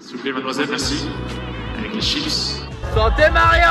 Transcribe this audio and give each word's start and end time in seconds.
S'il 0.00 0.16
vous 0.16 0.22
plaît, 0.22 0.32
mademoiselle, 0.32 0.68
merci. 0.70 1.08
Avec 1.76 1.92
les 1.92 2.00
chips. 2.00 2.62
Santé 2.94 3.22
Mario 3.32 3.62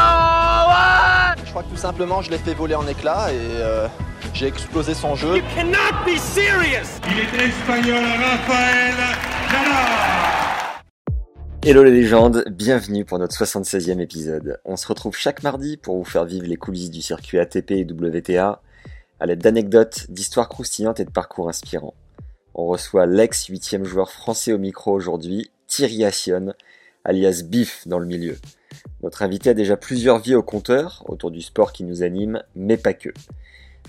ouais 0.69 1.43
Je 1.45 1.49
crois 1.49 1.63
que 1.63 1.69
tout 1.69 1.77
simplement, 1.77 2.21
je 2.21 2.29
l'ai 2.31 2.37
fait 2.37 2.53
voler 2.53 2.75
en 2.75 2.85
éclats 2.85 3.31
et 3.31 3.37
euh, 3.37 3.87
j'ai 4.33 4.47
explosé 4.47 4.93
son 4.93 5.15
jeu. 5.15 5.37
You 5.37 5.43
cannot 5.55 6.05
be 6.05 6.17
serious 6.17 6.99
Il 7.09 7.19
est 7.19 7.47
espagnol, 7.47 8.03
Rafael 8.03 8.93
Nadal 9.51 10.77
Hello 11.63 11.83
les 11.83 11.91
légendes, 11.91 12.43
bienvenue 12.49 13.05
pour 13.05 13.19
notre 13.19 13.35
76e 13.35 13.99
épisode. 13.99 14.59
On 14.65 14.75
se 14.75 14.87
retrouve 14.87 15.15
chaque 15.15 15.43
mardi 15.43 15.77
pour 15.77 15.97
vous 15.97 16.05
faire 16.05 16.25
vivre 16.25 16.45
les 16.45 16.57
coulisses 16.57 16.91
du 16.91 17.01
circuit 17.01 17.39
ATP 17.39 17.71
et 17.71 17.87
WTA 17.89 18.61
à 19.19 19.25
l'aide 19.25 19.41
d'anecdotes, 19.41 20.05
d'histoires 20.09 20.49
croustillantes 20.49 20.99
et 20.99 21.05
de 21.05 21.11
parcours 21.11 21.49
inspirants. 21.49 21.95
On 22.53 22.65
reçoit 22.65 23.05
l'ex 23.05 23.45
huitième 23.47 23.85
joueur 23.85 24.11
français 24.11 24.53
au 24.53 24.57
micro 24.57 24.91
aujourd'hui, 24.91 25.51
Assion, 26.05 26.53
alias 27.03 27.43
Biff 27.45 27.87
dans 27.87 27.99
le 27.99 28.05
milieu. 28.05 28.37
Notre 29.03 29.21
invité 29.21 29.51
a 29.51 29.53
déjà 29.53 29.77
plusieurs 29.77 30.19
vies 30.19 30.35
au 30.35 30.41
compteur 30.41 31.03
autour 31.07 31.29
du 31.29 31.41
sport 31.41 31.71
qui 31.71 31.83
nous 31.83 32.03
anime, 32.03 32.41
mais 32.55 32.77
pas 32.77 32.93
que. 32.93 33.09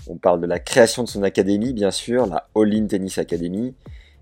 On 0.07 0.17
parle 0.17 0.41
de 0.41 0.45
la 0.45 0.59
création 0.59 1.03
de 1.03 1.09
son 1.09 1.23
académie, 1.23 1.73
bien 1.73 1.91
sûr, 1.91 2.27
la 2.27 2.47
All 2.55 2.73
In 2.73 2.87
Tennis 2.87 3.17
Academy, 3.17 3.73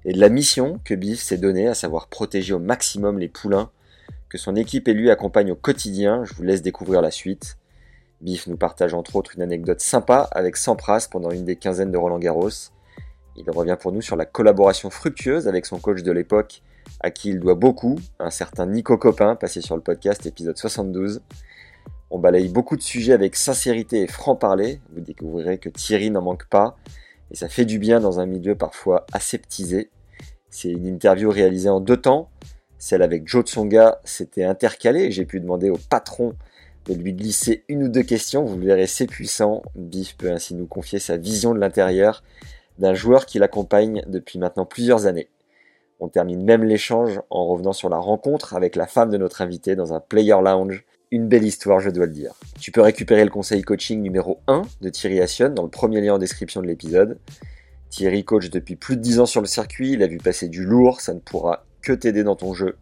et 0.05 0.13
de 0.13 0.19
la 0.19 0.29
mission 0.29 0.79
que 0.85 0.93
Biff 0.93 1.19
s'est 1.19 1.37
donnée, 1.37 1.67
à 1.67 1.73
savoir 1.73 2.07
protéger 2.07 2.53
au 2.53 2.59
maximum 2.59 3.19
les 3.19 3.27
poulains, 3.27 3.69
que 4.29 4.37
son 4.37 4.55
équipe 4.55 4.87
et 4.87 4.93
lui 4.93 5.09
accompagnent 5.09 5.51
au 5.51 5.55
quotidien. 5.55 6.23
Je 6.25 6.33
vous 6.35 6.43
laisse 6.43 6.61
découvrir 6.61 7.01
la 7.01 7.11
suite. 7.11 7.57
Biff 8.21 8.47
nous 8.47 8.57
partage 8.57 8.93
entre 8.93 9.15
autres 9.15 9.35
une 9.35 9.41
anecdote 9.41 9.81
sympa 9.81 10.27
avec 10.31 10.57
Sampras 10.57 11.07
pendant 11.11 11.31
une 11.31 11.45
des 11.45 11.55
quinzaines 11.55 11.91
de 11.91 11.97
Roland 11.97 12.19
Garros. 12.19 12.71
Il 13.35 13.49
revient 13.51 13.77
pour 13.79 13.91
nous 13.91 14.01
sur 14.01 14.15
la 14.15 14.25
collaboration 14.25 14.89
fructueuse 14.89 15.47
avec 15.47 15.65
son 15.65 15.79
coach 15.79 16.01
de 16.01 16.11
l'époque, 16.11 16.61
à 16.99 17.11
qui 17.11 17.29
il 17.29 17.39
doit 17.39 17.55
beaucoup, 17.55 17.99
un 18.19 18.29
certain 18.29 18.65
Nico 18.65 18.97
Copin, 18.97 19.35
passé 19.35 19.61
sur 19.61 19.75
le 19.75 19.81
podcast 19.81 20.25
épisode 20.25 20.57
72. 20.57 21.21
On 22.09 22.19
balaye 22.19 22.49
beaucoup 22.49 22.77
de 22.77 22.81
sujets 22.81 23.13
avec 23.13 23.35
sincérité 23.35 24.01
et 24.01 24.07
franc-parler, 24.07 24.79
vous 24.93 25.01
découvrirez 25.01 25.57
que 25.57 25.69
Thierry 25.69 26.09
n'en 26.09 26.21
manque 26.21 26.47
pas, 26.47 26.77
et 27.31 27.35
ça 27.35 27.49
fait 27.49 27.65
du 27.65 27.79
bien 27.79 27.99
dans 27.99 28.19
un 28.19 28.25
milieu 28.25 28.55
parfois 28.55 29.05
aseptisé. 29.13 29.89
C'est 30.49 30.71
une 30.71 30.87
interview 30.87 31.29
réalisée 31.29 31.69
en 31.69 31.81
deux 31.81 31.97
temps, 31.97 32.29
celle 32.77 33.01
avec 33.01 33.27
Joe 33.27 33.45
Tsonga 33.45 33.99
s'était 34.03 34.43
intercalée 34.43 35.11
j'ai 35.11 35.25
pu 35.25 35.39
demander 35.39 35.69
au 35.69 35.77
patron 35.89 36.35
de 36.85 36.93
lui 36.93 37.13
glisser 37.13 37.63
une 37.67 37.83
ou 37.83 37.89
deux 37.89 38.03
questions, 38.03 38.45
vous 38.45 38.57
le 38.57 38.65
verrez 38.65 38.87
c'est 38.87 39.07
puissant, 39.07 39.61
Biff 39.75 40.15
peut 40.17 40.31
ainsi 40.31 40.55
nous 40.55 40.67
confier 40.67 40.99
sa 40.99 41.17
vision 41.17 41.53
de 41.53 41.59
l'intérieur 41.59 42.23
d'un 42.79 42.93
joueur 42.93 43.25
qui 43.25 43.39
l'accompagne 43.39 44.03
depuis 44.07 44.39
maintenant 44.39 44.65
plusieurs 44.65 45.05
années. 45.05 45.27
On 45.99 46.09
termine 46.09 46.43
même 46.43 46.63
l'échange 46.63 47.21
en 47.29 47.47
revenant 47.47 47.73
sur 47.73 47.89
la 47.89 47.97
rencontre 47.97 48.55
avec 48.55 48.75
la 48.75 48.85
femme 48.85 49.09
de 49.09 49.17
notre 49.17 49.41
invité 49.41 49.75
dans 49.75 49.93
un 49.93 49.99
player 49.99 50.35
lounge. 50.43 50.85
Une 51.09 51.27
belle 51.27 51.43
histoire, 51.43 51.79
je 51.79 51.89
dois 51.89 52.05
le 52.05 52.11
dire. 52.11 52.33
Tu 52.59 52.71
peux 52.71 52.81
récupérer 52.81 53.23
le 53.23 53.31
conseil 53.31 53.61
coaching 53.61 54.01
numéro 54.01 54.39
1 54.47 54.61
de 54.81 54.89
Thierry 54.89 55.21
Assion 55.21 55.49
dans 55.49 55.63
le 55.63 55.69
premier 55.69 56.01
lien 56.01 56.15
en 56.15 56.17
description 56.19 56.61
de 56.61 56.67
l'épisode. 56.67 57.17
Thierry 57.89 58.23
coach 58.25 58.49
depuis 58.49 58.75
plus 58.75 58.97
de 58.97 59.01
10 59.01 59.21
ans 59.21 59.25
sur 59.25 59.41
le 59.41 59.47
circuit, 59.47 59.93
il 59.93 60.03
a 60.03 60.07
vu 60.07 60.17
passer 60.17 60.49
du 60.49 60.65
lourd, 60.65 61.01
ça 61.01 61.13
ne 61.13 61.19
pourra 61.19 61.65
que 61.81 61.93
t'aider 61.93 62.23
dans 62.23 62.35
ton 62.35 62.53
jeu, 62.53 62.75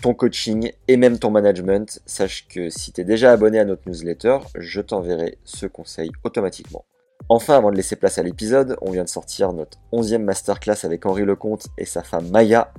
ton 0.00 0.14
coaching 0.14 0.72
et 0.88 0.96
même 0.96 1.18
ton 1.18 1.30
management. 1.30 2.00
Sache 2.06 2.48
que 2.48 2.70
si 2.70 2.92
tu 2.92 3.02
es 3.02 3.04
déjà 3.04 3.32
abonné 3.32 3.58
à 3.58 3.64
notre 3.64 3.86
newsletter, 3.86 4.38
je 4.58 4.80
t'enverrai 4.80 5.38
ce 5.44 5.66
conseil 5.66 6.10
automatiquement. 6.24 6.84
Enfin, 7.28 7.56
avant 7.56 7.70
de 7.70 7.76
laisser 7.76 7.96
place 7.96 8.18
à 8.18 8.22
l'épisode, 8.22 8.76
on 8.82 8.90
vient 8.90 9.04
de 9.04 9.08
sortir 9.08 9.52
notre 9.52 9.78
11e 9.92 10.18
masterclass 10.18 10.84
avec 10.84 11.06
Henri 11.06 11.24
Lecomte 11.24 11.68
et 11.78 11.84
sa 11.84 12.02
femme 12.02 12.28
Maya. 12.28 12.72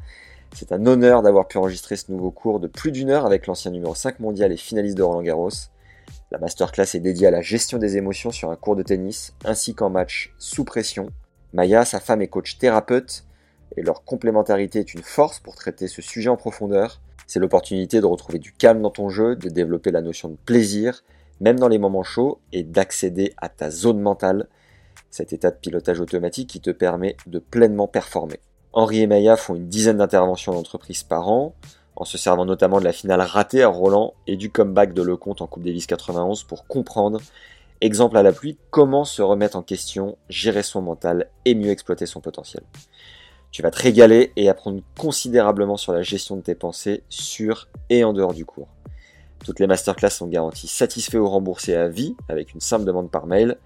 C'est 0.53 0.71
un 0.71 0.85
honneur 0.85 1.21
d'avoir 1.21 1.47
pu 1.47 1.57
enregistrer 1.57 1.95
ce 1.95 2.11
nouveau 2.11 2.29
cours 2.29 2.59
de 2.59 2.67
plus 2.67 2.91
d'une 2.91 3.09
heure 3.09 3.25
avec 3.25 3.47
l'ancien 3.47 3.71
numéro 3.71 3.95
5 3.95 4.19
mondial 4.19 4.51
et 4.51 4.57
finaliste 4.57 4.97
de 4.97 5.03
Roland 5.03 5.23
Garros. 5.23 5.49
La 6.31 6.37
masterclass 6.37 6.95
est 6.95 6.99
dédiée 6.99 7.27
à 7.27 7.31
la 7.31 7.41
gestion 7.41 7.77
des 7.77 7.97
émotions 7.97 8.31
sur 8.31 8.51
un 8.51 8.55
cours 8.55 8.75
de 8.75 8.83
tennis, 8.83 9.33
ainsi 9.45 9.73
qu'en 9.73 9.89
match 9.89 10.33
sous 10.37 10.65
pression. 10.65 11.07
Maya, 11.53 11.85
sa 11.85 11.99
femme 11.99 12.21
est 12.21 12.27
coach 12.27 12.57
thérapeute, 12.57 13.23
et 13.77 13.81
leur 13.81 14.03
complémentarité 14.03 14.79
est 14.79 14.93
une 14.93 15.03
force 15.03 15.39
pour 15.39 15.55
traiter 15.55 15.87
ce 15.87 16.01
sujet 16.01 16.29
en 16.29 16.37
profondeur. 16.37 17.01
C'est 17.25 17.39
l'opportunité 17.39 18.01
de 18.01 18.05
retrouver 18.05 18.39
du 18.39 18.51
calme 18.51 18.81
dans 18.81 18.91
ton 18.91 19.09
jeu, 19.09 19.35
de 19.35 19.49
développer 19.49 19.89
la 19.89 20.01
notion 20.01 20.29
de 20.29 20.37
plaisir, 20.45 21.03
même 21.43 21.59
dans 21.59 21.67
les 21.67 21.77
moments 21.77 22.03
chauds, 22.03 22.39
et 22.53 22.63
d'accéder 22.63 23.33
à 23.35 23.49
ta 23.49 23.69
zone 23.69 23.99
mentale, 23.99 24.47
cet 25.09 25.33
état 25.33 25.51
de 25.51 25.57
pilotage 25.57 25.99
automatique 25.99 26.49
qui 26.49 26.61
te 26.61 26.69
permet 26.69 27.17
de 27.27 27.37
pleinement 27.37 27.85
performer. 27.85 28.39
Henri 28.71 29.01
et 29.01 29.07
Maya 29.07 29.35
font 29.35 29.55
une 29.55 29.67
dizaine 29.67 29.97
d'interventions 29.97 30.53
d'entreprise 30.53 31.03
par 31.03 31.27
an, 31.27 31.53
en 31.97 32.05
se 32.05 32.17
servant 32.17 32.45
notamment 32.45 32.79
de 32.79 32.85
la 32.85 32.93
finale 32.93 33.19
ratée 33.19 33.61
à 33.61 33.67
Roland 33.67 34.13
et 34.25 34.37
du 34.37 34.49
comeback 34.49 34.93
de 34.93 35.01
Lecomte 35.01 35.41
en 35.41 35.47
Coupe 35.47 35.63
Davis 35.63 35.85
91 35.85 36.43
pour 36.43 36.65
comprendre, 36.65 37.19
exemple 37.81 38.15
à 38.15 38.23
la 38.23 38.31
pluie, 38.31 38.57
comment 38.71 39.03
se 39.03 39.21
remettre 39.21 39.57
en 39.57 39.63
question, 39.63 40.17
gérer 40.29 40.63
son 40.63 40.81
mental 40.81 41.27
et 41.43 41.55
mieux 41.55 41.71
exploiter 41.71 42.05
son 42.05 42.21
potentiel. 42.21 42.63
Tu 43.51 43.61
vas 43.61 43.69
te 43.69 43.81
régaler 43.81 44.31
et 44.37 44.47
apprendre 44.47 44.81
considérablement 44.97 45.75
sur 45.75 45.91
la 45.91 46.03
gestion 46.03 46.37
de 46.37 46.41
tes 46.41 46.55
pensées 46.55 47.03
sur 47.09 47.67
et 47.89 48.05
en 48.05 48.13
dehors 48.13 48.33
du 48.33 48.45
cours. 48.45 48.69
Toutes 49.43 49.59
les 49.59 49.67
masterclass 49.67 50.09
sont 50.09 50.27
garanties 50.27 50.67
satisfaits 50.67 51.17
ou 51.17 51.27
remboursés 51.27 51.75
à 51.75 51.89
vie 51.89 52.15
avec 52.29 52.53
une 52.53 52.61
simple 52.61 52.85
demande 52.85 53.11
par 53.11 53.27
mail. 53.27 53.57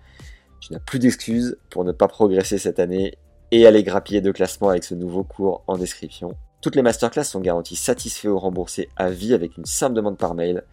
Tu 0.60 0.74
n'as 0.74 0.80
plus 0.80 0.98
d'excuses 0.98 1.58
pour 1.70 1.86
ne 1.86 1.92
pas 1.92 2.08
progresser 2.08 2.58
cette 2.58 2.80
année 2.80 3.16
et 3.52 3.68
aller 3.68 3.84
grappiller 3.84 4.22
de 4.22 4.32
classement 4.32 4.70
avec 4.70 4.84
ce 4.84 4.96
nouveau 4.96 5.24
cours 5.24 5.64
en 5.68 5.78
description. 5.78 6.36
Toutes 6.62 6.76
les 6.76 6.82
masterclass 6.82 7.24
sont 7.24 7.40
garanties 7.40 7.76
satisfaits 7.76 8.28
ou 8.28 8.40
remboursés 8.40 8.90
à 8.96 9.12
vie 9.12 9.36
avec 9.36 9.56
une 9.58 9.66
simple 9.66 9.96
demande 9.96 10.18
par 10.18 10.34
mail. 10.34 10.64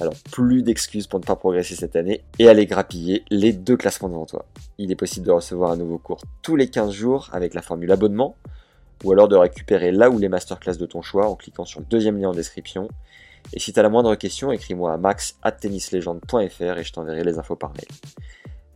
Alors 0.00 0.14
plus 0.32 0.64
d'excuses 0.64 1.06
pour 1.06 1.20
ne 1.20 1.24
pas 1.24 1.36
progresser 1.36 1.76
cette 1.76 1.94
année 1.94 2.24
et 2.40 2.48
aller 2.48 2.66
grappiller 2.66 3.24
les 3.30 3.52
deux 3.52 3.76
classements 3.76 4.08
devant 4.08 4.26
toi. 4.26 4.44
Il 4.76 4.90
est 4.90 4.96
possible 4.96 5.26
de 5.26 5.32
recevoir 5.32 5.70
un 5.70 5.76
nouveau 5.76 5.98
cours 5.98 6.20
tous 6.42 6.56
les 6.56 6.68
15 6.68 6.92
jours 6.92 7.28
avec 7.32 7.54
la 7.54 7.62
formule 7.62 7.92
abonnement 7.92 8.36
ou 9.04 9.12
alors 9.12 9.28
de 9.28 9.36
récupérer 9.36 9.92
là 9.92 10.10
où 10.10 10.18
les 10.18 10.28
masterclass 10.28 10.76
de 10.76 10.86
ton 10.86 11.02
choix 11.02 11.28
en 11.28 11.36
cliquant 11.36 11.64
sur 11.64 11.78
le 11.78 11.86
deuxième 11.86 12.20
lien 12.20 12.30
en 12.30 12.34
description 12.34 12.88
et 13.52 13.60
si 13.60 13.72
tu 13.72 13.80
as 13.80 13.82
la 13.82 13.88
moindre 13.88 14.14
question, 14.14 14.52
écris-moi 14.52 14.92
à 14.92 14.96
max.tennislegende.fr 14.96 16.78
et 16.78 16.84
je 16.84 16.92
t'enverrai 16.92 17.24
les 17.24 17.38
infos 17.38 17.56
par 17.56 17.70
mail. 17.70 17.86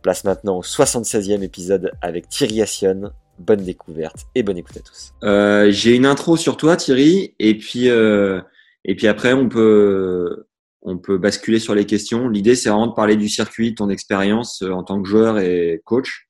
Place 0.01 0.23
maintenant 0.23 0.57
au 0.57 0.63
76e 0.63 1.41
épisode 1.43 1.91
avec 2.01 2.27
Thierry 2.29 2.61
Assion. 2.61 3.11
Bonne 3.39 3.63
découverte 3.63 4.25
et 4.35 4.43
bonne 4.43 4.57
écoute 4.57 4.77
à 4.77 4.81
tous. 4.81 5.13
Euh, 5.23 5.71
J'ai 5.71 5.95
une 5.95 6.05
intro 6.05 6.37
sur 6.37 6.57
toi, 6.57 6.75
Thierry, 6.75 7.33
et 7.39 7.57
puis, 7.57 7.89
euh, 7.89 8.41
et 8.85 8.95
puis 8.95 9.07
après, 9.07 9.33
on 9.33 9.49
peut, 9.49 10.45
on 10.83 10.97
peut 10.97 11.17
basculer 11.17 11.59
sur 11.59 11.73
les 11.73 11.85
questions. 11.85 12.27
L'idée, 12.27 12.55
c'est 12.55 12.69
vraiment 12.69 12.87
de 12.87 12.93
parler 12.93 13.15
du 13.15 13.29
circuit, 13.29 13.73
ton 13.75 13.89
expérience 13.89 14.61
euh, 14.61 14.71
en 14.71 14.83
tant 14.83 15.01
que 15.01 15.07
joueur 15.07 15.39
et 15.39 15.81
coach. 15.85 16.27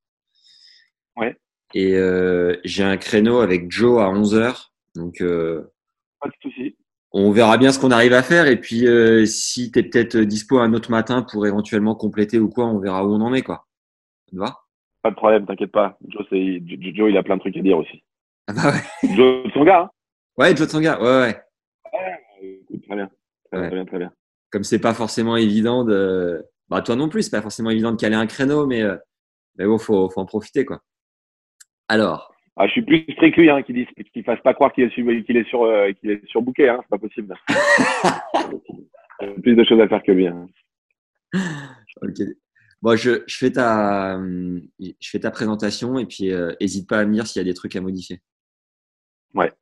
Ouais. 1.16 1.36
Et 1.74 1.96
euh, 1.96 2.56
j'ai 2.64 2.84
un 2.84 2.98
créneau 2.98 3.40
avec 3.40 3.72
Joe 3.72 4.02
à 4.02 4.06
11h. 4.06 4.68
Donc, 4.96 5.22
euh, 5.22 5.64
Pas 6.22 6.30
de 6.30 6.34
souci. 6.42 6.73
On 7.14 7.32
verra 7.32 7.58
bien 7.58 7.72
ce 7.72 7.80
qu'on 7.80 7.92
arrive 7.92 8.14
à 8.14 8.24
faire. 8.24 8.48
Et 8.48 8.60
puis, 8.60 8.88
euh, 8.88 9.26
si 9.26 9.72
tu 9.72 9.80
es 9.80 9.84
peut-être 9.84 10.18
dispo 10.18 10.60
un 10.60 10.74
autre 10.74 10.92
matin 10.92 11.22
pour 11.24 11.46
éventuellement 11.48 11.96
compléter 11.96 12.40
ou 12.40 12.50
quoi, 12.50 12.66
on 12.66 12.80
verra 12.80 13.06
où 13.06 13.12
on 13.14 13.22
en 13.22 13.34
est. 13.34 13.44
quoi. 13.44 13.68
Ça 14.26 14.32
te 14.32 14.38
va? 14.38 14.58
Pas 15.04 15.12
de 15.12 15.16
problème, 15.16 15.46
t'inquiète 15.46 15.72
pas. 15.72 15.98
Joe, 16.08 16.26
Joe, 16.32 17.10
il 17.12 17.18
a 17.18 17.24
plein 17.24 17.36
de 17.36 17.42
trucs 17.42 17.58
à 17.58 17.62
dire 17.62 17.78
aussi. 17.78 18.04
ah 18.48 18.54
bah 18.54 18.72
ouais. 18.72 19.10
Joe, 19.16 19.52
son 19.54 19.64
gars, 19.64 19.82
hein? 19.82 19.90
Ouais, 20.38 20.56
Joe 20.56 20.68
Tsonga, 20.68 21.00
ouais, 21.00 21.06
ouais. 21.06 21.42
Ouais, 21.94 22.60
écoute, 22.64 22.84
Très 22.88 22.96
bien. 22.96 23.10
Très, 23.52 23.60
Ouais. 23.60 23.62
bien, 23.62 23.70
très 23.70 23.76
bien, 23.76 23.86
très 23.86 23.98
bien. 24.00 24.14
Comme 24.52 24.64
c'est 24.64 24.80
pas 24.80 24.94
forcément 24.96 25.36
évident 25.38 25.84
de. 25.84 26.44
Bah, 26.70 26.82
toi 26.82 26.96
non 26.96 27.10
plus, 27.10 27.24
c'est 27.24 27.30
pas 27.32 27.42
forcément 27.42 27.70
évident 27.70 27.92
de 27.92 27.98
caler 27.98 28.16
un 28.16 28.26
créneau, 28.26 28.66
mais, 28.66 28.82
euh, 28.82 28.96
mais 29.58 29.66
bon, 29.66 29.78
faut, 29.78 30.10
faut 30.10 30.22
en 30.22 30.26
profiter, 30.26 30.66
quoi. 30.66 30.80
Alors, 31.88 32.33
Ah, 32.56 32.68
je 32.68 32.74
suis 32.74 32.84
plus 32.84 33.04
strict 33.14 33.36
que 33.36 33.42
lui, 33.42 33.50
hein, 33.50 33.64
qui 33.64 33.74
dit, 33.74 33.88
qu'il 34.14 34.24
fasse 34.24 34.42
pas 34.42 34.54
croire 34.54 34.72
qu'il 34.74 34.84
est 34.84 34.94
sur, 34.94 35.04
qu'il 35.26 35.38
est 35.38 35.50
sur, 35.50 35.64
euh, 35.64 35.92
qu'il 35.94 36.12
est 36.12 36.26
sur 36.28 36.42
bouquet, 36.42 36.70
hein. 36.70 36.80
C'est 36.82 36.90
pas 36.90 37.00
possible. 37.00 37.36
Plus 39.42 39.56
de 39.56 39.64
choses 39.64 39.80
à 39.80 39.88
faire 39.88 40.04
que 40.04 40.12
lui, 40.12 40.28
hein. 40.28 40.48
ok. 42.02 42.20
Bon, 42.84 42.98
je, 42.98 43.24
je, 43.26 43.38
fais 43.38 43.52
ta, 43.52 44.20
je 44.80 45.10
fais 45.10 45.20
ta 45.20 45.32
présentation 45.32 45.98
et 45.98 46.06
puis 46.06 46.34
euh, 46.34 46.52
hésite 46.60 46.90
pas 46.90 47.00
à 47.00 47.06
me 47.06 47.14
dire 47.14 47.26
s'il 47.26 47.40
y 47.40 47.42
a 47.42 47.46
des 47.46 47.54
trucs 47.54 47.78
à 47.78 47.82
modifier. 47.82 48.20
Ouais. 49.34 49.54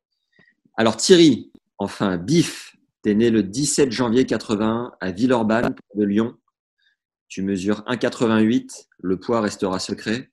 Alors 0.76 0.96
Thierry, 0.96 1.52
enfin, 1.78 2.18
bif, 2.18 2.74
tu 3.04 3.10
es 3.10 3.14
né 3.14 3.30
le 3.30 3.44
17 3.44 3.92
janvier 3.92 4.26
81 4.26 4.92
à 5.00 5.12
Villeurbanne 5.12 5.76
de 5.94 6.04
Lyon. 6.04 6.36
Tu 7.28 7.42
mesures 7.42 7.82
1,88, 7.86 8.88
le 9.00 9.20
poids 9.20 9.40
restera 9.40 9.78
secret. 9.78 10.31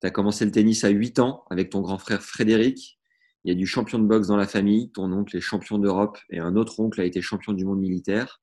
Tu 0.00 0.06
as 0.06 0.10
commencé 0.10 0.44
le 0.44 0.50
tennis 0.50 0.84
à 0.84 0.88
8 0.88 1.18
ans 1.18 1.44
avec 1.50 1.70
ton 1.70 1.80
grand 1.80 1.98
frère 1.98 2.22
Frédéric. 2.22 2.98
Il 3.44 3.48
y 3.48 3.52
a 3.52 3.54
du 3.54 3.66
champion 3.66 3.98
de 3.98 4.04
boxe 4.04 4.28
dans 4.28 4.36
la 4.36 4.46
famille. 4.46 4.90
Ton 4.90 5.12
oncle 5.12 5.36
est 5.36 5.40
champion 5.40 5.78
d'Europe 5.78 6.18
et 6.30 6.38
un 6.38 6.56
autre 6.56 6.80
oncle 6.80 7.00
a 7.00 7.04
été 7.04 7.22
champion 7.22 7.52
du 7.52 7.64
monde 7.64 7.80
militaire. 7.80 8.42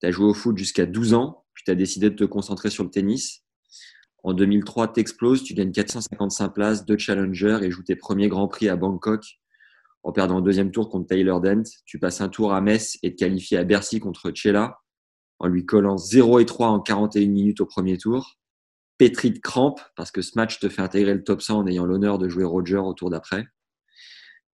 Tu 0.00 0.06
as 0.06 0.10
joué 0.10 0.26
au 0.26 0.34
foot 0.34 0.56
jusqu'à 0.58 0.86
12 0.86 1.14
ans, 1.14 1.44
puis 1.54 1.64
tu 1.64 1.70
as 1.70 1.74
décidé 1.74 2.10
de 2.10 2.16
te 2.16 2.24
concentrer 2.24 2.70
sur 2.70 2.84
le 2.84 2.90
tennis. 2.90 3.44
En 4.22 4.34
2003, 4.34 4.92
tu 4.92 5.00
exploses, 5.00 5.42
tu 5.42 5.54
gagnes 5.54 5.72
455 5.72 6.48
places, 6.50 6.84
deux 6.84 6.98
challengers 6.98 7.60
et 7.62 7.70
joues 7.70 7.84
tes 7.84 7.96
premiers 7.96 8.28
grands 8.28 8.48
prix 8.48 8.68
à 8.68 8.76
Bangkok 8.76 9.24
en 10.02 10.12
perdant 10.12 10.38
au 10.38 10.40
deuxième 10.40 10.70
tour 10.70 10.88
contre 10.88 11.08
Taylor 11.08 11.40
Dent. 11.40 11.62
Tu 11.86 11.98
passes 11.98 12.20
un 12.20 12.28
tour 12.28 12.52
à 12.52 12.60
Metz 12.60 12.98
et 13.02 13.14
te 13.14 13.16
qualifies 13.16 13.56
à 13.56 13.64
Bercy 13.64 14.00
contre 14.00 14.32
Chela 14.34 14.78
en 15.38 15.46
lui 15.46 15.64
collant 15.64 15.96
0 15.96 16.40
et 16.40 16.46
3 16.46 16.68
en 16.68 16.80
41 16.80 17.28
minutes 17.28 17.60
au 17.60 17.66
premier 17.66 17.96
tour. 17.96 18.39
Pétri 19.00 19.30
de 19.30 19.38
crampes 19.38 19.80
parce 19.96 20.10
que 20.10 20.20
ce 20.20 20.32
match 20.36 20.60
te 20.60 20.68
fait 20.68 20.82
intégrer 20.82 21.14
le 21.14 21.24
top 21.24 21.40
100 21.40 21.60
en 21.60 21.66
ayant 21.66 21.86
l'honneur 21.86 22.18
de 22.18 22.28
jouer 22.28 22.44
Roger 22.44 22.76
au 22.76 22.92
tour 22.92 23.08
d'après. 23.08 23.46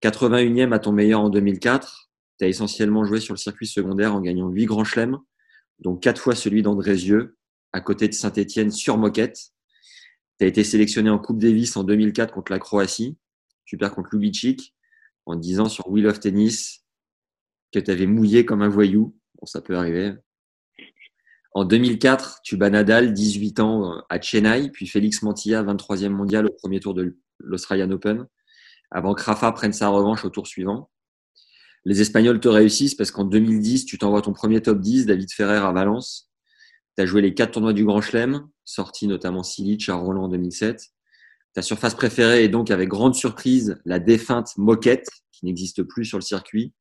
81e 0.03 0.73
à 0.73 0.81
ton 0.81 0.91
meilleur 0.91 1.21
en 1.21 1.29
2004. 1.29 2.11
Tu 2.41 2.45
as 2.45 2.49
essentiellement 2.49 3.05
joué 3.05 3.21
sur 3.21 3.35
le 3.35 3.39
circuit 3.39 3.69
secondaire 3.69 4.17
en 4.17 4.21
gagnant 4.21 4.49
8 4.49 4.67
grands 4.67 4.83
chelems, 4.83 5.21
dont 5.79 5.95
4 5.95 6.21
fois 6.21 6.35
celui 6.35 6.63
d'Andrézieux, 6.63 7.37
à 7.73 7.81
côté 7.81 8.09
de 8.09 8.15
Saint-Etienne 8.15 8.73
sur 8.73 8.99
moquette. 8.99 9.53
Tu 10.41 10.47
été 10.49 10.65
sélectionné 10.65 11.09
en 11.09 11.21
Coupe 11.21 11.39
Davis 11.39 11.77
en 11.77 11.85
2004 11.85 12.35
contre 12.35 12.51
la 12.51 12.59
Croatie. 12.59 13.17
Tu 13.65 13.79
perds 13.79 13.95
contre 13.95 14.09
Lubicic 14.11 14.75
en 15.25 15.37
disant 15.37 15.69
sur 15.69 15.89
Wheel 15.89 16.09
of 16.09 16.19
Tennis 16.19 16.85
que 17.71 17.79
tu 17.79 17.93
avais 17.93 18.07
mouillé 18.07 18.45
comme 18.45 18.63
un 18.63 18.69
voyou. 18.69 19.17
Bon, 19.37 19.47
ça 19.47 19.61
peut 19.61 19.77
arriver. 19.77 20.15
En 21.55 21.65
2004, 21.65 22.41
tu 22.43 22.57
bats 22.57 22.71
Nadal, 22.71 23.13
18 23.13 23.61
ans, 23.61 24.03
à 24.09 24.21
Chennai, 24.21 24.71
puis 24.71 24.87
Félix 24.87 25.23
Mantilla, 25.23 25.63
23e 25.63 26.09
mondial 26.09 26.47
au 26.47 26.53
premier 26.53 26.81
tour 26.81 26.95
de 26.95 27.19
l'Australian 27.41 27.91
Open, 27.91 28.27
avant 28.91 29.15
que 29.15 29.23
Rafa 29.23 29.53
prenne 29.53 29.75
sa 29.75 29.89
revanche 29.89 30.25
au 30.25 30.31
tour 30.31 30.47
suivant. 30.47 30.91
Les 31.85 32.01
Espagnols 32.01 32.41
te 32.41 32.49
réussissent 32.49 32.95
parce 32.95 33.11
qu'en 33.11 33.25
2010, 33.25 33.85
tu 33.85 33.99
t'envoies 33.99 34.23
ton 34.23 34.33
premier 34.33 34.63
top 34.63 34.81
10, 34.81 35.07
David 35.07 35.31
Ferrer 35.31 35.59
à 35.59 35.73
Valence. 35.73 36.31
Tu 36.97 37.03
as 37.03 37.07
joué 37.07 37.21
les 37.21 37.35
quatre 37.35 37.53
tournois 37.53 37.75
du 37.75 37.85
Grand 37.85 38.01
Chelem, 38.01 38.49
sorti 38.65 39.07
notamment 39.07 39.43
Silic 39.43 39.89
à 39.91 39.95
Roland 39.95 40.25
en 40.25 40.29
2007. 40.29 40.89
Ta 41.53 41.61
surface 41.61 41.95
préférée 41.95 42.45
est 42.45 42.49
donc 42.49 42.71
avec 42.71 42.89
grande 42.89 43.15
surprise 43.15 43.79
la 43.85 43.99
défunte 43.99 44.57
moquette 44.57 45.09
qui 45.33 45.45
n'existe 45.45 45.83
plus 45.83 46.07
sur 46.07 46.17
le 46.17 46.23
circuit 46.23 46.73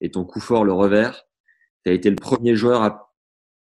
et 0.00 0.10
ton 0.10 0.24
coup 0.24 0.40
fort 0.40 0.64
le 0.64 0.72
revers. 0.72 1.24
Tu 1.84 1.90
as 1.90 1.94
été 1.94 2.08
le 2.08 2.16
premier 2.16 2.56
joueur 2.56 2.82
à 2.82 3.13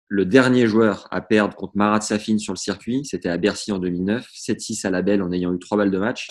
le 0.09 0.25
dernier 0.25 0.67
joueur 0.67 1.07
à 1.11 1.21
perdre 1.21 1.55
contre 1.55 1.77
Marat 1.77 2.01
Safin 2.01 2.39
sur 2.39 2.55
le 2.55 2.59
circuit, 2.59 3.05
c'était 3.05 3.29
à 3.29 3.37
Bercy 3.37 3.73
en 3.73 3.79
2009, 3.79 4.27
7-6 4.27 4.87
à 4.87 4.91
la 4.91 5.03
belle 5.03 5.23
en 5.23 5.31
ayant 5.33 5.53
eu 5.53 5.59
trois 5.59 5.77
balles 5.77 5.91
de 5.91 5.99
match. 5.99 6.29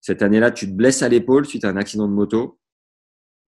Cette 0.00 0.22
année-là, 0.22 0.50
tu 0.50 0.66
te 0.66 0.72
blesses 0.72 1.02
à 1.02 1.08
l'épaule 1.08 1.44
suite 1.46 1.64
à 1.64 1.68
un 1.68 1.76
accident 1.76 2.08
de 2.08 2.14
moto. 2.14 2.58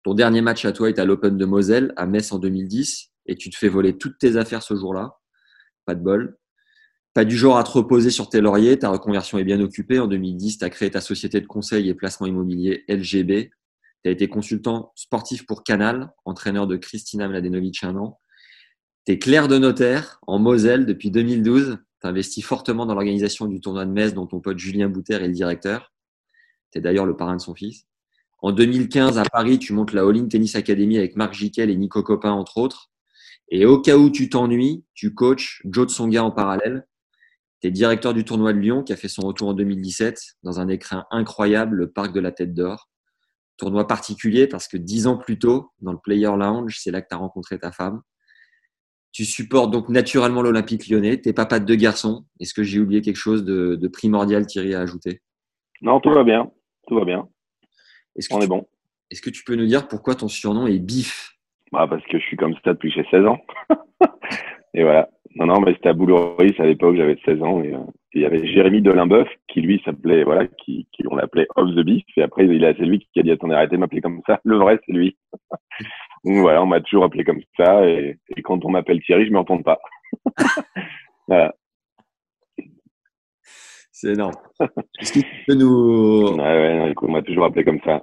Ton 0.03 0.15
dernier 0.15 0.43
match 0.43 0.65
à 0.67 0.73
toi 0.73 0.91
est 0.91 0.99
à 0.99 1.07
l'Open 1.07 1.39
de 1.39 1.45
Moselle 1.47 1.95
à 1.97 2.07
Metz 2.07 2.33
en 2.33 2.39
2010 2.39 3.13
et 3.27 3.37
tu 3.37 3.49
te 3.49 3.57
fais 3.57 3.69
voler 3.69 3.97
toutes 3.97 4.19
tes 4.19 4.37
affaires 4.37 4.63
ce 4.63 4.75
jour-là. 4.75 5.17
Pas 5.87 5.95
de 5.95 6.03
bol. 6.03 6.37
Pas 7.15 7.25
du 7.25 7.37
genre 7.37 7.57
à 7.57 7.65
te 7.65 7.71
reposer 7.71 8.11
sur 8.11 8.29
tes 8.29 8.41
lauriers, 8.41 8.79
ta 8.79 8.91
reconversion 8.91 9.39
est 9.39 9.45
bien 9.45 9.61
occupée. 9.61 9.99
En 9.99 10.07
2010, 10.07 10.59
tu 10.59 10.65
as 10.65 10.71
créé 10.71 10.91
ta 10.91 11.01
société 11.01 11.41
de 11.41 11.47
conseil 11.47 11.89
et 11.89 11.95
placement 11.95 12.27
immobilier 12.27 12.85
LGB. 12.89 13.51
Tu 14.05 14.09
as 14.09 14.13
été 14.13 14.29
consultant 14.29 14.93
sportif 14.95 15.47
pour 15.47 15.65
Canal, 15.65 16.13
entraîneur 16.25 16.67
de 16.67 16.77
Christina 16.77 17.27
Mladenovic 17.27 17.83
un 17.85 17.97
an 17.97 18.21
tu 19.11 19.19
clerc 19.19 19.49
de 19.49 19.59
notaire 19.59 20.21
en 20.29 20.39
Moselle 20.39 20.87
depuis 20.87 21.11
2012. 21.11 21.79
Tu 22.01 22.07
investis 22.07 22.45
fortement 22.45 22.87
dans 22.87 22.95
l'organisation 22.95 23.47
du 23.47 23.61
tournoi 23.61 23.85
de 23.85 23.91
Metz 23.91 24.15
dont 24.15 24.27
ton 24.29 24.41
pote 24.41 24.59
Julien 24.59 24.89
Bouter 24.89 25.15
est 25.15 25.27
le 25.27 25.33
directeur. 25.33 25.93
Tu 26.71 26.79
es 26.79 26.81
d'ailleurs 26.81 27.07
le 27.07 27.17
parrain 27.17 27.35
de 27.35 27.41
son 27.41 27.55
fils. 27.55 27.87
En 28.41 28.53
2015, 28.53 29.19
à 29.19 29.25
Paris, 29.25 29.59
tu 29.59 29.73
montes 29.73 29.93
la 29.93 30.03
All-in 30.03 30.29
Tennis 30.29 30.55
Academy 30.55 30.97
avec 30.97 31.17
Marc 31.17 31.35
Jiquel 31.35 31.71
et 31.71 31.77
Nico 31.77 32.05
Copin, 32.05 32.31
entre 32.31 32.59
autres. 32.59 32.91
Et 33.49 33.67
au 33.67 33.81
cas 33.81 33.97
où 33.97 34.11
tu 34.11 34.31
t'ennuies, 34.31 34.85
tu 34.95 35.13
coaches 35.13 35.61
Joe 35.65 35.89
Tsonga 35.89 36.23
en 36.23 36.31
parallèle. 36.31 36.87
Tu 37.61 37.67
es 37.67 37.71
directeur 37.73 38.15
du 38.15 38.25
tournoi 38.25 38.53
de 38.53 38.59
Lyon 38.59 38.85
qui 38.85 38.93
a 38.93 38.97
fait 38.97 39.09
son 39.09 39.23
retour 39.23 39.49
en 39.49 39.55
2017 39.55 40.37
dans 40.45 40.61
un 40.61 40.69
écrin 40.69 41.05
incroyable, 41.11 41.77
le 41.77 41.91
Parc 41.91 42.15
de 42.15 42.21
la 42.21 42.31
Tête 42.31 42.55
d'Or. 42.55 42.89
Tournoi 43.57 43.89
particulier 43.89 44.47
parce 44.47 44.69
que 44.69 44.77
dix 44.77 45.09
ans 45.09 45.19
plus 45.19 45.39
tôt, 45.39 45.73
dans 45.81 45.93
le 45.93 45.99
Player 45.99 46.31
Lounge, 46.37 46.79
c'est 46.81 46.93
là 46.93 47.03
que 47.03 47.09
tu 47.11 47.17
rencontré 47.17 47.59
ta 47.59 47.73
femme. 47.73 48.03
Tu 49.13 49.25
supportes 49.25 49.73
donc 49.73 49.89
naturellement 49.89 50.43
l'Olympique 50.43 50.89
lyonnais. 50.89 51.17
T'es 51.17 51.33
papa 51.33 51.59
de 51.59 51.65
deux 51.65 51.77
garçons. 51.77 52.25
Est-ce 52.39 52.55
que 52.55 52.63
j'ai 52.63 52.79
oublié 52.79 53.01
quelque 53.01 53.17
chose 53.17 53.45
de, 53.45 53.89
primordial, 53.89 54.47
Thierry, 54.47 54.75
à 54.75 54.81
ajouter? 54.81 55.21
Non, 55.83 56.01
tout 56.01 56.11
va 56.11 56.23
bien. 56.23 56.51
Tout 56.87 56.97
va 56.97 57.05
bien. 57.05 57.29
Est-ce 58.17 58.33
On 58.33 58.41
est 58.41 58.47
bon. 58.47 58.67
Est-ce 59.11 59.23
que 59.23 59.31
tu 59.31 59.43
peux 59.45 59.57
nous 59.57 59.67
dire 59.67 59.89
pourquoi 59.89 60.15
ton 60.15 60.29
surnom 60.29 60.67
est 60.67 60.79
Bif? 60.79 61.37
Bah 61.73 61.87
Parce 61.89 62.05
que 62.05 62.19
je 62.19 62.25
suis 62.25 62.37
comme 62.37 62.55
ça 62.65 62.73
depuis 62.73 62.91
que 62.91 63.03
j'ai 63.03 63.09
16 63.11 63.27
ans. 63.27 63.39
et 64.75 64.83
voilà. 64.83 65.09
Non, 65.37 65.47
non, 65.47 65.61
mais 65.61 65.75
c'était 65.75 65.91
à 65.91 65.93
Boulouris 65.93 66.55
à 66.59 66.67
l'époque, 66.67 66.97
j'avais 66.97 67.19
16 67.25 67.43
ans. 67.43 67.63
Et, 67.63 67.75
euh, 67.75 67.79
il 68.13 68.23
y 68.23 68.27
avait 68.27 68.45
Jérémy 68.45 68.83
Delimbeuf 68.83 69.29
qui, 69.49 69.61
lui, 69.61 69.81
s'appelait, 69.85 70.25
voilà, 70.25 70.47
qui, 70.47 70.89
qui 70.93 71.05
on 71.09 71.15
l'appelait 71.15 71.47
Off 71.55 71.71
the 71.71 71.85
Beef. 71.85 72.05
Et 72.17 72.23
après, 72.23 72.45
il 72.45 72.65
a, 72.65 72.75
c'est 72.75 72.85
lui 72.85 73.07
qui 73.13 73.21
a 73.21 73.23
dit 73.23 73.31
Attendez, 73.31 73.55
arrêtez 73.55 73.77
de 73.77 73.81
m'appeler 73.81 74.01
comme 74.01 74.21
ça. 74.27 74.41
Le 74.45 74.57
vrai, 74.57 74.81
c'est 74.85 74.93
lui. 74.93 75.17
Donc 76.25 76.39
voilà, 76.39 76.63
on 76.63 76.67
m'a 76.67 76.81
toujours 76.81 77.05
appelé 77.05 77.25
comme 77.25 77.41
ça. 77.57 77.87
Et, 77.89 78.19
quand 78.45 78.65
on 78.65 78.71
m'appelle 78.71 79.01
Thierry, 79.03 79.25
je 79.25 79.31
ne 79.31 79.35
m'entends 79.35 79.63
pas. 79.63 79.79
voilà. 81.29 81.55
C'est 83.93 84.13
énorme. 84.13 84.35
Est-ce 85.01 85.13
que 85.13 85.21
tu 85.21 85.45
peux 85.47 85.55
nous. 85.55 86.33
Ouais, 86.33 86.39
ouais, 86.39 86.95
on 87.03 87.11
m'a 87.11 87.23
toujours 87.23 87.45
appelé 87.45 87.65
comme 87.65 87.81
ça. 87.85 88.03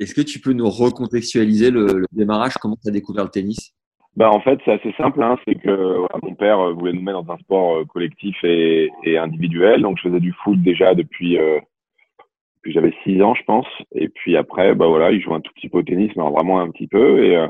Est-ce 0.00 0.14
que 0.14 0.20
tu 0.20 0.40
peux 0.40 0.52
nous 0.52 0.68
recontextualiser 0.68 1.70
le, 1.70 2.04
démarrage? 2.12 2.54
Comment 2.54 2.76
tu 2.76 2.88
as 2.88 2.92
découvert 2.92 3.24
le 3.24 3.30
tennis? 3.30 3.74
Bah 4.16 4.30
en 4.30 4.40
fait 4.40 4.60
c'est 4.64 4.70
assez 4.70 4.92
simple, 4.92 5.20
hein. 5.24 5.36
c'est 5.44 5.56
que 5.56 5.98
mon 6.22 6.36
père 6.36 6.72
voulait 6.74 6.92
nous 6.92 7.02
mettre 7.02 7.24
dans 7.24 7.34
un 7.34 7.38
sport 7.38 7.78
euh, 7.78 7.84
collectif 7.84 8.36
et, 8.44 8.88
et, 9.02 9.18
individuel, 9.18 9.82
donc 9.82 9.98
je 9.98 10.08
faisais 10.08 10.20
du 10.20 10.32
foot 10.44 10.62
déjà 10.62 10.94
depuis 10.94 11.36
euh, 11.36 11.58
puis 12.64 12.72
j'avais 12.72 12.94
6 13.04 13.22
ans, 13.22 13.34
je 13.34 13.44
pense. 13.44 13.66
Et 13.94 14.08
puis 14.08 14.36
après, 14.36 14.74
bah 14.74 14.86
voilà, 14.86 15.12
il 15.12 15.20
jouait 15.20 15.34
un 15.34 15.40
tout 15.40 15.52
petit 15.54 15.68
peu 15.68 15.78
au 15.78 15.82
tennis, 15.82 16.10
mais 16.16 16.22
vraiment 16.30 16.60
un 16.60 16.70
petit 16.70 16.88
peu. 16.88 17.22
Et, 17.22 17.36
euh, 17.36 17.46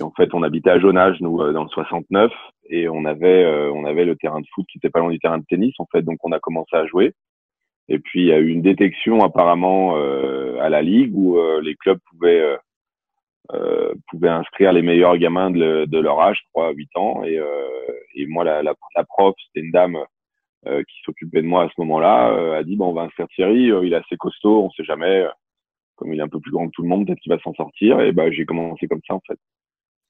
en 0.00 0.12
fait, 0.12 0.32
on 0.32 0.44
habitait 0.44 0.70
à 0.70 0.78
Jonage, 0.78 1.20
nous, 1.20 1.42
euh, 1.42 1.52
dans 1.52 1.64
le 1.64 1.68
69, 1.68 2.30
et 2.70 2.88
on 2.88 3.04
avait, 3.04 3.44
euh, 3.44 3.72
on 3.72 3.84
avait 3.84 4.04
le 4.04 4.16
terrain 4.16 4.40
de 4.40 4.46
foot 4.54 4.64
qui 4.70 4.78
était 4.78 4.90
pas 4.90 5.00
loin 5.00 5.10
du 5.10 5.18
terrain 5.18 5.38
de 5.38 5.44
tennis, 5.48 5.74
en 5.78 5.86
fait. 5.90 6.02
Donc, 6.02 6.18
on 6.22 6.30
a 6.30 6.38
commencé 6.38 6.76
à 6.76 6.86
jouer. 6.86 7.14
Et 7.88 7.98
puis, 7.98 8.20
il 8.20 8.26
y 8.26 8.32
a 8.32 8.38
eu 8.38 8.48
une 8.48 8.62
détection 8.62 9.24
apparemment 9.24 9.96
à 9.96 10.68
la 10.68 10.82
ligue 10.82 11.16
où 11.16 11.38
les 11.62 11.74
clubs 11.74 11.98
pouvaient 12.10 12.58
pouvaient 14.10 14.28
inscrire 14.28 14.74
les 14.74 14.82
meilleurs 14.82 15.16
gamins 15.16 15.50
de, 15.50 15.98
leur 15.98 16.20
âge, 16.20 16.38
3 16.52 16.72
8 16.72 16.88
ans. 16.96 17.24
Et, 17.24 17.40
et 18.14 18.26
moi, 18.26 18.44
la, 18.44 18.62
la 18.62 19.04
prof, 19.04 19.34
c'était 19.46 19.64
une 19.64 19.72
dame 19.72 19.98
euh, 20.66 20.82
qui 20.82 20.96
s'occupait 21.04 21.40
de 21.40 21.46
moi 21.46 21.64
à 21.64 21.68
ce 21.68 21.74
moment-là, 21.78 22.32
euh, 22.32 22.58
a 22.58 22.64
dit 22.64 22.74
bon, 22.74 22.88
on 22.88 22.92
va 22.92 23.02
inscrire 23.02 23.28
Thierry, 23.28 23.70
euh, 23.70 23.86
il 23.86 23.92
est 23.92 23.96
assez 23.96 24.16
costaud, 24.16 24.64
on 24.64 24.70
sait 24.70 24.82
jamais, 24.82 25.24
comme 25.94 26.12
il 26.12 26.18
est 26.18 26.22
un 26.22 26.28
peu 26.28 26.40
plus 26.40 26.50
grand 26.50 26.66
que 26.66 26.72
tout 26.72 26.82
le 26.82 26.88
monde, 26.88 27.06
peut-être 27.06 27.20
qu'il 27.20 27.32
va 27.32 27.38
s'en 27.38 27.54
sortir. 27.54 28.00
Et 28.00 28.10
bah 28.10 28.28
j'ai 28.32 28.44
commencé 28.44 28.88
comme 28.88 29.00
ça 29.06 29.14
en 29.14 29.22
fait. 29.24 29.38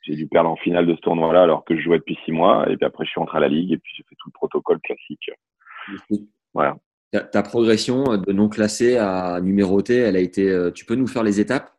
J'ai 0.02 0.14
dû 0.14 0.26
perdre 0.26 0.49
en 0.49 0.57
finale 0.57 0.87
de 0.87 0.95
ce 0.95 1.00
tournoi-là 1.00 1.43
alors 1.43 1.67
que 1.67 1.76
je 1.76 1.83
jouais 1.83 1.99
depuis 1.99 2.19
six 2.25 2.33
mois. 2.33 2.67
Et 2.71 2.78
puis 2.78 2.87
après, 2.87 3.05
je 3.05 3.11
suis 3.11 3.21
rentré 3.21 3.37
à 3.37 3.40
la 3.40 3.49
ligue 3.49 3.73
et 3.73 3.76
puis 3.76 3.93
j'ai 3.95 4.05
fait 4.05 4.14
tout 4.19 4.28
le 4.28 4.33
protocole 4.33 4.81
classique. 4.81 5.31
Voilà. 6.55 6.78
Ta, 7.12 7.43
progression 7.43 8.05
de 8.05 8.33
non 8.33 8.49
classé 8.49 8.97
à 8.97 9.40
numéroté, 9.43 9.97
elle 9.97 10.17
a 10.17 10.21
été. 10.21 10.71
Tu 10.75 10.87
peux 10.87 10.95
nous 10.95 11.07
faire 11.07 11.25
les 11.25 11.40
étapes? 11.40 11.71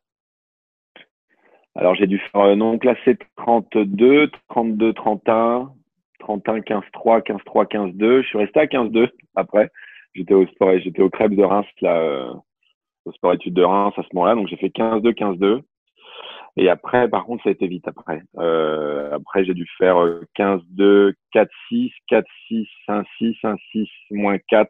Alors 1.74 1.96
j'ai 1.96 2.08
dû 2.08 2.20
faire 2.32 2.56
non 2.56 2.78
classé 2.78 3.18
32, 3.38 4.30
32, 4.50 4.94
31, 4.94 5.74
31, 6.20 6.60
15-3, 6.60 7.22
15-3, 7.24 7.68
15-2. 7.68 8.22
Je 8.22 8.28
suis 8.28 8.38
resté 8.38 8.60
à 8.60 8.66
15-2 8.66 9.10
après. 9.36 9.70
J'étais 10.14 10.34
au 10.34 10.46
sport, 10.48 10.78
j'étais 10.80 11.02
au 11.02 11.10
Crêpes 11.10 11.36
de 11.36 11.44
Reims, 11.44 11.66
là, 11.82 11.98
euh, 11.98 12.34
au 13.06 13.12
sport 13.12 13.34
études 13.34 13.54
de 13.54 13.64
Reims 13.64 13.94
à 13.98 14.04
ce 14.04 14.10
moment-là. 14.14 14.36
Donc, 14.36 14.48
j'ai 14.48 14.58
fait 14.58 14.70
15-2, 14.70 15.14
15-2. 15.14 15.62
Et 16.58 16.68
après, 16.68 17.08
par 17.08 17.26
contre, 17.26 17.44
ça 17.44 17.50
a 17.50 17.52
été 17.52 17.68
vite 17.68 17.88
après. 17.88 18.22
Euh, 18.38 19.14
après, 19.14 19.46
j'ai 19.46 19.54
dû 19.54 19.68
faire 19.78 19.98
15-2, 20.36 21.14
4-6, 21.34 21.92
4-6, 22.12 22.68
1-6, 22.88 23.06
1-6, 23.44 23.88
moins 24.12 24.38
4, 24.50 24.70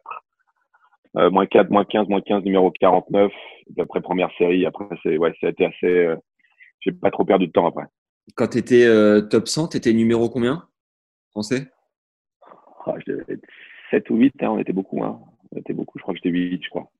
euh, 1.16 1.30
moins 1.30 1.46
4, 1.46 1.70
moins 1.70 1.84
15, 1.84 2.08
moins 2.08 2.20
15, 2.20 2.44
numéro 2.44 2.70
49. 2.70 3.32
Et 3.76 3.80
après, 3.80 4.00
première 4.00 4.30
série. 4.36 4.66
Après, 4.66 4.84
c'est, 5.02 5.16
ouais, 5.16 5.34
ça 5.40 5.48
a 5.48 5.50
été 5.50 5.64
assez, 5.64 6.14
j'ai 6.80 6.92
pas 6.92 7.10
trop 7.10 7.24
perdu 7.24 7.46
de 7.46 7.52
temps 7.52 7.66
après. 7.66 7.84
Quand 8.36 8.48
tu 8.48 8.58
étais 8.58 8.86
top 9.28 9.48
100, 9.48 9.68
tu 9.68 9.78
étais 9.78 9.92
numéro 9.92 10.28
combien? 10.28 10.69
Français? 11.30 11.70
Ah, 12.86 12.94
Je 13.04 13.12
devais 13.12 13.24
être 13.34 13.44
7 13.90 14.10
ou 14.10 14.16
8, 14.16 14.34
hein, 14.42 14.50
on 14.50 14.58
était 14.58 14.72
beaucoup. 14.72 15.02
Hein. 15.02 15.20
On 15.52 15.58
était 15.58 15.72
beaucoup, 15.72 15.98
je 15.98 16.02
crois 16.02 16.14
que 16.14 16.18
j'étais 16.18 16.30
8, 16.30 16.62
je 16.62 16.70
crois. 16.70 16.90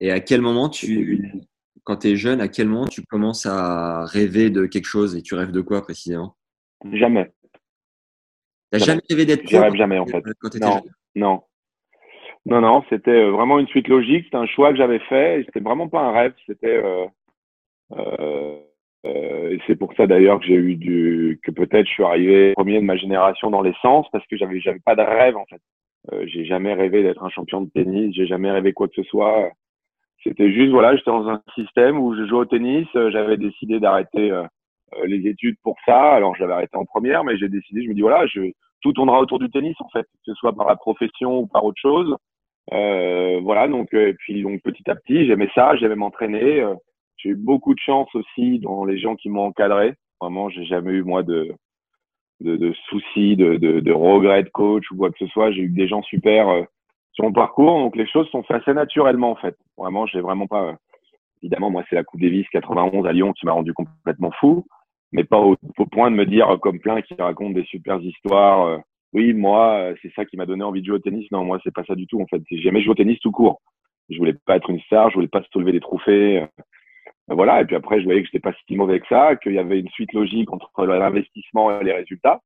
Et 0.00 0.10
à 0.10 0.20
quel 0.20 0.40
moment 0.40 0.68
tu, 0.68 1.30
quand 1.82 1.96
tu 1.98 2.08
es 2.08 2.16
jeune, 2.16 2.40
à 2.40 2.48
quel 2.48 2.68
moment 2.68 2.86
tu 2.86 3.02
commences 3.02 3.46
à 3.46 4.04
rêver 4.06 4.50
de 4.50 4.66
quelque 4.66 4.86
chose 4.86 5.16
et 5.16 5.22
tu 5.22 5.34
rêves 5.34 5.52
de 5.52 5.60
quoi 5.60 5.82
précisément? 5.82 6.36
Jamais. 6.92 7.30
T'as 8.70 8.78
jamais 8.78 9.02
rêvé 9.08 9.26
d'être 9.26 9.48
Je 9.48 9.56
rêve 9.56 9.74
jamais 9.74 9.98
en 9.98 10.06
fait. 10.06 10.22
non, 10.60 10.82
non. 11.14 11.42
Non, 12.46 12.60
non, 12.60 12.84
c'était 12.90 13.10
euh, 13.10 13.30
vraiment 13.30 13.58
une 13.58 13.68
suite 13.68 13.88
logique. 13.88 14.24
C'était 14.24 14.36
un 14.36 14.46
choix 14.46 14.70
que 14.70 14.76
j'avais 14.76 14.98
fait. 15.00 15.42
C'était 15.46 15.60
vraiment 15.60 15.88
pas 15.88 16.00
un 16.02 16.12
rêve. 16.12 16.34
C'était 16.46 16.76
euh, 16.76 17.06
euh, 17.92 18.58
euh, 19.06 19.58
c'est 19.66 19.76
pour 19.76 19.92
ça 19.94 20.06
d'ailleurs 20.06 20.40
que 20.40 20.46
j'ai 20.46 20.54
eu 20.54 20.76
du 20.76 21.40
que 21.42 21.50
peut-être 21.50 21.86
je 21.86 21.92
suis 21.92 22.04
arrivé 22.04 22.52
premier 22.54 22.80
de 22.80 22.84
ma 22.84 22.96
génération 22.96 23.50
dans 23.50 23.60
l'essence 23.60 24.06
parce 24.12 24.26
que 24.26 24.36
j'avais 24.36 24.60
j'avais 24.60 24.80
pas 24.80 24.96
de 24.96 25.02
rêve 25.02 25.36
en 25.36 25.44
fait. 25.46 25.60
Euh, 26.12 26.24
j'ai 26.26 26.44
jamais 26.44 26.74
rêvé 26.74 27.02
d'être 27.02 27.22
un 27.22 27.30
champion 27.30 27.60
de 27.60 27.70
tennis. 27.70 28.14
J'ai 28.14 28.26
jamais 28.26 28.50
rêvé 28.50 28.72
quoi 28.72 28.88
que 28.88 28.94
ce 28.96 29.02
soit. 29.04 29.50
C'était 30.22 30.52
juste 30.52 30.70
voilà, 30.70 30.96
j'étais 30.96 31.10
dans 31.10 31.28
un 31.28 31.42
système 31.54 31.98
où 31.98 32.14
je 32.16 32.26
jouais 32.26 32.40
au 32.40 32.44
tennis. 32.46 32.86
J'avais 32.94 33.36
décidé 33.36 33.78
d'arrêter 33.78 34.32
les 35.04 35.28
études 35.28 35.56
pour 35.62 35.76
ça. 35.84 36.12
Alors 36.12 36.34
j'avais 36.36 36.54
arrêté 36.54 36.76
en 36.76 36.86
première, 36.86 37.24
mais 37.24 37.36
j'ai 37.36 37.48
décidé. 37.48 37.82
Je 37.82 37.88
me 37.88 37.94
dis 37.94 38.00
voilà, 38.00 38.26
je 38.26 38.52
tout 38.80 38.92
tournera 38.92 39.20
autour 39.20 39.38
du 39.38 39.50
tennis 39.50 39.76
en 39.80 39.88
fait, 39.88 40.02
que 40.02 40.18
ce 40.26 40.34
soit 40.34 40.54
par 40.54 40.66
la 40.66 40.76
profession 40.76 41.40
ou 41.40 41.46
par 41.46 41.64
autre 41.64 41.80
chose. 41.80 42.14
Euh, 42.72 43.40
voilà, 43.42 43.68
donc 43.68 43.92
euh, 43.94 44.08
et 44.08 44.14
puis 44.14 44.42
donc 44.42 44.62
petit 44.62 44.88
à 44.90 44.94
petit, 44.94 45.26
j'aimais 45.26 45.50
ça, 45.54 45.76
j'aimais 45.76 45.96
m'entraîner. 45.96 46.64
Euh, 47.24 47.28
j'ai 47.28 47.30
eu 47.30 47.36
beaucoup 47.36 47.74
de 47.74 47.80
chance 47.80 48.08
aussi 48.14 48.58
dans 48.60 48.84
les 48.84 48.98
gens 48.98 49.16
qui 49.16 49.28
m'ont 49.28 49.46
encadré. 49.46 49.94
Vraiment, 50.20 50.48
j'ai 50.48 50.64
jamais 50.64 50.92
eu 50.92 51.02
moi 51.02 51.22
de 51.22 51.54
soucis, 52.88 53.36
de, 53.36 53.92
regrets 53.92 54.44
de 54.44 54.50
coach 54.50 54.90
ou 54.90 54.96
quoi 54.96 55.10
que 55.10 55.18
ce 55.18 55.26
soit. 55.28 55.52
J'ai 55.52 55.62
eu 55.62 55.70
des 55.70 55.88
gens 55.88 56.02
super 56.02 56.48
euh, 56.48 56.62
sur 57.12 57.24
mon 57.24 57.32
parcours, 57.32 57.78
donc 57.78 57.96
les 57.96 58.06
choses 58.06 58.28
sont 58.30 58.42
faites 58.42 58.62
assez 58.62 58.74
naturellement 58.74 59.30
en 59.30 59.36
fait. 59.36 59.56
Vraiment, 59.76 60.06
j'ai 60.06 60.20
vraiment 60.20 60.46
pas. 60.46 60.76
évidemment, 61.42 61.70
moi, 61.70 61.84
c'est 61.88 61.96
la 61.96 62.04
Coupe 62.04 62.20
Davis 62.20 62.46
91 62.50 63.06
à 63.06 63.12
Lyon 63.12 63.32
qui 63.32 63.46
m'a 63.46 63.52
rendu 63.52 63.72
complètement 63.72 64.32
fou, 64.40 64.66
mais 65.12 65.24
pas 65.24 65.38
au, 65.38 65.56
point 65.92 66.10
de 66.10 66.16
me 66.16 66.26
dire 66.26 66.58
comme 66.60 66.80
plein 66.80 67.02
qui 67.02 67.14
racontent 67.14 67.54
des 67.54 67.64
super 67.64 68.00
histoires 68.00 68.80
oui, 69.14 69.32
moi, 69.32 69.78
euh, 69.78 69.94
c'est 70.02 70.12
ça 70.14 70.24
qui 70.24 70.36
m'a 70.36 70.44
donné 70.44 70.64
envie 70.64 70.80
de 70.80 70.86
jouer 70.86 70.96
au 70.96 70.98
tennis. 70.98 71.30
Non, 71.30 71.44
moi, 71.44 71.60
c'est 71.62 71.72
pas 71.72 71.84
ça 71.84 71.94
du 71.94 72.06
tout, 72.08 72.20
en 72.20 72.26
fait. 72.26 72.42
J'ai 72.50 72.60
jamais 72.60 72.82
joué 72.82 72.90
au 72.90 72.96
tennis 72.96 73.20
tout 73.20 73.30
court. 73.30 73.62
Je 74.10 74.18
voulais 74.18 74.34
pas 74.44 74.56
être 74.56 74.68
une 74.68 74.80
star, 74.80 75.08
je 75.10 75.14
voulais 75.14 75.28
pas 75.28 75.42
soulever 75.52 75.70
des 75.72 75.80
trophées. 75.80 76.44
Euh, 77.30 77.34
voilà. 77.34 77.60
Et 77.60 77.64
puis 77.64 77.76
après, 77.76 78.00
je 78.00 78.04
voyais 78.04 78.20
que 78.22 78.26
j'étais 78.26 78.40
pas 78.40 78.54
si 78.66 78.76
mauvais 78.76 79.00
que 79.00 79.08
ça, 79.08 79.36
qu'il 79.36 79.54
y 79.54 79.58
avait 79.58 79.80
une 79.80 79.88
suite 79.90 80.12
logique 80.12 80.52
entre 80.52 80.86
l'investissement 80.86 81.80
et 81.80 81.84
les 81.84 81.92
résultats. 81.92 82.40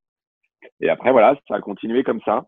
Et 0.81 0.89
après, 0.89 1.11
voilà, 1.11 1.37
ça 1.47 1.55
a 1.55 1.61
continué 1.61 2.03
comme 2.03 2.21
ça. 2.21 2.45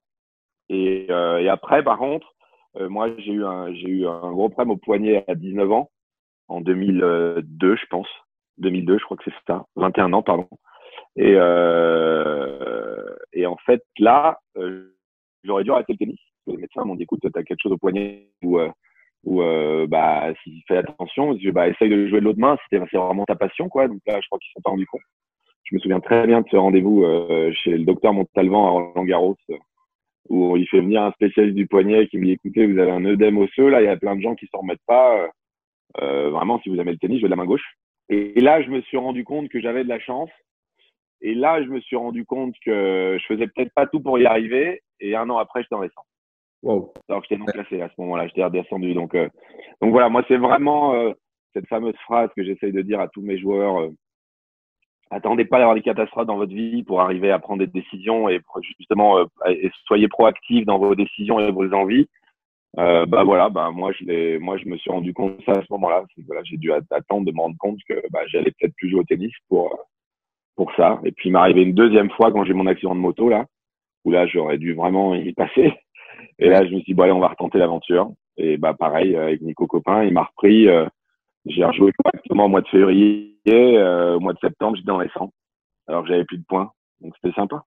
Et, 0.70 1.08
euh, 1.10 1.40
et 1.40 1.50
après, 1.50 1.84
par 1.84 1.98
contre, 1.98 2.34
euh, 2.78 2.90
moi, 2.90 3.10
j'ai 3.18 3.34
eu 3.34 3.46
un, 3.46 3.74
j'ai 3.74 3.90
eu 3.90 4.08
un 4.08 4.32
gros 4.32 4.50
problème 4.50 4.72
au 4.72 4.78
poignet 4.78 5.26
à 5.28 5.36
19 5.36 5.72
ans, 5.72 5.90
en 6.48 6.62
2002, 6.62 7.76
je 7.76 7.86
pense. 7.90 8.08
2002, 8.58 8.98
je 9.00 9.04
crois 9.04 9.18
que 9.18 9.24
c'est 9.26 9.34
ça. 9.48 9.66
21 9.76 10.14
ans, 10.14 10.24
pardon. 10.24 10.48
Et, 11.16 11.34
euh, 11.36 13.04
et 13.34 13.46
en 13.46 13.58
fait, 13.66 13.84
là, 13.98 14.40
euh, 14.58 14.96
j'aurais 15.44 15.64
dû 15.64 15.72
arrêter 15.72 15.94
le 15.94 15.98
tennis. 15.98 16.20
Les 16.48 16.58
médecins 16.58 16.84
m'ont 16.86 16.96
dit, 16.96 17.04
écoute, 17.04 17.20
tu 17.22 17.28
as 17.28 17.44
quelque 17.44 17.62
chose 17.62 17.74
au 17.74 17.78
poignet 17.78 18.30
ou, 18.44 18.60
euh, 19.25 19.30
ou 19.30 19.42
euh, 19.42 19.88
bah, 19.88 20.34
si 20.44 20.63
fais 20.68 20.78
attention, 20.78 21.38
bah, 21.54 21.68
essaye 21.68 21.90
de 21.90 22.08
jouer 22.08 22.20
de 22.20 22.25
l'autre 22.25 22.40
main, 22.40 22.58
c'est 22.70 22.78
vraiment 22.78 23.25
ta 23.25 23.36
passion, 23.36 23.70
quoi. 23.70 23.88
Donc 23.88 24.00
là, 24.06 24.20
je 24.22 24.28
crois 24.28 24.40
qu'ils 24.40 24.51
sont 24.54 24.62
pas 24.62 24.72
rendus 24.72 24.88
compte. 24.88 25.01
Je 25.63 25.75
me 25.75 25.80
souviens 25.80 26.00
très 26.00 26.28
bien 26.28 26.42
de 26.42 26.48
ce 26.50 26.58
rendez-vous 26.58 27.04
euh, 27.04 27.51
chez 27.54 27.72
le 27.72 27.86
docteur 27.86 28.13
Montalvan 28.13 28.68
à 28.68 28.70
Roland 28.72 29.06
Garros, 29.06 29.38
où 30.30 30.58
il 30.58 30.68
fait 30.68 30.82
venir 30.82 31.04
un 31.04 31.12
spécialiste 31.12 31.56
du 31.56 31.68
poignet 31.68 32.08
qui 32.08 32.18
me 32.18 32.25
dit, 32.25 32.32
écoutez, 32.32 32.66
vous 32.66 32.80
avez 32.80 32.92
un 32.92 33.06
œdème 33.06 33.38
osseux, 33.38 33.70
là, 33.70 33.82
il 33.82 33.86
y 33.86 33.90
a 33.90 33.98
plein 33.98 34.16
de 34.16 34.22
gens 34.22 34.36
qui 34.36 34.48
s'en 34.48 34.60
remettent 34.60 34.86
pas. 34.86 35.30
Euh, 36.01 36.30
vraiment, 36.30 36.60
si 36.62 36.70
vous 36.70 36.80
aimez 36.80 36.94
le 36.94 36.98
tennis, 36.98 37.18
je 37.18 37.24
vais 37.24 37.28
de 37.28 37.32
la 37.32 37.36
main 37.38 37.46
gauche. 37.46 37.75
Et 38.10 38.40
là, 38.42 38.62
je 38.62 38.70
me 38.70 38.82
suis 38.82 38.98
rendu 38.98 39.24
compte 39.24 39.50
que 39.50 39.62
j'avais 39.62 39.84
de 39.84 39.90
la 39.90 40.00
chance 40.00 40.30
et 41.22 41.36
là, 41.36 41.63
je 41.63 41.70
me 41.70 41.80
suis 41.80 41.96
rendu 41.96 42.25
compte 42.25 42.56
que 42.66 43.18
je 43.20 43.25
faisais 43.25 43.48
peut-être 43.48 43.74
pas 43.74 43.86
tout 43.86 44.01
pour 44.01 44.18
y 44.18 44.25
arriver. 44.25 44.82
Et 45.00 45.16
un 45.16 45.30
an 45.30 45.38
après, 45.38 45.62
j'étais 45.62 45.75
en 45.75 45.82
descente. 45.82 46.06
Wow. 46.63 46.94
Alors 47.10 47.22
que 47.22 47.27
j'étais 47.30 47.39
non 47.39 47.46
classé 47.46 47.82
à 47.82 47.89
ce 47.89 47.94
moment-là, 48.00 48.27
j'étais 48.27 48.44
redescendu. 48.44 48.94
Donc, 48.94 49.15
euh, 49.15 49.27
donc 49.82 49.91
voilà, 49.91 50.10
moi, 50.10 50.24
c'est 50.27 50.38
vraiment 50.38 50.94
euh, 50.94 51.12
cette 51.53 51.68
fameuse 51.68 51.96
phrase 52.06 52.30
que 52.36 52.44
j'essaye 52.44 52.72
de 52.72 52.82
dire 52.82 53.00
à 53.00 53.08
tous 53.08 53.22
mes 53.22 53.39
joueurs. 53.39 53.80
Euh, 53.80 53.89
attendez 55.10 55.46
pas 55.46 55.58
d'avoir 55.58 55.75
des 55.75 55.82
catastrophes 55.82 56.27
dans 56.27 56.38
votre 56.38 56.53
vie 56.53 56.84
pour 56.84 57.01
arriver 57.01 57.32
à 57.32 57.39
prendre 57.39 57.60
des 57.60 57.68
décisions 57.68 58.30
et 58.30 58.39
justement 58.77 59.20
et 59.48 59.70
soyez 59.86 60.08
proactifs 60.08 60.65
dans 60.65 60.80
vos 60.80 60.96
décisions 60.96 61.39
et 61.39 61.51
vos 61.51 61.74
envies. 61.74 62.08
Euh, 62.77 63.06
bah 63.06 63.24
voilà, 63.25 63.50
bah 63.50 63.70
moi 63.72 63.91
je 63.91 64.38
moi 64.38 64.58
je 64.58 64.65
me 64.65 64.77
suis 64.77 64.89
rendu 64.89 65.13
compte 65.13 65.38
de 65.38 65.44
ça 65.44 65.51
à 65.51 65.62
ce 65.62 65.68
moment-là. 65.72 66.06
Voilà, 66.25 66.41
j'ai 66.44 66.58
dû 66.58 66.72
attendre 66.72 67.25
de 67.25 67.32
me 67.34 67.39
rendre 67.41 67.58
compte 67.60 67.80
que 67.88 68.01
bah, 68.12 68.22
j'allais 68.27 68.51
peut-être 68.51 68.75
plus 68.75 68.89
jouer 68.89 69.01
au 69.01 69.03
tennis 69.03 69.34
pour 69.50 69.77
pour 70.56 70.74
ça. 70.75 71.01
Et 71.03 71.12
puis 71.12 71.30
il 71.30 71.34
m'est 71.34 71.39
arrivé 71.39 71.63
une 71.63 71.74
deuxième 71.74 72.10
fois 72.12 72.32
quand 72.32 72.46
j'ai 72.46 72.53
mon 72.53 72.68
accident 72.68 72.96
de 72.96 73.00
moto 73.01 73.27
là, 73.27 73.46
où 74.06 74.12
là 74.12 74.25
j'aurais 74.27 74.58
dû 74.58 74.74
vraiment 74.74 75.15
y 75.15 75.34
passer. 75.34 75.74
Et 76.39 76.50
là 76.50 76.65
je 76.65 76.72
me 76.72 76.77
suis 76.77 76.86
dit 76.86 76.94
bon 76.94 77.03
allez 77.03 77.12
on 77.12 77.20
va 77.20 77.30
retenter 77.30 77.58
l'aventure. 77.58 78.12
Et 78.38 78.58
bah 78.58 78.74
pareil 78.74 79.15
avec 79.15 79.41
Nico 79.41 79.68
Copin, 79.68 80.03
il 80.03 80.13
m'a 80.13 80.24
repris. 80.24 80.68
Euh, 80.68 80.86
j'ai 81.46 81.65
rejoué 81.65 81.91
correctement 82.03 82.46
au 82.46 82.50
mois 82.50 82.62
de 82.62 82.68
février, 82.68 83.36
euh, 83.48 84.15
au 84.15 84.20
mois 84.20 84.34
de 84.34 84.39
septembre 84.39 84.75
j'étais 84.75 84.88
dans 84.88 85.00
les 85.00 85.10
100, 85.10 85.34
alors 85.88 86.03
que 86.03 86.10
j'avais 86.10 86.25
plus 86.25 86.38
de 86.38 86.46
points. 86.48 86.72
Donc 87.01 87.13
c'était 87.22 87.36
sympa. 87.36 87.63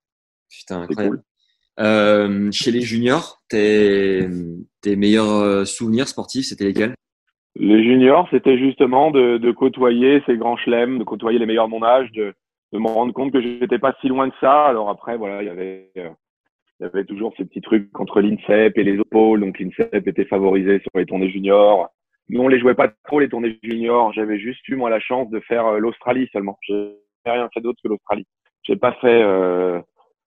Putain 0.49 0.83
incroyable. 0.83 1.17
Cool. 1.17 1.25
Euh, 1.81 2.51
chez 2.53 2.71
les 2.71 2.83
juniors, 2.83 3.43
tes, 3.49 4.29
tes 4.81 4.95
meilleurs 4.95 5.33
euh, 5.33 5.65
souvenirs 5.65 6.07
sportifs, 6.07 6.47
c'était 6.47 6.65
lesquels? 6.65 6.95
Les 7.57 7.83
juniors, 7.83 8.29
c'était 8.31 8.59
justement 8.59 9.11
de, 9.11 9.39
de, 9.39 9.53
côtoyer 9.53 10.23
ces 10.27 10.37
grands 10.37 10.57
chelems, 10.57 10.99
de 10.99 11.05
côtoyer 11.05 11.39
les 11.39 11.47
meilleurs 11.47 11.67
de 11.67 11.71
mon 11.71 11.83
âge, 11.83 12.11
de, 12.13 12.35
de 12.73 12.79
me 12.79 12.89
rendre 12.89 13.13
compte 13.13 13.33
que 13.33 13.41
j'étais 13.41 13.79
pas 13.79 13.95
si 14.01 14.09
loin 14.09 14.29
de 14.29 14.33
ça. 14.41 14.67
Alors 14.67 14.89
après, 14.89 15.17
voilà, 15.17 15.43
il 15.43 15.47
y 15.47 15.51
avait, 15.51 15.91
euh, 15.99 16.11
il 16.81 16.85
y 16.85 16.87
avait 16.87 17.05
toujours 17.05 17.33
ces 17.37 17.45
petits 17.45 17.61
trucs 17.61 17.89
entre 17.99 18.21
l'INSEP 18.21 18.77
et 18.77 18.85
les 18.85 18.99
pôles. 19.11 19.41
Donc 19.41 19.59
l'INSEP 19.59 20.07
était 20.07 20.25
favorisé 20.25 20.81
sur 20.81 20.91
les 20.95 21.07
tournées 21.07 21.31
juniors. 21.31 21.89
Nous, 22.29 22.41
on 22.41 22.49
les 22.49 22.59
jouait 22.59 22.75
pas 22.75 22.89
trop 23.05 23.21
les 23.21 23.29
tournées 23.29 23.59
juniors. 23.63 24.13
J'avais 24.13 24.39
juste 24.39 24.67
eu 24.69 24.77
moi 24.77 24.91
la 24.91 25.01
chance 25.01 25.31
de 25.31 25.41
faire 25.41 25.67
euh, 25.67 25.79
l'Australie 25.79 26.29
seulement. 26.33 26.59
J'ai 26.63 26.95
rien 27.27 27.49
fait 27.53 27.61
d'autre 27.61 27.81
que 27.83 27.89
l'Australie. 27.89 28.27
J'ai 28.63 28.77
pas 28.77 28.93
fait 28.93 29.23
euh, 29.23 29.81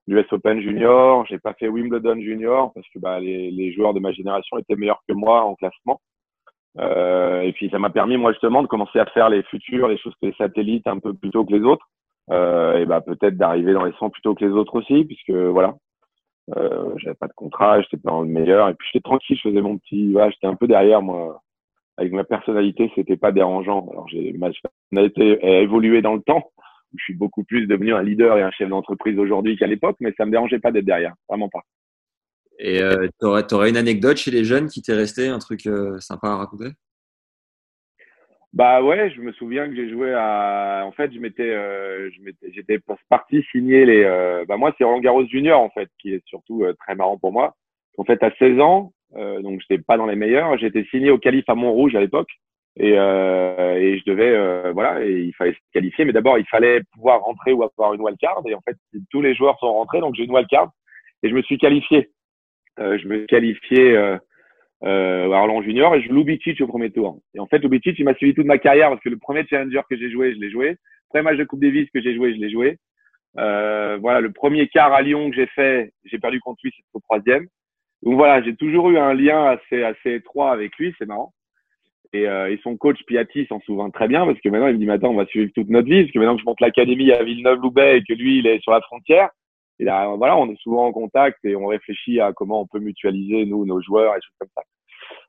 l'US 0.07 0.25
Open 0.31 0.61
junior. 0.61 1.25
J'ai 1.27 1.39
pas 1.39 1.53
fait 1.53 1.67
Wimbledon 1.67 2.21
junior 2.21 2.71
parce 2.73 2.87
que 2.89 2.99
bah, 2.99 3.19
les, 3.19 3.51
les 3.51 3.73
joueurs 3.73 3.93
de 3.93 3.99
ma 3.99 4.11
génération 4.11 4.57
étaient 4.57 4.75
meilleurs 4.75 5.03
que 5.07 5.13
moi 5.13 5.43
en 5.43 5.55
classement. 5.55 5.99
Euh, 6.79 7.41
et 7.41 7.53
puis 7.53 7.69
ça 7.71 7.79
m'a 7.79 7.89
permis 7.89 8.17
moi 8.17 8.31
justement 8.33 8.61
de 8.61 8.67
commencer 8.67 8.99
à 8.99 9.05
faire 9.07 9.29
les 9.29 9.41
futurs, 9.43 9.87
les 9.87 9.97
choses 9.97 10.13
les 10.21 10.33
satellites 10.33 10.85
un 10.85 10.99
peu 10.99 11.11
plus 11.11 11.31
tôt 11.31 11.43
que 11.43 11.51
les 11.51 11.63
autres 11.63 11.87
euh, 12.29 12.77
et 12.77 12.85
bah 12.85 13.01
peut-être 13.01 13.37
d'arriver 13.37 13.73
dans 13.73 13.85
les 13.85 13.93
100 13.93 14.09
plutôt 14.09 14.35
que 14.35 14.43
les 14.43 14.51
autres 14.51 14.75
aussi, 14.75 15.05
puisque 15.05 15.31
voilà, 15.31 15.75
euh, 16.55 16.93
j'avais 16.97 17.15
pas 17.15 17.27
de 17.27 17.33
contrat, 17.33 17.81
j'étais 17.81 17.97
pas 17.97 18.11
dans 18.11 18.21
le 18.21 18.29
meilleur, 18.29 18.69
et 18.69 18.73
puis 18.73 18.87
j'étais 18.91 19.03
tranquille, 19.03 19.37
je 19.37 19.49
faisais 19.49 19.61
mon 19.61 19.77
petit, 19.77 20.11
voilà, 20.11 20.29
j'étais 20.29 20.47
un 20.47 20.55
peu 20.55 20.67
derrière 20.67 21.01
moi. 21.01 21.41
Avec 21.97 22.13
ma 22.13 22.23
personnalité, 22.23 22.91
c'était 22.95 23.17
pas 23.17 23.31
dérangeant. 23.31 23.87
Alors 23.91 24.07
j'ai 24.07 24.31
ma 24.33 24.51
personnalité 24.91 25.43
a 25.43 25.61
évolué 25.61 26.01
dans 26.01 26.13
le 26.13 26.21
temps. 26.21 26.51
Je 26.95 27.03
suis 27.03 27.15
beaucoup 27.15 27.43
plus 27.43 27.67
devenu 27.67 27.93
un 27.93 28.03
leader 28.03 28.37
et 28.37 28.43
un 28.43 28.51
chef 28.51 28.69
d'entreprise 28.69 29.17
aujourd'hui 29.17 29.57
qu'à 29.57 29.67
l'époque, 29.67 29.97
mais 29.99 30.13
ça 30.15 30.25
me 30.25 30.31
dérangeait 30.31 30.59
pas 30.59 30.71
d'être 30.71 30.85
derrière, 30.85 31.15
vraiment 31.27 31.49
pas. 31.49 31.63
Et 32.59 32.81
euh, 32.81 33.07
tu 33.19 33.25
aurais, 33.25 33.69
une 33.69 33.77
anecdote 33.77 34.17
chez 34.17 34.31
les 34.31 34.43
jeunes 34.43 34.67
qui 34.67 34.81
t'est 34.81 34.93
resté, 34.93 35.27
un 35.27 35.39
truc 35.39 35.65
euh, 35.67 35.99
sympa 35.99 36.29
à 36.29 36.35
raconter? 36.37 36.69
Bah 38.57 38.81
ouais, 38.81 39.11
je 39.11 39.21
me 39.21 39.31
souviens 39.33 39.69
que 39.69 39.75
j'ai 39.75 39.87
joué 39.87 40.15
à. 40.15 40.81
En 40.83 40.91
fait, 40.91 41.13
je 41.13 41.19
m'étais, 41.19 41.47
euh, 41.47 42.09
j'étais 42.51 42.79
parti 43.07 43.43
signer 43.51 43.85
les. 43.85 44.03
Euh... 44.03 44.45
Bah 44.47 44.57
moi, 44.57 44.73
c'est 44.75 44.83
Roland 44.83 44.99
Garros 44.99 45.27
Junior 45.27 45.61
en 45.61 45.69
fait, 45.69 45.87
qui 45.99 46.11
est 46.15 46.25
surtout 46.25 46.63
euh, 46.63 46.73
très 46.73 46.95
marrant 46.95 47.19
pour 47.19 47.31
moi. 47.31 47.53
En 47.99 48.03
fait, 48.03 48.23
à 48.23 48.31
16 48.39 48.59
ans, 48.59 48.93
euh, 49.15 49.43
donc 49.43 49.61
j'étais 49.61 49.77
pas 49.77 49.95
dans 49.95 50.07
les 50.07 50.15
meilleurs. 50.15 50.57
J'étais 50.57 50.85
signé 50.85 51.11
au 51.11 51.19
Calife 51.19 51.47
à 51.49 51.53
Montrouge 51.53 51.95
à 51.95 51.99
l'époque, 51.99 52.29
et, 52.77 52.93
euh, 52.97 53.75
et 53.75 53.99
je 53.99 54.05
devais, 54.09 54.71
voilà, 54.71 55.05
et 55.05 55.11
il 55.11 55.35
fallait 55.35 55.53
se 55.53 55.59
qualifier. 55.71 56.05
Mais 56.05 56.13
d'abord, 56.13 56.39
il 56.39 56.47
fallait 56.47 56.81
pouvoir 56.95 57.21
rentrer 57.21 57.53
ou 57.53 57.61
avoir 57.61 57.93
une 57.93 58.01
wildcard. 58.01 58.41
Et 58.47 58.55
en 58.55 58.61
fait, 58.61 58.75
tous 59.11 59.21
les 59.21 59.35
joueurs 59.35 59.59
sont 59.59 59.71
rentrés, 59.71 59.99
donc 59.99 60.15
j'ai 60.15 60.23
une 60.23 60.33
wildcard 60.33 60.71
et 61.21 61.29
je 61.29 61.35
me 61.35 61.43
suis 61.43 61.59
qualifié. 61.59 62.09
je 62.79 63.07
me 63.07 63.27
qualifiais 63.27 64.19
euh, 64.83 65.31
Arlon 65.31 65.61
Junior 65.61 65.95
et 65.95 66.01
je 66.01 66.07
joue 66.07 66.13
Lubicic 66.13 66.59
au 66.61 66.67
premier 66.67 66.91
tour. 66.91 67.19
Et 67.33 67.39
en 67.39 67.47
fait, 67.47 67.59
Lubicic, 67.59 67.97
il 67.97 68.05
m'a 68.05 68.13
suivi 68.15 68.33
toute 68.33 68.45
ma 68.45 68.57
carrière 68.57 68.89
parce 68.89 69.01
que 69.01 69.09
le 69.09 69.17
premier 69.17 69.45
challenger 69.47 69.81
que 69.89 69.97
j'ai 69.97 70.11
joué, 70.11 70.33
je 70.33 70.39
l'ai 70.39 70.51
joué. 70.51 70.69
Le 70.69 70.77
premier 71.09 71.23
match 71.23 71.37
de 71.37 71.43
Coupe 71.45 71.61
Davis 71.61 71.89
que 71.93 72.01
j'ai 72.01 72.15
joué, 72.15 72.33
je 72.35 72.39
l'ai 72.39 72.51
joué. 72.51 72.77
Euh, 73.37 73.97
voilà, 74.01 74.19
le 74.19 74.31
premier 74.31 74.67
quart 74.67 74.93
à 74.93 75.01
Lyon 75.01 75.29
que 75.29 75.35
j'ai 75.35 75.47
fait, 75.47 75.91
j'ai 76.05 76.19
perdu 76.19 76.39
contre 76.39 76.59
lui, 76.63 76.71
c'était 76.75 76.87
au 76.93 76.99
troisième. 76.99 77.47
Donc 78.03 78.15
voilà, 78.15 78.41
j'ai 78.43 78.55
toujours 78.55 78.89
eu 78.89 78.97
un 78.97 79.13
lien 79.13 79.45
assez 79.45 80.13
étroit 80.13 80.51
avec 80.51 80.75
lui, 80.77 80.93
c'est 80.97 81.07
marrant. 81.07 81.33
Et, 82.13 82.27
euh, 82.27 82.49
et, 82.49 82.57
son 82.63 82.77
coach 82.77 83.03
Piatti 83.05 83.45
s'en 83.47 83.59
souvient 83.61 83.89
très 83.89 84.07
bien 84.07 84.25
parce 84.25 84.39
que 84.39 84.47
maintenant 84.47 84.67
il 84.67 84.75
me 84.75 84.79
dit 84.79 84.85
maintenant 84.85 85.09
on 85.09 85.15
va 85.15 85.25
suivre 85.25 85.51
toute 85.53 85.67
notre 85.67 85.89
vie 85.89 86.03
parce 86.03 86.13
que 86.13 86.19
maintenant 86.19 86.35
que 86.35 86.41
je 86.41 86.45
monte 86.45 86.61
l'académie 86.61 87.11
à 87.11 87.21
Villeneuve-Loubet 87.21 87.97
et 87.97 88.03
que 88.03 88.13
lui 88.13 88.39
il 88.39 88.47
est 88.47 88.61
sur 88.61 88.71
la 88.71 88.79
frontière, 88.79 89.29
et 89.79 89.83
là, 89.83 90.07
voilà, 90.15 90.37
on 90.37 90.49
est 90.49 90.59
souvent 90.59 90.87
en 90.87 90.91
contact 90.91 91.37
et 91.43 91.55
on 91.55 91.67
réfléchit 91.67 92.19
à 92.19 92.33
comment 92.33 92.61
on 92.61 92.67
peut 92.67 92.79
mutualiser 92.79 93.45
nous 93.45 93.65
nos 93.65 93.81
joueurs 93.81 94.15
et 94.15 94.21
choses 94.21 94.37
comme 94.39 94.49
ça. 94.55 94.63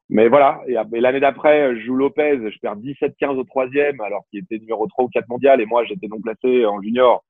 mais 0.09 0.29
voilà. 0.29 0.63
Et, 0.67 1.01
l'année 1.01 1.21
d'après, 1.21 1.77
je 1.77 1.81
joue 1.81 1.97
Lopez, 1.97 2.51
je 2.51 2.59
perds 2.61 2.77
17-15 2.77 3.37
au 3.37 3.45
troisième, 3.45 4.01
alors 4.01 4.25
qu'il 4.31 4.41
était 4.41 4.59
numéro 4.59 4.87
3 4.87 5.05
ou 5.05 5.09
4 5.09 5.29
mondial, 5.29 5.61
et 5.61 5.67
moi, 5.67 5.85
j'étais 5.85 6.09
donc 6.09 6.23
placé 6.23 6.65
en 6.65 6.81
junior. 6.81 7.25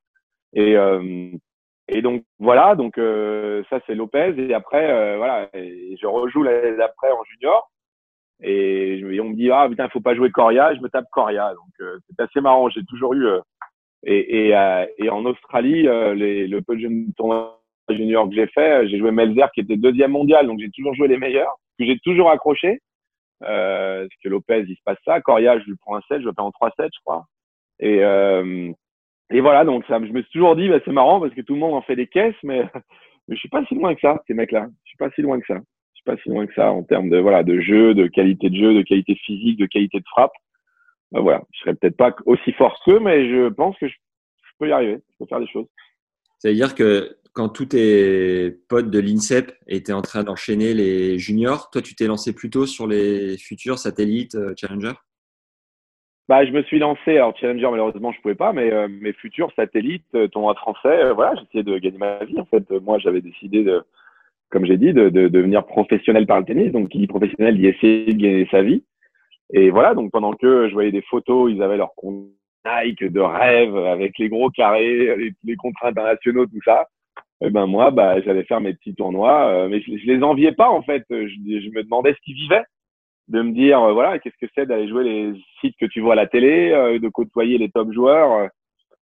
Et, 0.55 0.77
euh, 0.77 1.31
et 1.89 2.03
donc, 2.03 2.25
voilà. 2.39 2.75
Donc, 2.75 2.99
euh, 2.99 3.63
ça, 3.71 3.81
c'est 3.87 3.95
Lopez. 3.95 4.35
Et 4.39 4.55
après, 4.55 4.91
euh, 4.91 5.17
voilà. 5.17 5.49
Et 5.55 5.97
je 6.01 6.07
rejoue 6.07 6.43
l'année 6.43 6.77
d'après 6.77 7.11
en 7.11 7.25
junior. 7.25 7.71
Et, 8.43 9.03
on 9.21 9.31
me 9.31 9.35
dit, 9.35 9.51
ah, 9.51 9.67
putain, 9.69 9.87
il 9.87 9.91
faut 9.91 10.01
pas 10.01 10.15
jouer 10.15 10.31
Coria. 10.31 10.75
Je 10.75 10.81
me 10.81 10.89
tape 10.89 11.07
Coria. 11.13 11.53
Donc, 11.55 11.91
c'est 12.09 12.23
assez 12.23 12.41
marrant. 12.41 12.69
J'ai 12.71 12.85
toujours 12.85 13.15
eu, 13.15 13.27
et, 14.05 14.49
et, 14.49 14.87
et, 14.99 15.11
en 15.11 15.25
Australie, 15.25 15.83
les, 15.83 16.47
le 16.47 16.62
peu 16.62 16.76
de 16.76 17.12
tournoi 17.17 17.61
junior 17.90 18.28
que 18.28 18.35
j'ai 18.35 18.47
fait, 18.49 18.88
j'ai 18.88 18.99
joué 18.99 19.11
Melzer 19.11 19.50
qui 19.52 19.61
était 19.61 19.76
deuxième 19.76 20.12
mondial, 20.12 20.47
donc 20.47 20.61
j'ai 20.61 20.71
toujours 20.71 20.95
joué 20.95 21.09
les 21.09 21.19
meilleurs, 21.19 21.57
que 21.78 21.85
j'ai 21.85 21.99
toujours 22.00 22.31
accroché. 22.31 22.81
Euh, 23.45 24.00
parce 24.00 24.21
que 24.23 24.28
Lopez, 24.28 24.64
il 24.69 24.76
se 24.76 24.83
passe 24.85 24.99
ça. 25.05 25.21
Coria, 25.21 25.59
je 25.61 25.64
lui 25.64 25.76
prends 25.76 25.97
un 25.97 26.00
7, 26.09 26.21
je 26.21 26.26
le 26.26 26.33
fais 26.33 26.40
en 26.40 26.50
3-7, 26.50 26.73
je 26.78 27.00
crois. 27.05 27.25
Et, 27.81 28.02
euh, 28.02 28.73
et 29.31 29.40
voilà, 29.40 29.64
donc 29.64 29.85
ça, 29.87 29.99
je 30.00 30.12
me 30.12 30.23
suis 30.23 30.33
toujours 30.33 30.57
dit, 30.57 30.69
bah, 30.69 30.81
c'est 30.85 30.93
marrant 30.93 31.21
parce 31.21 31.35
que 31.35 31.43
tout 31.43 31.55
le 31.55 31.61
monde 31.61 31.75
en 31.75 31.83
fait 31.83 31.97
des 31.97 32.07
caisses, 32.07 32.35
mais, 32.43 32.62
mais 33.28 33.37
je 33.37 33.40
suis 33.40 33.49
pas 33.49 33.64
si 33.67 33.75
loin 33.75 33.95
que 33.95 34.00
ça, 34.00 34.23
ces 34.26 34.35
mecs-là. 34.35 34.67
Je 34.85 34.88
suis 34.88 34.99
pas 34.99 35.11
si 35.11 35.23
loin 35.23 35.38
que 35.38 35.47
ça. 35.47 35.55
Je 35.55 36.00
suis 36.00 36.05
pas 36.05 36.17
si 36.23 36.28
loin 36.28 36.47
que 36.47 36.55
ça 36.55 36.73
en 36.73 36.83
termes 36.83 37.11
de 37.11 37.19
voilà 37.19 37.43
de 37.43 37.61
jeu, 37.61 37.95
de 37.95 38.07
qualité 38.07 38.50
de 38.50 38.57
jeu, 38.57 38.75
de 38.75 38.83
qualité 38.83 39.14
physique, 39.17 39.59
de 39.59 39.67
qualité 39.67 39.99
de 39.99 40.05
frappe. 40.11 40.33
Ben 41.12 41.21
voilà, 41.21 41.43
je 41.53 41.61
serais 41.61 41.75
peut-être 41.75 41.97
pas 41.97 42.15
aussi 42.27 42.53
fort 42.53 42.81
qu'eux, 42.85 43.00
mais 43.00 43.29
je 43.31 43.49
pense 43.49 43.77
que 43.79 43.88
je, 43.88 43.95
je 43.95 44.50
peux 44.59 44.69
y 44.69 44.73
arriver. 44.73 44.97
Je 44.97 45.15
peux 45.19 45.29
faire 45.29 45.41
des 45.41 45.49
choses. 45.49 45.67
C'est-à-dire 46.38 46.75
que 46.75 47.17
quand 47.33 47.49
tous 47.49 47.67
tes 47.67 48.50
potes 48.69 48.91
de 48.91 48.99
l'INSEP 48.99 49.53
étaient 49.69 49.93
en 49.93 50.03
train 50.03 50.25
d'enchaîner 50.25 50.75
les 50.75 51.19
juniors, 51.19 51.71
toi, 51.71 51.83
tu 51.83 51.95
t'es 51.95 52.07
lancé 52.07 52.35
plutôt 52.35 52.67
sur 52.67 52.87
les 52.87 53.38
futurs 53.38 53.79
satellites 53.79 54.35
euh, 54.35 54.55
Challenger? 54.57 54.95
Bah, 56.29 56.45
je 56.45 56.50
me 56.50 56.62
suis 56.65 56.79
lancé, 56.79 57.12
alors 57.17 57.37
Challenger 57.38 57.69
malheureusement 57.71 58.12
je 58.12 58.21
pouvais 58.21 58.35
pas, 58.35 58.53
mais 58.53 58.73
euh, 58.73 58.88
mes 58.88 59.12
futurs 59.12 59.50
satellites, 59.57 60.05
euh, 60.15 60.29
tournoi 60.29 60.55
français, 60.57 61.12
voilà, 61.15 61.35
j'essayais 61.37 61.65
de 61.65 61.79
gagner 61.79 61.99
ma 61.99 62.25
vie. 62.25 62.38
En 62.41 62.45
fait, 62.45 62.69
moi 62.83 62.99
j'avais 62.99 63.23
décidé 63.23 63.65
de, 63.65 63.83
comme 64.50 64.67
j'ai 64.67 64.77
dit, 64.77 64.93
de, 64.93 65.09
de, 65.09 65.29
devenir 65.29 65.65
professionnel 65.65 66.27
par 66.27 66.41
le 66.41 66.45
tennis. 66.45 66.73
Donc 66.73 66.88
qui 66.88 66.99
dit 66.99 67.07
professionnel, 67.07 67.57
dit 67.57 67.67
essayer 67.67 68.12
de 68.12 68.21
gagner 68.21 68.49
sa 68.50 68.62
vie. 68.62 68.83
Et 69.52 69.71
voilà, 69.71 69.95
donc 69.95 70.11
pendant 70.11 70.33
que 70.33 70.69
je 70.69 70.75
voyais 70.75 70.93
des 70.93 71.02
photos, 71.02 71.50
ils 71.50 71.62
avaient 71.62 71.76
leur 71.76 71.95
compte 71.97 72.26
Nike 72.67 73.05
de 73.05 73.21
rêve 73.21 73.76
avec 73.76 74.19
les 74.19 74.28
gros 74.28 74.50
carrés, 74.50 75.17
les, 75.17 75.33
les 75.43 75.57
contrats 75.57 75.88
internationaux, 75.88 76.47
tout 76.47 76.61
ça 76.64 76.87
et 77.40 77.47
eh 77.47 77.50
ben 77.50 77.67
moi, 77.67 77.93
bah, 77.93 78.21
j'allais 78.21 78.43
faire 78.43 78.61
mes 78.61 78.75
petits 78.75 78.97
tournois, 78.97 79.47
euh, 79.47 79.69
mais 79.69 79.81
je, 79.81 79.97
je, 79.97 80.07
les 80.07 80.25
enviais 80.25 80.50
pas 80.50 80.71
en 80.71 80.83
fait. 80.83 81.05
Je, 81.09 81.28
je 81.28 81.71
me 81.71 81.85
demandais 81.85 82.12
ce 82.12 82.21
qu'ils 82.25 82.35
vivaient, 82.35 82.64
de 83.28 83.43
me 83.43 83.52
dire 83.52 83.81
euh, 83.81 83.93
voilà, 83.93 84.19
qu'est-ce 84.19 84.37
que 84.45 84.50
c'est 84.57 84.67
d'aller 84.67 84.88
jouer 84.88 85.05
les 85.05 85.40
sites 85.61 85.76
que 85.78 85.87
tu 85.87 86.00
vois 86.00 86.14
à 86.14 86.17
la 86.17 86.26
télé, 86.26 86.73
euh, 86.73 86.99
de 86.99 87.09
côtoyer 87.09 87.57
les 87.57 87.71
top 87.71 87.93
joueurs. 87.93 88.49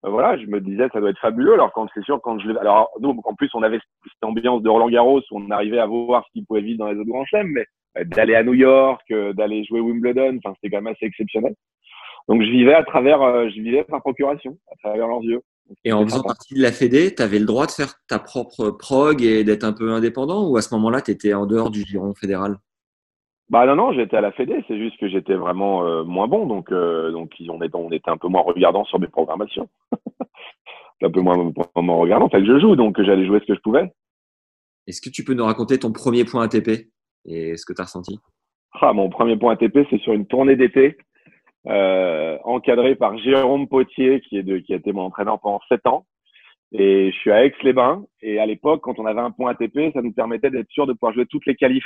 voilà, 0.03 0.37
je 0.37 0.45
me 0.45 0.61
disais 0.61 0.87
ça 0.93 0.99
doit 0.99 1.09
être 1.09 1.19
fabuleux. 1.19 1.53
Alors 1.53 1.73
quand 1.73 1.87
c'est 1.95 2.03
sûr, 2.03 2.21
quand 2.21 2.37
je 2.37 2.51
alors 2.57 2.91
nous 2.99 3.19
en 3.23 3.33
plus 3.33 3.49
on 3.55 3.63
avait 3.63 3.79
cette 4.03 4.23
ambiance 4.23 4.61
de 4.61 4.69
Roland 4.69 4.89
Garros 4.89 5.21
où 5.31 5.39
on 5.39 5.49
arrivait 5.49 5.79
à 5.79 5.87
voir 5.87 6.23
ce 6.27 6.31
qu'ils 6.33 6.45
pouvaient 6.45 6.61
vivre 6.61 6.77
dans 6.77 6.91
les 6.91 6.99
autres 6.99 7.09
grands 7.09 7.25
chelems, 7.25 7.51
mais 7.51 7.65
d'aller 8.05 8.35
à 8.35 8.43
New 8.43 8.53
York, 8.53 9.03
d'aller 9.33 9.63
jouer 9.65 9.79
Wimbledon, 9.79 10.37
enfin 10.37 10.55
c'était 10.55 10.75
quand 10.75 10.81
même 10.81 10.93
assez 10.93 11.05
exceptionnel. 11.05 11.55
Donc 12.27 12.41
je 12.41 12.49
vivais 12.49 12.73
à 12.73 12.83
travers, 12.83 13.49
je 13.49 13.61
vivais 13.61 13.83
par 13.83 14.01
procuration, 14.01 14.57
à 14.71 14.75
travers 14.77 15.07
leurs 15.07 15.23
yeux. 15.23 15.41
Et 15.83 15.93
en 15.93 16.03
faisant 16.03 16.23
partie 16.23 16.53
de 16.53 16.61
la 16.61 16.71
Fédé, 16.71 17.13
tu 17.15 17.21
avais 17.21 17.39
le 17.39 17.45
droit 17.45 17.65
de 17.65 17.71
faire 17.71 17.95
ta 18.07 18.19
propre 18.19 18.71
prog 18.71 19.21
et 19.21 19.43
d'être 19.43 19.63
un 19.63 19.73
peu 19.73 19.91
indépendant 19.91 20.47
ou 20.47 20.57
à 20.57 20.61
ce 20.61 20.73
moment-là, 20.75 21.01
tu 21.01 21.11
étais 21.11 21.33
en 21.33 21.45
dehors 21.45 21.69
du 21.69 21.83
giron 21.83 22.13
fédéral? 22.13 22.57
Bah 23.49 23.65
non, 23.65 23.75
non, 23.75 23.91
j'étais 23.91 24.15
à 24.15 24.21
la 24.21 24.31
Fédé, 24.31 24.63
c'est 24.67 24.77
juste 24.77 24.97
que 24.97 25.09
j'étais 25.09 25.35
vraiment 25.35 25.85
euh, 25.85 26.03
moins 26.03 26.27
bon, 26.27 26.45
donc, 26.45 26.71
euh, 26.71 27.11
donc 27.11 27.33
on, 27.49 27.61
était, 27.61 27.75
on 27.75 27.91
était 27.91 28.09
un 28.09 28.15
peu 28.15 28.29
moins 28.29 28.43
regardant 28.43 28.85
sur 28.85 28.97
mes 28.97 29.07
programmations. 29.07 29.67
un 31.01 31.09
peu 31.09 31.19
moins, 31.19 31.51
moins 31.75 31.95
regardant, 31.97 32.29
fait 32.29 32.39
que 32.39 32.45
je 32.45 32.59
joue, 32.59 32.75
donc 32.75 33.01
j'allais 33.01 33.25
jouer 33.25 33.39
ce 33.41 33.47
que 33.47 33.55
je 33.55 33.59
pouvais. 33.59 33.91
Est-ce 34.87 35.01
que 35.01 35.09
tu 35.09 35.25
peux 35.25 35.33
nous 35.33 35.43
raconter 35.43 35.79
ton 35.79 35.91
premier 35.91 36.23
point 36.23 36.43
ATP 36.43 36.87
et 37.25 37.57
ce 37.57 37.65
que 37.65 37.73
tu 37.73 37.81
as 37.81 37.85
ressenti? 37.85 38.19
Ah, 38.73 38.93
Mon 38.93 39.09
premier 39.09 39.37
point 39.37 39.53
ATP, 39.53 39.79
c'est 39.89 39.99
sur 39.99 40.13
une 40.13 40.27
tournée 40.27 40.55
d'été 40.55 40.97
euh, 41.67 42.37
encadré 42.43 42.95
par 42.95 43.17
Jérôme 43.19 43.67
Potier, 43.67 44.21
qui, 44.21 44.37
est 44.37 44.43
de, 44.43 44.57
qui 44.57 44.73
a 44.73 44.77
été 44.77 44.91
mon 44.93 45.03
entraîneur 45.03 45.39
pendant 45.39 45.61
sept 45.69 45.85
ans. 45.85 46.05
Et 46.71 47.11
je 47.11 47.17
suis 47.17 47.31
à 47.31 47.45
Aix-les-Bains. 47.45 48.05
Et 48.21 48.39
à 48.39 48.45
l'époque, 48.45 48.81
quand 48.81 48.97
on 48.97 49.05
avait 49.05 49.21
un 49.21 49.31
point 49.31 49.51
ATP, 49.51 49.93
ça 49.93 50.01
nous 50.01 50.13
permettait 50.13 50.49
d'être 50.49 50.69
sûr 50.69 50.87
de 50.87 50.93
pouvoir 50.93 51.13
jouer 51.13 51.25
toutes 51.25 51.45
les 51.45 51.55
qualifs 51.55 51.83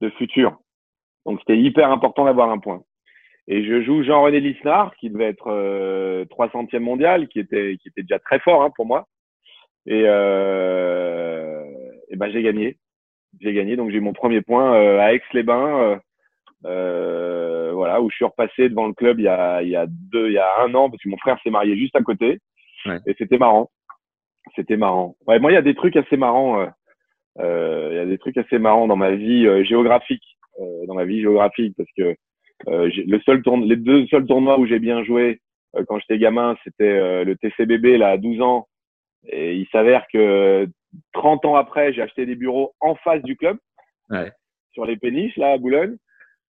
de 0.00 0.10
futur. 0.10 0.58
Donc 1.26 1.40
c'était 1.40 1.58
hyper 1.58 1.90
important 1.90 2.24
d'avoir 2.26 2.50
un 2.50 2.58
point. 2.58 2.82
Et 3.48 3.64
je 3.64 3.82
joue 3.82 4.02
Jean-René 4.02 4.40
Lisnard, 4.40 4.94
qui 4.96 5.08
devait 5.08 5.30
être 5.30 5.48
euh, 5.48 6.26
300e 6.26 6.78
mondial, 6.80 7.28
qui 7.28 7.40
était, 7.40 7.78
qui 7.80 7.88
était 7.88 8.02
déjà 8.02 8.18
très 8.18 8.38
fort 8.40 8.62
hein, 8.62 8.70
pour 8.76 8.86
moi. 8.86 9.08
Et, 9.86 10.02
euh, 10.04 11.64
et 12.10 12.16
ben 12.16 12.30
j'ai 12.30 12.42
gagné. 12.42 12.76
J'ai 13.40 13.52
gagné, 13.52 13.76
donc 13.76 13.90
j'ai 13.90 13.98
eu 13.98 14.02
mon 14.02 14.12
premier 14.12 14.42
point 14.42 14.74
euh, 14.74 14.98
à 14.98 15.12
Aix-les-Bains. 15.12 15.80
Euh, 15.80 15.96
euh, 16.64 17.70
voilà, 17.72 18.00
où 18.00 18.10
je 18.10 18.16
suis 18.16 18.24
repassé 18.24 18.68
devant 18.68 18.88
le 18.88 18.92
club 18.92 19.20
il 19.20 19.24
y 19.24 19.28
a, 19.28 19.62
il 19.62 19.68
y 19.68 19.76
a 19.76 19.86
deux, 19.88 20.26
il 20.28 20.32
y 20.32 20.38
a 20.38 20.60
un 20.62 20.74
an, 20.74 20.90
parce 20.90 21.02
que 21.02 21.08
mon 21.08 21.18
frère 21.18 21.38
s'est 21.42 21.50
marié 21.50 21.76
juste 21.76 21.94
à 21.94 22.02
côté. 22.02 22.40
Ouais. 22.86 22.98
Et 23.06 23.14
c'était 23.18 23.38
marrant. 23.38 23.70
C'était 24.56 24.76
marrant. 24.76 25.16
Ouais, 25.26 25.38
moi, 25.38 25.52
il 25.52 25.54
y 25.54 25.58
a 25.58 25.62
des 25.62 25.74
trucs 25.74 25.96
assez 25.96 26.16
marrants. 26.16 26.60
Euh, 26.60 26.66
euh, 27.40 27.88
il 27.92 27.96
y 27.96 28.00
a 28.00 28.06
des 28.06 28.18
trucs 28.18 28.36
assez 28.36 28.58
marrants 28.58 28.88
dans 28.88 28.96
ma 28.96 29.12
vie 29.12 29.46
euh, 29.46 29.62
géographique, 29.62 30.24
euh, 30.60 30.86
dans 30.86 30.94
ma 30.94 31.04
vie 31.04 31.20
géographique, 31.20 31.74
parce 31.76 31.90
que 31.96 32.16
le 32.66 33.20
seul 33.20 33.42
tourne, 33.42 33.64
les 33.64 33.76
deux 33.76 34.06
seuls 34.08 34.26
tournois 34.26 34.58
où 34.58 34.66
j'ai 34.66 34.80
bien 34.80 35.04
joué 35.04 35.40
quand 35.86 36.00
j'étais 36.00 36.18
gamin, 36.18 36.56
c'était 36.64 37.24
le 37.24 37.36
TCBB 37.36 37.98
là 37.98 38.08
à 38.08 38.16
12 38.16 38.40
ans. 38.40 38.66
Et 39.28 39.54
il 39.54 39.68
s'avère 39.68 40.06
que 40.12 40.66
30 41.12 41.44
ans 41.44 41.56
après, 41.56 41.92
j'ai 41.92 42.02
acheté 42.02 42.26
des 42.26 42.36
bureaux 42.36 42.74
en 42.80 42.94
face 42.96 43.22
du 43.22 43.36
club, 43.36 43.58
ouais. 44.10 44.32
sur 44.72 44.84
les 44.84 44.96
péniches 44.96 45.36
là 45.36 45.52
à 45.52 45.58
Boulogne. 45.58 45.96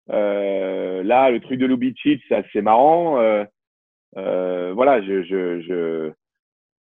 Euh, 0.10 1.03
là, 1.03 1.29
le 1.29 1.39
truc 1.39 1.60
de 1.60 1.65
Lubicic, 1.65 2.21
c'est 2.27 2.36
assez 2.36 2.62
marrant. 2.62 3.19
Euh, 3.19 3.43
euh, 4.17 4.73
voilà, 4.73 5.01
je, 5.01 5.23
je, 5.23 5.62
je, 5.62 6.12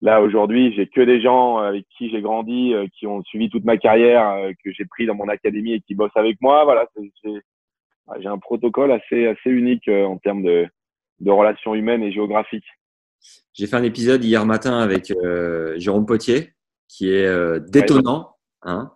là 0.01 0.23
aujourd'hui, 0.23 0.73
j'ai 0.75 0.87
que 0.87 1.01
des 1.01 1.21
gens 1.21 1.59
avec 1.59 1.87
qui 1.97 2.11
j'ai 2.11 2.23
grandi, 2.23 2.75
qui 2.99 3.07
ont 3.07 3.23
suivi 3.25 3.51
toute 3.51 3.65
ma 3.65 3.77
carrière, 3.77 4.51
que 4.65 4.73
j'ai 4.73 4.87
pris 4.87 5.07
dans 5.07 5.15
mon 5.15 5.29
académie 5.29 5.75
et 5.75 5.81
qui 5.81 5.95
bossent 5.95 6.17
avec 6.17 6.41
moi. 6.41 6.65
Voilà, 6.65 6.87
j'ai 8.19 8.29
un 8.29 8.39
protocole 8.39 8.93
assez 8.93 9.27
assez 9.27 9.51
unique 9.51 9.89
en 9.89 10.17
termes 10.19 10.43
de, 10.43 10.67
de 11.21 11.31
relations 11.31 11.75
humaines 11.75 12.03
et 12.03 12.13
géographiques. 12.13 12.67
J'ai 13.53 13.67
fait 13.67 13.77
un 13.77 13.85
épisode 13.85 14.25
hier 14.25 14.45
matin 14.47 14.79
avec 14.79 15.13
Jérôme 15.77 16.07
Potier, 16.07 16.55
qui 16.93 17.11
est 17.11 17.61
détonnant. 17.71 18.37
Hein. 18.63 18.93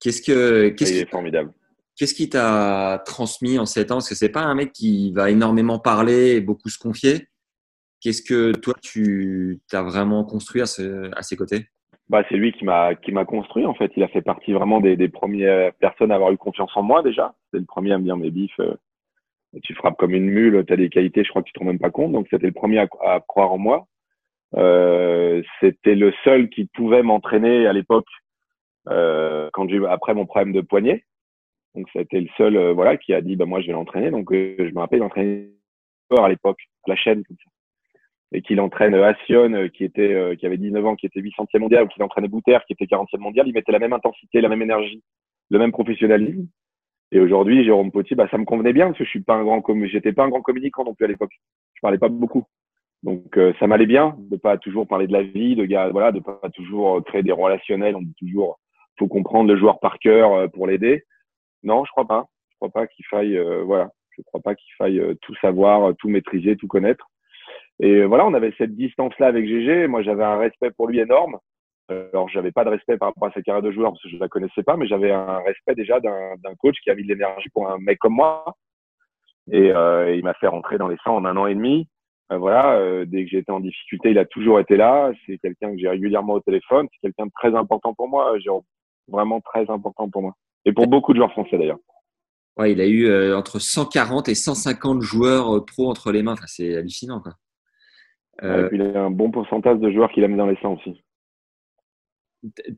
Qu'est-ce 0.00 0.22
que 0.22 0.68
qu'est-ce 0.68 1.02
est 1.02 1.10
formidable 1.10 1.52
Qu'est-ce 1.96 2.14
qui 2.14 2.28
t'a 2.28 3.02
transmis 3.06 3.58
en 3.58 3.66
7 3.66 3.92
ans? 3.92 3.94
Parce 3.96 4.08
que 4.08 4.14
c'est 4.14 4.28
pas 4.28 4.42
un 4.42 4.54
mec 4.54 4.72
qui 4.72 5.12
va 5.12 5.30
énormément 5.30 5.78
parler 5.78 6.32
et 6.32 6.40
beaucoup 6.40 6.68
se 6.68 6.78
confier. 6.78 7.28
Qu'est-ce 8.00 8.22
que 8.22 8.52
toi, 8.52 8.74
tu 8.82 9.60
as 9.72 9.82
vraiment 9.82 10.24
construit 10.24 10.60
à, 10.60 10.64
à 11.16 11.22
ses 11.22 11.36
côtés? 11.36 11.68
Bah, 12.10 12.22
c'est 12.28 12.36
lui 12.36 12.52
qui 12.52 12.64
m'a 12.64 12.94
qui 12.96 13.12
m'a 13.12 13.24
construit 13.24 13.64
en 13.64 13.74
fait. 13.74 13.90
Il 13.96 14.02
a 14.02 14.08
fait 14.08 14.20
partie 14.20 14.52
vraiment 14.52 14.80
des, 14.80 14.96
des 14.96 15.08
premières 15.08 15.72
personnes 15.74 16.10
à 16.10 16.16
avoir 16.16 16.32
eu 16.32 16.36
confiance 16.36 16.70
en 16.74 16.82
moi 16.82 17.02
déjà. 17.02 17.34
C'est 17.50 17.58
le 17.58 17.64
premier 17.64 17.92
à 17.92 17.98
me 17.98 18.04
dire 18.04 18.16
mais 18.16 18.30
bif, 18.30 18.52
euh, 18.60 18.74
tu 19.62 19.74
frappes 19.74 19.96
comme 19.96 20.12
une 20.12 20.28
mule, 20.28 20.64
tu 20.66 20.72
as 20.72 20.76
des 20.76 20.90
qualités, 20.90 21.24
je 21.24 21.30
crois 21.30 21.42
que 21.42 21.46
tu 21.46 21.54
te 21.54 21.60
rends 21.60 21.66
même 21.66 21.78
pas 21.78 21.90
compte. 21.90 22.12
Donc 22.12 22.26
c'était 22.30 22.48
le 22.48 22.52
premier 22.52 22.78
à, 22.78 22.88
à 23.00 23.20
croire 23.20 23.52
en 23.52 23.58
moi. 23.58 23.86
Euh, 24.56 25.42
c'était 25.60 25.94
le 25.94 26.12
seul 26.22 26.48
qui 26.48 26.66
pouvait 26.66 27.02
m'entraîner 27.02 27.66
à 27.66 27.72
l'époque 27.72 28.06
euh, 28.88 29.50
quand 29.52 29.68
j'ai 29.68 29.84
après 29.86 30.14
mon 30.14 30.26
problème 30.26 30.52
de 30.52 30.60
poignet. 30.60 31.04
Donc, 31.74 31.88
c'était 31.92 32.20
le 32.20 32.28
seul, 32.36 32.56
euh, 32.56 32.72
voilà, 32.72 32.96
qui 32.96 33.12
a 33.14 33.20
dit, 33.20 33.36
bah, 33.36 33.46
moi, 33.46 33.60
je 33.60 33.66
vais 33.66 33.72
l'entraîner. 33.72 34.10
Donc, 34.10 34.32
euh, 34.32 34.54
je 34.58 34.72
me 34.72 34.78
rappelle, 34.78 35.00
il 35.00 35.02
entraînait 35.02 35.50
à 36.16 36.28
l'époque, 36.28 36.58
la 36.86 36.94
chaîne, 36.94 37.24
comme 37.24 37.36
ça. 37.36 37.50
Et 38.32 38.42
qu'il 38.42 38.60
entraîne 38.60 38.94
euh, 38.94 39.04
Assion, 39.04 39.68
qui 39.70 39.84
était, 39.84 40.36
qui 40.38 40.46
avait 40.46 40.56
19 40.56 40.86
ans, 40.86 40.94
qui 40.94 41.06
était 41.06 41.20
800e 41.20 41.58
mondial, 41.58 41.84
ou 41.84 41.88
qu'il 41.88 42.02
entraînait 42.02 42.28
Bouter, 42.28 42.58
qui 42.66 42.74
était 42.74 42.84
40e 42.84 43.18
mondial. 43.18 43.48
Il 43.48 43.54
mettait 43.54 43.72
la 43.72 43.80
même 43.80 43.92
intensité, 43.92 44.40
la 44.40 44.48
même 44.48 44.62
énergie, 44.62 45.02
le 45.50 45.58
même 45.58 45.72
professionnalisme. 45.72 46.46
Et 47.10 47.20
aujourd'hui, 47.20 47.64
Jérôme 47.64 47.90
Potier, 47.90 48.16
bah, 48.16 48.28
ça 48.30 48.38
me 48.38 48.44
convenait 48.44 48.72
bien 48.72 48.86
parce 48.86 48.98
que 48.98 49.04
je 49.04 49.10
suis 49.10 49.22
pas 49.22 49.34
un 49.34 49.44
grand, 49.44 49.62
j'étais 49.86 50.12
pas 50.12 50.24
un 50.24 50.28
grand 50.28 50.42
communicant 50.42 50.84
non 50.84 50.94
plus 50.94 51.04
à 51.04 51.08
l'époque. 51.08 51.32
Je 51.74 51.80
parlais 51.80 51.98
pas 51.98 52.08
beaucoup. 52.08 52.44
Donc, 53.04 53.38
ça 53.60 53.66
m'allait 53.66 53.86
bien 53.86 54.16
de 54.18 54.36
pas 54.36 54.56
toujours 54.56 54.88
parler 54.88 55.06
de 55.06 55.12
la 55.12 55.22
vie, 55.22 55.54
de 55.56 55.64
gars, 55.64 55.90
voilà, 55.90 56.10
de 56.10 56.20
pas 56.20 56.48
toujours 56.54 57.04
créer 57.04 57.22
des 57.22 57.32
relationnels. 57.32 57.96
On 57.96 58.02
dit 58.02 58.14
toujours, 58.18 58.58
faut 58.98 59.08
comprendre 59.08 59.52
le 59.52 59.58
joueur 59.58 59.78
par 59.78 59.98
cœur 59.98 60.50
pour 60.52 60.66
l'aider. 60.66 61.04
Non, 61.62 61.84
je 61.84 61.90
crois 61.90 62.06
pas. 62.06 62.26
Je 62.50 62.56
crois 62.56 62.70
pas 62.70 62.86
qu'il 62.86 63.04
faille, 63.06 63.36
euh, 63.36 63.62
voilà, 63.64 63.90
je 64.16 64.22
crois 64.22 64.40
pas 64.40 64.54
qu'il 64.54 64.72
faille 64.76 65.00
euh, 65.00 65.14
tout 65.22 65.34
savoir, 65.36 65.90
euh, 65.90 65.92
tout 65.98 66.08
maîtriser, 66.08 66.56
tout 66.56 66.68
connaître. 66.68 67.06
Et 67.80 68.04
voilà, 68.04 68.24
on 68.26 68.34
avait 68.34 68.54
cette 68.56 68.76
distance-là 68.76 69.26
avec 69.26 69.46
GG. 69.46 69.88
Moi, 69.88 70.02
j'avais 70.02 70.22
un 70.22 70.38
respect 70.38 70.70
pour 70.70 70.86
lui 70.86 71.00
énorme. 71.00 71.38
Alors, 71.88 72.28
j'avais 72.28 72.52
pas 72.52 72.64
de 72.64 72.70
respect 72.70 72.96
par 72.96 73.08
rapport 73.08 73.28
à 73.28 73.32
sa 73.32 73.42
carrière 73.42 73.62
de 73.62 73.72
joueur 73.72 73.90
parce 73.90 74.02
que 74.02 74.08
je 74.08 74.16
la 74.16 74.28
connaissais 74.28 74.62
pas, 74.62 74.76
mais 74.76 74.86
j'avais 74.86 75.10
un 75.10 75.40
respect 75.40 75.74
déjà 75.74 75.98
d'un 75.98 76.54
coach 76.58 76.76
qui 76.82 76.90
a 76.90 76.94
mis 76.94 77.02
de 77.02 77.08
l'énergie 77.08 77.48
pour 77.50 77.68
un 77.68 77.78
mec 77.78 77.98
comme 77.98 78.14
moi. 78.14 78.44
Et 79.50 79.72
euh, 79.72 80.14
il 80.14 80.22
m'a 80.22 80.34
fait 80.34 80.46
rentrer 80.46 80.78
dans 80.78 80.88
les 80.88 80.96
100 81.04 81.16
en 81.16 81.24
un 81.24 81.36
an 81.36 81.46
et 81.46 81.54
demi. 81.54 81.88
Euh, 82.32 82.38
voilà, 82.38 82.76
euh, 82.78 83.04
dès 83.04 83.24
que 83.24 83.30
j'ai 83.30 83.38
été 83.38 83.52
en 83.52 83.60
difficulté, 83.60 84.10
il 84.10 84.18
a 84.18 84.24
toujours 84.24 84.58
été 84.58 84.76
là. 84.76 85.12
C'est 85.26 85.38
quelqu'un 85.38 85.72
que 85.72 85.78
j'ai 85.78 85.88
régulièrement 85.88 86.34
au 86.34 86.40
téléphone. 86.40 86.88
C'est 86.92 87.08
quelqu'un 87.08 87.26
de 87.26 87.32
très 87.34 87.54
important 87.54 87.94
pour 87.94 88.08
moi. 88.08 88.36
Vraiment 89.08 89.40
très 89.40 89.68
important 89.70 90.08
pour 90.08 90.22
moi. 90.22 90.34
Et 90.64 90.72
pour 90.72 90.86
beaucoup 90.86 91.12
de 91.12 91.18
joueurs 91.18 91.32
français 91.32 91.58
d'ailleurs. 91.58 91.78
Ouais, 92.56 92.72
il 92.72 92.80
a 92.80 92.86
eu 92.86 93.06
euh, 93.06 93.36
entre 93.36 93.58
140 93.58 94.28
et 94.28 94.34
150 94.34 95.02
joueurs 95.02 95.56
euh, 95.56 95.64
pro 95.64 95.90
entre 95.90 96.12
les 96.12 96.22
mains. 96.22 96.32
Enfin, 96.32 96.46
c'est 96.46 96.76
hallucinant. 96.76 97.20
Quoi. 97.20 97.34
Euh, 98.42 98.66
et 98.66 98.68
puis, 98.68 98.78
il 98.78 98.96
a 98.96 99.02
un 99.02 99.10
bon 99.10 99.30
pourcentage 99.30 99.78
de 99.78 99.90
joueurs 99.90 100.10
qu'il 100.12 100.24
a 100.24 100.28
mis 100.28 100.36
dans 100.36 100.46
les 100.46 100.56
100 100.56 100.74
aussi. 100.74 101.04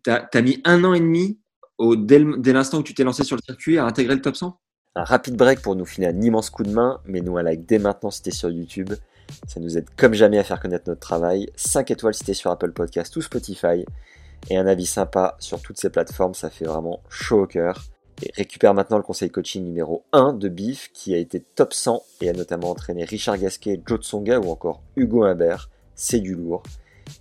Tu 0.05 0.11
as, 0.11 0.43
mis 0.43 0.63
un 0.65 0.83
an 0.85 0.95
et 0.95 1.01
demi 1.01 1.41
au, 1.77 1.97
dès, 1.97 2.21
l'instant 2.53 2.79
où 2.79 2.83
tu 2.83 2.95
t'es 2.95 3.05
lancé 3.05 3.25
sur 3.25 3.37
le 3.37 3.43
circuit 3.43 3.79
à 3.79 3.85
intégrer 3.85 4.15
le 4.15 4.23
top 4.23 4.37
100 4.37 4.59
Un 4.95 5.05
rapide 5.05 5.37
break 5.37 5.61
pour 5.61 5.77
nous 5.77 5.85
filer 5.85 6.07
un 6.07 6.21
immense 6.23 6.49
coup 6.49 6.63
de 6.63 6.71
main. 6.71 7.01
Mais 7.05 7.21
nous 7.21 7.37
un 7.37 7.43
like 7.43 7.67
dès 7.67 7.79
maintenant 7.79 8.11
si 8.11 8.23
t'es 8.23 8.31
sur 8.31 8.49
YouTube. 8.49 8.91
Ça 9.47 9.61
nous 9.61 9.77
aide 9.79 9.89
comme 9.97 10.15
jamais 10.15 10.39
à 10.39 10.45
faire 10.45 10.61
connaître 10.61 10.89
notre 10.89 11.01
travail. 11.01 11.51
5 11.57 11.91
étoiles 11.91 12.15
si 12.15 12.35
sur 12.35 12.51
Apple 12.51 12.73
Podcast 12.73 13.15
ou 13.17 13.23
Spotify. 13.23 13.85
Et 14.51 14.57
un 14.57 14.67
avis 14.67 14.87
sympa 14.87 15.37
sur 15.39 15.61
toutes 15.61 15.79
ces 15.79 15.91
plateformes, 15.91 16.35
ça 16.35 16.51
fait 16.51 16.67
vraiment 16.67 17.01
chaud 17.09 17.43
au 17.43 17.47
cœur. 17.47 17.85
Et 18.23 18.33
récupère 18.35 18.73
maintenant 18.73 18.97
le 18.97 19.03
conseil 19.03 19.31
coaching 19.31 19.63
numéro 19.65 20.05
1 20.13 20.35
de 20.35 20.49
BIF 20.49 20.91
qui 20.93 21.15
a 21.15 21.19
été 21.19 21.41
top 21.41 21.75
100 21.75 22.03
et 22.23 22.31
a 22.31 22.33
notamment 22.33 22.71
entraîné 22.71 23.05
Richard 23.05 23.39
Gasquet, 23.39 23.83
Joe 23.85 24.01
Tsonga 24.01 24.39
ou 24.39 24.51
encore 24.51 24.83
Hugo 24.97 25.25
Humbert. 25.25 25.69
C'est 25.95 26.21
du 26.21 26.35
lourd. 26.35 26.63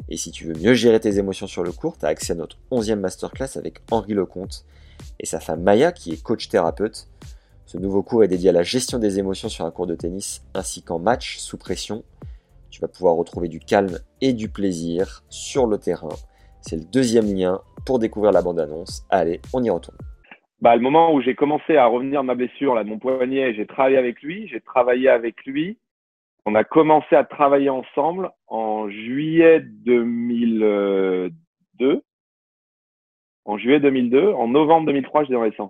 Et 0.10 0.18
si 0.18 0.32
tu 0.32 0.46
veux 0.46 0.54
mieux 0.54 0.74
gérer 0.74 1.00
tes 1.00 1.18
émotions 1.18 1.48
sur 1.48 1.64
le 1.64 1.72
court, 1.72 1.98
tu 1.98 2.06
as 2.06 2.10
accès 2.10 2.34
à 2.34 2.36
notre 2.36 2.58
11e 2.72 2.96
masterclass 2.96 3.58
avec 3.58 3.80
Henri 3.92 4.14
Lecomte 4.14 4.66
et 5.20 5.26
sa 5.26 5.40
femme 5.40 5.62
Maya 5.62 5.92
qui 5.92 6.14
est 6.14 6.22
coach 6.22 6.50
thérapeute. 6.50 7.08
Ce 7.66 7.78
nouveau 7.78 8.04
cours 8.04 8.24
est 8.24 8.28
dédié 8.28 8.50
à 8.50 8.54
la 8.54 8.64
gestion 8.64 9.00
des 9.00 9.18
émotions 9.18 9.50
sur 9.50 9.66
un 9.66 9.72
cours 9.72 9.88
de 9.88 9.96
tennis 9.96 10.46
ainsi 10.54 10.84
qu'en 10.84 11.00
match 11.00 11.38
sous 11.38 11.58
pression. 11.58 12.04
Tu 12.70 12.80
vas 12.80 12.88
pouvoir 12.88 13.16
retrouver 13.16 13.48
du 13.48 13.60
calme 13.60 13.98
et 14.22 14.34
du 14.34 14.50
plaisir 14.50 15.24
sur 15.30 15.66
le 15.66 15.78
terrain. 15.78 16.10
C'est 16.62 16.76
le 16.76 16.84
deuxième 16.84 17.34
lien 17.34 17.62
pour 17.86 18.00
découvrir 18.00 18.32
la 18.32 18.42
bande-annonce. 18.42 19.06
Allez, 19.10 19.40
on 19.54 19.64
y 19.64 19.70
retourne 19.70 19.98
bah, 20.62 20.76
le 20.76 20.82
moment 20.82 21.14
où 21.14 21.22
j'ai 21.22 21.36
commencé 21.36 21.78
à 21.78 21.86
revenir 21.86 22.22
de 22.22 22.26
ma 22.26 22.34
blessure, 22.34 22.74
là, 22.74 22.84
de 22.84 22.90
mon 22.90 22.98
poignet, 22.98 23.54
j'ai 23.54 23.68
travaillé 23.68 23.98
avec 23.98 24.24
lui, 24.24 24.48
j'ai 24.48 24.62
travaillé 24.62 25.10
avec 25.10 25.46
lui. 25.46 25.78
On 26.46 26.56
a 26.56 26.64
commencé 26.64 27.16
à 27.16 27.24
travailler 27.24 27.70
ensemble 27.70 28.32
en 28.48 28.90
juillet 28.90 29.60
2002. 29.60 32.02
En 33.46 33.58
juillet 33.58 33.80
2002. 33.80 34.34
En 34.34 34.48
novembre 34.48 34.88
2003, 34.88 35.24
j'étais 35.24 35.34
dans 35.34 35.44
les 35.44 35.52
100. 35.52 35.70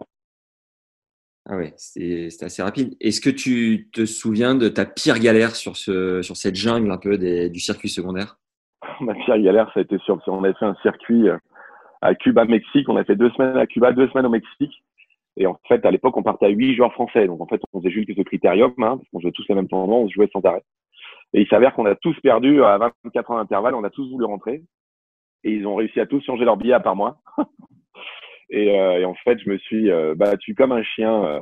Ah 1.48 1.58
oui, 1.58 1.72
c'était 1.76 2.46
assez 2.46 2.64
rapide. 2.64 2.96
Est-ce 3.00 3.22
que 3.22 3.30
tu 3.30 3.90
te 3.94 4.06
souviens 4.06 4.56
de 4.56 4.68
ta 4.68 4.86
pire 4.86 5.20
galère 5.20 5.56
sur, 5.56 5.78
ce, 5.78 6.24
sur 6.24 6.36
cette 6.36 6.56
jungle 6.56 6.92
un 6.92 6.98
peu 6.98 7.18
des, 7.20 7.50
du 7.50 7.60
circuit 7.60 7.90
secondaire? 7.90 8.38
Ma 9.02 9.14
pire 9.14 9.38
galère, 9.38 9.72
ça 9.74 9.80
a 9.80 9.84
été 9.84 9.98
sur. 10.00 10.20
On 10.28 10.44
a 10.44 10.54
fait 10.54 10.66
un 10.66 10.76
circuit 10.82 11.30
euh, 11.30 11.38
à 12.02 12.16
Cuba, 12.16 12.46
Mexique. 12.46 12.90
On 12.90 12.98
a 12.98 13.04
fait 13.04 13.16
deux 13.16 13.30
semaines 13.32 13.58
à 13.58 13.68
Cuba, 13.68 13.92
deux 13.92 14.08
semaines 14.10 14.26
au 14.26 14.30
Mexique. 14.30 14.84
Et 15.38 15.46
en 15.46 15.60
fait, 15.68 15.86
à 15.86 15.92
l'époque, 15.92 16.18
on 16.18 16.24
partait 16.24 16.48
à 16.48 16.50
huit 16.50 16.76
joueurs 16.76 16.94
français. 16.94 17.28
Donc, 17.28 17.42
en 17.42 17.46
fait, 17.46 17.62
on 17.74 17.80
faisait 17.80 17.92
juste 17.92 18.10
ce 18.16 18.22
critérium, 18.22 18.72
hein, 18.80 18.98
parce 18.98 19.24
jouait 19.24 19.32
tous 19.32 19.46
les 19.50 19.56
mêmes 19.56 19.68
tournois, 19.68 19.98
on 19.98 20.10
jouait 20.10 20.30
sans 20.32 20.42
arrêt. 20.42 20.64
Et 21.34 21.42
il 21.42 21.48
s'avère 21.48 21.74
qu'on 21.76 21.86
a 21.86 21.96
tous 21.96 22.18
perdu 22.22 22.64
à 22.64 22.78
24 23.04 23.32
ans 23.32 23.38
d'intervalle, 23.38 23.76
on 23.76 23.84
a 23.84 23.90
tous 23.90 24.10
voulu 24.10 24.26
rentrer. 24.26 24.64
Et 25.44 25.52
ils 25.52 25.68
ont 25.68 25.76
réussi 25.76 26.00
à 26.00 26.06
tous 26.06 26.24
changer 26.24 26.46
leur 26.46 26.58
billet 26.58 26.74
à 26.74 26.80
part 26.80 26.96
moi. 26.96 27.18
et, 28.50 28.80
euh, 28.80 29.00
et, 29.00 29.06
en 29.06 29.16
fait, 29.16 29.40
je 29.40 29.50
me 29.50 29.58
suis 29.58 29.92
euh, 29.92 30.16
battu 30.16 30.56
comme 30.56 30.72
un 30.72 30.84
chien. 30.84 31.24
Euh, 31.26 31.40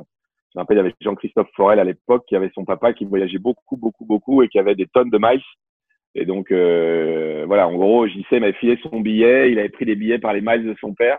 je 0.52 0.58
me 0.58 0.60
rappelle, 0.60 0.76
il 0.76 0.80
y 0.80 0.84
avait 0.84 0.94
Jean-Christophe 1.00 1.50
Forel 1.54 1.80
à 1.80 1.84
l'époque, 1.84 2.24
qui 2.26 2.36
avait 2.36 2.50
son 2.54 2.64
papa 2.64 2.92
qui 2.92 3.04
voyageait 3.04 3.38
beaucoup, 3.38 3.76
beaucoup, 3.76 4.04
beaucoup 4.04 4.42
et 4.42 4.48
qui 4.48 4.58
avait 4.58 4.74
des 4.74 4.86
tonnes 4.86 5.10
de 5.10 5.18
miles. 5.20 5.42
Et 6.14 6.26
donc, 6.26 6.52
euh, 6.52 7.44
voilà, 7.46 7.66
en 7.66 7.74
gros, 7.74 8.06
JC 8.06 8.32
m'avait 8.32 8.52
filé 8.52 8.78
son 8.82 9.00
billet, 9.00 9.50
il 9.50 9.58
avait 9.58 9.68
pris 9.68 9.84
des 9.84 9.96
billets 9.96 10.20
par 10.20 10.32
les 10.32 10.40
miles 10.40 10.64
de 10.64 10.74
son 10.80 10.94
père. 10.94 11.18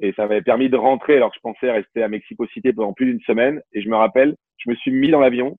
Et 0.00 0.12
ça 0.14 0.26
m'avait 0.26 0.42
permis 0.42 0.68
de 0.68 0.76
rentrer 0.76 1.16
alors 1.16 1.30
que 1.30 1.36
je 1.36 1.40
pensais 1.42 1.70
rester 1.70 2.02
à 2.02 2.08
Mexico 2.08 2.46
City 2.48 2.72
pendant 2.72 2.92
plus 2.92 3.06
d'une 3.06 3.20
semaine. 3.20 3.62
Et 3.72 3.82
je 3.82 3.88
me 3.88 3.96
rappelle, 3.96 4.34
je 4.58 4.70
me 4.70 4.74
suis 4.76 4.90
mis 4.90 5.10
dans 5.10 5.20
l'avion, 5.20 5.56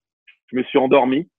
je 0.51 0.57
me 0.57 0.63
suis 0.63 0.79
endormi. 0.79 1.29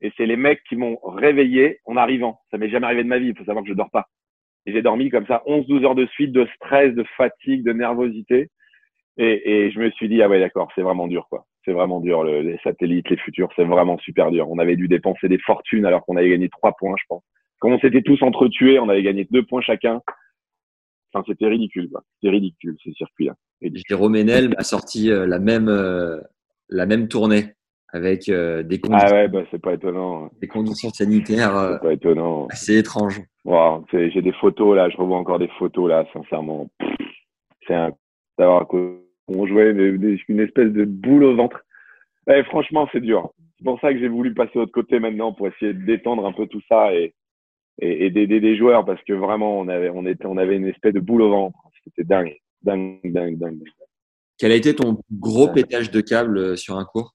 Et 0.00 0.12
c'est 0.16 0.26
les 0.26 0.36
mecs 0.36 0.62
qui 0.68 0.76
m'ont 0.76 0.98
réveillé 1.04 1.78
en 1.84 1.96
arrivant. 1.96 2.40
Ça 2.50 2.58
m'est 2.58 2.70
jamais 2.70 2.86
arrivé 2.86 3.04
de 3.04 3.08
ma 3.08 3.18
vie. 3.18 3.28
Il 3.28 3.36
faut 3.36 3.44
savoir 3.44 3.64
que 3.64 3.70
je 3.70 3.74
dors 3.74 3.90
pas. 3.90 4.08
Et 4.68 4.72
j'ai 4.72 4.82
dormi 4.82 5.08
comme 5.08 5.26
ça 5.26 5.42
11-12 5.46 5.84
heures 5.86 5.94
de 5.94 6.04
suite 6.08 6.30
de 6.30 6.46
stress, 6.56 6.94
de 6.94 7.04
fatigue, 7.16 7.64
de 7.64 7.72
nervosité. 7.72 8.50
Et, 9.16 9.50
et 9.50 9.70
je 9.70 9.80
me 9.80 9.90
suis 9.92 10.10
dit, 10.10 10.20
ah 10.20 10.28
ouais, 10.28 10.40
d'accord, 10.40 10.68
c'est 10.74 10.82
vraiment 10.82 11.08
dur, 11.08 11.26
quoi. 11.30 11.46
C'est 11.64 11.72
vraiment 11.72 12.00
dur, 12.00 12.22
le, 12.22 12.42
les 12.42 12.58
satellites, 12.62 13.08
les 13.08 13.16
futurs, 13.16 13.48
c'est 13.56 13.64
vraiment 13.64 13.96
super 13.96 14.30
dur. 14.30 14.50
On 14.50 14.58
avait 14.58 14.76
dû 14.76 14.86
dépenser 14.86 15.26
des 15.26 15.38
fortunes 15.38 15.86
alors 15.86 16.04
qu'on 16.04 16.18
avait 16.18 16.28
gagné 16.28 16.50
trois 16.50 16.72
points, 16.78 16.94
je 17.00 17.04
pense. 17.08 17.22
Quand 17.60 17.70
on 17.70 17.78
s'était 17.78 18.02
tous 18.02 18.22
entretués, 18.22 18.78
on 18.78 18.90
avait 18.90 19.02
gagné 19.02 19.26
deux 19.30 19.42
points 19.42 19.62
chacun. 19.62 20.02
Enfin, 21.14 21.24
c'était 21.26 21.46
ridicule, 21.46 21.88
quoi. 21.90 22.02
C'était 22.16 22.30
ridicule, 22.30 22.76
ce 22.84 22.92
circuit-là. 22.92 23.36
Jérôme 23.88 24.16
Enel 24.16 24.54
a 24.58 24.64
sorti 24.64 25.10
euh, 25.10 25.26
la 25.26 25.38
même, 25.38 25.70
euh, 25.70 26.20
la 26.68 26.84
même 26.84 27.08
tournée 27.08 27.54
avec 27.90 28.28
euh, 28.28 28.62
des 28.62 28.80
conditions, 28.80 29.08
ah 29.10 29.14
ouais, 29.14 29.28
bah, 29.28 29.42
c'est 29.50 29.60
pas 29.60 29.74
étonnant. 29.74 30.24
Hein. 30.24 30.30
Des 30.40 30.48
conditions 30.48 30.90
sanitaires 30.90 31.78
pas 31.80 31.92
étonnant. 31.92 32.46
assez 32.50 32.78
étranges. 32.78 33.22
Wow, 33.44 33.84
j'ai 33.92 34.22
des 34.22 34.32
photos 34.32 34.76
là, 34.76 34.90
je 34.90 34.96
revois 34.96 35.16
encore 35.16 35.38
des 35.38 35.50
photos 35.58 35.88
là, 35.88 36.04
sincèrement. 36.12 36.70
C'est 37.66 37.74
un 37.74 37.92
d'avoir 38.38 38.66
on 39.28 39.46
jouait 39.46 39.70
une 39.70 40.40
espèce 40.40 40.72
de 40.72 40.84
boule 40.84 41.24
au 41.24 41.36
ventre. 41.36 41.60
Eh, 42.30 42.42
franchement, 42.44 42.88
c'est 42.92 43.00
dur. 43.00 43.30
C'est 43.58 43.64
pour 43.64 43.80
ça 43.80 43.92
que 43.92 43.98
j'ai 43.98 44.08
voulu 44.08 44.32
passer 44.34 44.52
de 44.54 44.60
l'autre 44.60 44.72
côté 44.72 45.00
maintenant 45.00 45.32
pour 45.32 45.48
essayer 45.48 45.72
de 45.72 45.84
détendre 45.84 46.24
un 46.26 46.32
peu 46.32 46.46
tout 46.46 46.62
ça 46.68 46.94
et 46.94 47.14
et, 47.80 48.10
d'aider 48.10 48.40
des 48.40 48.56
joueurs 48.56 48.84
parce 48.84 49.02
que 49.04 49.12
vraiment 49.12 49.58
on 49.58 49.68
avait 49.68 49.90
on 49.90 50.04
était 50.06 50.26
on 50.26 50.36
avait 50.36 50.56
une 50.56 50.66
espèce 50.66 50.94
de 50.94 51.00
boule 51.00 51.22
au 51.22 51.30
ventre. 51.30 51.58
C'était 51.84 52.04
dingue, 52.04 52.36
dingue, 52.62 53.00
dingue, 53.04 53.38
dingue. 53.38 53.62
Quel 54.36 54.52
a 54.52 54.56
été 54.56 54.74
ton 54.74 54.98
gros 55.12 55.48
pétage 55.48 55.90
de 55.90 56.00
câble 56.00 56.38
euh, 56.38 56.56
sur 56.56 56.76
un 56.76 56.84
cours 56.84 57.14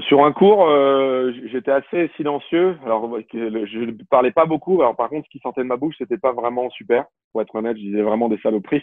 Sur 0.00 0.24
un 0.24 0.32
cours, 0.32 0.66
euh, 0.68 1.32
j'étais 1.50 1.70
assez 1.70 2.10
silencieux. 2.16 2.78
Alors 2.84 3.10
je 3.30 3.78
ne 3.78 3.92
parlais 4.08 4.32
pas 4.32 4.46
beaucoup. 4.46 4.80
Alors 4.80 4.96
par 4.96 5.10
contre, 5.10 5.26
ce 5.26 5.30
qui 5.30 5.38
sortait 5.40 5.60
de 5.60 5.66
ma 5.66 5.76
bouche, 5.76 5.96
c'était 5.98 6.18
pas 6.18 6.32
vraiment 6.32 6.70
super. 6.70 7.04
Pour 7.30 7.42
être 7.42 7.54
honnête, 7.54 7.76
je 7.76 7.82
disais 7.82 8.02
vraiment 8.02 8.30
des 8.30 8.38
saloperies. 8.38 8.82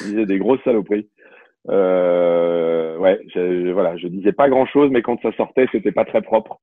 je 0.00 0.04
disais 0.04 0.26
des 0.26 0.38
grosses 0.38 0.62
saloperies. 0.64 1.10
Euh, 1.68 2.96
ouais, 2.96 3.20
je, 3.34 3.70
voilà, 3.72 3.98
je 3.98 4.08
disais 4.08 4.32
pas 4.32 4.48
grand 4.48 4.64
chose, 4.66 4.90
mais 4.90 5.02
quand 5.02 5.20
ça 5.20 5.32
sortait, 5.32 5.68
c'était 5.72 5.92
pas 5.92 6.06
très 6.06 6.22
propre. 6.22 6.58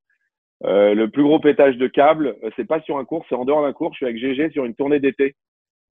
Euh, 0.64 0.94
le 0.94 1.08
plus 1.08 1.22
gros 1.22 1.38
pétage 1.38 1.76
de 1.76 1.86
câble, 1.86 2.36
c'est 2.56 2.66
pas 2.66 2.80
sur 2.80 2.98
un 2.98 3.04
cours, 3.04 3.24
c'est 3.28 3.34
en 3.36 3.44
dehors 3.44 3.62
d'un 3.62 3.72
cours. 3.72 3.92
Je 3.92 3.98
suis 3.98 4.06
avec 4.06 4.18
GG 4.18 4.50
sur 4.50 4.64
une 4.64 4.74
tournée 4.74 4.98
d'été. 4.98 5.36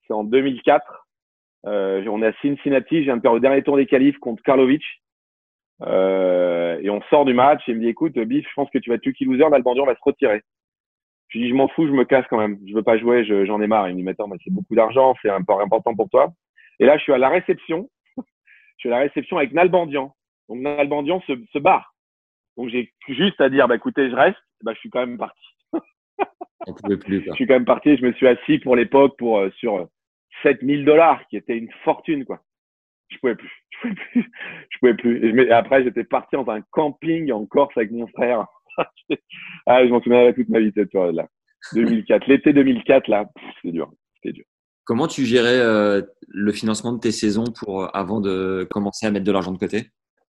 C'est 0.07 0.13
en 0.13 0.25
2004. 0.25 1.04
Euh, 1.65 2.05
on 2.07 2.21
est 2.21 2.27
à 2.27 2.33
Cincinnati. 2.41 2.99
Je 2.99 3.03
viens 3.03 3.17
de 3.17 3.21
faire 3.21 3.33
le 3.33 3.39
dernier 3.39 3.63
tour 3.63 3.77
des 3.77 3.85
qualifs 3.85 4.17
contre 4.19 4.43
Karlovic. 4.43 4.83
Euh, 5.81 6.79
et 6.81 6.89
on 6.89 7.01
sort 7.09 7.25
du 7.25 7.33
match 7.33 7.67
et 7.67 7.71
il 7.71 7.77
me 7.77 7.81
dit 7.81 7.89
écoute, 7.89 8.17
Biff, 8.17 8.47
je 8.47 8.53
pense 8.55 8.69
que 8.69 8.77
tu 8.77 8.89
vas 8.89 8.95
être 8.95 9.05
lucky 9.05 9.25
loser. 9.25 9.49
L'Albandian 9.49 9.85
va 9.85 9.95
se 9.95 10.01
retirer. 10.01 10.41
Je 11.27 11.37
lui 11.37 11.45
dis 11.45 11.49
je 11.49 11.55
m'en 11.55 11.67
fous, 11.67 11.87
je 11.87 11.91
me 11.91 12.05
casse 12.05 12.25
quand 12.29 12.37
même. 12.37 12.57
Je 12.67 12.73
veux 12.73 12.83
pas 12.83 12.97
jouer, 12.97 13.25
j'en 13.45 13.61
ai 13.61 13.67
marre. 13.67 13.89
Il 13.89 13.97
me 13.97 14.01
dit 14.01 14.09
attends, 14.09 14.27
mais 14.27 14.37
c'est 14.43 14.53
beaucoup 14.53 14.75
d'argent, 14.75 15.15
c'est 15.21 15.29
important 15.29 15.95
pour 15.95 16.09
toi. 16.09 16.31
Et 16.79 16.85
là, 16.85 16.97
je 16.97 17.03
suis 17.03 17.13
à 17.13 17.17
la 17.17 17.29
réception. 17.29 17.89
je 18.17 18.23
suis 18.77 18.89
à 18.89 18.93
la 18.93 18.99
réception 18.99 19.37
avec 19.37 19.51
Nalbandian. 19.51 20.15
Donc 20.47 20.59
Nalbandian 20.59 21.21
se, 21.21 21.33
se 21.51 21.59
barre. 21.59 21.93
Donc 22.57 22.69
j'ai 22.69 22.93
juste 23.09 23.41
à 23.41 23.49
dire 23.49 23.67
bah 23.67 23.75
écoutez, 23.75 24.09
je 24.09 24.15
reste 24.15 24.37
bah, 24.61 24.73
je 24.73 24.79
suis 24.79 24.89
quand 24.89 25.05
même 25.05 25.17
parti. 25.17 25.45
plus, 27.01 27.25
je 27.25 27.31
suis 27.33 27.47
quand 27.47 27.55
même 27.55 27.65
parti. 27.65 27.97
Je 27.97 28.05
me 28.05 28.13
suis 28.13 28.27
assis 28.27 28.59
pour 28.59 28.75
l'époque 28.75 29.17
pour 29.17 29.39
euh, 29.39 29.49
sur 29.57 29.89
7000 30.43 30.81
euh, 30.81 30.85
dollars, 30.85 31.25
qui 31.27 31.37
était 31.37 31.57
une 31.57 31.71
fortune, 31.83 32.25
quoi. 32.25 32.41
Je 33.09 33.17
pouvais 33.19 33.35
plus. 33.35 33.51
Je 33.69 33.77
pouvais 33.81 33.95
plus. 33.95 34.31
Je 34.69 34.77
pouvais 34.79 34.93
plus. 34.95 35.41
Et, 35.41 35.51
après, 35.51 35.83
j'étais 35.83 36.03
parti 36.03 36.35
dans 36.35 36.49
un 36.49 36.61
camping 36.71 37.31
en 37.31 37.45
Corse 37.45 37.77
avec 37.77 37.91
mon 37.91 38.07
frère. 38.07 38.45
ah, 39.67 39.85
je 39.85 39.89
m'en 39.89 40.01
souviendrai 40.01 40.33
toute 40.33 40.49
ma 40.49 40.59
vie 40.59 40.71
cette 40.75 40.91
période-là. 40.91 41.27
2004, 41.73 42.27
l'été 42.27 42.53
2004, 42.53 43.07
là, 43.07 43.25
c'est 43.61 43.71
dur. 43.71 43.91
C'était 44.15 44.33
dur. 44.33 44.45
Comment 44.83 45.07
tu 45.07 45.25
gérais 45.25 45.59
euh, 45.59 46.01
le 46.27 46.51
financement 46.51 46.93
de 46.93 46.99
tes 46.99 47.11
saisons 47.11 47.45
pour 47.57 47.95
avant 47.95 48.21
de 48.21 48.67
commencer 48.69 49.07
à 49.07 49.11
mettre 49.11 49.25
de 49.25 49.31
l'argent 49.31 49.51
de 49.51 49.57
côté? 49.57 49.87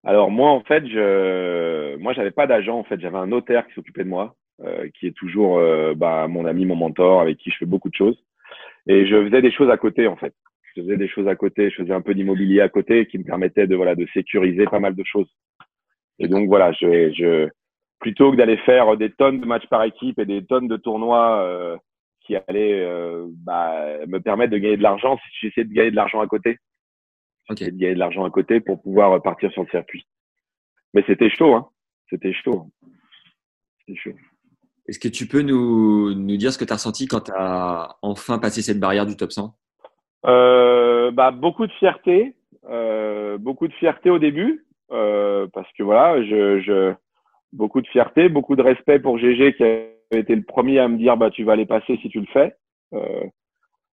Alors 0.03 0.29
moi 0.31 0.49
en 0.49 0.61
fait, 0.61 0.85
je, 0.87 1.95
moi 1.97 2.13
j'avais 2.13 2.31
pas 2.31 2.47
d'agent 2.47 2.77
en 2.77 2.83
fait, 2.83 2.99
j'avais 2.99 3.17
un 3.17 3.27
notaire 3.27 3.65
qui 3.67 3.73
s'occupait 3.75 4.03
de 4.03 4.09
moi, 4.09 4.35
euh, 4.61 4.89
qui 4.99 5.07
est 5.07 5.15
toujours 5.15 5.59
euh, 5.59 5.93
bah, 5.95 6.27
mon 6.27 6.45
ami, 6.45 6.65
mon 6.65 6.75
mentor, 6.75 7.21
avec 7.21 7.37
qui 7.37 7.49
je 7.49 7.57
fais 7.59 7.65
beaucoup 7.65 7.89
de 7.89 7.95
choses. 7.95 8.21
Et 8.87 9.05
je 9.05 9.25
faisais 9.25 9.41
des 9.41 9.51
choses 9.51 9.69
à 9.69 9.77
côté 9.77 10.07
en 10.07 10.15
fait. 10.15 10.33
Je 10.63 10.81
faisais 10.81 10.97
des 10.97 11.07
choses 11.07 11.27
à 11.27 11.35
côté, 11.35 11.69
je 11.69 11.83
faisais 11.83 11.93
un 11.93 12.01
peu 12.01 12.13
d'immobilier 12.13 12.61
à 12.61 12.69
côté 12.69 13.05
qui 13.05 13.17
me 13.17 13.23
permettait 13.23 13.67
de 13.67 13.75
voilà 13.75 13.95
de 13.95 14.07
sécuriser 14.13 14.65
pas 14.65 14.79
mal 14.79 14.95
de 14.95 15.03
choses. 15.03 15.29
Et 16.19 16.27
donc 16.27 16.47
voilà, 16.47 16.71
je, 16.73 17.11
je 17.13 17.49
plutôt 17.99 18.31
que 18.31 18.37
d'aller 18.37 18.57
faire 18.57 18.97
des 18.97 19.11
tonnes 19.11 19.39
de 19.39 19.45
matchs 19.45 19.67
par 19.67 19.83
équipe 19.83 20.19
et 20.19 20.25
des 20.25 20.45
tonnes 20.45 20.67
de 20.67 20.77
tournois 20.77 21.41
euh, 21.43 21.77
qui 22.21 22.35
allait 22.35 22.81
euh, 22.81 23.27
bah, 23.29 24.05
me 24.07 24.19
permettre 24.19 24.51
de 24.51 24.57
gagner 24.57 24.77
de 24.77 24.83
l'argent 24.83 25.17
si 25.17 25.47
j'essayais 25.47 25.65
de 25.65 25.73
gagner 25.73 25.91
de 25.91 25.95
l'argent 25.95 26.19
à 26.19 26.27
côté. 26.27 26.57
Ok. 27.49 27.59
de 27.59 27.69
gagner 27.69 27.95
de 27.95 27.99
l'argent 27.99 28.23
à 28.25 28.29
côté 28.29 28.59
pour 28.59 28.81
pouvoir 28.81 29.21
partir 29.21 29.51
sur 29.51 29.63
le 29.63 29.69
circuit. 29.69 30.05
Mais 30.93 31.03
c'était 31.07 31.29
chaud, 31.29 31.55
hein. 31.55 31.69
C'était 32.09 32.33
chaud. 32.33 32.67
C'était 33.79 33.99
chaud. 33.99 34.15
Est-ce 34.91 34.99
que 34.99 35.07
tu 35.07 35.25
peux 35.25 35.41
nous, 35.41 36.13
nous 36.13 36.35
dire 36.35 36.51
ce 36.51 36.57
que 36.57 36.65
tu 36.65 36.73
as 36.73 36.75
ressenti 36.75 37.07
quand 37.07 37.21
tu 37.21 37.31
as 37.33 37.95
enfin 38.01 38.39
passé 38.39 38.61
cette 38.61 38.81
barrière 38.81 39.05
du 39.05 39.15
top 39.15 39.31
100 39.31 39.53
Euh, 40.25 41.11
bah, 41.11 41.31
beaucoup 41.31 41.65
de 41.65 41.71
fierté, 41.71 42.35
euh, 42.69 43.37
beaucoup 43.37 43.69
de 43.69 43.73
fierté 43.75 44.09
au 44.09 44.19
début, 44.19 44.65
euh, 44.91 45.47
parce 45.53 45.71
que 45.77 45.83
voilà, 45.83 46.21
je, 46.25 46.59
je, 46.59 46.93
beaucoup 47.53 47.79
de 47.79 47.87
fierté, 47.87 48.27
beaucoup 48.27 48.57
de 48.57 48.61
respect 48.61 48.99
pour 48.99 49.17
GG 49.17 49.53
qui 49.53 49.63
avait 49.63 49.95
été 50.11 50.35
le 50.35 50.43
premier 50.43 50.79
à 50.79 50.89
me 50.89 50.97
dire 50.97 51.15
bah 51.15 51.29
tu 51.29 51.45
vas 51.45 51.53
aller 51.53 51.65
passer 51.65 51.97
si 52.01 52.09
tu 52.09 52.19
le 52.19 52.27
fais. 52.33 52.53
Euh, 52.93 53.23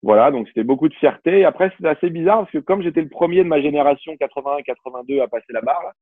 voilà, 0.05 0.31
donc 0.31 0.47
c'était 0.47 0.63
beaucoup 0.63 0.89
de 0.89 0.95
fierté. 0.95 1.45
Après, 1.45 1.73
c'était 1.77 1.89
assez 1.89 2.09
bizarre 2.09 2.43
parce 2.43 2.53
que 2.53 2.59
comme 2.59 2.83
j'étais 2.83 3.03
le 3.03 3.09
premier 3.09 3.43
de 3.43 3.49
ma 3.49 3.61
génération 3.61 4.13
81-82 4.13 5.23
à 5.23 5.27
passer 5.27 5.53
la 5.53 5.61
barre, 5.61 5.83
là, 5.83 5.93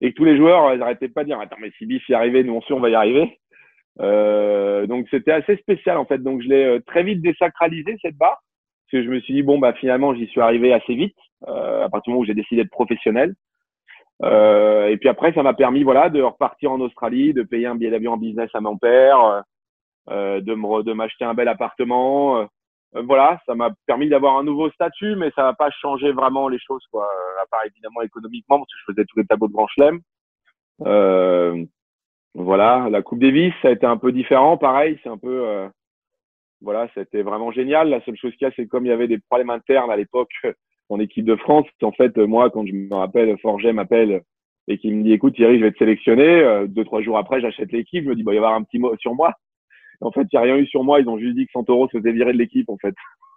et 0.00 0.12
que 0.12 0.16
tous 0.16 0.24
les 0.24 0.36
joueurs, 0.36 0.72
ils 0.74 0.78
n'arrêtaient 0.78 1.08
pas 1.08 1.24
de 1.24 1.30
dire 1.30 1.40
attends 1.40 1.56
mais 1.60 1.72
si 1.76 1.86
Biff 1.86 2.08
y 2.08 2.14
arrivait, 2.14 2.44
nous 2.44 2.62
sait 2.62 2.72
on 2.72 2.78
va 2.78 2.88
y 2.88 2.94
arriver. 2.94 3.40
Euh, 4.00 4.86
donc 4.86 5.06
c'était 5.10 5.32
assez 5.32 5.56
spécial 5.56 5.98
en 5.98 6.04
fait. 6.04 6.18
Donc 6.18 6.42
je 6.42 6.48
l'ai 6.48 6.64
euh, 6.64 6.80
très 6.86 7.02
vite 7.02 7.20
désacralisé 7.20 7.96
cette 8.00 8.16
barre 8.16 8.40
parce 8.40 8.92
que 8.92 9.04
je 9.04 9.10
me 9.10 9.20
suis 9.20 9.34
dit 9.34 9.42
bon 9.42 9.58
bah 9.58 9.74
finalement 9.74 10.14
j'y 10.14 10.26
suis 10.28 10.40
arrivé 10.40 10.72
assez 10.72 10.94
vite 10.94 11.16
euh, 11.48 11.84
à 11.84 11.88
partir 11.90 12.04
du 12.04 12.10
moment 12.10 12.22
où 12.22 12.26
j'ai 12.26 12.34
décidé 12.34 12.62
d'être 12.62 12.70
professionnel. 12.70 13.34
Euh, 14.22 14.88
et 14.88 14.96
puis 14.96 15.08
après 15.08 15.32
ça 15.34 15.42
m'a 15.42 15.54
permis 15.54 15.82
voilà 15.82 16.08
de 16.08 16.22
repartir 16.22 16.72
en 16.72 16.80
Australie, 16.80 17.34
de 17.34 17.42
payer 17.42 17.66
un 17.66 17.74
billet 17.74 17.90
d'avion 17.90 18.12
en 18.12 18.16
business 18.16 18.50
à 18.54 18.60
mon 18.60 18.78
père, 18.78 19.42
euh, 20.10 20.40
de 20.40 20.54
me 20.54 20.82
de 20.82 20.92
m'acheter 20.92 21.24
un 21.24 21.34
bel 21.34 21.48
appartement. 21.48 22.48
Voilà, 22.94 23.40
ça 23.46 23.54
m'a 23.54 23.70
permis 23.86 24.10
d'avoir 24.10 24.36
un 24.36 24.44
nouveau 24.44 24.70
statut, 24.70 25.16
mais 25.16 25.30
ça 25.34 25.44
n'a 25.44 25.54
pas 25.54 25.70
changé 25.70 26.12
vraiment 26.12 26.48
les 26.48 26.58
choses 26.58 26.84
quoi. 26.90 27.08
À 27.42 27.46
part 27.50 27.64
évidemment 27.66 28.02
économiquement 28.02 28.58
parce 28.58 28.70
que 28.70 28.78
je 28.80 28.92
faisais 28.92 29.06
tous 29.06 29.18
les 29.18 29.26
tableaux 29.26 29.48
de 29.48 29.52
Grand 29.52 29.66
Chelem. 29.68 30.00
Euh, 30.86 31.64
voilà, 32.34 32.88
la 32.90 33.02
Coupe 33.02 33.20
Davis, 33.20 33.52
ça 33.60 33.68
a 33.68 33.72
été 33.72 33.86
un 33.86 33.98
peu 33.98 34.12
différent, 34.12 34.56
pareil, 34.56 34.98
c'est 35.02 35.08
un 35.10 35.18
peu, 35.18 35.46
euh, 35.46 35.68
voilà, 36.62 36.88
c'était 36.94 37.22
vraiment 37.22 37.52
génial. 37.52 37.90
La 37.90 38.02
seule 38.04 38.16
chose 38.16 38.32
qu'il 38.36 38.46
y 38.46 38.50
a, 38.50 38.54
c'est 38.56 38.66
comme 38.66 38.86
il 38.86 38.88
y 38.88 38.92
avait 38.92 39.08
des 39.08 39.18
problèmes 39.18 39.50
internes 39.50 39.90
à 39.90 39.96
l'époque 39.96 40.32
en 40.88 41.00
équipe 41.00 41.24
de 41.24 41.36
France. 41.36 41.66
En 41.82 41.92
fait, 41.92 42.16
moi, 42.16 42.50
quand 42.50 42.66
je 42.66 42.72
me 42.72 42.94
rappelle, 42.94 43.36
Forget 43.38 43.72
m'appelle 43.72 44.22
et 44.68 44.78
qui 44.78 44.92
me 44.92 45.02
dit, 45.02 45.12
écoute, 45.12 45.34
Thierry, 45.34 45.58
je 45.58 45.64
vais 45.64 45.72
te 45.72 45.78
sélectionner. 45.78 46.40
Euh, 46.40 46.66
deux, 46.66 46.84
trois 46.84 47.02
jours 47.02 47.18
après, 47.18 47.40
j'achète 47.40 47.72
l'équipe. 47.72 48.04
Je 48.04 48.08
me 48.08 48.14
dis, 48.14 48.22
bah, 48.22 48.32
il 48.32 48.36
va 48.36 48.44
y 48.44 48.44
avoir 48.46 48.54
un 48.54 48.62
petit 48.62 48.78
mot 48.78 48.94
sur 48.98 49.14
moi. 49.14 49.32
En 50.00 50.12
fait, 50.12 50.22
il 50.22 50.28
n'y 50.32 50.38
a 50.38 50.42
rien 50.42 50.56
eu 50.56 50.66
sur 50.66 50.84
moi. 50.84 51.00
Ils 51.00 51.08
ont 51.08 51.18
juste 51.18 51.36
dit 51.36 51.46
que 51.46 51.52
Santoro 51.52 51.88
se 51.88 51.98
faisait 51.98 52.12
virer 52.12 52.32
de 52.32 52.38
l'équipe, 52.38 52.68
en 52.68 52.78
fait. 52.78 52.94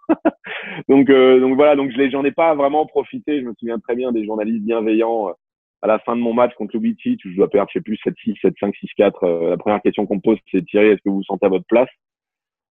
donc, 0.88 1.10
euh, 1.10 1.40
donc 1.40 1.56
voilà, 1.56 1.74
donc 1.74 1.90
je 1.90 2.10
j'en 2.10 2.24
ai 2.24 2.30
pas 2.30 2.54
vraiment 2.54 2.86
profité. 2.86 3.40
Je 3.40 3.46
me 3.46 3.54
souviens 3.58 3.78
très 3.78 3.96
bien 3.96 4.12
des 4.12 4.24
journalistes 4.24 4.64
bienveillants 4.64 5.32
à 5.82 5.86
la 5.86 5.98
fin 6.00 6.16
de 6.16 6.20
mon 6.20 6.32
match 6.32 6.54
contre 6.54 6.76
Lubitsch, 6.76 7.20
je 7.24 7.36
dois 7.36 7.50
perdre, 7.50 7.70
je 7.72 7.78
sais 7.78 7.82
plus, 7.82 7.98
7-6, 8.04 8.40
7-5, 8.40 8.72
6-4. 8.98 9.12
Euh, 9.22 9.50
la 9.50 9.56
première 9.56 9.82
question 9.82 10.06
qu'on 10.06 10.16
me 10.16 10.20
pose, 10.20 10.38
c'est 10.50 10.64
Thierry, 10.64 10.88
est-ce 10.88 11.02
que 11.02 11.08
vous 11.08 11.16
vous 11.16 11.24
sentez 11.24 11.46
à 11.46 11.50
votre 11.50 11.66
place? 11.66 11.88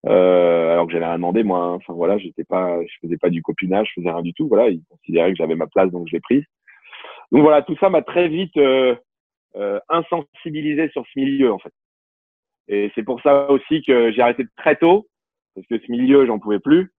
Euh, 0.06 0.72
Alors 0.72 0.86
que 0.86 0.92
j'avais 0.92 1.06
rien 1.06 1.16
demandé, 1.16 1.42
moi. 1.42 1.58
Hein. 1.60 1.74
Enfin 1.74 1.92
voilà, 1.92 2.18
j'étais 2.18 2.44
pas, 2.44 2.80
je 2.82 2.92
faisais 3.02 3.18
pas 3.18 3.30
du 3.30 3.42
copinage, 3.42 3.88
je 3.88 4.00
faisais 4.00 4.10
rien 4.10 4.22
du 4.22 4.32
tout. 4.32 4.48
Voilà, 4.48 4.68
ils 4.68 4.82
considéraient 4.88 5.30
que 5.30 5.36
j'avais 5.36 5.56
ma 5.56 5.66
place, 5.66 5.90
donc 5.90 6.08
je 6.08 6.12
l'ai 6.12 6.20
prise. 6.20 6.44
Donc 7.32 7.42
voilà, 7.42 7.62
tout 7.62 7.76
ça 7.80 7.90
m'a 7.90 8.02
très 8.02 8.28
vite 8.28 8.56
euh, 8.56 8.94
euh, 9.56 9.78
insensibilisé 9.88 10.88
sur 10.90 11.04
ce 11.06 11.18
milieu, 11.18 11.52
en 11.52 11.58
fait. 11.58 11.72
Et 12.68 12.90
c'est 12.94 13.02
pour 13.02 13.20
ça 13.22 13.50
aussi 13.50 13.82
que 13.82 14.12
j'ai 14.12 14.22
arrêté 14.22 14.44
très 14.56 14.76
tôt, 14.76 15.06
parce 15.54 15.66
que 15.66 15.78
ce 15.78 15.90
milieu, 15.90 16.26
j'en 16.26 16.38
pouvais 16.38 16.60
plus. 16.60 16.92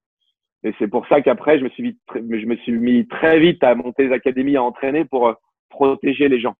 Et 0.64 0.74
c'est 0.78 0.88
pour 0.88 1.08
ça 1.08 1.22
qu'après, 1.22 1.58
je 1.58 1.64
me 1.64 1.70
suis 1.70 1.84
mis, 1.84 1.98
je 2.14 2.46
me 2.46 2.56
suis 2.58 2.74
mis 2.74 3.08
très 3.08 3.40
vite 3.40 3.64
à 3.64 3.74
monter 3.74 4.08
les 4.08 4.14
académies, 4.14 4.58
à 4.58 4.64
entraîner 4.64 5.06
pour 5.06 5.34
protéger 5.72 6.30
les 6.30 6.40
gens. 6.40 6.56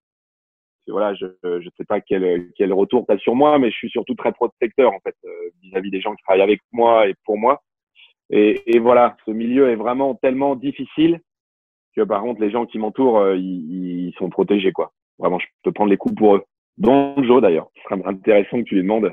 Voilà, 0.88 1.14
je 1.14 1.26
ne 1.44 1.70
sais 1.76 1.84
pas 1.84 2.00
quel, 2.00 2.50
quel 2.56 2.72
retour 2.72 3.06
tu 3.06 3.14
as 3.14 3.18
sur 3.18 3.36
moi, 3.36 3.58
mais 3.60 3.70
je 3.70 3.76
suis 3.76 3.90
surtout 3.90 4.14
très 4.16 4.32
protecteur 4.32 4.92
en 4.92 4.98
fait 5.00 5.14
vis-à-vis 5.62 5.90
-vis 5.90 5.92
des 5.92 6.00
gens 6.00 6.14
qui 6.16 6.24
travaillent 6.24 6.42
avec 6.42 6.60
moi 6.72 7.06
et 7.06 7.14
pour 7.24 7.38
moi. 7.38 7.62
Et, 8.30 8.62
et, 8.74 8.78
voilà, 8.78 9.16
ce 9.26 9.30
milieu 9.30 9.68
est 9.70 9.76
vraiment 9.76 10.14
tellement 10.14 10.56
difficile 10.56 11.20
que 11.94 12.00
par 12.02 12.22
contre 12.22 12.40
les 12.40 12.50
gens 12.50 12.64
qui 12.64 12.78
m'entourent, 12.78 13.18
euh, 13.18 13.36
ils, 13.36 14.08
ils, 14.08 14.14
sont 14.14 14.30
protégés 14.30 14.72
quoi. 14.72 14.92
Vraiment, 15.18 15.38
je 15.38 15.46
peux 15.62 15.72
prendre 15.72 15.90
les 15.90 15.98
coups 15.98 16.14
pour 16.14 16.36
eux. 16.36 16.44
Dont 16.78 17.22
Joe 17.22 17.42
d'ailleurs. 17.42 17.68
Ce 17.76 17.82
serait 17.82 18.02
intéressant 18.06 18.58
que 18.58 18.68
tu 18.68 18.76
lui 18.76 18.82
demandes. 18.82 19.12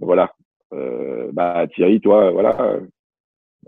Voilà. 0.00 0.34
Euh, 0.72 1.30
bah 1.32 1.66
Thierry, 1.72 2.00
toi, 2.00 2.32
voilà. 2.32 2.80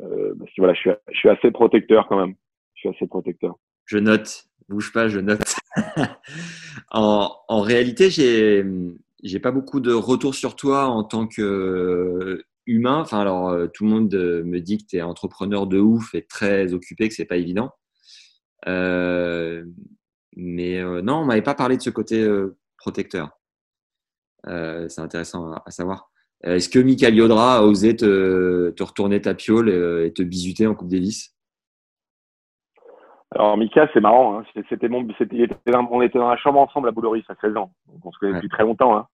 Euh, 0.01 0.35
parce 0.39 0.51
que 0.51 0.61
voilà, 0.61 0.75
je 0.75 0.81
suis, 0.81 0.91
je 1.13 1.19
suis 1.19 1.29
assez 1.29 1.51
protecteur 1.53 2.09
quand 2.09 2.19
même. 2.19 2.35
Je 2.75 2.81
suis 2.81 2.89
assez 2.89 3.07
protecteur. 3.07 3.55
Je 3.87 3.99
note 3.99 4.47
bouge 4.69 4.93
pas, 4.93 5.09
je 5.09 5.21
note. 5.21 5.55
en, 6.91 7.35
en, 7.49 7.61
réalité, 7.61 8.11
j'ai 8.11 8.65
j'ai 9.23 9.39
pas 9.39 9.53
beaucoup 9.53 9.81
de 9.81 9.93
retours 9.93 10.35
sur 10.35 10.57
toi 10.57 10.87
en 10.87 11.05
tant 11.05 11.27
que 11.27 12.45
humain. 12.67 13.01
Enfin, 13.01 13.21
alors 13.21 13.57
tout 13.73 13.85
le 13.85 13.91
monde 13.91 14.15
me 14.15 14.59
dit 14.61 14.79
que 14.79 14.85
tu 14.87 14.97
es 14.97 15.03
entrepreneur 15.03 15.67
de 15.67 15.79
ouf 15.79 16.15
et 16.15 16.23
très 16.27 16.73
occupé, 16.73 17.09
que 17.09 17.15
c'est 17.15 17.25
pas 17.25 17.37
évident. 17.37 17.71
Euh, 18.69 19.65
mais 20.37 20.79
euh, 20.79 21.03
non, 21.03 21.19
on 21.19 21.25
m'avait 21.25 21.43
pas 21.43 21.55
parlé 21.55 21.77
de 21.77 21.83
ce 21.83 21.91
côté 21.91 22.23
euh, 22.23 22.57
protecteur. 22.79 23.31
c'est 24.45 25.01
intéressant 25.01 25.53
à, 25.53 25.63
à 25.67 25.71
savoir. 25.71 26.11
Est-ce 26.43 26.69
que 26.69 26.81
Michael 26.81 27.15
Yodra 27.15 27.59
a 27.59 27.63
osé 27.63 27.95
te, 27.95 28.71
te 28.71 28.83
retourner 28.83 29.21
ta 29.21 29.35
piole 29.35 29.69
et 29.69 30.13
te 30.13 30.23
bisuter 30.23 30.67
en 30.67 30.75
Coupe 30.75 30.89
Davis? 30.89 31.37
Alors 33.35 33.57
Mika, 33.57 33.89
c'est 33.93 34.01
marrant. 34.01 34.39
Hein. 34.39 34.45
C'était 34.69 34.89
mon, 34.89 35.07
c'était, 35.19 35.49
on 35.67 36.03
était 36.03 36.19
dans 36.19 36.29
la 36.29 36.37
chambre 36.37 36.61
ensemble 36.61 36.89
à 36.89 36.93
Bouloris 36.93 37.25
à 37.29 37.35
16 37.41 37.57
ans, 37.57 37.73
donc 37.89 38.05
on 38.05 38.13
se 38.13 38.19
connaît 38.19 38.35
depuis 38.35 38.49
très 38.49 38.65
longtemps. 38.65 38.97
Hein. 38.97 39.07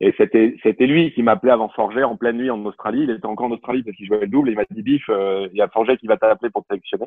Et 0.00 0.12
c'était, 0.16 0.56
c'était 0.62 0.86
lui 0.86 1.12
qui 1.12 1.22
m'appelait 1.22 1.52
avant 1.52 1.68
Forger 1.68 2.02
en 2.02 2.16
pleine 2.16 2.36
nuit 2.36 2.50
en 2.50 2.64
Australie. 2.64 3.04
Il 3.04 3.10
était 3.10 3.26
encore 3.26 3.46
en 3.46 3.52
Australie 3.52 3.82
parce 3.82 3.96
qu'il 3.96 4.06
jouait 4.06 4.20
le 4.20 4.26
double. 4.26 4.48
Et 4.48 4.52
il 4.52 4.56
m'a 4.56 4.64
dit 4.68 4.82
Biff, 4.82 5.04
euh, 5.08 5.48
il 5.52 5.56
y 5.56 5.62
a 5.62 5.68
Forger 5.68 5.96
qui 5.96 6.06
va 6.06 6.16
t'appeler 6.16 6.50
pour 6.50 6.62
te 6.62 6.68
sélectionner. 6.68 7.06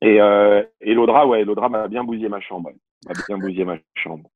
Et, 0.00 0.20
euh, 0.20 0.62
et 0.80 0.94
l'Audra, 0.94 1.26
ouais, 1.26 1.44
l'Audra 1.44 1.68
m'a 1.68 1.88
bien 1.88 2.02
bousillé 2.02 2.28
ma 2.28 2.40
chambre. 2.40 2.70
M'a 3.06 3.12
bien 3.28 3.38
bousillé 3.38 3.64
ma 3.64 3.76
chambre. 3.94 4.30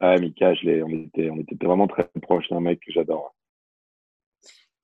Ah, 0.00 0.16
Mika, 0.18 0.54
je 0.54 0.66
l'ai, 0.66 0.82
on 0.82 0.88
était, 0.88 1.30
on 1.30 1.38
était 1.38 1.66
vraiment 1.66 1.86
très 1.86 2.08
proches 2.20 2.48
d'un 2.50 2.60
mec 2.60 2.80
que 2.80 2.92
j'adore. 2.92 3.34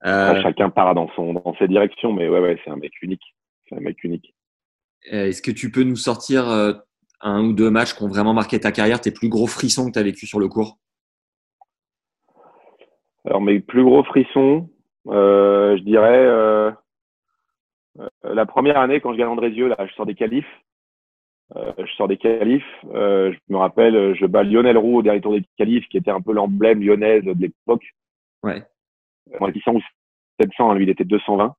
Euh... 0.07 0.43
chacun 0.43 0.69
part 0.71 0.95
dans 0.95 1.09
son, 1.17 1.33
dans 1.33 1.55
ses 1.59 1.67
directions, 1.67 2.13
mais 2.13 2.29
ouais, 2.29 2.39
ouais, 2.39 2.61
c'est 2.65 2.71
un 2.71 2.77
mec 2.77 2.93
unique. 3.03 3.35
C'est 3.69 3.77
un 3.77 3.81
mec 3.81 4.03
unique. 4.05 4.34
Est-ce 5.05 5.43
que 5.43 5.51
tu 5.51 5.71
peux 5.71 5.83
nous 5.83 5.97
sortir 5.97 6.49
un 7.25 7.45
ou 7.45 7.53
deux 7.53 7.71
matchs 7.71 7.95
qui 7.95 8.03
ont 8.03 8.09
vraiment 8.09 8.35
marqué 8.35 8.61
ta 8.61 8.71
carrière, 8.71 9.01
tes 9.01 9.11
plus 9.11 9.29
gros 9.29 9.47
frissons 9.47 9.87
que 9.87 9.93
tu 9.93 9.99
as 9.99 10.03
vécu 10.03 10.27
sur 10.27 10.39
le 10.39 10.49
cours 10.49 10.79
Alors, 13.25 13.41
mes 13.41 13.61
plus 13.61 13.83
gros 13.83 14.05
frissons, 14.05 14.69
euh, 15.09 15.77
je 15.79 15.83
dirais 15.83 16.25
euh, 16.27 16.71
la 18.23 18.47
première 18.47 18.79
année 18.79 19.01
quand 19.01 19.13
je 19.13 19.19
gagne 19.19 19.29
Andrézieux, 19.29 19.69
là, 19.69 19.77
je 19.87 19.95
sors 19.95 20.07
des 20.07 20.15
qualifs. 20.15 20.47
Euh, 21.57 21.73
je 21.79 21.93
sors 21.95 22.09
des 22.09 22.17
qualifs. 22.17 22.65
je 22.83 23.37
me 23.49 23.57
rappelle, 23.57 24.15
je 24.15 24.27
bats 24.27 24.43
Lionel 24.43 24.77
Roux 24.77 24.99
au 24.99 25.03
dernier 25.03 25.21
tour 25.21 25.33
des 25.33 25.45
qualifs, 25.57 25.87
qui 25.89 25.97
était 25.97 26.11
un 26.11 26.21
peu 26.21 26.33
l'emblème 26.33 26.83
lyonnaise 26.83 27.25
de 27.25 27.35
l'époque. 27.39 27.85
Ouais. 28.43 28.63
Moi, 29.41 29.53
600 29.53 29.75
ou 29.75 29.83
700, 30.41 30.75
lui, 30.75 30.85
il 30.85 30.91
était 30.91 31.05
220. 31.05 31.55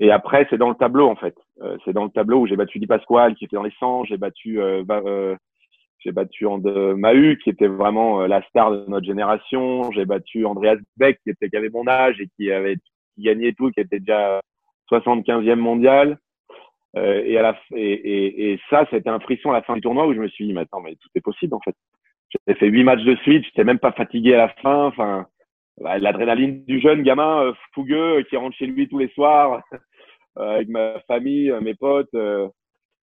Et 0.00 0.10
après, 0.10 0.46
c'est 0.48 0.56
dans 0.56 0.70
le 0.70 0.74
tableau 0.74 1.08
en 1.08 1.14
fait. 1.14 1.36
Euh, 1.60 1.76
c'est 1.84 1.92
dans 1.92 2.04
le 2.04 2.10
tableau 2.10 2.40
où 2.40 2.46
j'ai 2.46 2.56
battu 2.56 2.78
Di 2.78 2.86
Pasquale 2.86 3.34
qui 3.34 3.44
était 3.44 3.56
dans 3.56 3.62
les 3.62 3.74
100, 3.78 4.04
j'ai 4.04 4.16
battu 4.16 4.60
euh, 4.60 4.82
euh, 4.90 5.36
j'ai 5.98 6.10
battu 6.10 6.46
And 6.46 6.62
Mahu 6.96 7.38
qui 7.44 7.50
était 7.50 7.66
vraiment 7.66 8.26
la 8.26 8.42
star 8.48 8.72
de 8.72 8.84
notre 8.88 9.04
génération, 9.04 9.92
j'ai 9.92 10.06
battu 10.06 10.46
Andreas 10.46 10.78
Beck 10.96 11.20
qui 11.22 11.30
était 11.30 11.50
qui 11.50 11.56
avait 11.56 11.68
mon 11.68 11.86
âge 11.86 12.18
et 12.18 12.28
qui 12.36 12.50
avait 12.50 12.76
qui 13.14 13.22
gagnait 13.24 13.52
tout, 13.52 13.70
qui 13.70 13.80
était 13.80 14.00
déjà 14.00 14.40
75e 14.90 15.56
mondial. 15.56 16.18
et 16.96 17.36
à 17.36 17.42
la 17.42 17.58
et, 17.76 17.92
et, 17.92 18.52
et 18.52 18.60
ça, 18.70 18.86
c'était 18.90 19.10
un 19.10 19.20
frisson 19.20 19.50
à 19.50 19.54
la 19.54 19.62
fin 19.62 19.74
du 19.74 19.82
tournoi 19.82 20.06
où 20.06 20.14
je 20.14 20.20
me 20.20 20.28
suis 20.28 20.46
dit, 20.46 20.54
mais 20.54 20.62
attends, 20.62 20.80
mais 20.80 20.94
tout 20.94 21.10
est 21.14 21.20
possible 21.20 21.54
en 21.54 21.60
fait. 21.60 21.76
J'ai 22.46 22.54
fait 22.54 22.68
huit 22.68 22.84
matchs 22.84 23.04
de 23.04 23.16
suite, 23.16 23.44
j'étais 23.44 23.64
même 23.64 23.78
pas 23.78 23.92
fatigué 23.92 24.32
à 24.34 24.38
la 24.38 24.48
fin. 24.48 24.86
Enfin, 24.86 25.26
l'adrénaline 25.78 26.64
du 26.64 26.80
jeune 26.80 27.02
gamin 27.02 27.52
fougueux 27.74 28.22
qui 28.30 28.38
rentre 28.38 28.56
chez 28.56 28.66
lui 28.66 28.88
tous 28.88 28.98
les 28.98 29.08
soirs 29.08 29.62
avec 30.36 30.68
ma 30.68 31.00
famille, 31.00 31.52
mes 31.60 31.74
potes, 31.74 32.14
euh, 32.14 32.48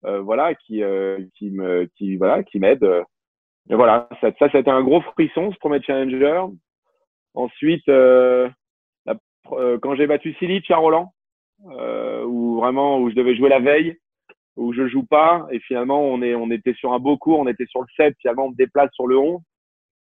euh, 0.04 0.20
voilà, 0.20 0.54
qui 0.54 0.82
qui 1.34 1.50
me 1.50 1.88
qui 1.96 2.16
voilà 2.16 2.42
qui 2.42 2.58
m'aident. 2.58 3.04
Et 3.68 3.74
voilà, 3.74 4.08
ça, 4.20 4.30
ça 4.38 4.48
un 4.66 4.82
gros 4.82 5.00
frisson 5.00 5.50
ce 5.52 5.58
premier 5.58 5.82
challenger. 5.82 6.42
Ensuite, 7.34 7.88
euh, 7.88 8.48
la, 9.06 9.16
quand 9.82 9.96
j'ai 9.96 10.06
battu 10.06 10.34
Silic 10.34 10.70
à 10.70 10.76
Roland, 10.76 11.12
euh, 11.70 12.24
où 12.24 12.56
vraiment 12.56 12.98
où 13.00 13.10
je 13.10 13.16
devais 13.16 13.34
jouer 13.34 13.48
la 13.48 13.58
veille, 13.58 13.96
où 14.56 14.72
je 14.72 14.86
joue 14.86 15.04
pas, 15.04 15.46
et 15.50 15.58
finalement 15.60 16.02
on 16.02 16.22
est 16.22 16.34
on 16.34 16.50
était 16.50 16.74
sur 16.74 16.92
un 16.92 16.98
beau 17.00 17.16
cours, 17.16 17.40
on 17.40 17.48
était 17.48 17.66
sur 17.66 17.80
le 17.80 17.88
7, 17.96 18.14
finalement 18.20 18.46
on 18.46 18.50
me 18.50 18.56
déplace 18.56 18.90
sur 18.92 19.06
le 19.06 19.18
11, 19.18 19.40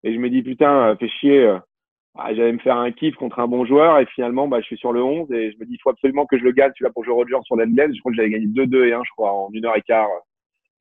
et 0.03 0.13
je 0.13 0.19
me 0.19 0.29
dis 0.29 0.43
putain, 0.43 0.97
fais 0.97 1.09
chier, 1.09 1.59
ah, 2.14 2.35
j'allais 2.35 2.53
me 2.53 2.59
faire 2.59 2.77
un 2.77 2.92
kiff 2.92 3.14
contre 3.16 3.38
un 3.38 3.48
bon 3.48 3.64
joueur 3.64 3.98
et 3.98 4.07
finalement, 4.07 4.46
bah, 4.46 4.61
je 4.61 4.66
suis 4.66 4.77
sur 4.77 4.92
le 4.92 5.03
11 5.03 5.33
et 5.33 5.51
je 5.51 5.59
me 5.59 5.64
dis, 5.64 5.75
il 5.75 5.79
faut 5.83 5.90
absolument 5.90 6.27
que 6.27 6.38
je 6.38 6.44
le 6.44 6.53
gagne, 6.53 6.70
celui-là 6.72 6.92
pour 6.92 7.05
jouer 7.05 7.14
Roger 7.14 7.38
sur 7.44 7.57
l'Endless. 7.57 7.94
Je 7.94 8.01
crois 8.01 8.12
que 8.12 8.16
j'avais 8.16 8.31
gagné 8.31 8.46
2-2 8.46 8.88
et 8.88 8.92
1, 8.92 9.03
je 9.03 9.11
crois, 9.12 9.33
en 9.33 9.48
une 9.53 9.64
heure 9.64 9.77
et 9.77 9.83
quart. 9.83 10.09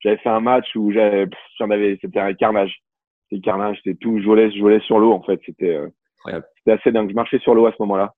J'avais 0.01 0.17
fait 0.17 0.29
un 0.29 0.41
match 0.41 0.67
où 0.75 0.91
j'avais, 0.91 1.27
j'en 1.57 1.69
avais, 1.69 1.97
c'était 2.01 2.19
un 2.19 2.33
carnage. 2.33 2.81
C'était 3.29 3.41
carnage, 3.41 3.77
c'était 3.81 3.97
tout, 3.97 4.19
je 4.19 4.25
volais, 4.25 4.51
je 4.51 4.59
volais 4.59 4.81
sur 4.81 4.99
l'eau, 4.99 5.13
en 5.13 5.21
fait. 5.21 5.39
C'était, 5.45 5.75
euh, 5.75 6.41
c'était 6.57 6.71
assez 6.71 6.91
dingue. 6.91 7.09
Je 7.09 7.15
marchais 7.15 7.39
sur 7.39 7.55
l'eau 7.55 7.65
à 7.65 7.71
ce 7.71 7.77
moment-là. 7.79 8.13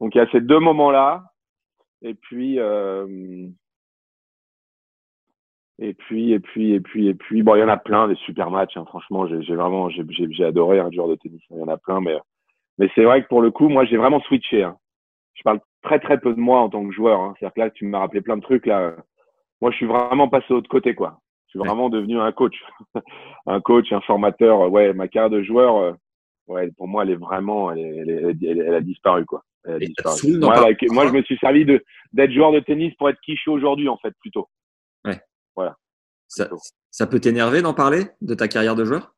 Donc, 0.00 0.14
il 0.16 0.18
y 0.18 0.20
a 0.20 0.30
ces 0.32 0.40
deux 0.40 0.58
moments-là. 0.58 1.22
Et 2.02 2.14
puis, 2.14 2.58
euh, 2.58 3.46
et 5.78 5.94
puis, 5.94 6.32
et 6.32 6.40
puis, 6.40 6.72
et 6.72 6.80
puis, 6.80 7.08
et 7.08 7.14
puis, 7.14 7.42
bon, 7.42 7.54
il 7.54 7.60
y 7.60 7.62
en 7.62 7.68
a 7.68 7.76
plein 7.76 8.08
des 8.08 8.16
super 8.16 8.50
matchs. 8.50 8.76
Hein. 8.76 8.86
Franchement, 8.86 9.28
j'ai 9.28 9.54
vraiment, 9.54 9.88
j'ai 9.88 10.44
adoré 10.44 10.80
un 10.80 10.90
joueur 10.90 11.08
de 11.08 11.14
tennis. 11.14 11.42
Il 11.50 11.58
y 11.58 11.62
en 11.62 11.68
a 11.68 11.76
plein, 11.76 12.00
mais, 12.00 12.16
mais 12.80 12.88
c'est 12.94 13.04
vrai 13.04 13.22
que 13.22 13.28
pour 13.28 13.42
le 13.42 13.50
coup, 13.50 13.68
moi, 13.68 13.84
j'ai 13.84 13.98
vraiment 13.98 14.20
switché. 14.22 14.62
Hein. 14.62 14.78
Je 15.34 15.42
parle 15.42 15.60
très, 15.82 16.00
très 16.00 16.18
peu 16.18 16.32
de 16.32 16.40
moi 16.40 16.60
en 16.60 16.70
tant 16.70 16.84
que 16.88 16.94
joueur. 16.94 17.20
Hein. 17.20 17.34
C'est-à-dire 17.38 17.54
que 17.54 17.60
là, 17.60 17.70
tu 17.70 17.84
m'as 17.84 17.98
rappelé 17.98 18.22
plein 18.22 18.38
de 18.38 18.42
trucs 18.42 18.64
là. 18.64 18.96
Moi, 19.60 19.70
je 19.70 19.76
suis 19.76 19.86
vraiment 19.86 20.28
passé 20.28 20.46
de 20.48 20.54
l'autre 20.54 20.70
côté, 20.70 20.94
quoi. 20.94 21.20
Je 21.46 21.50
suis 21.50 21.58
vraiment 21.58 21.90
devenu 21.90 22.18
un 22.18 22.32
coach, 22.32 22.56
un 23.46 23.60
coach, 23.60 23.92
un 23.92 24.00
formateur. 24.00 24.72
Ouais, 24.72 24.94
ma 24.94 25.08
carrière 25.08 25.28
de 25.28 25.42
joueur, 25.42 25.76
euh, 25.76 25.92
ouais, 26.46 26.70
pour 26.78 26.88
moi, 26.88 27.02
elle 27.02 27.10
est 27.10 27.16
vraiment, 27.16 27.70
elle, 27.70 27.80
elle, 27.80 28.36
elle, 28.42 28.60
elle 28.60 28.74
a 28.74 28.80
disparu, 28.80 29.26
quoi. 29.26 29.44
Elle 29.64 29.74
a 29.74 29.78
disparu. 29.80 30.38
Moi, 30.38 30.54
moi, 30.88 31.06
je 31.06 31.12
me 31.12 31.22
suis 31.22 31.36
servi 31.36 31.66
de 31.66 31.84
d'être 32.14 32.32
joueur 32.32 32.50
de 32.50 32.60
tennis 32.60 32.94
pour 32.94 33.10
être 33.10 33.20
qui 33.20 33.36
je 33.36 33.42
suis 33.42 33.50
aujourd'hui, 33.50 33.90
en 33.90 33.98
fait, 33.98 34.14
plutôt. 34.20 34.48
Ouais. 35.04 35.20
Voilà. 35.54 35.76
Ça, 36.28 36.48
ça 36.90 37.06
peut 37.06 37.20
t'énerver 37.20 37.60
d'en 37.60 37.74
parler 37.74 38.04
de 38.22 38.34
ta 38.34 38.48
carrière 38.48 38.74
de 38.74 38.86
joueur? 38.86 39.14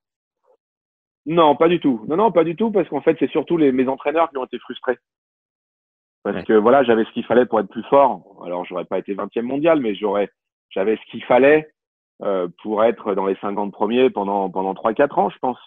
Non, 1.26 1.54
pas 1.56 1.68
du 1.68 1.78
tout. 1.80 2.04
Non, 2.08 2.16
non, 2.16 2.32
pas 2.32 2.44
du 2.44 2.56
tout, 2.56 2.70
parce 2.70 2.88
qu'en 2.88 3.00
fait, 3.00 3.16
c'est 3.18 3.30
surtout 3.30 3.56
les, 3.56 3.72
mes 3.72 3.88
entraîneurs 3.88 4.30
qui 4.30 4.38
ont 4.38 4.44
été 4.44 4.58
frustrés. 4.58 4.98
Parce 6.24 6.44
que 6.44 6.52
voilà, 6.52 6.84
j'avais 6.84 7.04
ce 7.04 7.10
qu'il 7.10 7.24
fallait 7.24 7.46
pour 7.46 7.60
être 7.60 7.68
plus 7.68 7.82
fort. 7.84 8.42
Alors, 8.44 8.64
j'aurais 8.64 8.84
pas 8.84 8.98
été 8.98 9.14
20e 9.14 9.42
mondial, 9.42 9.80
mais 9.80 9.94
j'aurais, 9.94 10.30
j'avais 10.70 10.96
ce 10.96 11.10
qu'il 11.10 11.24
fallait 11.24 11.68
euh, 12.22 12.48
pour 12.62 12.84
être 12.84 13.14
dans 13.14 13.26
les 13.26 13.36
50 13.36 13.72
premiers 13.72 14.08
pendant 14.10 14.48
pendant 14.48 14.72
3-4 14.74 15.20
ans, 15.20 15.30
je 15.30 15.38
pense. 15.38 15.58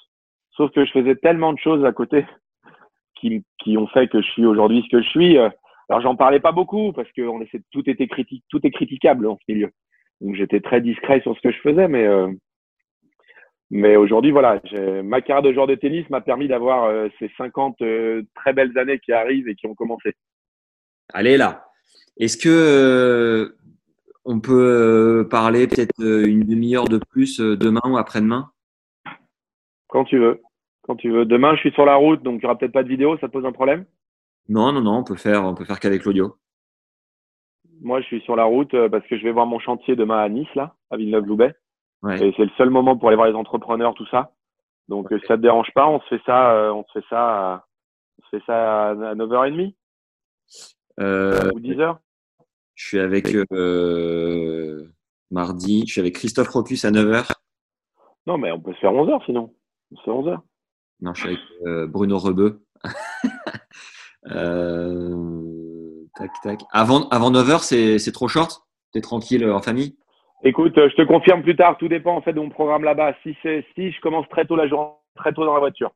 Sauf 0.51 0.71
que 0.71 0.85
je 0.85 0.91
faisais 0.91 1.15
tellement 1.15 1.51
de 1.51 1.59
choses 1.59 1.83
à 1.83 1.91
côté 1.91 2.25
qui, 3.15 3.43
qui 3.59 3.77
ont 3.77 3.87
fait 3.87 4.07
que 4.07 4.21
je 4.21 4.29
suis 4.31 4.45
aujourd'hui 4.45 4.83
ce 4.83 4.95
que 4.95 5.01
je 5.01 5.09
suis. 5.09 5.37
Alors, 5.37 6.01
j'en 6.01 6.15
parlais 6.15 6.39
pas 6.39 6.53
beaucoup 6.53 6.93
parce 6.93 7.11
que 7.11 7.21
on 7.21 7.41
essaie, 7.41 7.61
tout 7.71 7.89
était 7.89 8.07
critique, 8.07 8.43
tout 8.49 8.65
est 8.65 8.71
critiquable 8.71 9.27
en 9.27 9.37
ce 9.37 9.51
milieu. 9.51 9.71
Donc 10.21 10.35
j'étais 10.35 10.61
très 10.61 10.81
discret 10.81 11.21
sur 11.21 11.35
ce 11.35 11.41
que 11.41 11.51
je 11.51 11.59
faisais, 11.59 11.87
mais 11.87 12.05
euh, 12.05 12.31
mais 13.71 13.95
aujourd'hui 13.95 14.31
voilà, 14.31 14.61
ma 15.03 15.21
carrière 15.21 15.43
de 15.43 15.53
joueur 15.53 15.67
de 15.67 15.75
tennis 15.75 16.09
m'a 16.09 16.21
permis 16.21 16.47
d'avoir 16.47 16.85
euh, 16.85 17.07
ces 17.19 17.31
50 17.37 17.81
euh, 17.81 18.23
très 18.35 18.53
belles 18.53 18.77
années 18.77 18.99
qui 18.99 19.11
arrivent 19.11 19.47
et 19.47 19.55
qui 19.55 19.67
ont 19.67 19.75
commencé. 19.75 20.13
Allez 21.13 21.37
là. 21.37 21.67
Est-ce 22.17 22.37
que 22.37 23.55
on 24.23 24.39
peut 24.39 25.27
parler 25.29 25.67
peut-être 25.67 25.99
une 25.99 26.43
demi-heure 26.43 26.87
de 26.87 26.99
plus 27.11 27.39
demain 27.39 27.81
ou 27.85 27.97
après-demain? 27.97 28.49
Quand 29.87 30.03
tu 30.03 30.17
veux. 30.17 30.41
Quand 30.81 30.95
tu 30.95 31.09
veux. 31.09 31.25
Demain, 31.25 31.55
je 31.55 31.61
suis 31.61 31.71
sur 31.71 31.85
la 31.85 31.95
route, 31.95 32.21
donc 32.21 32.35
il 32.35 32.39
n'y 32.39 32.45
aura 32.45 32.57
peut-être 32.57 32.71
pas 32.71 32.83
de 32.83 32.89
vidéo. 32.89 33.17
Ça 33.17 33.27
te 33.27 33.33
pose 33.33 33.45
un 33.45 33.51
problème? 33.51 33.85
Non, 34.49 34.71
non, 34.71 34.81
non. 34.81 34.97
On 34.97 35.03
peut 35.03 35.15
faire, 35.15 35.43
on 35.43 35.55
peut 35.55 35.65
faire 35.65 35.79
qu'avec 35.79 36.05
l'audio. 36.05 36.37
Moi, 37.81 38.01
je 38.01 38.05
suis 38.05 38.21
sur 38.21 38.35
la 38.35 38.45
route 38.45 38.73
euh, 38.73 38.89
parce 38.89 39.05
que 39.07 39.17
je 39.17 39.23
vais 39.23 39.31
voir 39.31 39.45
mon 39.45 39.59
chantier 39.59 39.95
demain 39.95 40.19
à 40.19 40.29
Nice, 40.29 40.53
là, 40.55 40.75
à 40.91 40.97
Villeneuve-Loubet. 40.97 41.55
Et 42.13 42.33
c'est 42.37 42.45
le 42.45 42.51
seul 42.57 42.69
moment 42.69 42.97
pour 42.97 43.09
aller 43.09 43.15
voir 43.15 43.27
les 43.27 43.35
entrepreneurs, 43.35 43.93
tout 43.93 44.07
ça. 44.07 44.31
Donc, 44.87 45.07
si 45.09 45.25
ça 45.27 45.37
te 45.37 45.41
dérange 45.41 45.71
pas, 45.73 45.87
on 45.87 45.99
se 46.01 46.07
fait 46.07 46.21
ça, 46.25 46.51
euh, 46.51 46.71
on 46.71 46.83
se 46.83 46.99
fait 46.99 47.05
ça, 47.09 47.65
on 48.19 48.25
se 48.25 48.37
fait 48.37 48.45
ça 48.45 48.89
à 48.89 49.15
9h30 49.15 49.73
euh, 50.99 51.51
ou 51.53 51.59
10h. 51.59 51.97
Je 52.75 52.87
suis 52.87 52.99
avec 52.99 53.33
euh, 53.51 54.91
mardi, 55.31 55.83
je 55.87 55.93
suis 55.93 56.01
avec 56.01 56.15
Christophe 56.15 56.49
Rocus 56.49 56.85
à 56.85 56.91
9h. 56.91 57.31
Non, 58.27 58.37
mais 58.37 58.51
on 58.51 58.59
peut 58.59 58.73
se 58.73 58.79
faire 58.79 58.91
11h 58.91 59.25
sinon. 59.25 59.53
On 59.91 59.97
se 59.97 60.03
fait 60.03 60.11
11h. 60.11 60.39
Non, 61.01 61.13
je 61.13 61.21
suis 61.21 61.29
avec 61.29 61.91
Bruno 61.91 62.17
Rebeu. 62.17 62.61
euh, 64.31 65.45
Tac, 66.15 66.31
tac. 66.41 66.61
Avant, 66.71 67.09
avant 67.09 67.29
9h, 67.29 67.99
c'est 67.99 68.11
trop 68.11 68.27
short? 68.27 68.65
T'es 68.93 69.01
tranquille 69.01 69.43
euh, 69.43 69.53
en 69.53 69.61
famille? 69.61 69.97
Écoute, 70.43 70.77
euh, 70.77 70.89
je 70.89 70.95
te 70.95 71.01
confirme 71.01 71.41
plus 71.41 71.55
tard. 71.55 71.77
Tout 71.77 71.87
dépend 71.87 72.15
en 72.15 72.21
fait 72.21 72.33
de 72.33 72.39
mon 72.39 72.49
programme 72.49 72.83
là-bas. 72.83 73.13
Si 73.23 73.35
c'est 73.41 73.65
si 73.75 73.91
je 73.91 74.01
commence 74.01 74.27
très 74.29 74.45
tôt 74.45 74.55
la 74.55 74.67
journée, 74.67 74.91
très 75.15 75.33
tôt 75.33 75.45
dans 75.45 75.53
la 75.53 75.59
voiture. 75.59 75.91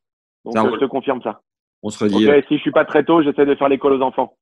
Donc 0.45 0.55
euh, 0.55 0.71
je 0.73 0.79
te 0.79 0.85
confirme 0.85 1.21
ça. 1.21 1.41
On 1.83 1.89
se 1.89 2.03
redit. 2.03 2.25
si 2.47 2.57
je 2.57 2.61
suis 2.61 2.71
pas 2.71 2.85
très 2.85 3.03
tôt, 3.03 3.21
j'essaie 3.21 3.45
de 3.45 3.55
faire 3.55 3.69
l'école 3.69 3.93
aux 3.93 4.01
enfants. 4.01 4.37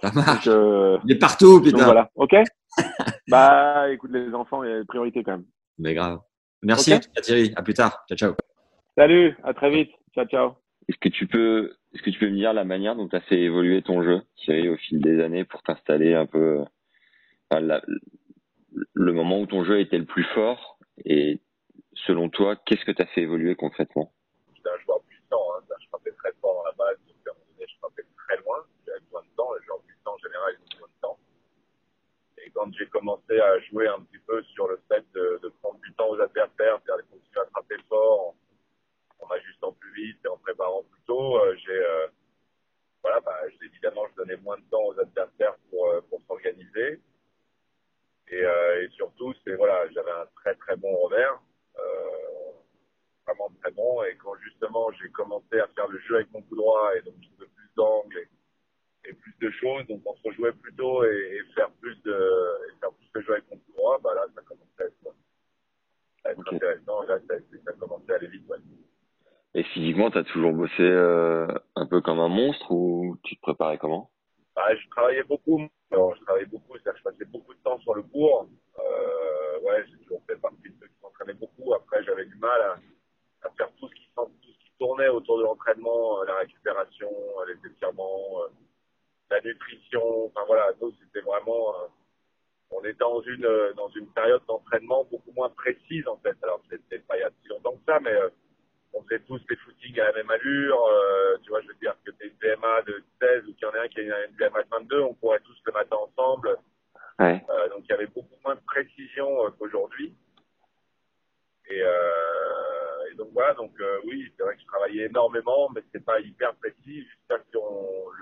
Ça 0.00 0.10
marche. 0.12 0.46
Il 0.46 1.12
est 1.12 1.18
partout, 1.18 1.60
putain. 1.62 1.84
voilà. 1.84 2.10
Ok. 2.14 2.34
bah, 3.28 3.90
écoute, 3.90 4.10
les 4.12 4.34
enfants, 4.34 4.62
il 4.62 4.70
y 4.70 4.74
a 4.74 4.84
priorité 4.84 5.22
quand 5.22 5.32
même. 5.32 5.46
Mais 5.78 5.94
grave. 5.94 6.20
Merci 6.62 6.98
Thierry. 7.22 7.52
À 7.56 7.62
plus 7.62 7.74
tard. 7.74 8.04
Ciao, 8.08 8.16
ciao. 8.16 8.34
Salut. 8.96 9.36
À 9.44 9.54
très 9.54 9.70
vite. 9.70 9.90
Ciao, 10.14 10.24
ciao. 10.26 10.52
Est-ce 10.88 10.98
que 10.98 11.08
tu 11.08 11.26
peux 11.26 11.72
est-ce 11.96 12.02
que 12.02 12.10
tu 12.10 12.18
peux 12.18 12.28
me 12.28 12.36
dire 12.36 12.52
la 12.52 12.64
manière 12.64 12.94
dont 12.94 13.08
tu 13.08 13.16
as 13.16 13.22
fait 13.22 13.40
évoluer 13.40 13.80
ton 13.80 14.02
jeu, 14.02 14.20
Thierry, 14.36 14.68
au 14.68 14.76
fil 14.76 15.00
des 15.00 15.22
années 15.22 15.44
pour 15.44 15.62
t'installer 15.62 16.12
un 16.12 16.26
peu 16.26 16.62
enfin, 17.50 17.80
le 18.94 19.12
moment 19.12 19.40
où 19.40 19.46
ton 19.46 19.64
jeu 19.64 19.80
était 19.80 19.98
le 19.98 20.04
plus 20.04 20.24
fort 20.34 20.78
et 21.04 21.40
selon 22.06 22.28
toi, 22.28 22.56
qu'est-ce 22.56 22.84
que 22.84 22.92
tu 22.92 23.02
as 23.02 23.06
fait 23.06 23.22
évoluer 23.22 23.54
concrètement? 23.54 24.12
J'étais 24.54 24.68
un 24.68 24.78
joueur 24.84 25.00
puissant, 25.02 25.42
hein. 25.56 25.64
je 25.80 25.88
frappais 25.88 26.12
très 26.12 26.32
fort 26.40 26.54
dans 26.54 26.64
la 26.64 26.72
base, 26.72 26.98
donc 27.06 27.16
à 27.26 27.30
un 27.30 27.34
moment 27.34 27.46
donné, 27.52 27.66
je 27.68 27.78
frappais 27.78 28.04
très 28.16 28.36
loin, 28.42 28.58
j'avais 28.86 29.00
besoin 29.00 29.22
de 29.22 29.36
temps, 29.36 29.54
les 29.54 29.64
joueurs 29.64 29.80
puissants 29.82 30.14
en 30.14 30.18
général, 30.18 30.54
ils 30.54 30.62
ont 30.62 30.68
besoin 30.74 30.88
de 30.88 31.00
temps. 31.00 31.18
Et 32.38 32.50
quand 32.50 32.72
j'ai 32.74 32.86
commencé 32.86 33.40
à 33.40 33.58
jouer 33.60 33.88
un 33.88 34.00
petit 34.00 34.20
peu 34.26 34.42
sur 34.54 34.68
le 34.68 34.80
fait 34.88 35.04
de, 35.14 35.48
prendre 35.62 35.78
du 35.80 35.92
temps 35.94 36.08
aux 36.08 36.20
adversaires, 36.20 36.80
c'est-à-dire 36.84 37.08
continuer 37.10 37.40
à 37.40 37.46
frapper 37.46 37.76
fort, 37.88 38.34
en 39.20 39.28
ajustant 39.30 39.72
plus 39.72 39.92
vite 39.94 40.18
et 40.24 40.28
en 40.28 40.36
préparant 40.36 40.82
plus 40.82 41.02
tôt, 41.06 41.38
euh, 41.38 41.56
j'ai 41.56 41.72
euh, 41.72 42.06
voilà, 43.02 43.20
bah, 43.20 43.38
évidemment, 43.62 44.02
je 44.10 44.16
donnais 44.16 44.36
moins 44.38 44.58
de 44.58 44.64
temps 44.70 44.84
aux 44.84 44.98
adversaires 44.98 45.54
euh, 45.72 46.00
pour 46.10 46.20
s'organiser. 46.26 47.00
Et, 49.26 49.32
et, 49.32 49.34
surtout, 49.34 49.34
c'est 49.44 49.54
voilà, 49.56 49.88
j'avais 49.92 50.10
un 50.10 50.26
très 50.36 50.54
très 50.54 50.76
bon 50.76 50.94
revers, 50.96 51.40
vraiment 53.26 53.50
très 53.62 53.72
bon. 53.72 54.02
Et 54.04 54.16
quand 54.16 54.34
justement 54.42 54.90
j'ai 55.00 55.08
commencé 55.10 55.58
à 55.58 55.66
faire 55.68 55.88
le 55.88 55.98
jeu 56.00 56.16
avec 56.16 56.30
mon 56.32 56.42
coup 56.42 56.56
droit 56.56 56.90
et 56.96 57.02
donc 57.02 57.14
je 57.20 57.44
plus 57.44 57.70
d'angles 57.76 58.18
et, 59.04 59.12
plus 59.12 59.34
de 59.40 59.50
choses, 59.50 59.86
donc 59.86 60.02
on 60.04 60.14
se 60.16 60.22
rejouait 60.28 60.52
plus 60.52 60.74
tôt 60.74 61.04
et, 61.04 61.40
faire 61.54 61.70
plus 61.80 62.00
de 62.02 62.12
et 62.12 62.80
faire 62.80 62.90
plus 62.92 63.20
de 63.20 63.26
jeu 63.26 63.32
avec 63.32 63.44
mon 63.50 63.56
coup 63.56 63.72
droit, 63.76 63.98
bah 64.02 64.14
là 64.14 64.26
ça 64.34 64.42
commençait 64.42 64.82
à 64.82 64.86
être, 64.86 65.14
à 66.24 66.30
être 66.32 66.54
intéressant. 66.54 67.02
Et 67.04 67.06
là 67.06 67.18
ça, 67.28 67.34
ça 67.64 67.72
commençait 67.78 68.12
à 68.12 68.16
aller 68.16 68.28
vite. 68.28 68.48
Ouais. 68.48 68.58
Et 69.54 69.62
physiquement, 69.62 70.10
tu 70.10 70.18
as 70.18 70.24
toujours 70.24 70.52
bossé 70.52 70.82
euh, 70.82 71.46
un 71.76 71.86
peu 71.86 72.02
comme 72.02 72.20
un 72.20 72.28
monstre 72.28 72.70
ou 72.70 73.16
tu 73.22 73.36
te 73.36 73.40
préparais 73.40 73.78
comment? 73.78 74.10
Bah, 74.54 74.74
Je 74.74 74.88
travaillais 74.90 75.22
beaucoup. 75.22 75.66
Alors, 75.90 76.14
je 76.14 76.20
travaillais 76.22 76.46
beaucoup, 76.46 76.74
c'est-à-dire 76.74 76.92
que 76.92 76.98
je 76.98 77.04
passais 77.04 77.24
beaucoup 77.30 77.54
de 77.54 77.58
temps 77.60 77.78
sur 77.78 77.94
le 77.94 78.02
cours. 78.02 78.48
Euh, 78.78 79.15
ouais, 79.66 79.84
j'ai 79.88 79.98
toujours 80.04 80.22
fait 80.26 80.36
partie 80.36 80.68
de 80.68 80.74
ceux 80.80 80.86
qui 80.86 81.00
s'entraînaient 81.00 81.34
beaucoup. 81.34 81.74
Après, 81.74 82.02
j'avais 82.04 82.24
du 82.24 82.36
mal 82.36 82.60
à, 83.42 83.50
faire 83.56 83.70
tout 83.78 83.88
ce, 83.88 83.94
qui, 83.94 84.02
tournait 84.78 85.08
autour 85.08 85.38
de 85.38 85.44
l'entraînement, 85.44 86.20
euh, 86.20 86.26
la 86.26 86.36
récupération, 86.38 87.10
euh, 87.40 87.46
les 87.46 87.70
étirements, 87.70 88.42
la 89.30 89.40
nutrition. 89.40 90.26
Enfin 90.26 90.42
voilà, 90.46 90.70
nous, 90.80 90.92
c'était 91.00 91.24
vraiment... 91.24 91.74
on 92.70 92.82
est 92.84 92.98
dans 92.98 93.22
une, 93.22 93.48
dans 93.76 93.88
une 93.90 94.06
période 94.08 94.42
d'entraînement 94.46 95.04
beaucoup 95.04 95.32
moins 95.32 95.48
précise 95.50 96.06
en 96.08 96.18
fait. 96.18 96.36
Alors, 96.42 96.60
c'était 96.68 96.98
pas 96.98 97.16
il 97.16 97.20
y 97.20 97.22
a 97.22 97.30
si 97.42 97.48
longtemps 97.48 97.72
que 97.72 97.84
ça, 97.86 98.00
mais 98.00 98.18
on 98.96 99.02
faisait 99.02 99.20
tous 99.20 99.38
des 99.46 99.56
footings 99.56 100.00
à 100.00 100.06
la 100.06 100.12
même 100.12 100.30
allure. 100.30 100.82
Euh, 100.86 101.36
tu 101.42 101.50
vois, 101.50 101.60
je 101.60 101.68
veux 101.68 101.74
dire 101.74 101.94
que 102.04 102.10
tu 102.12 102.26
une 102.26 102.34
PMA 102.34 102.82
de 102.82 103.02
16 103.20 103.44
ou 103.48 103.54
qu'il 103.54 103.62
y 103.62 103.70
en 103.70 103.74
a 103.74 103.82
un 103.82 103.88
qui 103.88 104.00
a 104.00 104.24
une 104.24 104.36
PMA 104.36 104.62
de 104.62 104.68
22, 104.70 105.00
on 105.02 105.14
pourrait 105.14 105.40
tous 105.40 105.56
le 105.66 105.72
matin 105.72 105.96
ensemble. 105.96 106.56
Ouais. 107.18 107.42
Euh, 107.48 107.68
donc 107.70 107.84
il 107.84 107.88
y 107.88 107.92
avait 107.92 108.06
beaucoup 108.06 108.34
moins 108.44 108.54
de 108.54 108.60
précision 108.60 109.46
euh, 109.46 109.50
qu'aujourd'hui. 109.58 110.14
Et, 111.68 111.82
euh, 111.82 113.10
et, 113.10 113.14
donc 113.16 113.30
voilà, 113.32 113.54
donc 113.54 113.72
euh, 113.80 114.00
oui, 114.04 114.32
c'est 114.36 114.42
vrai 114.42 114.54
que 114.54 114.60
je 114.60 114.66
travaillais 114.66 115.06
énormément, 115.06 115.68
mais 115.74 115.82
c'est 115.92 116.04
pas 116.04 116.20
hyper 116.20 116.54
précis 116.56 117.02
jusqu'à 117.02 117.38
ce 117.38 117.52
que 117.52 117.58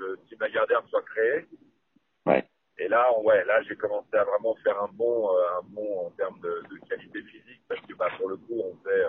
le 0.01 0.19
team 0.29 0.39
Lagardère 0.41 0.83
soit 0.89 1.03
créé. 1.03 1.47
Ouais. 2.25 2.49
Et 2.79 2.89
là, 2.89 3.07
ouais, 3.21 3.45
là 3.45 3.63
j'ai 3.63 3.77
commencé 3.77 4.17
à 4.17 4.25
vraiment 4.25 4.55
faire 4.63 4.81
un 4.83 4.89
bon, 4.89 5.31
un 5.31 5.63
bon 5.65 6.07
en 6.07 6.11
termes 6.13 6.41
de, 6.41 6.63
de 6.71 6.89
qualité 6.89 7.23
physique 7.23 7.63
parce 7.69 7.81
que 7.83 7.95
bah, 7.95 8.09
pour 8.17 8.29
le 8.29 8.37
coup, 8.37 8.61
on 8.65 8.77
faisait 8.79 9.05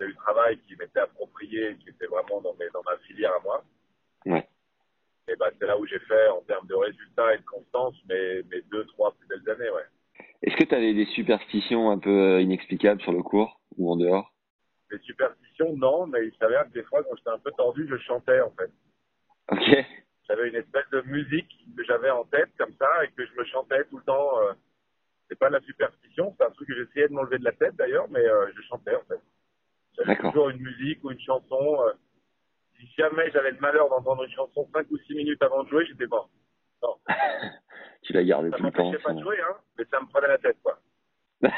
eu 0.00 0.08
du 0.08 0.14
travail 0.16 0.58
qui 0.60 0.76
m'était 0.76 1.00
approprié, 1.00 1.76
qui 1.78 1.88
était 1.88 2.06
vraiment 2.06 2.40
dans, 2.42 2.54
mes, 2.54 2.68
dans 2.70 2.82
ma 2.82 2.96
filière 2.98 3.32
à 3.34 3.40
moi. 3.40 3.64
Ouais. 4.26 4.48
Et 5.28 5.34
ben, 5.36 5.50
c'est 5.58 5.66
là 5.66 5.76
où 5.78 5.86
j'ai 5.86 5.98
fait, 6.00 6.28
en 6.28 6.40
termes 6.42 6.66
de 6.68 6.74
résultats 6.74 7.34
et 7.34 7.38
de 7.38 7.44
constance, 7.44 7.94
mes, 8.08 8.42
mes 8.44 8.62
deux, 8.70 8.84
trois 8.86 9.12
plus 9.12 9.26
belles 9.26 9.48
années, 9.50 9.70
ouais. 9.70 9.86
Est-ce 10.42 10.56
que 10.56 10.64
tu 10.64 10.74
avais 10.74 10.94
des 10.94 11.06
superstitions 11.06 11.90
un 11.90 11.98
peu 11.98 12.10
euh, 12.10 12.40
inexplicables 12.40 13.00
sur 13.02 13.12
le 13.12 13.22
cours 13.22 13.60
ou 13.76 13.90
en 13.90 13.96
dehors? 13.96 14.32
Les 14.90 14.98
superstitions, 15.00 15.76
non, 15.76 16.06
mais 16.06 16.26
il 16.26 16.32
s'avère 16.38 16.64
que 16.66 16.72
des 16.74 16.84
fois, 16.84 17.02
quand 17.02 17.16
j'étais 17.16 17.30
un 17.30 17.38
peu 17.38 17.50
tordu, 17.52 17.88
je 17.90 17.96
chantais 17.98 18.40
en 18.40 18.52
fait. 18.52 18.70
Ok. 19.50 19.84
J'avais 20.28 20.48
une 20.48 20.56
espèce 20.56 20.88
de 20.92 21.00
musique 21.02 21.52
que 21.76 21.84
j'avais 21.84 22.10
en 22.10 22.24
tête 22.24 22.50
comme 22.58 22.72
ça 22.78 23.04
et 23.04 23.08
que 23.08 23.26
je 23.26 23.32
me 23.34 23.44
chantais 23.46 23.84
tout 23.84 23.98
le 23.98 24.04
temps. 24.04 24.40
Euh, 24.40 24.52
c'est 25.28 25.38
pas 25.38 25.48
de 25.48 25.54
la 25.54 25.60
superstition, 25.62 26.34
c'est 26.38 26.46
un 26.46 26.50
truc 26.50 26.68
que 26.68 26.74
j'essayais 26.74 27.08
de 27.08 27.12
m'enlever 27.14 27.38
de 27.38 27.44
la 27.44 27.52
tête 27.52 27.74
d'ailleurs, 27.74 28.06
mais 28.10 28.24
euh, 28.24 28.46
je 28.54 28.62
chantais 28.62 28.94
en 28.94 29.02
fait. 29.08 29.20
J'avais 29.96 30.16
toujours 30.16 30.50
une 30.50 30.60
musique 30.60 31.02
ou 31.02 31.10
une 31.10 31.20
chanson. 31.20 31.78
Si 32.78 32.86
jamais 32.98 33.30
j'avais 33.32 33.50
le 33.52 33.58
malheur 33.60 33.88
d'entendre 33.88 34.24
une 34.24 34.30
chanson 34.32 34.68
5 34.72 34.86
ou 34.90 34.98
6 34.98 35.14
minutes 35.14 35.42
avant 35.42 35.62
de 35.64 35.68
jouer, 35.68 35.86
j'étais 35.86 36.06
mort. 36.06 36.28
Non, 36.82 36.94
Tu 38.02 38.12
l'as 38.12 38.24
gardé 38.24 38.50
ça 38.50 38.56
tout 38.58 38.62
le 38.64 38.72
temps. 38.72 38.84
m'empêchait 38.84 39.02
pas 39.02 39.12
de 39.12 39.18
ça. 39.18 39.22
jouer, 39.24 39.40
hein, 39.40 39.56
mais 39.78 39.84
ça 39.90 40.00
me 40.00 40.06
prenait 40.06 40.28
la 40.28 40.38
tête 40.38 40.56
quoi. 40.62 40.78
Ça 41.42 41.50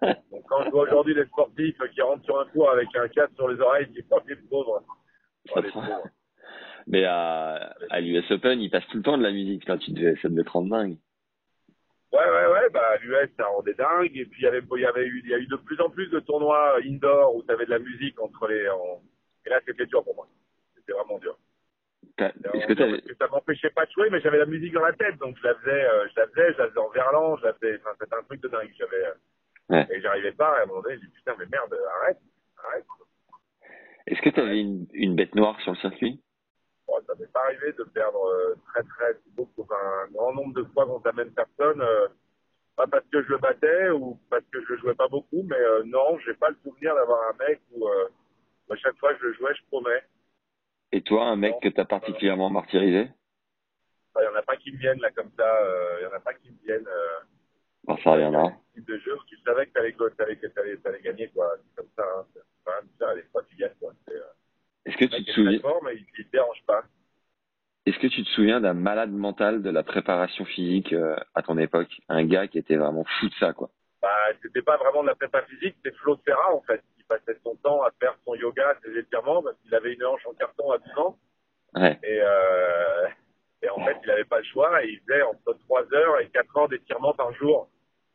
tête. 0.00 0.22
Donc 0.32 0.42
quand 0.48 0.64
je 0.64 0.70
vois 0.70 0.82
aujourd'hui 0.82 1.14
des 1.14 1.24
sportifs 1.26 1.78
qui 1.94 2.02
rentrent 2.02 2.24
sur 2.24 2.40
un 2.40 2.46
cours 2.46 2.70
avec 2.70 2.88
un 2.96 3.08
casque 3.08 3.34
sur 3.36 3.48
les 3.48 3.60
oreilles, 3.60 3.86
ils 3.90 3.94
disent 3.94 4.10
oh 4.10 4.20
les 4.26 4.36
pauvres. 4.36 4.82
Oh, 4.88 5.50
Ça 5.54 5.60
les 5.60 5.70
pauvres. 5.70 6.02
Mais 6.88 7.04
à, 7.04 7.74
à 7.90 8.00
l'US 8.00 8.28
Open, 8.30 8.60
il 8.60 8.70
passe 8.70 8.86
tout 8.88 8.96
le 8.96 9.02
temps 9.02 9.18
de 9.18 9.22
la 9.22 9.30
musique. 9.32 9.66
Là, 9.66 9.76
tu 9.78 9.90
devais, 9.92 10.16
ça 10.22 10.28
devait 10.28 10.44
te 10.44 10.50
rendre 10.50 10.70
dingue. 10.70 10.96
Ouais, 12.12 12.18
ouais, 12.24 12.46
ouais, 12.52 12.70
bah, 12.72 12.96
l'US, 13.02 13.28
ça 13.36 13.46
rendait 13.46 13.74
dingue. 13.74 14.16
Et 14.16 14.24
puis, 14.26 14.42
il 14.42 14.44
y 14.44 14.46
avait, 14.48 14.62
il 14.76 14.80
y 14.80 14.86
avait 14.86 15.04
eu, 15.06 15.20
il 15.24 15.30
y 15.30 15.34
a 15.34 15.38
eu 15.38 15.46
de 15.48 15.56
plus 15.56 15.80
en 15.80 15.90
plus 15.90 16.08
de 16.10 16.20
tournois 16.20 16.76
indoor 16.84 17.34
où 17.34 17.42
tu 17.42 17.50
avais 17.52 17.66
de 17.66 17.70
la 17.70 17.78
musique 17.80 18.20
entre 18.20 18.46
les, 18.48 18.68
en- 18.68 19.02
et 19.46 19.50
là, 19.50 19.60
c'était 19.64 19.86
dur 19.86 20.02
pour 20.04 20.14
moi. 20.16 20.26
C'était 20.74 20.92
vraiment 20.92 21.18
dur. 21.18 21.38
Est-ce 22.18 23.06
que 23.06 23.14
ça 23.14 23.28
m'empêchait 23.28 23.70
pas 23.70 23.84
de 23.84 23.90
jouer, 23.90 24.08
mais 24.10 24.20
j'avais 24.20 24.38
la 24.38 24.46
musique 24.46 24.72
dans 24.72 24.84
la 24.84 24.92
tête. 24.92 25.16
Donc, 25.18 25.36
je 25.38 25.42
la 25.46 25.54
faisais, 25.56 25.84
euh, 25.84 26.08
je 26.08 26.20
la 26.20 26.26
faisais, 26.28 26.52
je 26.54 26.58
la 26.58 26.68
faisais 26.68 26.78
en 26.80 26.88
verlan, 26.88 27.36
je 27.36 27.44
la 27.44 27.52
faisais, 27.54 27.78
enfin, 27.80 27.94
c'était 28.00 28.14
un 28.14 28.22
truc 28.22 28.40
de 28.40 28.48
dingue. 28.48 28.72
J'avais, 28.78 29.04
euh, 29.06 29.14
Ouais. 29.68 29.86
et 29.90 30.00
j'arrivais 30.00 30.30
pas, 30.32 30.56
et 30.56 30.60
à 30.60 30.62
un 30.62 30.66
moment 30.66 30.80
donné, 30.82 30.94
j'ai 30.94 31.06
dit, 31.06 31.12
putain, 31.12 31.34
mais 31.38 31.46
merde, 31.50 31.76
arrête, 32.00 32.18
arrête. 32.64 32.84
est-ce 34.06 34.22
que 34.22 34.30
t'avais 34.30 34.60
une, 34.60 34.86
une 34.92 35.16
bête 35.16 35.34
noire 35.34 35.60
sur 35.62 35.72
le 35.72 35.78
circuit? 35.78 36.22
Bon, 36.86 36.94
ça 37.04 37.14
m'est 37.18 37.32
pas 37.32 37.42
arrivé 37.46 37.72
de 37.72 37.82
perdre 37.82 38.24
euh, 38.26 38.54
très, 38.68 38.84
très, 38.84 39.18
beaucoup, 39.36 39.62
enfin, 39.62 39.74
un 40.04 40.10
grand 40.12 40.32
nombre 40.34 40.54
de 40.54 40.62
fois 40.72 40.86
contre 40.86 41.06
la 41.06 41.12
même 41.14 41.32
personne, 41.32 41.82
pas 42.76 42.86
parce 42.86 43.04
que 43.12 43.20
je 43.24 43.28
le 43.28 43.38
battais 43.38 43.90
ou 43.90 44.20
parce 44.30 44.44
que 44.52 44.62
je 44.64 44.72
le 44.74 44.78
jouais 44.78 44.94
pas 44.94 45.08
beaucoup, 45.08 45.42
mais 45.42 45.58
non, 45.84 46.16
j'ai 46.24 46.34
pas 46.34 46.50
le 46.50 46.56
souvenir 46.62 46.94
d'avoir 46.94 47.20
un 47.30 47.44
mec 47.48 47.60
où 47.72 47.88
à 48.70 48.76
chaque 48.76 48.96
fois 48.98 49.14
que 49.14 49.20
je 49.20 49.26
le 49.26 49.34
jouais, 49.34 49.54
je 49.54 49.62
promets. 49.68 50.02
Et 50.92 51.02
toi, 51.02 51.24
un 51.26 51.36
mec 51.36 51.52
Non. 51.54 51.60
que 51.60 51.68
t'as 51.68 51.84
particulièrement 51.84 52.50
martyrisé? 52.50 53.08
Il 54.18 54.24
y 54.24 54.28
en 54.28 54.34
a 54.34 54.42
pas 54.42 54.56
qui 54.56 54.72
me 54.72 54.78
viennent 54.78 55.00
là 55.00 55.10
comme 55.10 55.30
ça, 55.36 55.56
euh, 55.62 55.98
il 56.00 56.04
y 56.04 56.06
en 56.06 56.12
a 56.16 56.20
pas 56.20 56.32
qui 56.34 56.50
me 56.50 56.56
viennent. 56.64 56.86
Euh, 56.86 57.18
Bon, 57.84 57.96
ça 57.98 58.12
reviendra. 58.12 58.50
type 58.74 58.84
de 58.86 58.98
jeu 58.98 59.14
où 59.14 59.24
tu 59.28 59.36
savais 59.44 59.66
que 59.66 59.72
t'allais, 59.72 59.92
que 59.92 60.08
t'allais, 60.16 60.36
que 60.36 60.46
t'allais, 60.48 60.76
t'allais 60.78 61.00
gagner 61.02 61.28
quoi. 61.28 61.52
C'est 61.62 61.76
comme 61.82 61.90
ça, 61.96 62.02
hein. 62.02 62.24
c'est 62.34 62.40
quand 62.64 62.72
même 62.72 62.88
ça. 62.98 63.14
Des 63.14 63.22
fois, 63.30 63.42
tu 63.48 63.54
gagnes 63.56 63.74
quoi. 63.78 63.92
Euh, 64.10 64.20
Est-ce 64.86 64.96
que 64.96 65.04
tu 65.04 65.24
te 65.24 65.30
est 65.30 65.34
souviens, 65.34 65.60
mais 65.84 65.94
il, 66.18 66.30
dérange 66.32 66.62
pas. 66.66 66.82
est-ce 67.84 67.98
que 67.98 68.08
tu 68.08 68.24
te 68.24 68.28
souviens 68.30 68.60
d'un 68.60 68.74
malade 68.74 69.12
mental 69.12 69.62
de 69.62 69.70
la 69.70 69.84
préparation 69.84 70.44
physique 70.46 70.92
euh, 70.92 71.14
à 71.34 71.42
ton 71.42 71.58
époque? 71.58 72.00
Un 72.08 72.24
gars 72.24 72.48
qui 72.48 72.58
était 72.58 72.76
vraiment 72.76 73.04
fou 73.04 73.28
de 73.28 73.34
ça, 73.34 73.52
quoi. 73.52 73.70
Bah, 74.06 74.32
c'était 74.40 74.62
pas 74.62 74.76
vraiment 74.76 75.02
de 75.02 75.08
la 75.08 75.16
prépa 75.16 75.42
physique, 75.42 75.74
c'était 75.82 75.96
Flo 75.96 76.16
Serra 76.24 76.54
en 76.54 76.60
fait. 76.62 76.80
Il 76.96 77.04
passait 77.06 77.36
son 77.42 77.56
temps 77.56 77.82
à 77.82 77.90
faire 77.98 78.16
son 78.24 78.36
yoga, 78.36 78.78
ses 78.84 78.96
étirements, 78.96 79.42
parce 79.42 79.56
qu'il 79.62 79.74
avait 79.74 79.94
une 79.94 80.04
hanche 80.04 80.24
en 80.26 80.34
carton 80.34 80.70
à 80.70 80.78
12 80.78 80.98
ans. 80.98 81.18
Ouais. 81.74 81.98
Et, 82.04 82.20
euh, 82.22 83.08
et 83.62 83.68
en 83.68 83.84
fait, 83.84 83.96
il 84.04 84.10
avait 84.12 84.24
pas 84.24 84.38
le 84.38 84.44
choix 84.44 84.84
et 84.84 84.90
il 84.90 85.00
faisait 85.00 85.22
entre 85.22 85.54
3 85.54 85.92
heures 85.92 86.20
et 86.20 86.28
4 86.28 86.56
heures 86.56 86.68
d'étirement 86.68 87.14
par 87.14 87.32
jour. 87.32 87.68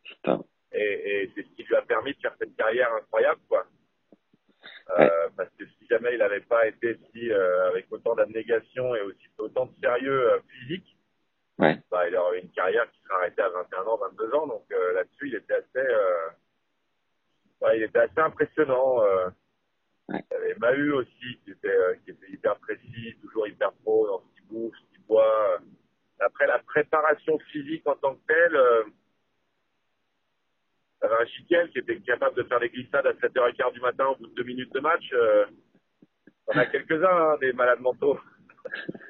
Putain. 0.05 0.41
Et, 0.71 1.23
et 1.23 1.31
c'est 1.35 1.43
ce 1.43 1.49
qui 1.57 1.63
lui 1.63 1.75
a 1.75 1.81
permis 1.81 2.13
de 2.13 2.19
faire 2.21 2.35
cette 2.39 2.55
carrière 2.55 2.93
incroyable, 2.93 3.41
quoi. 3.49 3.65
Euh, 4.97 5.09
Parce 5.35 5.49
que 5.59 5.65
si 5.65 5.87
jamais 5.89 6.13
il 6.13 6.19
n'avait 6.19 6.39
pas 6.39 6.67
été 6.67 6.97
si, 7.11 7.29
euh, 7.29 7.67
avec 7.67 7.87
autant 7.91 8.15
d'abnégation 8.15 8.95
et 8.95 9.01
aussi 9.01 9.27
autant 9.37 9.65
de 9.65 9.73
sérieux 9.81 10.41
physique, 10.47 10.95
Ouais. 11.61 11.77
bah, 11.91 12.07
il 12.09 12.15
aurait 12.15 12.39
eu 12.39 12.41
une 12.41 12.51
carrière 12.51 12.89
qui 12.91 12.99
serait 13.03 13.13
arrêtée 13.15 13.41
à 13.41 13.49
21 13.49 13.83
ans, 13.83 13.97
22 13.97 14.33
ans. 14.33 14.47
Donc 14.47 14.65
euh, 14.71 14.93
là-dessus, 14.93 15.27
il 15.27 15.35
était 15.35 15.53
assez, 15.53 15.77
euh, 15.77 16.29
ouais, 17.61 17.77
il 17.77 17.83
était 17.83 17.99
assez 17.99 18.19
impressionnant. 18.19 19.03
Euh. 19.03 19.29
Ouais. 20.09 20.23
Il 20.31 20.33
y 20.33 20.37
avait 20.37 20.55
Mahu 20.55 20.91
aussi, 20.93 21.39
qui 21.45 21.51
était, 21.51 21.69
euh, 21.69 21.95
qui 22.03 22.11
était 22.11 22.31
hyper 22.31 22.55
précis, 22.57 23.15
toujours 23.21 23.47
hyper 23.47 23.71
pro 23.83 24.07
dans 24.07 24.19
ce 24.21 24.35
qu'il 24.35 24.47
bouffe, 24.47 24.75
ce 24.75 24.95
qu'il 24.95 25.05
boit. 25.05 25.59
Après, 26.19 26.47
la 26.47 26.59
préparation 26.59 27.37
physique 27.51 27.87
en 27.87 27.95
tant 27.95 28.15
que 28.15 28.21
telle, 28.27 28.55
euh, 28.55 28.83
T'avais 31.01 31.15
un 31.15 31.25
Chiquel 31.25 31.69
qui 31.71 31.79
était 31.79 31.99
capable 32.01 32.35
de 32.35 32.43
faire 32.43 32.59
des 32.59 32.69
glissades 32.69 33.07
à 33.07 33.13
7h15 33.13 33.73
du 33.73 33.79
matin 33.79 34.05
au 34.05 34.15
bout 34.17 34.27
de 34.27 34.35
deux 34.35 34.43
minutes 34.43 34.71
de 34.71 34.79
match. 34.79 35.03
Euh, 35.13 35.45
on 36.45 36.57
a 36.57 36.67
quelques-uns, 36.67 37.07
hein, 37.09 37.37
des 37.41 37.53
malades 37.53 37.79
mentaux. 37.79 38.19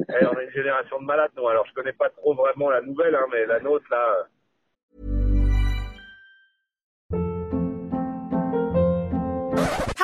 On 0.09 0.39
une 0.39 0.51
génération 0.51 0.99
de 0.99 1.05
malades. 1.05 1.31
Alors, 1.37 1.65
je 1.67 1.73
connais 1.73 1.93
pas 1.93 2.09
trop 2.09 2.33
vraiment 2.33 2.69
la 2.69 2.81
nouvelle, 2.81 3.15
hein, 3.15 3.25
mais 3.31 3.45
la 3.45 3.59
nôtre, 3.59 3.85
là, 3.89 4.27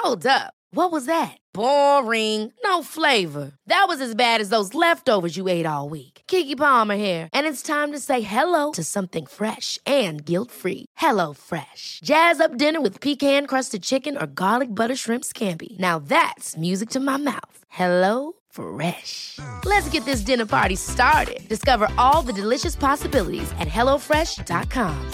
Hold 0.08 0.26
up. 0.26 0.54
What 0.72 0.92
was 0.94 1.06
that? 1.08 1.38
Boring. 1.54 2.54
No 2.64 2.82
flavor. 2.82 3.52
That 3.66 3.88
was 3.90 4.00
as 4.00 4.16
bad 4.16 4.40
as 4.40 4.48
those 4.48 4.74
leftovers 4.74 5.36
you 5.36 5.50
ate 5.50 5.66
all 5.66 5.90
week. 5.90 6.22
Kiki 6.28 6.56
Palmer 6.56 6.96
here, 6.96 7.28
and 7.34 7.46
it's 7.46 7.62
time 7.62 7.92
to 7.92 8.00
say 8.00 8.22
hello 8.22 8.72
to 8.72 8.84
something 8.84 9.26
fresh 9.26 9.78
and 9.86 10.24
guilt-free. 10.24 10.86
Hello 10.96 11.34
Fresh. 11.34 12.00
Jazz 12.02 12.40
up 12.40 12.56
dinner 12.56 12.80
with 12.80 13.02
pecan-crusted 13.02 13.84
chicken 13.84 14.18
or 14.18 14.28
garlic 14.28 14.74
butter 14.74 14.96
shrimp 14.96 15.26
scampi. 15.26 15.78
Now 15.78 16.00
that's 16.00 16.56
music 16.56 16.90
to 16.92 17.02
my 17.02 17.18
mouth. 17.18 17.58
Hello 17.68 18.34
Fresh. 18.58 19.38
Let's 19.64 19.88
get 19.90 20.04
this 20.06 20.22
dinner 20.22 20.48
party 20.48 20.76
started. 20.76 21.48
Discover 21.48 21.88
all 21.98 22.24
the 22.24 22.34
delicious 22.34 22.76
possibilities 22.76 23.52
at 23.60 23.68
hellofresh.com. 23.68 25.12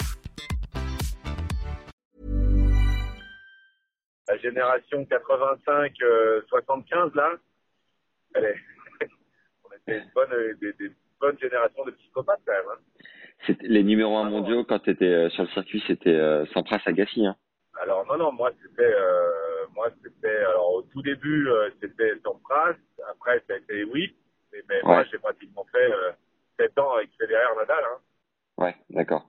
la 4.34 4.38
génération 4.38 5.04
85-75, 5.04 7.14
là, 7.14 7.32
elle 8.34 8.44
est... 8.44 8.56
on 9.64 9.70
était 9.76 9.98
une 9.98 10.10
bonne, 10.14 10.32
euh, 10.32 10.54
des, 10.60 10.72
des 10.74 10.92
bonnes 11.20 11.38
générations 11.38 11.84
de 11.84 11.90
psychopathes, 11.92 12.40
quand 12.46 12.52
même. 12.52 12.64
Hein. 12.72 12.78
Les 13.60 13.82
numéros 13.82 14.16
1 14.16 14.30
mondiaux 14.30 14.64
quand 14.64 14.78
t'étais 14.80 15.04
euh, 15.04 15.28
sur 15.30 15.42
le 15.42 15.48
circuit, 15.50 15.82
c'était 15.86 16.14
euh, 16.14 16.46
Sampras 16.46 16.80
Agassi. 16.86 17.26
Hein. 17.26 17.36
Alors, 17.82 18.06
non, 18.06 18.16
non, 18.16 18.32
moi, 18.32 18.50
c'était... 18.62 18.94
Euh, 18.94 19.66
moi, 19.74 19.90
c'était... 20.02 20.36
Alors, 20.36 20.74
au 20.74 20.82
tout 20.82 21.02
début, 21.02 21.48
euh, 21.48 21.70
c'était 21.80 22.12
Sampras. 22.22 22.74
Après, 23.10 23.42
ça 23.46 23.54
a 23.54 23.56
été 23.56 23.84
oui. 23.84 24.14
Mais, 24.52 24.60
mais 24.68 24.80
moi, 24.84 25.04
j'ai 25.10 25.18
pratiquement 25.18 25.66
fait 25.72 25.92
euh, 25.92 26.12
7 26.58 26.78
ans 26.78 26.92
avec 26.94 27.10
Federer 27.18 27.56
Nadal. 27.56 27.84
Hein. 27.84 27.98
Ouais, 28.58 28.76
d'accord. 28.90 29.28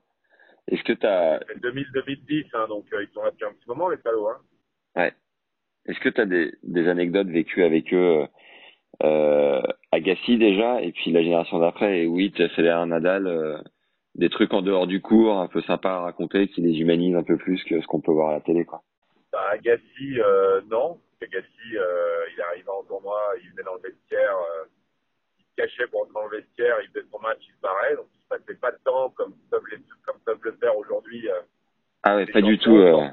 Est-ce 0.68 0.84
que 0.84 0.94
t'as, 0.94 1.40
C'est 1.48 1.62
2000-2010, 1.62 2.48
hein, 2.54 2.68
donc 2.68 2.86
euh, 2.94 3.04
ils 3.04 3.14
sont 3.14 3.24
là 3.24 3.32
depuis 3.32 3.46
un 3.46 3.54
petit 3.54 3.68
moment, 3.68 3.90
les 3.90 3.98
salauds. 3.98 4.30
Hein. 4.30 4.40
ouais, 4.96 5.14
est-ce 5.86 6.00
que 6.00 6.10
t'as 6.10 6.26
des, 6.26 6.56
des 6.64 6.88
anecdotes 6.88 7.28
vécues 7.28 7.64
avec 7.64 7.94
eux, 7.94 8.26
euh, 9.04 9.62
Agassi 9.92 10.38
déjà, 10.38 10.82
et 10.82 10.92
puis 10.92 11.12
la 11.12 11.22
génération 11.22 11.60
d'après, 11.60 12.02
et 12.02 12.08
oui, 12.08 12.34
Federer 12.56 12.86
Nadal, 12.88 13.28
euh, 13.28 13.58
des 14.16 14.30
trucs 14.30 14.54
en 14.54 14.62
dehors 14.62 14.88
du 14.88 15.02
cours, 15.02 15.40
un 15.40 15.48
peu 15.48 15.62
sympas 15.62 15.96
à 15.96 16.00
raconter, 16.02 16.48
qui 16.48 16.62
les 16.62 16.80
humanisent 16.80 17.16
un 17.16 17.24
peu 17.24 17.38
plus 17.38 17.64
que 17.64 17.82
ce 17.82 17.88
qu'on 17.88 18.02
peut 18.02 18.12
voir 18.12 18.30
à 18.30 18.34
la 18.34 18.42
télé, 18.42 18.66
quoi. 18.66 18.82
Bah, 19.32 19.48
Agassi, 19.52 20.20
euh, 20.20 20.62
non. 20.70 21.00
Agassi, 21.22 21.78
euh, 21.78 22.26
il 22.36 22.42
arrivait 22.42 22.70
en 22.70 22.84
tournoi, 22.84 23.20
il 23.42 23.50
venait 23.52 23.64
dans 23.64 23.76
le 23.76 23.82
vestiaire, 23.82 24.36
euh, 24.36 24.66
il 25.40 25.44
se 25.44 25.56
cachait 25.58 25.88
pour 25.88 26.02
entrer 26.02 26.14
dans 26.14 26.28
le 26.28 26.38
vestiaire, 26.38 26.76
il 26.84 26.90
faisait 26.90 27.06
son 27.12 27.20
match, 27.20 27.40
il 27.42 27.54
se 27.54 27.62
barrait, 27.62 27.96
donc 27.96 28.08
il 28.14 28.20
se 28.20 28.28
passait 28.28 28.60
pas 28.60 28.72
de 28.72 28.78
temps 28.84 29.10
comme 29.16 29.34
peuvent, 29.50 29.64
les, 29.72 29.78
comme 30.06 30.20
peuvent 30.26 30.44
le 30.44 30.52
faire 30.54 30.78
aujourd'hui. 30.78 31.28
Ah 32.04 32.16
ouais, 32.16 32.26
pas 32.28 32.42
du 32.42 32.58
tout. 32.58 32.78
Euh... 32.78 33.08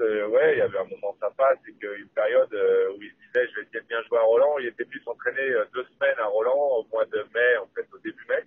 Euh, 0.00 0.28
ouais, 0.28 0.54
il 0.54 0.58
y 0.58 0.62
avait 0.62 0.78
un 0.78 0.84
moment 0.84 1.16
sympa, 1.20 1.54
c'est 1.64 1.72
qu'une 1.72 2.08
période 2.14 2.52
où 2.52 3.02
il 3.02 3.10
se 3.10 3.16
disait 3.26 3.48
je 3.50 3.56
vais 3.56 3.62
essayer 3.66 3.80
de 3.80 3.86
bien 3.86 4.02
jouer 4.02 4.18
à 4.18 4.22
Roland, 4.22 4.58
il 4.58 4.66
était 4.66 4.84
venu 4.84 5.00
s'entraîner 5.04 5.50
euh, 5.50 5.64
deux 5.72 5.84
semaines 5.94 6.18
à 6.18 6.26
Roland 6.26 6.78
au 6.78 6.86
mois 6.92 7.04
de 7.06 7.24
mai, 7.34 7.56
en 7.58 7.66
fait, 7.74 7.86
au 7.92 7.98
début 7.98 8.24
mai. 8.28 8.44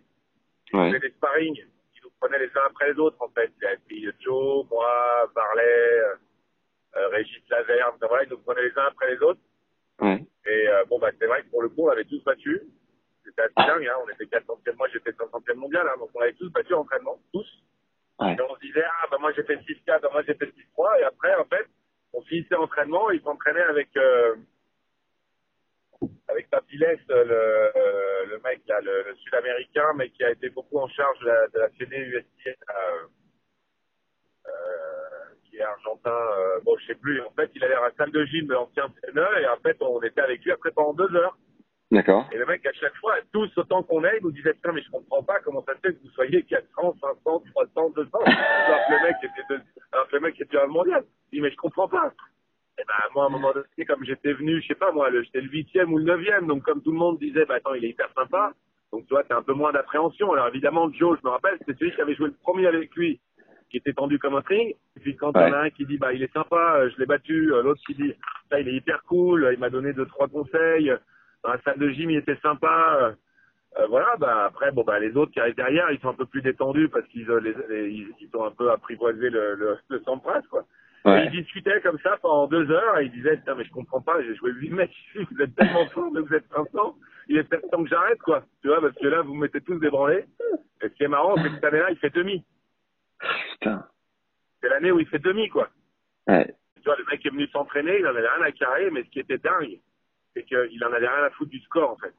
Il 0.74 0.80
Ouais. 0.80 0.88
faisait 0.90 1.00
des 1.08 1.12
sparring, 1.16 1.56
il 1.56 2.02
nous 2.04 2.10
prenait 2.20 2.40
les 2.40 2.50
uns 2.58 2.66
après 2.68 2.92
les 2.92 3.00
autres, 3.00 3.18
en 3.22 3.30
fait. 3.30 3.52
Pris 3.86 4.06
Joe, 4.20 4.66
moi, 4.70 5.32
Barlet, 5.34 5.64
euh, 5.64 6.16
euh, 6.98 7.08
Régis 7.10 7.42
Laverne, 7.50 7.96
voilà, 8.02 8.24
il 8.24 8.30
nous 8.30 8.40
prenait 8.40 8.64
les 8.64 8.78
uns 8.78 8.86
après 8.88 9.12
les 9.16 9.22
autres. 9.22 9.40
Ouais. 10.02 10.24
Et 10.46 10.68
euh, 10.70 10.86
bon, 10.86 11.00
bah, 11.00 11.10
c'est 11.20 11.26
vrai 11.28 11.42
que 11.44 11.50
pour 11.50 11.62
le 11.62 11.70
coup, 11.70 11.88
on 11.88 11.90
avait 11.90 12.06
tous 12.06 12.24
battu. 12.24 12.62
C'était 13.26 13.42
assez 13.44 13.68
dingue, 13.68 13.88
hein. 13.88 13.96
On 14.04 14.10
était 14.10 14.26
400e, 14.26 14.76
moi 14.78 14.88
j'étais 14.94 15.12
500e 15.12 15.56
mondial, 15.56 15.86
hein. 15.88 15.98
Donc 16.00 16.10
on 16.14 16.22
avait 16.22 16.34
tous 16.34 16.50
battu 16.50 16.74
en 16.74 16.80
entraînement, 16.82 17.18
tous. 17.34 17.48
Ouais. 18.20 18.34
Et 18.34 18.42
on 18.42 18.56
se 18.56 18.60
disait, 18.62 18.84
ah, 18.86 19.08
bah, 19.12 19.18
moi 19.20 19.32
j'ai 19.34 19.44
fait 19.44 19.58
6-4, 19.58 20.02
bah, 20.02 20.10
moi 20.14 20.24
j'ai 20.26 20.34
fait 20.36 20.46
6-3. 20.78 21.00
Et 21.00 21.04
après, 21.04 21.36
en 21.36 21.46
fait, 21.46 21.66
on 22.14 22.22
finissait 22.22 22.56
l'entraînement, 22.56 23.12
il 23.12 23.22
s'entraînait 23.22 23.62
avec, 23.64 23.90
euh, 23.98 24.36
avec 26.28 26.50
Papilès, 26.50 27.00
le, 27.10 27.72
le 28.30 28.40
mec, 28.44 28.62
là, 28.68 28.80
le, 28.82 29.04
le 29.10 29.16
sud-américain, 29.16 29.94
mais 29.96 30.10
qui 30.10 30.24
a 30.24 30.32
été 30.32 30.50
beaucoup 30.50 30.78
en 30.80 30.88
charge 30.88 31.20
de 31.20 31.26
la, 31.26 31.48
de 31.48 31.60
la 31.60 31.66
euh, 31.66 33.08
euh, 34.48 34.52
qui 35.46 35.58
est 35.58 35.62
argentin. 35.62 36.10
Euh, 36.12 36.60
bon, 36.64 36.78
je 36.80 36.88
sais 36.88 36.96
plus. 36.96 37.22
En 37.22 37.32
fait, 37.32 37.50
il 37.56 37.64
allait 37.64 37.76
à 37.76 37.82
la 37.82 37.92
salle 37.98 38.12
de 38.12 38.26
gym 38.26 38.48
de 38.48 38.54
l'ancien 38.54 38.86
entraîneur 38.86 39.38
et 39.38 39.48
en 39.48 39.58
fait, 39.58 39.78
on 39.82 40.02
était 40.02 40.22
avec 40.22 40.44
lui 40.44 40.52
après 40.52 40.72
pendant 40.72 40.94
deux 40.94 41.14
heures. 41.16 41.38
D'accord. 41.90 42.28
Et 42.34 42.38
le 42.38 42.46
mec, 42.46 42.66
à 42.66 42.74
chaque 42.74 42.96
fois, 42.98 43.16
tous 43.32 43.50
autant 43.58 43.82
qu'on 43.82 44.04
est, 44.04 44.18
il 44.18 44.24
nous 44.24 44.32
disait 44.32 44.54
putain, 44.54 44.74
mais 44.74 44.82
je 44.82 44.92
comprends 44.92 45.24
pas 45.24 45.40
comment 45.40 45.64
ça 45.64 45.74
se 45.76 45.80
fait 45.80 45.94
que 45.94 46.04
vous 46.04 46.10
soyez 46.10 46.44
400, 46.44 46.96
500, 47.00 47.44
300, 47.56 47.90
200. 47.96 48.10
alors 48.26 48.88
que 48.88 48.94
le 48.94 49.08
mec 49.08 49.16
était, 49.24 49.56
de... 49.56 49.62
alors 49.94 50.08
que 50.10 50.16
le 50.16 50.22
mec 50.22 50.42
était 50.42 50.58
un 50.58 50.68
mondial. 50.68 51.06
Il 51.32 51.38
dit 51.38 51.42
mais 51.42 51.52
je 51.52 51.56
comprends 51.56 51.88
pas. 51.88 52.12
Et 52.80 52.84
ben 52.88 52.94
moi, 53.16 53.24
à 53.24 53.28
un 53.28 53.30
moment 53.30 53.52
donné, 53.54 53.86
comme 53.86 54.04
j'étais 54.06 54.34
venu, 54.34 54.62
je 54.62 54.68
sais 54.68 54.76
pas 54.76 54.92
moi, 54.92 55.10
j'étais 55.12 55.42
le 55.42 55.50
huitième 55.50 55.92
ou 55.94 55.98
le 55.98 56.04
neuvième, 56.04 56.46
donc 56.48 56.64
comme 56.64 56.82
tout 56.82 56.92
le 56.92 56.98
monde 56.98 57.18
disait, 57.20 57.46
bah 57.46 57.56
attends, 57.56 57.74
il 57.74 57.84
est 57.86 57.90
hyper 57.90 58.10
sympa. 58.16 58.54
Donc 58.92 59.06
tu 59.08 59.14
vois, 59.14 59.24
t'as 59.24 59.38
un 59.38 59.42
peu 59.42 59.54
moins 59.54 59.72
d'appréhension. 59.72 60.32
Alors 60.32 60.48
évidemment, 60.48 60.92
Joe, 60.94 61.18
je 61.20 61.26
me 61.26 61.32
rappelle, 61.32 61.58
c'était 61.60 61.74
celui 61.80 61.92
qui 61.94 62.02
avait 62.02 62.16
joué 62.16 62.28
le 62.28 62.34
premier 62.42 62.68
avec 62.68 62.96
lui, 62.96 63.20
qui 63.70 63.78
était 63.78 63.94
tendu 63.94 64.20
comme 64.20 64.36
un 64.36 64.42
string. 64.42 64.70
Et 64.96 65.00
puis 65.00 65.16
quand 65.16 65.36
en 65.36 65.52
a 65.54 65.60
un 65.64 65.70
qui 65.72 65.86
dit, 65.86 65.98
bah 65.98 66.14
il 66.14 66.22
est 66.24 66.32
sympa, 66.34 66.78
euh, 66.78 66.90
je 66.94 66.98
l'ai 67.00 67.06
battu, 67.08 67.52
euh, 67.52 67.64
l'autre 67.64 67.82
qui 67.86 67.96
dit, 67.96 68.14
ça 68.52 68.60
il 68.60 68.68
est 68.70 68.74
hyper 68.76 69.02
cool, 69.04 69.50
il 69.52 69.60
m'a 69.60 69.70
donné 69.72 69.94
deux 69.94 70.06
trois 70.06 70.28
conseils. 70.28 70.94
Dans 71.44 71.52
la 71.52 71.62
salle 71.64 71.80
de 71.80 71.90
gym, 71.90 72.12
il 72.12 72.18
était 72.18 72.38
sympa. 72.44 72.98
Euh, 73.02 73.12
euh, 73.82 73.88
voilà, 73.88 74.16
bah 74.18 74.46
après, 74.46 74.72
bon 74.72 74.84
bah 74.84 75.00
les 75.00 75.16
autres 75.18 75.32
qui 75.32 75.40
arrivent 75.40 75.56
derrière, 75.56 75.92
ils 75.92 76.00
sont 76.00 76.10
un 76.10 76.14
peu 76.14 76.26
plus 76.26 76.42
détendus 76.42 76.90
parce 76.90 77.06
qu'ils 77.08 77.30
euh, 77.30 77.40
les, 77.40 77.54
les- 77.70 77.90
ils, 77.90 78.14
ils 78.22 78.30
ont 78.38 78.46
un 78.46 78.52
peu 78.52 78.72
apprivoisé 78.72 79.30
le, 79.30 79.56
le, 79.56 79.78
le 79.90 80.00
Sampras, 80.02 80.42
quoi. 80.50 80.64
Et 81.08 81.10
Ouais. 81.10 81.26
ils 81.28 81.44
discutaient 81.44 81.80
comme 81.82 82.00
ça 82.00 82.18
pendant 82.22 82.48
deux 82.48 82.70
heures 82.70 82.98
et 83.00 83.06
ils 83.06 83.12
disaient, 83.12 83.38
putain, 83.38 83.56
mais 83.56 83.64
je 83.64 83.72
comprends 83.72 84.02
pas, 84.02 84.22
j'ai 84.22 84.36
joué 84.36 84.52
huit 84.52 84.72
matchs 84.72 85.16
vous 85.32 85.42
êtes 85.42 85.56
tellement 85.56 85.86
forts, 85.88 86.12
mais 86.12 86.20
vous 86.22 86.34
êtes 86.34 86.48
500, 86.54 86.98
il 87.30 87.38
est 87.38 87.44
peut-être 87.44 87.70
temps 87.70 87.84
que 87.84 87.90
j'arrête, 87.90 88.20
quoi. 88.22 88.44
Tu 88.62 88.68
vois, 88.68 88.82
parce 88.82 88.96
que 88.96 89.08
là, 89.08 89.22
vous 89.22 89.34
me 89.34 89.42
mettez 89.42 89.62
tous 89.62 89.80
débranlés. 89.80 90.26
Et 90.82 90.90
ce 90.90 90.94
qui 90.94 91.04
est 91.04 91.08
marrant, 91.08 91.36
c'est 91.38 91.50
que 91.50 91.56
cette 91.56 91.64
année-là, 91.64 91.92
il 91.92 91.98
fait 91.98 92.10
demi. 92.14 92.44
Putain. 93.54 93.86
C'est 94.62 94.70
l'année 94.70 94.92
où 94.92 95.00
il 95.00 95.08
fait 95.08 95.20
demi, 95.20 95.50
quoi. 95.50 95.70
Ouais. 96.28 96.54
Tu 96.78 96.84
vois, 96.84 96.96
le 96.98 97.06
mec 97.10 97.26
est 97.26 97.30
venu 97.30 97.48
s'entraîner, 97.48 98.00
il 98.00 98.06
en 98.08 98.10
avait 98.10 98.28
rien 98.28 98.44
à 98.46 98.52
carrer, 98.52 98.90
mais 98.92 99.04
ce 99.04 99.10
qui 99.10 99.20
était 99.20 99.38
dingue, 99.38 99.80
c'est 100.36 100.44
qu'il 100.44 100.84
en 100.84 100.94
avait 100.94 101.08
rien 101.08 101.24
à 101.26 101.30
foutre 101.32 101.52
du 101.52 101.60
score, 101.62 101.92
en 101.92 101.98
fait. 101.98 102.14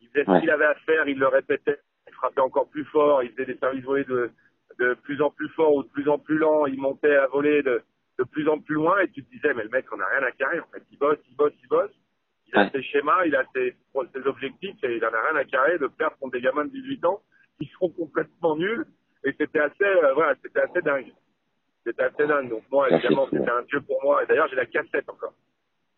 Il 0.00 0.08
faisait 0.08 0.28
Ouais. 0.28 0.36
ce 0.36 0.40
qu'il 0.40 0.50
avait 0.50 0.64
à 0.66 0.74
faire, 0.86 1.08
il 1.08 1.18
le 1.18 1.28
répétait, 1.28 1.78
il 2.06 2.14
frappait 2.14 2.40
encore 2.40 2.68
plus 2.68 2.84
fort, 2.86 3.22
il 3.22 3.30
faisait 3.32 3.46
des 3.46 3.58
services 3.58 3.84
volés 3.84 4.04
de, 4.04 4.30
de 4.78 4.94
plus 5.02 5.20
en 5.22 5.30
plus 5.30 5.48
fort 5.50 5.74
ou 5.74 5.82
de 5.82 5.88
plus 5.88 6.08
en 6.08 6.18
plus 6.18 6.38
lent, 6.38 6.66
il 6.66 6.78
montait 6.80 7.16
à 7.16 7.26
voler 7.26 7.62
de, 7.62 7.82
de 8.18 8.24
plus 8.24 8.48
en 8.48 8.58
plus 8.58 8.74
loin, 8.74 8.98
et 9.00 9.08
tu 9.10 9.24
te 9.24 9.30
disais, 9.30 9.54
mais 9.54 9.62
le 9.62 9.68
mec, 9.70 9.86
on 9.92 10.00
a 10.00 10.06
rien 10.06 10.22
à 10.26 10.32
carrer, 10.32 10.58
en 10.60 10.66
fait. 10.72 10.82
Il 10.90 10.98
bosse, 10.98 11.18
il 11.30 11.36
bosse, 11.36 11.52
il 11.62 11.68
bosse. 11.68 11.90
Il 12.48 12.56
a 12.58 12.64
Ouais. 12.64 12.70
ses 12.72 12.82
schémas, 12.82 13.26
il 13.26 13.36
a 13.36 13.44
ses, 13.54 13.76
ses 14.14 14.26
objectifs, 14.26 14.82
et 14.82 14.96
il 14.96 15.04
en 15.04 15.12
a 15.12 15.22
rien 15.30 15.36
à 15.36 15.44
carrer 15.44 15.78
de 15.78 15.86
perdre 15.86 16.16
contre 16.18 16.32
des 16.32 16.40
gamins 16.40 16.64
de 16.64 16.70
18 16.70 17.04
ans 17.04 17.20
qui 17.60 17.70
sont 17.78 17.90
complètement 17.90 18.56
nuls. 18.56 18.84
Et 19.24 19.32
c'était 19.38 19.60
assez, 19.60 19.84
euh, 19.84 20.14
voilà, 20.14 20.34
c'était 20.42 20.60
assez 20.60 20.80
dingue. 20.82 21.12
C'était 21.84 22.02
assez 22.02 22.26
dingue. 22.26 22.48
Donc 22.48 22.64
moi, 22.70 22.88
évidemment, 22.90 23.28
c'était 23.30 23.50
un 23.50 23.62
dieu 23.62 23.80
pour 23.82 24.02
moi. 24.02 24.22
Et 24.22 24.26
d'ailleurs, 24.26 24.48
j'ai 24.48 24.56
la 24.56 24.66
cassette 24.66 25.08
encore. 25.08 25.34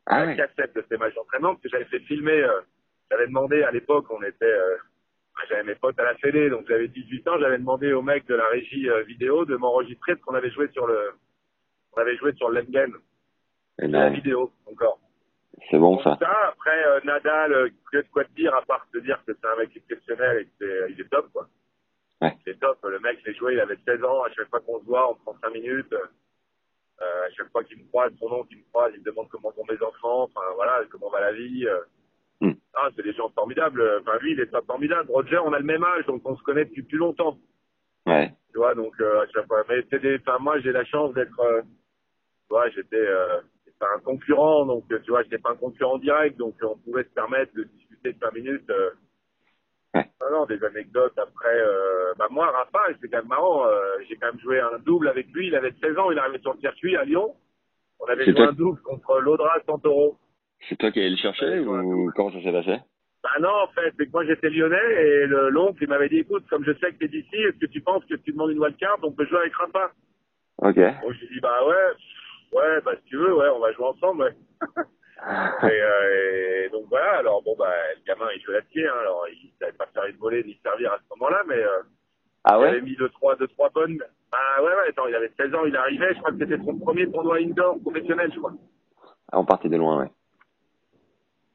Ah 0.07 0.21
la 0.21 0.27
ouais. 0.33 0.37
cassette 0.37 0.75
de 0.75 0.85
ces 0.89 0.97
matchs 0.97 1.15
d'entraînement 1.15 1.51
parce 1.55 1.63
que 1.63 1.69
j'avais 1.69 1.85
fait 1.85 2.01
filmer. 2.01 2.43
euh, 2.43 2.61
j'avais 3.11 3.27
demandé 3.27 3.63
à 3.63 3.71
l'époque, 3.71 4.07
on 4.11 4.23
était, 4.23 4.45
euh, 4.45 4.77
j'avais 5.49 5.65
mes 5.65 5.75
potes 5.75 5.99
à 5.99 6.05
la 6.05 6.15
Fédé, 6.17 6.49
donc 6.51 6.67
j'avais 6.69 6.89
18 6.89 7.29
ans. 7.29 7.39
J'avais 7.39 7.59
demandé 7.59 7.93
au 7.93 8.03
mec 8.03 8.27
de 8.27 8.35
la 8.35 8.47
régie 8.49 8.89
vidéo 9.07 9.45
de 9.45 9.57
m'enregistrer 9.57 10.15
parce 10.15 10.25
qu'on 10.25 10.35
avait 10.35 10.51
joué 10.51 10.69
sur 10.73 10.87
le, 10.87 11.11
on 11.93 12.01
avait 12.01 12.17
joué 12.17 12.33
sur 12.35 12.49
le 12.51 12.61
Lengen, 12.61 12.93
la 13.79 14.11
vidéo 14.11 14.53
encore. 14.67 14.99
C'est 15.71 15.79
bon 15.79 15.99
ça. 16.03 16.17
Ça, 16.21 16.31
après 16.49 16.85
euh, 16.87 17.01
Nadal, 17.05 17.53
euh, 17.53 17.69
que 17.93 17.99
de 17.99 18.07
quoi 18.13 18.25
te 18.25 18.33
dire 18.33 18.55
à 18.55 18.63
part 18.63 18.87
te 18.93 18.99
dire 18.99 19.21
que 19.27 19.33
c'est 19.35 19.47
un 19.49 19.57
mec 19.57 19.71
exceptionnel 19.77 20.39
et 20.39 20.45
que 20.45 20.51
c'est, 20.59 20.93
il 20.93 21.01
est 21.01 21.09
top 21.09 21.31
quoi. 21.33 21.49
Ouais. 22.23 22.37
Il 22.47 22.53
est 22.53 22.61
top. 22.61 22.79
Le 22.85 22.99
mec, 23.01 23.19
j'ai 23.25 23.35
joué, 23.35 23.55
il 23.55 23.61
avait 23.61 23.79
16 23.85 24.05
ans. 24.05 24.23
À 24.23 24.31
chaque 24.33 24.49
fois 24.49 24.61
qu'on 24.61 24.79
se 24.81 24.85
voit, 24.85 25.11
on 25.11 25.15
prend 25.17 25.37
5 25.43 25.53
minutes. 25.55 25.93
Euh, 25.93 27.27
à 27.27 27.31
chaque 27.31 27.51
fois 27.51 27.65
qu'il 27.65 27.79
me 27.79 27.85
croise, 27.89 28.13
son 28.19 28.29
nom 28.29 28.45
qu'il 28.45 28.59
me 28.59 28.63
croise, 28.71 28.93
il 28.95 29.01
me 29.01 29.05
demande 29.05 29.29
comment 29.31 29.51
vont 29.57 29.65
mes 29.69 29.83
enfants. 29.83 30.25
Enfin 30.25 30.41
voilà, 30.55 30.83
comment 30.91 31.09
va 31.11 31.21
la 31.21 31.33
vie. 31.33 31.67
euh. 31.67 31.81
Hmm. 32.43 32.53
Ah, 32.75 32.89
c'est 32.97 33.03
des 33.03 33.13
gens 33.13 33.29
formidables. 33.31 33.83
Enfin 34.01 34.19
lui, 34.21 34.33
il 34.33 34.41
est 34.41 34.47
pas 34.47 34.63
formidable. 34.63 35.11
Roger, 35.11 35.39
on 35.39 35.53
a 35.53 35.59
le 35.59 35.65
même 35.65 35.85
âge, 35.85 36.07
donc 36.07 36.23
on 36.25 36.37
se 36.37 36.43
connaît 36.43 36.65
depuis 36.65 36.83
plus 36.83 36.99
longtemps. 36.99 37.37
Ouais. 38.07 38.33
Tu 38.53 38.59
vois, 38.59 38.75
donc 38.75 38.99
euh, 39.01 39.23
à 39.23 39.27
chaque 39.29 39.47
fois. 39.47 39.65
Mais 39.69 39.83
c'est 39.91 40.01
des. 40.01 40.19
Enfin 40.21 40.39
moi, 40.41 40.59
j'ai 40.61 40.73
la 40.73 40.85
chance 40.85 41.13
d'être. 41.15 41.41
Tu 42.51 42.55
vois, 42.55 42.69
j'étais. 42.71 42.97
Euh, 42.97 43.41
un 43.83 44.01
concurrent, 44.01 44.67
donc 44.67 44.85
euh, 44.93 44.99
tu 45.05 45.11
vois, 45.11 45.23
j'étais 45.23 45.39
pas 45.39 45.53
un 45.53 45.57
concurrent 45.57 45.97
direct, 45.97 46.37
donc 46.37 46.55
euh, 46.63 46.67
on 46.67 46.77
pouvait 46.77 47.05
se 47.05 47.09
permettre 47.15 47.55
de 47.55 47.63
discuter 47.65 48.15
5 48.21 48.35
minutes. 48.35 48.69
euh, 48.69 48.91
Ouais. 49.95 50.05
non, 50.21 50.41
non, 50.41 50.45
des 50.47 50.63
anecdotes 50.63 51.19
après. 51.19 51.57
Euh, 51.63 52.13
bah 52.19 52.27
moi, 52.31 52.51
Rafa, 52.51 52.95
c'est 53.01 53.09
quand 53.09 53.19
même 53.19 53.29
marrant. 53.29 53.65
j'ai 54.07 54.17
quand 54.17 54.27
même 54.27 54.39
joué 54.41 54.61
un 54.61 54.79
double 54.85 55.09
avec 55.09 55.29
lui. 55.33 55.47
Il 55.47 55.55
avait 55.57 55.73
16 55.81 55.97
ans, 55.99 56.11
il 56.11 56.19
arrivait 56.19 56.41
sur 56.41 56.53
le 56.53 56.61
circuit 56.61 56.95
à 56.97 57.05
Lyon. 57.05 57.35
On 58.01 58.05
avait 58.07 58.25
joué 58.27 58.35
toi- 58.35 58.49
un 58.49 58.53
double 58.53 58.81
contre 58.83 59.19
l'Audra 59.21 59.57
Santoro. 59.67 60.19
C'est 60.69 60.77
toi 60.77 60.91
qui 60.93 60.99
allais 61.01 61.11
le 61.11 61.17
chercher 61.17 61.61
ou 61.61 62.13
comment 62.15 62.31
ça 62.33 62.43
s'est 62.43 62.53
passé? 62.53 62.77
Bah 63.23 63.31
non, 63.41 63.49
en 63.65 63.69
fait, 63.69 63.95
c'est 63.99 64.07
que 64.07 64.13
moi 64.13 64.25
j'étais 64.27 64.51
lyonnais 64.51 64.93
et 65.05 65.27
le- 65.27 65.49
l'oncle 65.49 65.83
il 65.83 65.89
m'avait 65.89 66.09
dit 66.11 66.19
écoute, 66.19 66.45
comme 66.51 66.65
je 66.65 66.73
sais 66.75 66.93
que 66.93 66.99
t'es 66.99 67.09
d'ici, 67.09 67.37
est-ce 67.37 67.59
que 67.59 67.67
tu 67.67 67.81
penses 67.81 68.05
que 68.05 68.15
tu 68.15 68.33
demandes 68.33 68.51
une 68.51 68.59
wildcard, 68.61 68.99
on 69.03 69.13
peut 69.13 69.25
jouer 69.27 69.39
avec 69.41 69.55
Rafa? 69.55 69.91
Ok. 70.59 70.77
Donc 70.77 71.13
j'ai 71.19 71.27
dit 71.29 71.41
bah 71.41 71.67
ouais, 71.67 71.75
ouais, 72.53 72.81
bah 72.83 72.93
si 72.97 73.05
tu 73.05 73.17
veux, 73.17 73.35
ouais, 73.35 73.49
on 73.49 73.61
va 73.61 73.73
jouer 73.73 73.87
ensemble. 73.87 74.23
Ouais. 74.25 74.37
et, 75.63 75.83
euh, 75.83 76.65
et 76.65 76.69
donc 76.71 76.87
voilà, 76.89 77.19
alors 77.19 77.43
bon 77.43 77.55
bah 77.59 77.73
le 77.97 78.03
gamin 78.07 78.31
il 78.35 78.43
jouait 78.43 78.63
pied, 78.71 78.87
hein, 78.87 78.95
alors 79.01 79.27
il 79.29 79.53
savait 79.61 79.73
pas 79.73 79.87
faire 79.93 80.05
une 80.07 80.17
volée 80.17 80.43
ni 80.45 80.59
servir 80.63 80.93
à 80.93 80.99
ce 80.99 81.05
moment-là, 81.17 81.43
mais 81.47 81.63
euh, 81.63 81.83
Ah 82.45 82.59
il 82.61 82.67
avait 82.67 82.81
mis 82.81 82.97
deux 82.97 83.09
trois, 83.11 83.37
deux 83.37 83.49
trois 83.49 83.69
bonnes. 83.71 83.99
Ah 84.33 84.63
ouais 84.63 84.69
ouais, 84.75 84.89
attends, 84.89 85.07
il 85.09 85.15
avait 85.15 85.33
16 85.37 85.55
ans, 85.55 85.65
il 85.67 85.77
arrivait, 85.77 86.15
je 86.15 86.19
crois 86.21 86.31
que 86.33 86.39
c'était 86.39 86.59
son 86.65 86.79
premier 86.79 87.11
tournoi 87.11 87.37
indoor 87.39 87.81
professionnel, 87.81 88.31
je 88.33 88.39
crois. 88.39 88.53
Ah, 89.33 89.39
On 89.39 89.45
partait 89.45 89.69
de 89.69 89.77
loin, 89.77 89.99
ouais. 90.03 90.11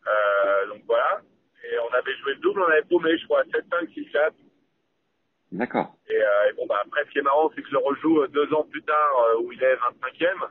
Euh, 0.07 0.67
donc 0.67 0.81
voilà. 0.85 1.21
Et 1.63 1.79
on 1.79 1.93
avait 1.93 2.15
joué 2.17 2.33
le 2.33 2.39
double, 2.41 2.61
on 2.61 2.67
avait 2.71 2.83
paumé, 2.83 3.17
je 3.17 3.25
crois, 3.25 3.43
7-5, 3.45 3.87
6-4. 3.93 4.31
D'accord. 5.53 5.95
Et, 6.09 6.15
euh, 6.15 6.49
et 6.49 6.53
bon, 6.53 6.65
bah, 6.67 6.81
après, 6.85 7.05
ce 7.05 7.11
qui 7.11 7.19
est 7.19 7.23
marrant, 7.23 7.49
c'est 7.55 7.61
que 7.61 7.67
je 7.67 7.73
le 7.73 7.79
rejoue 7.79 8.27
deux 8.27 8.53
ans 8.53 8.63
plus 8.69 8.83
tard, 8.83 9.25
euh, 9.29 9.41
où 9.41 9.51
il 9.51 9.63
est 9.63 9.75
25e. 9.75 10.47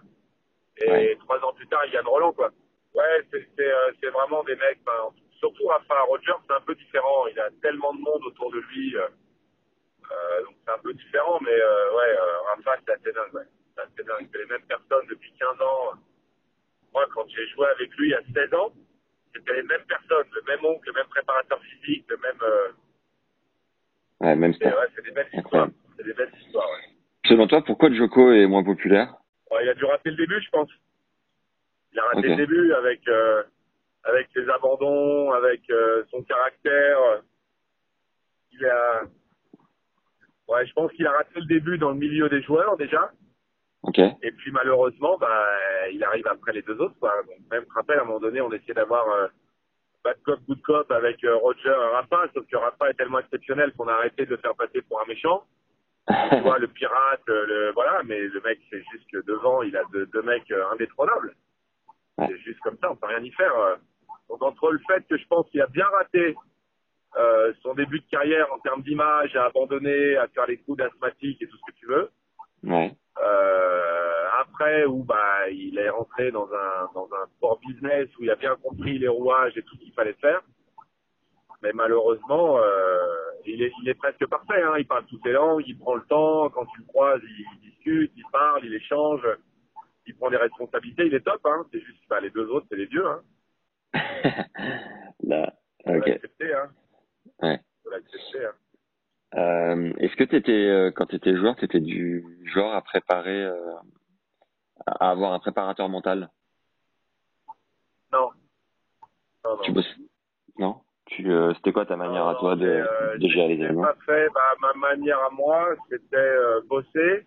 Et 0.83 0.91
Ouais. 0.91 1.17
trois 1.21 1.39
ans 1.45 1.53
plus 1.55 1.67
tard, 1.69 1.81
il 1.87 1.93
gagne 1.93 2.07
Roland, 2.07 2.33
quoi. 2.33 2.51
Ouais, 2.95 3.25
c'est 3.31 3.47
c'est, 3.57 3.71
euh, 3.73 3.93
c'est 4.01 4.11
vraiment 4.11 4.43
des 4.45 4.57
mecs, 4.57 4.83
ben, 4.85 5.11
surtout 5.39 5.67
Rafa 5.67 6.01
Roger, 6.03 6.33
c'est 6.47 6.55
un 6.55 6.61
peu 6.61 6.75
différent. 6.75 7.27
Il 7.29 7.39
a 7.41 7.49
tellement 7.63 7.93
de 7.95 8.01
monde 8.01 8.25
autour 8.25 8.51
de 8.53 8.59
lui. 8.61 8.97
euh, 8.97 9.07
euh, 10.11 10.43
donc 10.45 10.55
c'est 10.65 10.73
un 10.73 10.79
peu 10.79 10.93
différent, 10.95 11.39
mais 11.41 11.53
euh, 11.55 11.95
ouais, 11.97 12.17
euh, 12.19 12.41
Rafa, 12.57 12.77
c'est 12.87 12.93
assez 12.93 13.13
dingue, 13.13 13.35
ouais. 13.35 13.47
C'est 13.75 13.83
assez 13.83 14.05
dingue. 14.05 14.29
C'est 14.33 14.39
les 14.39 14.47
mêmes 14.47 14.67
personnes 14.67 15.07
depuis 15.09 15.33
15 15.39 15.61
ans. 15.61 15.93
Moi, 16.93 17.05
quand 17.15 17.27
j'ai 17.29 17.47
joué 17.49 17.67
avec 17.69 17.91
lui 17.97 18.09
il 18.09 18.11
y 18.11 18.15
a 18.15 18.23
16 18.35 18.55
ans, 18.55 18.73
c'était 19.35 19.55
les 19.55 19.63
mêmes 19.65 19.85
personnes, 19.89 20.27
le 20.33 20.43
même 20.47 20.65
oncle, 20.65 20.87
le 20.87 20.93
même 20.93 21.07
préparateur 21.09 21.61
physique, 21.63 22.05
le 22.09 22.17
même. 22.19 22.39
euh, 22.43 22.69
Ouais, 24.21 24.37
même 24.37 24.55
ça. 24.55 24.67
ouais, 24.69 24.87
c'est 24.95 25.03
des 25.05 25.11
belles 25.11 25.29
histoires. 25.33 25.69
C'est 25.97 26.05
des 26.05 26.13
belles 26.15 26.33
histoires, 26.41 26.69
ouais. 26.71 26.95
Selon 27.27 27.47
toi, 27.49 27.63
pourquoi 27.65 27.91
Joko 27.93 28.33
est 28.33 28.47
moins 28.47 28.63
populaire? 28.63 29.15
Il 29.63 29.69
a 29.69 29.75
dû 29.75 29.85
rater 29.85 30.11
le 30.11 30.17
début, 30.17 30.41
je 30.41 30.51
pense. 30.51 30.71
Il 31.93 31.99
a 31.99 32.05
raté 32.05 32.29
le 32.29 32.37
début 32.37 32.73
avec 32.73 33.07
euh, 33.09 33.43
avec 34.05 34.29
ses 34.35 34.49
abandons, 34.51 35.33
avec 35.33 35.63
euh, 35.71 36.05
son 36.11 36.23
caractère. 36.23 36.99
Il 38.53 38.65
a, 38.67 39.03
ouais, 40.49 40.67
je 40.67 40.73
pense 40.73 40.93
qu'il 40.93 41.07
a 41.07 41.13
raté 41.13 41.41
le 41.41 41.47
début 41.47 41.79
dans 41.79 41.91
le 41.91 41.97
milieu 41.97 42.29
des 42.29 42.43
joueurs 42.43 42.77
déjà. 42.77 43.11
Et 44.23 44.33
puis 44.33 44.51
malheureusement, 44.51 45.19
bah, 45.19 45.45
il 45.93 46.03
arrive 46.05 46.27
après 46.27 46.53
les 46.53 46.63
deux 46.63 46.79
autres. 46.81 46.99
Quoi. 46.99 47.13
Donc 47.27 47.39
même, 47.51 47.65
rappelle, 47.75 47.99
à 47.99 48.03
un 48.03 48.05
moment 48.05 48.21
donné, 48.21 48.41
on 48.41 48.53
essayait 48.53 48.75
d'avoir 48.75 49.07
euh, 49.09 49.29
bad 50.03 50.17
cop, 50.25 50.41
good 50.49 50.63
cop 50.63 50.91
avec 50.91 51.23
euh, 51.25 51.37
Roger 51.37 51.71
Rafa, 51.71 52.29
sauf 52.35 52.47
que 52.47 52.57
Rafa 52.57 52.91
est 52.91 52.95
tellement 52.95 53.19
exceptionnel 53.19 53.73
qu'on 53.73 53.89
a 53.89 53.93
arrêté 53.93 54.25
de 54.25 54.31
le 54.31 54.37
faire 54.39 54.55
passer 54.55 54.81
pour 54.83 55.01
un 55.01 55.07
méchant. 55.07 55.45
Tu 56.09 56.41
vois, 56.41 56.59
le 56.59 56.69
pirate, 56.79 57.23
euh, 57.29 57.47
le 57.47 57.73
voilà, 57.73 58.03
mais 58.05 58.21
le 58.21 58.41
mec, 58.43 58.61
c'est 58.71 58.83
juste 58.93 59.11
que 59.11 59.25
devant, 59.27 59.63
il 59.63 59.77
a 59.77 59.83
deux, 59.93 60.07
deux 60.07 60.23
mecs 60.23 60.51
euh, 60.51 60.65
indétrônables. 60.73 61.35
Ouais. 62.19 62.27
C'est 62.29 62.39
juste 62.39 62.61
comme 62.61 62.77
ça, 62.81 62.91
on 62.91 62.97
peut 62.97 63.07
rien 63.07 63.23
y 63.23 63.31
faire. 63.33 63.57
euh. 63.57 63.77
Donc 64.29 64.43
entre 64.43 64.71
le 64.73 64.81
fait 64.87 65.07
que 65.09 65.17
je 65.17 65.27
pense 65.27 65.49
qu'il 65.51 65.61
a 65.61 65.67
bien 65.67 65.87
raté 65.87 66.35
euh, 67.19 67.53
son 67.63 67.75
début 67.75 68.01
de 68.01 68.07
carrière 68.11 68.47
en 68.53 68.59
termes 68.59 68.83
d'image, 68.83 69.35
à 69.37 69.45
abandonner, 69.47 70.17
à 70.17 70.27
faire 70.29 70.47
les 70.47 70.59
coups 70.59 70.79
d'asthmatique 70.79 71.41
et 71.43 71.47
tout 71.47 71.57
ce 71.57 71.73
que 71.73 71.77
tu 71.79 71.87
veux. 71.87 72.11
ouais. 72.65 72.93
Euh, 73.23 74.25
après, 74.41 74.85
où 74.87 75.05
bah 75.05 75.49
il 75.51 75.79
est 75.79 75.89
rentré 75.89 76.33
dans 76.33 76.49
un 76.53 76.89
dans 76.95 77.09
un 77.15 77.27
sport 77.37 77.61
business 77.61 78.09
où 78.19 78.25
il 78.25 78.31
a 78.31 78.35
bien 78.35 78.57
compris 78.57 78.99
les 78.99 79.07
rouages 79.09 79.57
et 79.57 79.63
tout 79.63 79.77
ce 79.77 79.81
qu'il 79.85 79.93
fallait 79.93 80.15
faire. 80.15 80.41
Mais 81.65 81.73
malheureusement, 81.73 82.59
euh, 82.59 83.07
il 83.47 83.63
est 83.63 83.73
il 83.83 83.89
est 83.89 83.95
presque 83.95 84.27
parfait. 84.27 84.63
Hein. 84.63 84.75
Il 84.79 84.87
parle 84.87 85.07
toutes 85.07 85.25
les 85.25 85.33
langues, 85.33 85.65
il 85.67 85.79
prend 85.79 85.95
le 85.95 86.05
temps. 86.05 86.51
Quand 86.51 86.67
tu 86.67 86.81
le 86.81 86.87
croises, 86.87 87.23
il, 87.23 87.45
il 87.55 87.71
discute, 87.71 88.13
il 88.15 88.25
parle, 88.31 88.67
il 88.67 88.75
échange, 88.75 89.27
il 90.07 90.15
prend 90.15 90.29
des 90.29 90.37
responsabilités. 90.37 91.07
Il 91.07 91.15
est 91.15 91.25
top. 91.25 91.41
Hein. 91.47 91.65
C'est 91.73 91.81
juste 91.81 92.03
bah, 92.09 92.21
les 92.21 92.29
deux 92.31 92.47
autres, 92.51 92.67
c'est 92.69 92.77
les 92.77 92.85
vieux. 92.85 93.07
Hein. 93.07 93.23
Là. 95.23 95.55
Faut 95.85 95.93
l'accepter. 95.93 96.55
Hein. 96.55 96.71
Ouais. 97.43 97.61
Faut 97.83 97.91
l'accepter. 97.91 98.45
Hein. 98.45 98.53
Euh, 99.37 99.93
Est-ce 99.99 100.17
que 100.17 100.25
t'étais, 100.25 100.53
euh, 100.53 100.91
quand 100.91 101.07
tu 101.07 101.17
étais 101.17 101.35
joueur, 101.35 101.57
tu 101.57 101.65
étais 101.65 101.81
du 101.81 102.25
genre 102.55 102.75
à 102.75 102.83
préparer 102.83 103.43
euh, 103.43 103.75
à 104.87 105.11
avoir 105.11 105.33
un 105.33 105.39
préparateur 105.39 105.89
mental? 105.89 106.31
Non. 108.13 108.31
non, 109.45 109.57
non. 109.57 109.63
Tu 109.63 109.73
bosses 109.73 109.97
Non 109.99 110.04
tu, 111.25 111.55
C'était 111.57 111.73
quoi 111.73 111.87
ta 111.87 111.97
manière 111.97 112.27
à 112.27 112.35
toi 112.37 112.57
de, 112.57 112.67
euh, 112.67 113.19
de 113.19 113.29
gérer 113.29 113.49
les 113.49 113.63
événements 113.65 113.83
pas 113.83 113.97
fait, 114.07 114.29
bah, 114.35 114.41
ma 114.61 114.73
manière 114.75 115.19
à 115.21 115.31
moi, 115.31 115.69
c'était 115.89 116.17
euh, 116.17 116.61
bosser. 116.69 117.27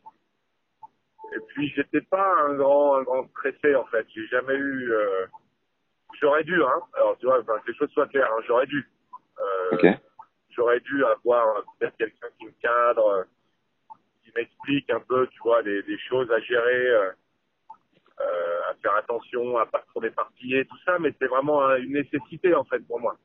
Et 1.35 1.39
puis 1.49 1.67
j'étais 1.75 2.01
pas 2.01 2.35
un 2.47 2.53
grand, 2.55 2.95
un 2.97 3.03
grand 3.03 3.27
stressé 3.29 3.75
en 3.75 3.85
fait. 3.85 4.05
J'ai 4.15 4.27
jamais 4.27 4.55
eu. 4.55 4.91
euh, 4.91 5.25
J'aurais 6.21 6.43
dû, 6.43 6.63
hein. 6.63 6.81
Alors 6.95 7.17
tu 7.19 7.25
vois, 7.25 7.39
enfin, 7.41 7.59
que 7.63 7.71
les 7.71 7.77
choses 7.77 7.89
soient 7.91 8.07
claires, 8.07 8.31
hein, 8.31 8.41
j'aurais 8.47 8.65
dû. 8.65 8.89
J'aurais 10.49 10.79
dû 10.79 11.03
avoir 11.05 11.63
peut-être 11.79 11.95
quelqu'un 11.97 12.27
qui 12.39 12.45
me 12.45 12.51
cadre, 12.61 13.25
qui 14.23 14.31
m'explique 14.35 14.89
un 14.89 15.01
peu, 15.01 15.27
tu 15.27 15.39
vois, 15.43 15.61
des, 15.61 15.83
des 15.83 15.99
choses 15.99 16.31
à 16.31 16.39
gérer, 16.39 16.87
euh, 16.89 17.11
euh, 18.21 18.59
à 18.71 18.73
faire 18.81 18.95
attention, 18.95 19.57
à 19.59 19.65
pas 19.67 19.83
trop 19.89 20.01
m'éparpiller, 20.01 20.65
tout 20.65 20.77
ça. 20.85 20.97
Mais 20.97 21.13
c'est 21.19 21.27
vraiment 21.27 21.61
euh, 21.69 21.77
une 21.77 21.93
nécessité 21.93 22.55
en 22.55 22.63
fait 22.63 22.79
pour 22.87 22.99
moi. 22.99 23.15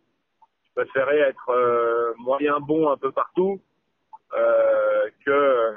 Je 0.77 0.83
préférais 0.83 1.19
être 1.19 1.49
euh, 1.51 2.15
moyen 2.19 2.59
bon 2.61 2.91
un 2.91 2.97
peu 2.97 3.13
partout 3.13 3.61
euh, 4.35 5.11
que 5.25 5.75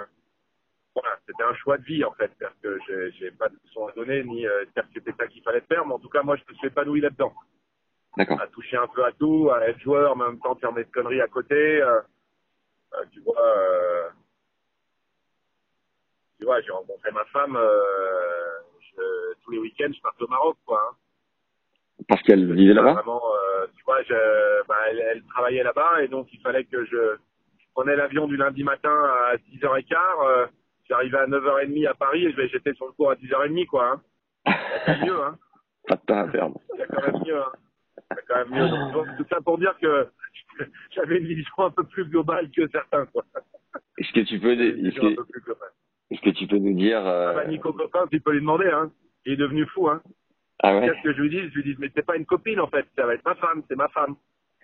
voilà, 0.95 1.17
c'était 1.27 1.43
un 1.43 1.53
choix 1.55 1.77
de 1.77 1.83
vie 1.83 2.05
en 2.05 2.13
fait, 2.13 2.31
parce 2.39 2.55
que 2.63 2.79
j'ai- 2.87 3.31
pas 3.31 3.49
de 3.49 3.57
leçon 3.65 3.87
à 3.87 3.91
donner 3.91 4.23
ni 4.23 4.47
euh, 4.47 4.63
dire 4.73 4.83
que 4.83 4.93
c'était 4.93 5.11
ça 5.19 5.27
qu'il 5.27 5.43
fallait 5.43 5.59
faire, 5.61 5.85
mais 5.85 5.93
en 5.93 5.99
tout 5.99 6.07
cas 6.09 6.23
moi 6.23 6.37
je 6.37 6.43
me 6.49 6.55
suis 6.57 6.67
épanoui 6.67 7.01
là-dedans, 7.01 7.33
D'accord. 8.17 8.39
à 8.41 8.47
toucher 8.47 8.77
un 8.77 8.87
peu 8.87 9.03
à 9.03 9.11
tout, 9.11 9.49
à 9.53 9.67
être 9.67 9.79
joueur, 9.79 10.15
mais 10.15 10.23
en 10.23 10.27
même 10.29 10.39
temps 10.39 10.55
faire 10.55 10.71
mes 10.71 10.85
conneries 10.85 11.19
à 11.21 11.27
côté. 11.27 11.81
euh, 11.81 11.99
euh, 12.93 13.03
tu 13.11 13.19
vois, 13.19 13.35
euh, 13.45 14.09
tu 16.39 16.45
vois, 16.45 16.61
j'ai 16.61 16.71
rencontré 16.71 17.11
ma 17.11 17.25
femme 17.25 17.57
euh, 17.57 18.59
je- 18.79 19.33
tous 19.43 19.51
les 19.51 19.57
week-ends, 19.59 19.91
je 19.93 20.01
partais 20.01 20.23
au 20.23 20.27
Maroc, 20.29 20.57
quoi. 20.65 20.81
hein. 20.89 20.95
Parce 22.07 22.21
qu'elle 22.23 22.53
vivait 22.53 22.73
là-bas? 22.73 22.93
Vraiment, 22.93 23.21
tu 23.75 23.83
vois, 23.85 24.01
je, 24.03 24.67
bah, 24.67 24.75
elle, 24.89 24.99
elle 24.99 25.23
travaillait 25.25 25.63
là-bas 25.63 26.01
et 26.03 26.07
donc 26.07 26.27
il 26.33 26.39
fallait 26.41 26.63
que 26.65 26.83
je, 26.85 26.95
je 27.57 27.65
prenais 27.73 27.95
l'avion 27.95 28.27
du 28.27 28.37
lundi 28.37 28.63
matin 28.63 28.93
à 29.31 29.35
6h15. 29.37 29.95
Euh, 30.27 30.47
J'arrivais 30.87 31.17
à 31.17 31.25
9h30 31.25 31.87
à 31.87 31.93
Paris 31.95 32.25
et 32.25 32.31
je- 32.31 32.47
j'étais 32.47 32.73
sur 32.75 32.85
le 32.85 32.91
cours 32.91 33.09
à 33.09 33.15
10h30, 33.15 33.65
quoi. 33.65 34.01
Hein. 34.45 34.53
C'est 34.85 35.03
mieux, 35.03 35.19
hein. 35.19 35.35
Pas 35.87 35.95
de 35.95 36.01
temps 36.01 36.19
à 36.19 36.27
perdre. 36.27 36.59
C'est 36.77 36.87
quand 36.87 37.11
même 37.11 37.21
mieux, 37.25 37.39
hein. 37.39 37.51
C'est 38.11 38.25
quand 38.27 38.35
même 38.37 38.49
mieux. 38.51 38.69
Donc, 38.69 38.91
donc, 38.93 39.07
tout 39.17 39.25
ça 39.29 39.41
pour 39.41 39.57
dire 39.57 39.75
que 39.81 40.07
j'avais 40.91 41.17
une 41.17 41.25
vision 41.25 41.53
un 41.57 41.71
peu 41.71 41.83
plus 41.85 42.05
globale 42.05 42.51
que 42.51 42.67
certains, 42.69 43.07
quoi. 43.07 43.23
Est-ce 43.97 44.11
que 44.13 44.19
tu 44.21 44.39
peux, 44.39 44.51
est-ce 44.51 46.21
que, 46.21 46.29
tu 46.29 46.45
peux 46.47 46.57
nous 46.57 46.75
dire 46.77 47.05
euh, 47.05 47.31
Ah 47.31 47.33
bah, 47.33 47.45
Nico 47.45 47.73
Copain, 47.73 48.05
tu 48.11 48.19
peux 48.21 48.31
lui 48.33 48.41
demander, 48.41 48.67
hein. 48.67 48.91
Il 49.25 49.33
est 49.33 49.37
devenu 49.37 49.65
fou, 49.67 49.89
hein. 49.89 50.03
Ah 50.59 50.77
ouais 50.77 50.87
Qu'est-ce 50.87 51.01
que 51.03 51.13
je 51.13 51.21
lui 51.21 51.29
dis? 51.29 51.39
Je 51.49 51.55
lui 51.55 51.63
dis, 51.63 51.75
mais 51.79 51.89
c'est 51.95 52.05
pas 52.05 52.15
une 52.15 52.25
copine, 52.25 52.59
en 52.59 52.67
fait. 52.67 52.85
Ça 52.95 53.05
va 53.05 53.13
être 53.13 53.25
ma 53.25 53.35
femme, 53.35 53.63
c'est 53.67 53.75
ma 53.75 53.89
femme. 53.89 54.15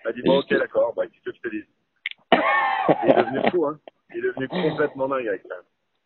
Elle 0.05 0.13
dit, 0.15 0.21
bon, 0.23 0.39
ok, 0.39 0.49
d'accord, 0.49 0.93
bah, 0.95 1.03
qu'est-ce 1.07 1.23
que 1.31 1.35
je 1.35 1.41
te 1.41 1.49
dis? 1.49 1.63
Il 3.03 3.09
est 3.09 3.13
devenu 3.15 3.49
fou, 3.51 3.65
hein. 3.67 3.79
Il 4.13 4.17
est 4.17 4.21
devenu 4.21 4.47
complètement 4.61 5.07
dingue 5.07 5.27
avec 5.27 5.43
ça. 5.43 5.55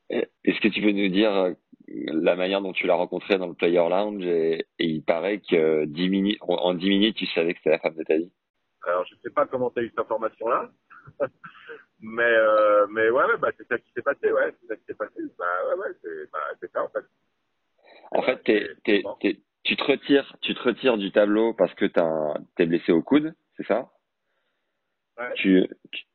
Est-ce 0.10 0.60
que 0.60 0.68
tu 0.68 0.82
peux 0.82 0.92
nous 0.92 1.10
dire 1.10 1.32
euh, 1.34 1.54
la 1.88 2.36
manière 2.36 2.62
dont 2.62 2.74
tu 2.74 2.86
l'as 2.88 2.96
rencontré 2.96 3.38
dans 3.38 3.48
le 3.48 3.54
Player 3.54 3.78
Lounge 3.90 4.24
et, 4.26 4.66
et 4.80 4.86
il 4.86 5.04
paraît 5.04 5.40
que 5.40 5.86
10 5.86 6.10
minutes, 6.10 6.38
en- 6.42 6.56
en 6.58 6.74
10 6.74 6.90
minutes, 6.90 7.16
tu 7.16 7.26
savais 7.28 7.54
que 7.54 7.60
c'était 7.60 7.72
la 7.72 7.80
femme 7.80 7.96
de 7.96 8.04
ta 8.04 8.18
vie? 8.18 8.32
Alors, 8.86 9.06
je 9.06 9.16
sais 9.24 9.32
pas 9.32 9.46
comment 9.48 9.72
tu 9.72 9.80
as 9.80 9.84
eu 9.84 9.90
cette 9.90 10.00
information-là. 10.00 10.70
mais, 12.02 12.24
euh, 12.24 12.86
mais 12.90 13.10
ouais, 13.10 13.24
ouais, 13.26 13.38
bah, 13.40 13.50
c'est 13.58 13.68
ça 13.68 13.78
qui 13.80 13.92
s'est 13.94 14.02
passé, 14.04 14.32
ouais. 14.32 14.54
C'est 14.62 14.68
ça 14.68 14.76
qui 14.76 14.84
s'est 14.86 14.94
passé. 14.94 15.22
Bah, 15.40 15.46
ouais, 15.70 15.80
ouais, 15.82 15.96
c'est, 16.04 16.32
bah, 16.32 16.40
ça, 16.74 16.84
en 16.84 16.90
fait. 16.90 17.06
En 18.12 18.22
fait, 18.22 18.44
t'es, 18.44 18.70
t'es- 18.84 19.04
tu 19.66 19.76
te 19.76 19.84
retires, 19.84 20.36
tu 20.42 20.56
te 20.56 20.62
retires 20.62 20.98
du 20.98 21.12
tableau 21.12 21.54
parce 21.54 21.74
que 21.74 21.86
t'as, 21.86 22.36
t'es 22.56 22.66
blessé 22.66 22.92
au 22.92 23.02
coude, 23.02 23.34
c'est 23.58 23.66
ça? 23.66 23.90
Ouais. 25.18 25.34
Tu, 25.36 25.68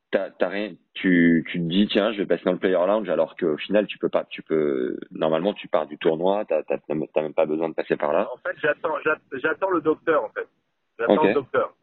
t'as 0.09 0.31
rien, 0.41 0.73
tu, 0.93 1.45
tu 1.49 1.59
te 1.59 1.63
dis 1.63 1.87
tiens, 1.87 2.11
je 2.13 2.19
vais 2.19 2.25
passer 2.25 2.43
dans 2.43 2.53
le 2.53 2.59
Player 2.59 2.75
Lounge 2.75 3.09
alors 3.09 3.35
qu'au 3.35 3.57
final 3.57 3.87
tu 3.87 3.97
peux 3.97 4.09
pas, 4.09 4.25
tu 4.25 4.41
peux, 4.41 4.97
normalement 5.11 5.53
tu 5.53 5.67
pars 5.67 5.85
du 5.85 5.97
tournoi, 5.97 6.45
t'as, 6.45 6.63
même 6.89 7.33
pas 7.33 7.45
besoin 7.45 7.69
de 7.69 7.73
passer 7.75 7.95
par 7.97 8.13
là. 8.13 8.29
En 8.33 8.37
fait, 8.37 8.55
j'attends, 8.61 8.97
j'att- 9.03 9.21
j'attends 9.33 9.69
le 9.69 9.81
docteur, 9.81 10.23
en 10.23 10.29
fait. 10.29 10.47
J'attends 10.99 11.23
le 11.23 11.33
docteur. 11.33 11.75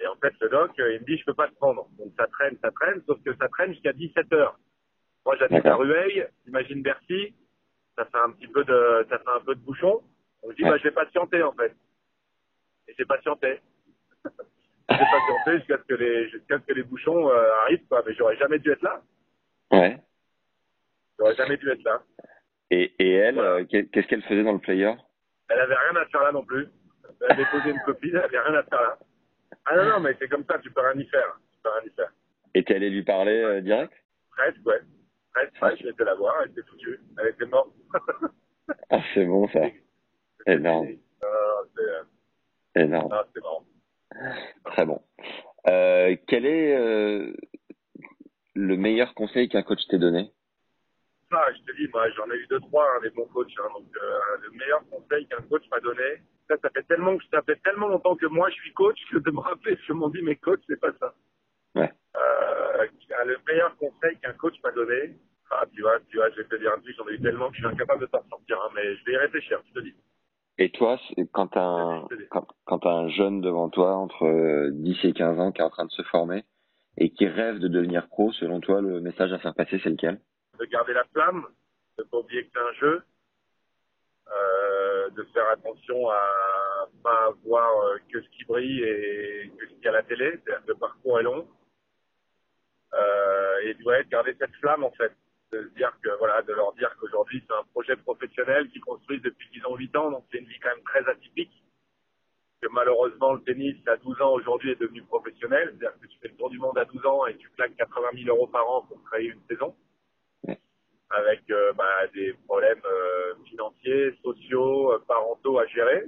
Et 0.00 0.06
en 0.06 0.16
fait, 0.16 0.34
le 0.40 0.48
doc, 0.48 0.72
euh, 0.80 0.94
il 0.94 1.00
me 1.00 1.06
dit, 1.06 1.16
je 1.16 1.24
peux 1.24 1.34
pas 1.34 1.48
te 1.48 1.54
prendre. 1.54 1.86
Donc, 1.98 2.12
ça 2.18 2.26
traîne, 2.26 2.58
ça 2.60 2.70
traîne, 2.72 3.00
sauf 3.06 3.22
que 3.22 3.34
ça 3.36 3.48
traîne 3.48 3.72
jusqu'à 3.72 3.92
17 3.92 4.32
heures. 4.32 4.58
Moi, 5.24 5.36
j'habite 5.36 5.64
à. 5.64 5.76
Rueil, 5.76 6.26
imagine 6.46 6.82
Bercy, 6.82 7.34
ça 7.96 8.04
fait 8.06 8.18
un 8.18 8.32
petit 8.32 8.48
peu 8.48 8.64
de, 8.64 9.06
ça 9.08 9.18
fait 9.18 9.30
un 9.30 9.40
peu 9.40 9.54
de 9.54 9.60
bouchon. 9.60 10.02
Donc, 10.44 10.52
je 10.52 10.56
dis, 10.56 10.64
Ouais. 10.64 10.70
bah, 10.70 10.76
je 10.78 10.82
vais 10.84 10.90
patienter, 10.92 11.42
en 11.42 11.52
fait. 11.52 11.74
Et 12.88 12.94
j'ai 12.98 13.04
patienté. 13.06 13.60
j'ai 14.24 14.96
patienté 14.98 15.58
jusqu'à 15.58 15.78
ce 15.78 15.82
que 15.84 15.94
les, 15.94 16.28
jusqu'à 16.30 16.58
ce 16.58 16.64
que 16.64 16.72
les 16.74 16.82
bouchons 16.82 17.30
euh, 17.30 17.52
arrivent, 17.62 17.86
quoi. 17.88 18.02
Mais 18.06 18.14
j'aurais 18.14 18.36
jamais 18.36 18.58
dû 18.58 18.70
être 18.70 18.82
là. 18.82 19.02
Ouais. 19.72 19.98
J'aurais 21.18 21.34
jamais 21.36 21.56
dû 21.56 21.70
être 21.70 21.82
là. 21.82 22.02
Et, 22.70 22.94
et 22.98 23.12
elle, 23.14 23.38
euh, 23.38 23.64
qu'est- 23.64 23.86
qu'est-ce 23.90 24.06
qu'elle 24.06 24.22
faisait 24.22 24.42
dans 24.44 24.52
le 24.52 24.58
Player? 24.58 24.92
Elle 25.48 25.60
avait 25.60 25.74
rien 25.74 25.96
à 26.00 26.06
faire 26.06 26.22
là 26.22 26.32
non 26.32 26.44
plus. 26.44 26.68
Elle 27.20 27.32
a 27.32 27.34
déposé 27.36 27.70
une 27.70 27.80
copine, 27.80 28.10
elle 28.16 28.22
avait 28.24 28.38
rien 28.40 28.54
à 28.58 28.62
faire 28.64 28.80
là. 28.80 28.98
Ah 29.66 29.76
non, 29.76 29.84
non, 29.84 30.00
mais 30.00 30.14
c'est 30.18 30.28
comme 30.28 30.44
ça, 30.44 30.58
tu 30.58 30.70
peux 30.70 30.80
rien 30.80 31.00
y 31.00 31.06
faire. 31.06 31.38
Tu 31.52 31.58
peux 31.62 31.70
rien 31.70 31.82
y 31.90 31.94
faire. 31.94 32.10
Et 32.54 32.64
t'es 32.64 32.74
allé 32.74 32.90
lui 32.90 33.02
parler 33.02 33.42
euh, 33.42 33.60
direct? 33.60 33.92
Presque, 34.30 34.64
ouais. 34.66 34.80
Presque, 35.32 35.62
ouais, 35.62 35.76
je 35.80 35.88
été 35.88 36.04
la 36.04 36.14
voir, 36.14 36.34
elle 36.44 36.50
était 36.50 36.62
foutue. 36.62 37.00
Elle 37.18 37.28
était 37.28 37.46
morte. 37.46 37.70
Ah, 38.90 39.00
c'est 39.14 39.24
bon 39.24 39.48
ça. 39.48 39.60
Énorme, 40.46 40.88
c'est, 41.20 41.26
euh, 41.26 42.84
énorme. 42.84 43.10
c'est 43.34 43.40
marrant. 43.40 43.64
Très 44.64 44.86
bon. 44.86 45.00
Euh, 45.66 46.16
quel 46.26 46.46
est 46.46 46.76
euh, 46.76 47.32
le 48.54 48.76
meilleur 48.76 49.14
conseil 49.14 49.48
qu'un 49.48 49.62
coach 49.62 49.80
t'ait 49.88 49.98
donné? 49.98 50.32
Ça, 51.30 51.40
je 51.52 51.72
te 51.72 51.76
dis, 51.76 51.88
moi, 51.92 52.08
j'en 52.10 52.30
ai 52.30 52.36
eu 52.36 52.46
deux, 52.46 52.60
trois, 52.60 52.84
hein, 52.84 53.00
des 53.02 53.10
bons 53.10 53.26
coachs. 53.26 53.50
Hein, 53.58 53.68
donc, 53.74 53.86
euh, 53.96 54.18
le 54.42 54.50
meilleur 54.50 54.82
conseil 54.90 55.26
qu'un 55.26 55.42
coach 55.48 55.64
m'a 55.70 55.80
donné, 55.80 56.22
ça, 56.48 56.56
ça 56.62 56.70
fait 56.70 56.82
tellement 56.84 57.16
ça 57.32 57.42
fait 57.42 57.60
tellement 57.64 57.88
longtemps 57.88 58.16
que 58.16 58.26
moi, 58.26 58.50
je 58.50 58.54
suis 58.56 58.72
coach 58.74 58.98
que 59.10 59.18
de 59.18 59.30
me 59.30 59.40
rappeler 59.40 59.76
ce 59.76 59.88
que 59.88 59.92
m'ont 59.94 60.10
dit 60.10 60.22
mes 60.22 60.36
coachs, 60.36 60.62
c'est 60.68 60.80
pas 60.80 60.92
ça. 61.00 61.14
Ouais. 61.74 61.90
Le 63.26 63.38
meilleur 63.46 63.74
conseil 63.78 64.18
qu'un 64.18 64.34
coach 64.34 64.54
m'a 64.62 64.70
donné, 64.72 65.16
ah, 65.50 65.64
tu 65.72 65.80
vois, 65.80 65.98
tu 66.10 66.16
vois, 66.18 66.28
je 66.30 66.36
vais 66.36 66.44
te 66.44 66.56
dire 66.56 66.72
un 66.72 66.80
truc, 66.80 66.94
j'en 66.96 67.08
ai 67.08 67.14
eu 67.14 67.22
tellement 67.22 67.48
que 67.48 67.56
je 67.56 67.60
suis 67.60 67.66
incapable 67.66 68.02
de 68.02 68.06
t'en 68.06 68.22
sortir, 68.28 68.60
hein, 68.60 68.70
mais 68.74 68.96
je 68.96 69.04
vais 69.04 69.12
y 69.12 69.16
réfléchir, 69.16 69.62
je 69.68 69.80
te 69.80 69.84
dis. 69.84 69.94
Et 70.56 70.70
toi, 70.70 71.00
quand 71.32 71.48
t'as 71.48 71.64
un, 71.64 72.08
quand, 72.30 72.46
quand 72.64 72.78
t'as 72.78 72.92
un 72.92 73.08
jeune 73.08 73.40
devant 73.40 73.68
toi 73.70 73.94
entre 73.96 74.24
euh, 74.24 74.70
10 74.72 74.98
et 75.04 75.12
15 75.12 75.40
ans 75.40 75.52
qui 75.52 75.60
est 75.60 75.64
en 75.64 75.70
train 75.70 75.84
de 75.84 75.90
se 75.90 76.02
former 76.02 76.44
et 76.96 77.10
qui 77.10 77.26
rêve 77.26 77.58
de 77.58 77.66
devenir 77.66 78.06
pro, 78.08 78.32
selon 78.32 78.60
toi, 78.60 78.80
le 78.80 79.00
message 79.00 79.32
à 79.32 79.38
faire 79.40 79.54
passer, 79.54 79.80
c'est 79.82 79.90
lequel? 79.90 80.20
De 80.60 80.64
garder 80.66 80.92
la 80.92 81.04
flamme, 81.12 81.44
de 81.98 82.04
pas 82.04 82.18
oublier 82.18 82.44
que 82.44 82.50
c'est 82.52 82.60
un 82.60 82.72
jeu, 82.74 83.02
euh, 84.30 85.10
de 85.10 85.24
faire 85.34 85.48
attention 85.50 86.08
à 86.08 86.20
pas 87.02 87.30
voir 87.44 87.68
euh, 87.86 87.98
que 88.12 88.22
ce 88.22 88.28
qui 88.30 88.44
brille 88.44 88.82
et 88.82 89.50
que 89.58 89.66
ce 89.66 89.74
qu'il 89.74 89.84
y 89.84 89.88
a 89.88 89.90
à 89.90 89.94
la 89.94 90.02
télé, 90.04 90.30
c'est-à-dire 90.30 90.64
que 90.64 90.68
le 90.68 90.78
parcours 90.78 91.18
est 91.18 91.24
long, 91.24 91.48
euh, 92.94 93.58
et 93.64 93.76
ouais, 93.84 94.04
de 94.04 94.08
garder 94.08 94.36
cette 94.38 94.54
flamme 94.60 94.84
en 94.84 94.92
fait, 94.92 95.12
de 95.54 95.68
se 95.68 95.74
dire 95.74 95.92
que 96.02 96.10
voilà, 96.18 96.42
de 96.42 96.52
leur 96.52 96.72
dire 96.74 96.94
qu'aujourd'hui 96.98 97.42
c'est 97.46 97.54
un 97.54 97.64
projet 97.72 97.96
professionnel 97.96 98.68
qu'ils 98.70 98.80
construisent 98.80 99.22
depuis 99.22 99.48
qu'ils 99.50 99.66
ont 99.66 99.76
8 99.76 99.96
ans, 99.96 100.10
donc 100.10 100.24
c'est 100.30 100.38
une 100.38 100.46
vie 100.46 100.58
quand 100.60 100.70
même 100.70 100.84
très 100.84 101.08
atypique. 101.08 101.52
Que 102.60 102.68
malheureusement 102.72 103.34
le 103.34 103.42
tennis 103.42 103.76
à 103.86 103.96
12 103.96 104.20
ans 104.22 104.32
aujourd'hui 104.32 104.70
est 104.72 104.80
devenu 104.80 105.02
professionnel, 105.02 105.74
c'est-à-dire 105.78 105.98
que 106.00 106.06
tu 106.06 106.18
fais 106.20 106.28
le 106.28 106.36
tour 106.36 106.50
du 106.50 106.58
monde 106.58 106.78
à 106.78 106.84
12 106.84 107.06
ans 107.06 107.26
et 107.26 107.36
tu 107.36 107.48
claques 107.50 107.76
80 107.76 108.08
000 108.24 108.36
euros 108.36 108.46
par 108.46 108.68
an 108.68 108.82
pour 108.82 109.02
créer 109.04 109.28
une 109.28 109.42
saison 109.48 109.74
avec 111.16 111.42
euh, 111.50 111.72
bah, 111.74 112.06
des 112.12 112.32
problèmes 112.46 112.82
euh, 112.84 113.34
financiers, 113.44 114.14
sociaux, 114.22 114.92
euh, 114.92 114.98
parentaux 115.06 115.58
à 115.58 115.66
gérer. 115.66 116.04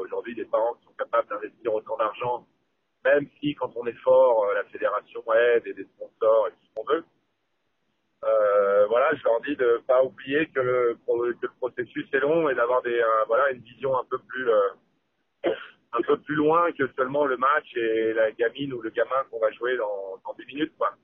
Aujourd'hui, 0.00 0.34
des 0.34 0.44
parents 0.44 0.74
qui 0.74 0.86
sont 0.86 0.94
capables 0.98 1.28
d'investir 1.28 1.72
autant 1.72 1.96
d'argent, 1.96 2.46
même 3.04 3.28
si 3.38 3.54
quand 3.54 3.70
on 3.76 3.86
est 3.86 3.98
fort, 4.02 4.46
la 4.54 4.64
fédération 4.64 5.22
aide 5.34 5.66
et 5.66 5.74
des 5.74 5.84
sponsors 5.84 6.48
et 6.48 6.50
tout 6.50 6.66
ce 6.68 6.74
qu'on 6.74 6.92
veut. 6.92 7.04
Euh, 8.24 8.86
voilà, 8.86 9.14
je 9.14 9.22
leur 9.22 9.40
dis 9.42 9.54
de 9.56 9.80
pas 9.86 10.02
oublier 10.02 10.46
que 10.48 10.60
le, 10.60 10.98
que 11.06 11.46
le 11.46 11.52
processus 11.60 12.06
est 12.12 12.18
long 12.20 12.48
et 12.48 12.54
d'avoir 12.54 12.82
des 12.82 12.98
euh, 12.98 13.24
voilà 13.28 13.50
une 13.52 13.60
vision 13.60 13.96
un 13.96 14.04
peu 14.10 14.18
plus 14.18 14.50
euh, 14.50 14.68
un 15.92 16.02
peu 16.02 16.18
plus 16.18 16.34
loin 16.34 16.72
que 16.72 16.88
seulement 16.96 17.26
le 17.26 17.36
match 17.36 17.76
et 17.76 18.12
la 18.14 18.32
gamine 18.32 18.72
ou 18.72 18.82
le 18.82 18.90
gamin 18.90 19.22
qu'on 19.30 19.38
va 19.38 19.52
jouer 19.52 19.76
dans, 19.76 20.20
dans 20.24 20.34
10 20.34 20.46
minutes 20.46 20.72
quoi. 20.76 20.96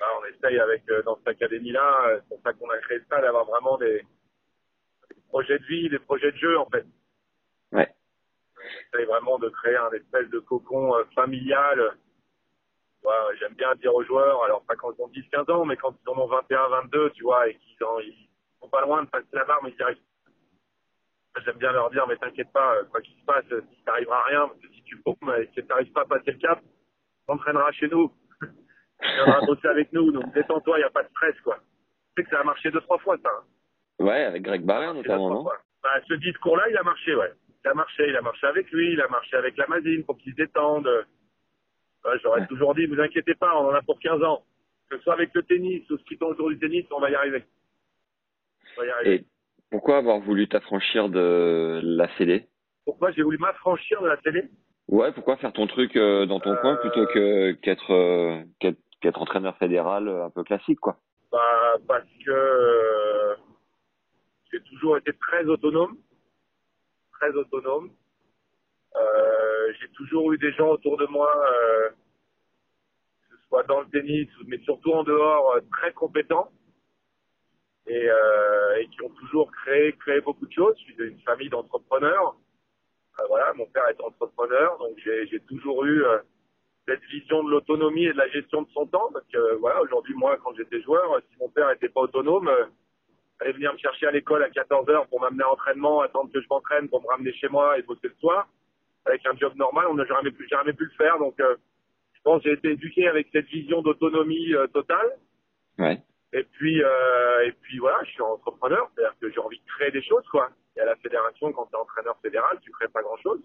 Là, 0.00 0.06
on 0.18 0.24
essaye 0.24 0.58
avec 0.58 0.82
euh, 0.90 1.02
dans 1.02 1.16
cette 1.18 1.28
académie-là, 1.28 2.08
euh, 2.08 2.20
c'est 2.20 2.28
pour 2.28 2.40
ça 2.42 2.52
qu'on 2.54 2.70
a 2.70 2.78
créé 2.78 3.00
ça, 3.08 3.20
d'avoir 3.20 3.44
vraiment 3.44 3.76
des, 3.78 3.98
des 5.10 5.20
projets 5.28 5.58
de 5.58 5.64
vie, 5.66 5.88
des 5.88 5.98
projets 5.98 6.32
de 6.32 6.36
jeu 6.38 6.58
en 6.58 6.66
fait. 6.66 6.86
Ouais. 7.72 7.94
On 8.56 8.96
essaye 8.96 9.06
vraiment 9.06 9.38
de 9.38 9.50
créer 9.50 9.76
un 9.76 9.90
espèce 9.92 10.28
de 10.30 10.38
cocon 10.40 10.94
familial. 11.14 11.92
Vois, 13.02 13.34
J'aime 13.38 13.54
bien 13.54 13.74
dire 13.76 13.94
aux 13.94 14.04
joueurs, 14.04 14.42
alors 14.44 14.62
pas 14.64 14.76
quand 14.76 14.92
ils 14.92 15.02
ont 15.02 15.08
10-15 15.08 15.50
ans, 15.50 15.64
mais 15.64 15.76
quand 15.76 15.94
ils 16.04 16.08
en 16.10 16.18
ont 16.18 16.26
21, 16.26 16.68
22, 16.68 17.10
tu 17.10 17.22
vois, 17.22 17.48
et 17.48 17.54
qu'ils 17.56 17.82
en- 17.84 17.98
ils, 18.00 18.28
sont 18.60 18.68
pas 18.68 18.82
loin 18.82 19.02
de 19.04 19.08
passer 19.08 19.26
la 19.32 19.44
barre, 19.44 19.60
mais 19.62 19.70
ils 19.70 19.78
y 19.78 19.82
arrivent. 19.82 19.98
J'aime 21.44 21.56
bien 21.56 21.72
leur 21.72 21.90
dire, 21.90 22.06
mais 22.06 22.16
t'inquiète 22.16 22.52
pas, 22.52 22.74
euh, 22.74 22.84
quoi 22.90 23.00
qu'il 23.00 23.18
se 23.18 23.24
passe, 23.24 23.44
euh, 23.52 23.62
si 23.72 23.82
t'arrivera 23.84 24.22
rien, 24.24 24.48
parce 24.48 24.60
que 24.60 24.68
si 24.68 24.82
tu 24.82 24.96
paumes 25.00 25.34
et 25.40 25.46
que 25.46 25.60
t'arrives 25.62 25.92
pas 25.92 26.02
à 26.02 26.04
passer 26.04 26.32
le 26.32 26.38
cap, 26.38 26.60
t'entraîneras 27.26 27.72
chez 27.72 27.88
nous. 27.88 28.12
tu 28.40 29.08
viendras 29.14 29.46
bosser 29.46 29.68
avec 29.68 29.92
nous, 29.92 30.12
donc 30.12 30.30
détends-toi, 30.34 30.76
il 30.78 30.80
n'y 30.80 30.86
a 30.86 30.90
pas 30.90 31.04
de 31.04 31.08
stress, 31.08 31.40
quoi. 31.40 31.56
Tu 31.56 32.22
sais 32.22 32.24
que 32.24 32.30
ça 32.30 32.40
a 32.40 32.44
marché 32.44 32.70
deux, 32.70 32.80
trois 32.82 32.98
fois, 32.98 33.16
ça. 33.22 33.30
Hein. 33.30 34.04
Ouais, 34.04 34.24
avec 34.24 34.42
Greg 34.42 34.62
Barrère 34.64 34.92
notamment, 34.92 35.30
non? 35.30 35.44
bah, 35.44 35.90
Ce 36.08 36.14
discours-là, 36.14 36.68
il 36.68 36.76
a 36.76 36.82
marché, 36.82 37.14
ouais. 37.14 37.32
Il 37.64 37.68
a 37.68 37.74
marché, 37.74 38.08
il 38.08 38.16
a 38.16 38.22
marché 38.22 38.46
avec 38.46 38.70
lui, 38.70 38.92
il 38.92 39.00
a 39.00 39.08
marché 39.08 39.36
avec 39.36 39.56
la 39.56 39.66
Mazine 39.68 40.04
pour 40.04 40.18
qu'il 40.18 40.32
se 40.32 40.36
détende. 40.36 40.88
J'aurais 42.22 42.46
toujours 42.46 42.74
dit, 42.74 42.86
vous 42.86 43.00
inquiétez 43.00 43.34
pas, 43.34 43.54
on 43.60 43.68
en 43.68 43.74
a 43.74 43.82
pour 43.82 43.98
15 43.98 44.22
ans. 44.22 44.42
Que 44.88 44.96
ce 44.96 45.02
soit 45.04 45.12
avec 45.14 45.30
le 45.34 45.42
tennis 45.44 45.88
ou 45.90 45.98
ce 45.98 46.04
qui 46.04 46.18
tourne 46.18 46.32
autour 46.32 46.48
du 46.48 46.58
tennis, 46.58 46.84
on 46.90 47.00
va 47.00 47.10
y 47.10 47.14
arriver. 47.14 47.44
On 48.76 48.80
va 48.80 48.86
y 48.86 48.90
arriver. 48.90 49.14
Et 49.14 49.24
pourquoi 49.70 49.98
avoir 49.98 50.18
voulu 50.20 50.48
t'affranchir 50.48 51.08
de 51.08 51.80
la 51.82 52.08
CD 52.16 52.46
Pourquoi 52.84 53.12
j'ai 53.12 53.22
voulu 53.22 53.38
m'affranchir 53.38 54.02
de 54.02 54.08
la 54.08 54.16
télé 54.16 54.44
Ouais, 54.88 55.12
pourquoi 55.12 55.36
faire 55.36 55.52
ton 55.52 55.68
truc 55.68 55.94
euh, 55.96 56.26
dans 56.26 56.40
ton 56.40 56.52
Euh, 56.52 56.56
coin 56.56 56.76
plutôt 56.76 57.06
que 57.06 57.52
qu'être 57.52 57.92
euh, 57.92 58.42
qu'être 58.58 59.22
entraîneur 59.22 59.56
fédéral 59.58 60.08
euh, 60.08 60.24
un 60.24 60.30
peu 60.30 60.42
classique, 60.42 60.80
quoi? 60.80 60.96
Bah, 61.30 61.76
Parce 61.86 62.08
que 62.26 62.30
euh, 62.32 63.36
j'ai 64.50 64.60
toujours 64.62 64.96
été 64.96 65.12
très 65.12 65.44
autonome. 65.44 65.96
Très 67.20 67.30
autonome. 67.30 67.90
Euh, 68.96 69.72
j'ai 69.80 69.88
toujours 69.90 70.32
eu 70.32 70.38
des 70.38 70.52
gens 70.52 70.68
autour 70.68 70.96
de 70.96 71.06
moi, 71.06 71.30
euh, 71.52 71.90
que 71.90 73.36
ce 73.36 73.48
soit 73.48 73.62
dans 73.64 73.80
le 73.80 73.88
tennis, 73.88 74.28
mais 74.46 74.58
surtout 74.60 74.92
en 74.92 75.04
dehors, 75.04 75.54
euh, 75.54 75.60
très 75.72 75.92
compétents. 75.92 76.50
Et, 77.86 78.08
euh, 78.08 78.76
et 78.78 78.86
qui 78.88 79.02
ont 79.02 79.10
toujours 79.10 79.50
créé, 79.50 79.92
créé 79.94 80.20
beaucoup 80.20 80.46
de 80.46 80.52
choses. 80.52 80.76
Je 80.78 80.84
suis 80.84 80.94
d'une 80.96 81.20
famille 81.22 81.48
d'entrepreneurs. 81.48 82.36
Voilà, 83.28 83.52
mon 83.54 83.66
père 83.66 83.86
est 83.88 84.00
entrepreneur, 84.00 84.78
donc 84.78 84.96
j'ai 84.98 85.40
toujours 85.40 85.84
eu 85.84 86.04
euh, 86.04 86.18
cette 86.86 87.02
vision 87.04 87.42
de 87.44 87.50
l'autonomie 87.50 88.04
et 88.04 88.12
de 88.12 88.18
la 88.18 88.28
gestion 88.28 88.62
de 88.62 88.70
son 88.70 88.86
temps. 88.86 89.10
Parce 89.12 89.26
que 89.26 89.56
voilà, 89.56 89.82
aujourd'hui, 89.82 90.14
moi, 90.14 90.38
quand 90.42 90.54
j'étais 90.56 90.80
joueur, 90.82 91.20
si 91.30 91.38
mon 91.38 91.48
père 91.48 91.70
était 91.70 91.88
pas 91.88 92.02
autonome, 92.02 92.48
euh, 92.48 92.66
allait 93.40 93.52
venir 93.52 93.72
me 93.72 93.78
chercher 93.78 94.06
à 94.06 94.10
l'école 94.10 94.42
à 94.42 94.50
14 94.50 94.88
heures 94.88 95.06
pour 95.08 95.20
m'amener 95.20 95.44
à 95.44 95.50
entraînement, 95.50 96.00
attendre 96.00 96.30
que 96.32 96.40
je 96.40 96.46
m'entraîne 96.48 96.88
pour 96.88 97.02
me 97.02 97.08
ramener 97.08 97.32
chez 97.34 97.48
moi 97.48 97.78
et 97.78 97.82
bosser 97.82 98.08
le 98.08 98.14
soir. 98.20 98.48
Avec 99.06 99.24
un 99.26 99.36
job 99.36 99.54
normal, 99.56 99.86
on 99.88 99.94
n'a 99.94 100.04
jamais 100.04 100.30
pu, 100.30 100.46
jamais 100.48 100.72
pu 100.72 100.84
le 100.84 100.90
faire. 100.90 101.18
Donc, 101.18 101.38
euh, 101.40 101.56
je 102.14 102.20
pense 102.22 102.42
que 102.42 102.48
j'ai 102.50 102.54
été 102.54 102.70
éduqué 102.72 103.08
avec 103.08 103.28
cette 103.32 103.46
vision 103.46 103.82
d'autonomie 103.82 104.54
euh, 104.54 104.66
totale. 104.68 105.16
Ouais. 105.78 106.02
Et 106.32 106.44
puis, 106.44 106.82
euh, 106.82 107.46
et 107.46 107.52
puis 107.52 107.78
voilà, 107.78 107.98
je 108.04 108.10
suis 108.10 108.22
entrepreneur, 108.22 108.88
c'est-à-dire 108.94 109.18
que 109.20 109.30
j'ai 109.30 109.40
envie 109.40 109.58
de 109.58 109.66
créer 109.66 109.90
des 109.90 110.02
choses, 110.02 110.26
quoi. 110.28 110.50
Et 110.76 110.80
à 110.80 110.84
la 110.84 110.96
fédération, 110.96 111.52
quand 111.52 111.66
tu 111.66 111.72
es 111.72 111.78
entraîneur 111.78 112.16
fédéral, 112.22 112.58
tu 112.62 112.70
crées 112.70 112.88
pas 112.88 113.02
grand-chose. 113.02 113.40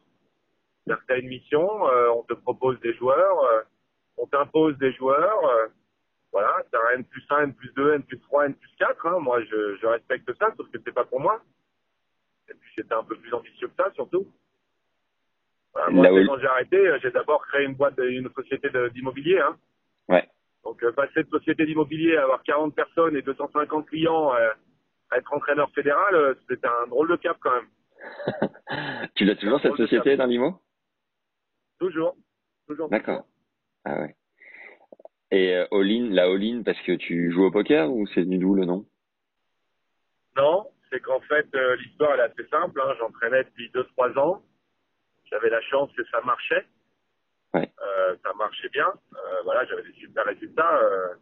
C'est-à-dire 0.84 1.02
que 1.02 1.08
tu 1.08 1.14
as 1.14 1.18
une 1.18 1.30
mission, 1.30 1.88
euh, 1.88 2.10
on 2.10 2.24
te 2.24 2.34
propose 2.34 2.80
des 2.82 2.94
joueurs, 2.94 3.40
euh, 3.46 3.62
on 4.18 4.28
t'impose 4.28 4.78
des 4.78 4.94
joueurs. 4.94 5.44
euh, 5.46 5.68
voilà, 6.32 6.54
c'est 6.70 6.78
un 6.78 6.98
N 6.98 7.06
plus 7.06 7.26
1, 7.30 7.44
N 7.44 7.54
plus 7.54 7.72
2, 7.76 7.94
N 7.94 8.04
plus 8.04 8.20
3, 8.20 8.48
N 8.48 8.54
plus 8.56 8.70
4. 8.78 9.06
Hein. 9.08 9.20
Moi, 9.20 9.42
je, 9.46 9.78
je 9.82 9.88
respecte 9.88 10.30
ça, 10.38 10.54
sauf 10.58 10.70
que 10.70 10.78
c'est 10.84 10.92
pas 10.92 11.06
pour 11.06 11.22
moi. 11.22 11.42
Et 12.50 12.54
puis, 12.54 12.70
j'étais 12.78 12.94
un 12.94 13.04
peu 13.04 13.16
plus 13.16 13.34
ambitieux 13.34 13.70
que 13.70 13.76
ça, 13.78 13.90
surtout. 13.94 14.28
Voilà, 15.76 15.92
moi, 15.92 16.12
où- 16.12 16.26
quand 16.26 16.40
j'ai 16.40 16.48
arrêté, 16.48 16.78
euh, 16.78 16.98
j'ai 17.02 17.12
d'abord 17.12 17.46
créé 17.48 17.66
une 17.66 17.76
boîte, 17.76 17.96
une 18.00 18.30
société 18.34 18.70
d'immobilier. 18.94 19.40
Hein. 19.40 19.58
Ouais. 20.08 20.28
Donc, 20.64 20.82
euh, 20.84 20.92
passer 20.94 21.24
de 21.24 21.30
société 21.30 21.66
d'immobilier 21.66 22.16
à 22.18 22.24
avoir 22.24 22.42
40 22.44 22.74
personnes 22.74 23.16
et 23.18 23.22
250 23.22 23.86
clients, 23.88 24.34
euh, 24.34 24.50
à 25.12 25.18
être 25.18 25.32
entraîneur 25.34 25.70
fédéral, 25.72 26.16
euh, 26.16 26.34
c'était 26.50 26.68
un 26.68 26.88
drôle 26.88 27.10
de 27.10 27.16
cap 27.18 27.38
quand 27.42 27.52
même. 27.52 27.68
tu 29.16 29.26
l'as 29.26 29.36
toujours 29.36 29.60
cette 29.62 29.76
société 29.76 30.16
dans 30.16 30.26
l'IMO 30.26 30.60
Toujours. 31.80 32.16
Toujours. 32.68 32.90
D'accord. 32.90 33.26
Ah 33.84 34.00
ouais. 34.00 34.16
Et 35.32 35.54
euh, 35.56 35.66
all-in, 35.72 36.10
la 36.12 36.24
all-in 36.26 36.64
parce 36.64 36.80
que 36.82 36.94
tu 36.94 37.32
joues 37.32 37.44
au 37.46 37.52
poker 37.52 37.92
ou 37.92 38.08
c'est 38.08 38.22
venu 38.22 38.38
d'où 38.38 38.56
le 38.56 38.66
nom? 38.66 38.86
Non, 40.38 40.68
c'est 40.90 41.00
qu'en 41.02 41.20
fait, 41.22 41.48
euh, 41.56 41.76
l'histoire 41.78 42.14
elle 42.14 42.20
est 42.22 42.24
assez 42.24 42.48
simple. 42.50 42.80
Hein. 42.82 42.94
J'entraînais 43.00 43.44
depuis 43.44 43.70
2-3 43.72 44.18
ans. 44.18 44.42
J'avais 45.30 45.50
la 45.50 45.62
chance 45.62 45.92
que 45.96 46.04
ça 46.06 46.22
marchait. 46.22 46.66
Ouais. 47.54 47.72
Euh, 47.82 48.16
ça 48.24 48.34
marchait 48.34 48.70
bien. 48.70 48.88
Euh, 48.88 49.42
voilà, 49.44 49.66
j'avais 49.66 49.84
des 49.84 49.94
super 49.94 50.26
résultats. 50.26 50.78
Euh, 50.82 51.16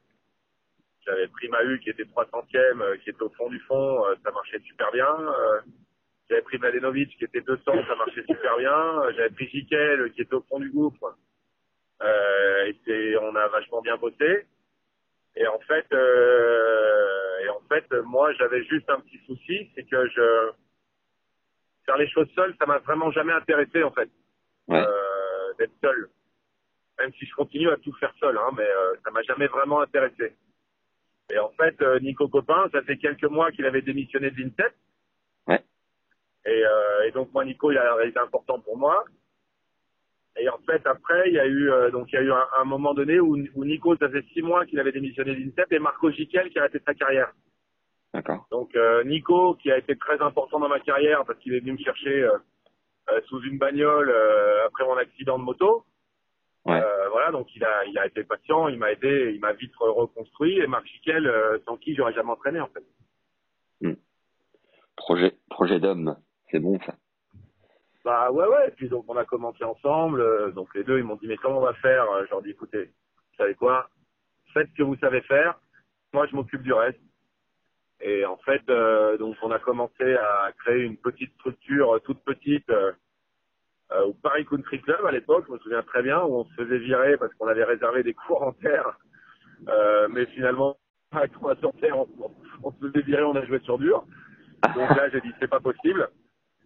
j'avais 1.06 1.28
pris 1.28 1.48
Mahu 1.50 1.80
qui 1.80 1.90
était 1.90 2.04
300e, 2.04 2.82
euh, 2.82 2.98
qui 2.98 3.10
était 3.10 3.22
au 3.22 3.30
fond 3.30 3.50
du 3.50 3.60
fond. 3.62 4.06
euh, 4.06 4.16
ça 4.24 4.32
marchait 4.32 4.60
super 4.60 4.92
bien. 4.92 5.08
Euh, 5.08 5.62
j'avais 6.30 6.42
pris 6.42 6.58
Mladenovic 6.58 7.18
qui 7.18 7.26
était 7.26 7.42
200, 7.42 7.62
ça 7.66 7.96
marchait 7.96 8.24
super 8.28 8.58
bien. 8.58 9.02
Euh, 9.02 9.14
j'avais 9.16 9.30
pris 9.30 9.68
euh, 9.74 10.10
qui 10.10 10.22
était 10.22 10.34
au 10.34 10.42
fond 10.44 10.60
du 10.60 10.70
gouffre. 10.72 11.16
Euh, 12.02 12.66
et 12.66 12.80
c'est, 12.86 13.18
on 13.18 13.36
a 13.36 13.48
vachement 13.50 13.82
bien 13.82 13.98
bossé. 13.98 14.46
Et 15.36 15.48
en 15.48 15.60
fait, 15.60 15.86
euh, 15.94 17.40
et 17.44 17.50
en 17.50 17.62
fait, 17.68 17.92
moi, 18.04 18.32
j'avais 18.34 18.64
juste 18.66 18.90
un 18.90 19.00
petit 19.00 19.20
souci, 19.26 19.70
c'est 19.76 19.84
que 19.84 20.08
je 20.08 20.52
faire 21.86 21.98
les 21.98 22.08
choses 22.10 22.30
seul, 22.36 22.56
ça 22.60 22.66
m'a 22.66 22.80
vraiment 22.80 23.12
jamais 23.12 23.34
intéressé 23.34 23.84
en 23.84 23.92
fait, 23.92 24.10
Ouais. 24.68 24.80
euh, 24.80 25.54
d'être 25.60 25.74
seul. 25.82 26.10
Même 27.00 27.12
si 27.14 27.26
je 27.26 27.34
continue 27.36 27.70
à 27.70 27.78
tout 27.78 27.94
faire 27.94 28.14
seul, 28.20 28.38
hein, 28.38 28.50
mais 28.56 28.64
euh, 28.68 28.96
ça 29.04 29.12
m'a 29.12 29.22
jamais 29.24 29.48
vraiment 29.48 29.82
intéressé. 29.82 30.36
Et 31.32 31.40
en 31.40 31.50
fait, 31.52 31.82
euh, 31.82 32.00
Nico 32.00 32.28
Copin, 32.28 32.70
ça 32.72 32.82
fait 32.84 32.98
quelques 32.98 33.24
mois 33.24 33.52
qu'il 33.52 33.66
avait 33.66 33.82
démissionné 33.82 34.30
de 34.30 34.36
l'INSEP. 34.40 34.74
Ouais. 35.48 35.64
Et, 36.46 36.66
euh, 36.66 37.04
et 37.08 37.12
donc 37.12 37.34
moi, 37.34 37.44
Nico, 37.46 37.72
il 37.72 37.78
a 37.78 38.06
été 38.06 38.20
important 38.20 38.60
pour 38.60 38.78
moi. 38.78 39.04
Et 40.38 40.50
en 40.50 40.58
fait, 40.60 40.86
après, 40.86 41.30
il 41.30 41.34
y 41.34 41.40
a 41.40 41.46
eu 41.46 41.70
euh, 41.72 41.92
donc 41.92 42.12
il 42.12 42.16
y 42.16 42.18
a 42.18 42.22
eu 42.22 42.32
un, 42.32 42.48
un 42.60 42.64
moment 42.64 42.94
donné 42.94 43.20
où, 43.20 43.38
où 43.56 43.66
Nico, 43.66 43.96
ça 43.98 44.10
fait 44.10 44.24
six 44.34 44.42
mois 44.42 44.66
qu'il 44.66 44.80
avait 44.80 44.92
démissionné 44.92 45.34
de 45.36 45.40
l'INSEP 45.40 45.72
et 45.72 45.80
Marco 45.80 46.10
Giquel 46.12 46.50
qui 46.50 46.58
a 46.60 46.64
arrêté 46.64 46.80
sa 46.86 46.94
carrière. 46.94 47.32
D'accord. 48.14 48.46
Donc 48.52 48.76
euh, 48.76 49.04
Nico, 49.04 49.56
qui 49.56 49.72
a 49.72 49.78
été 49.78 49.98
très 49.98 50.22
important 50.22 50.60
dans 50.60 50.70
ma 50.70 50.80
carrière 50.80 51.26
parce 51.26 51.40
qu'il 51.40 51.54
est 51.56 51.60
venu 51.60 51.74
me 51.74 51.78
chercher 51.78 52.24
euh, 52.24 52.38
euh, 53.10 53.22
sous 53.26 53.42
une 53.42 53.58
bagnole 53.58 54.10
euh, 54.10 54.66
après 54.68 54.86
mon 54.86 54.98
accident 54.98 55.40
de 55.40 55.44
moto. 55.44 55.86
Ouais. 56.66 56.80
Euh, 56.80 57.10
voilà, 57.10 57.32
donc 57.32 57.54
il 57.56 57.64
a 57.64 57.86
il 57.86 57.98
a 57.98 58.06
été 58.06 58.24
patient, 58.24 58.68
il 58.68 58.78
m'a 58.78 58.92
aidé, 58.92 59.32
il 59.34 59.40
m'a 59.42 59.54
vite 59.54 59.74
re- 59.76 59.92
reconstruit 59.92 60.60
et 60.60 60.68
Marc 60.68 60.86
Chiquel, 60.86 61.28
euh, 61.28 61.58
sans 61.66 61.76
qui 61.78 61.96
j'aurais 61.96 62.14
jamais 62.14 62.32
entraîné 62.32 62.62
en 62.62 62.68
fait. 62.68 62.84
Projet, 64.96 65.36
projet 65.50 65.80
d'homme. 65.80 66.16
C'est 66.52 66.60
bon 66.60 66.80
ça. 66.86 66.94
Bah 68.06 68.32
ouais 68.32 68.48
ouais, 68.48 68.68
et 68.68 68.72
puis 68.72 68.90
donc 68.90 69.06
on 69.08 69.18
a 69.18 69.26
commencé 69.26 69.64
ensemble, 69.64 70.22
euh, 70.22 70.52
donc 70.52 70.74
les 70.76 70.84
deux 70.84 71.00
ils 71.00 71.04
m'ont 71.04 71.16
dit 71.16 71.28
mais 71.28 71.38
comment 71.38 71.58
on 71.58 71.66
va 71.66 71.74
faire? 71.74 72.06
Je 72.26 72.30
leur 72.30 72.44
dit 72.44 72.52
écoutez, 72.52 72.86
vous 72.86 73.36
savez 73.38 73.56
quoi? 73.56 73.90
Faites 74.54 74.70
ce 74.70 74.76
que 74.76 74.84
vous 74.84 74.96
savez 74.98 75.22
faire, 75.22 75.60
moi 76.14 76.28
je 76.28 76.36
m'occupe 76.36 76.62
du 76.62 76.74
reste. 76.74 77.00
Et 78.04 78.26
en 78.26 78.38
fait, 78.38 78.62
euh, 78.70 79.18
donc 79.18 79.36
on 79.42 79.52
a 79.52 79.60
commencé 79.60 80.16
à 80.16 80.52
créer 80.60 80.82
une 80.82 80.98
petite 80.98 81.34
structure 81.36 81.96
euh, 81.96 82.00
toute 82.00 82.22
petite 82.26 82.70
euh, 82.70 82.92
au 84.06 84.14
Paris 84.14 84.46
Country 84.46 84.82
Club 84.82 85.06
à 85.06 85.12
l'époque, 85.12 85.46
je 85.48 85.54
me 85.54 85.60
souviens 85.60 85.84
très 85.84 86.02
bien, 86.02 86.22
où 86.24 86.36
on 86.36 86.46
se 86.46 86.54
faisait 86.56 86.80
virer 86.80 87.16
parce 87.18 87.34
qu'on 87.36 87.48
avait 87.48 87.64
réservé 87.64 88.04
des 88.04 88.14
cours 88.14 88.44
en 88.44 88.52
terre. 88.52 88.98
Euh, 89.70 90.08
mais 90.10 90.26
finalement, 90.28 90.76
avec 91.14 91.32
trois 91.32 91.56
sur 91.58 91.72
terre, 91.80 91.98
on, 91.98 92.08
on 92.64 92.72
se 92.72 92.88
faisait 92.88 93.06
virer, 93.06 93.24
on 93.24 93.36
a 93.36 93.46
joué 93.46 93.60
sur 93.60 93.78
dur. 93.78 94.04
Donc 94.76 94.90
là, 94.98 95.10
j'ai 95.10 95.22
dit 95.22 95.32
c'est 95.40 95.50
pas 95.50 95.60
possible. 95.62 96.10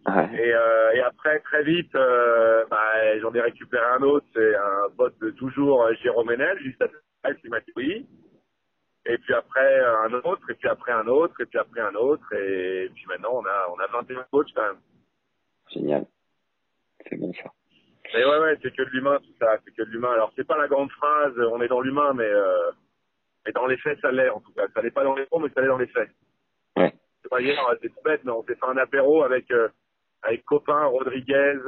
Ouais. 0.08 0.30
Et, 0.34 0.54
euh, 0.54 0.92
et 0.94 1.02
après, 1.02 1.40
très 1.42 1.64
vite, 1.64 1.92
bah, 1.94 3.20
j'en 3.22 3.34
ai 3.34 3.42
récupéré 3.42 3.86
un 4.00 4.02
autre, 4.04 4.26
c'est 4.34 4.56
un 4.56 4.90
pote 4.98 5.20
de 5.20 5.32
toujours, 5.32 5.88
Jérôme 6.02 6.30
Enel, 6.30 6.58
juste 6.60 6.82
après, 6.82 7.36
qui 7.42 7.50
m'a 7.50 7.60
dit 7.60 7.74
oui. 7.76 8.08
Et 9.10 9.18
puis 9.20 9.34
après, 9.34 9.80
un 9.80 10.14
autre, 10.14 10.50
et 10.50 10.54
puis 10.56 10.68
après 10.68 10.92
un 10.92 11.08
autre, 11.08 11.40
et 11.40 11.46
puis 11.46 11.58
après 11.58 11.82
un 11.82 11.96
autre, 11.96 12.34
et 12.34 12.92
puis 12.94 13.06
maintenant, 13.08 13.36
on 13.36 13.46
a, 13.46 13.68
on 13.74 13.80
a 13.80 13.88
21 13.88 14.26
coachs 14.32 14.50
quand 14.54 14.64
même. 14.64 14.80
Génial. 15.72 16.06
C'est 17.08 17.16
bon 17.16 17.34
ça. 17.34 17.50
Mais 18.14 18.26
ouais, 18.26 18.40
ouais, 18.40 18.58
c'est 18.62 18.76
que 18.76 18.84
de 18.84 18.90
l'humain, 18.90 19.20
tout 19.20 19.34
ça, 19.40 19.58
c'est 19.64 19.72
que 19.72 19.84
de 19.84 19.90
l'humain. 19.90 20.12
Alors, 20.12 20.32
c'est 20.36 20.48
pas 20.48 20.58
la 20.58 20.68
grande 20.68 20.92
phrase, 20.92 21.34
on 21.52 21.62
est 21.62 21.68
dans 21.68 21.82
l'humain, 21.82 22.14
mais, 22.14 22.28
euh, 22.28 22.72
mais 23.46 23.52
dans 23.54 23.66
les 23.66 23.78
faits, 23.78 24.00
ça 24.02 24.12
l'est, 24.12 24.30
en 24.30 24.42
tout 24.42 24.52
cas. 24.54 24.68
Ça 24.74 24.82
l'est 24.82 24.92
pas 24.92 25.04
dans 25.04 25.16
les 25.16 25.26
mots, 25.32 25.40
mais 25.40 25.50
ça 25.54 25.62
l'est 25.62 25.68
dans 25.68 25.78
les 25.78 25.88
faits. 25.88 26.10
Ouais. 26.78 26.94
C'est 27.22 27.30
pas 27.30 27.42
hier, 27.42 27.60
c'est 27.82 27.90
tout 27.90 28.02
bête, 28.04 28.22
mais 28.24 28.32
on 28.32 28.44
s'est 28.44 28.56
fait 28.56 28.66
un 28.66 28.78
apéro 28.78 29.24
avec, 29.24 29.50
euh, 29.52 29.70
avec 30.22 30.44
copain 30.46 30.86
Rodriguez, 30.86 31.60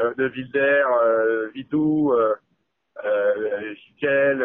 euh, 0.00 0.14
De 0.16 0.28
Wilder, 0.28 0.84
euh, 1.02 1.48
Vidou, 1.54 2.12
euh, 2.12 2.34
euh, 3.04 3.74
Chiquel, 3.74 4.42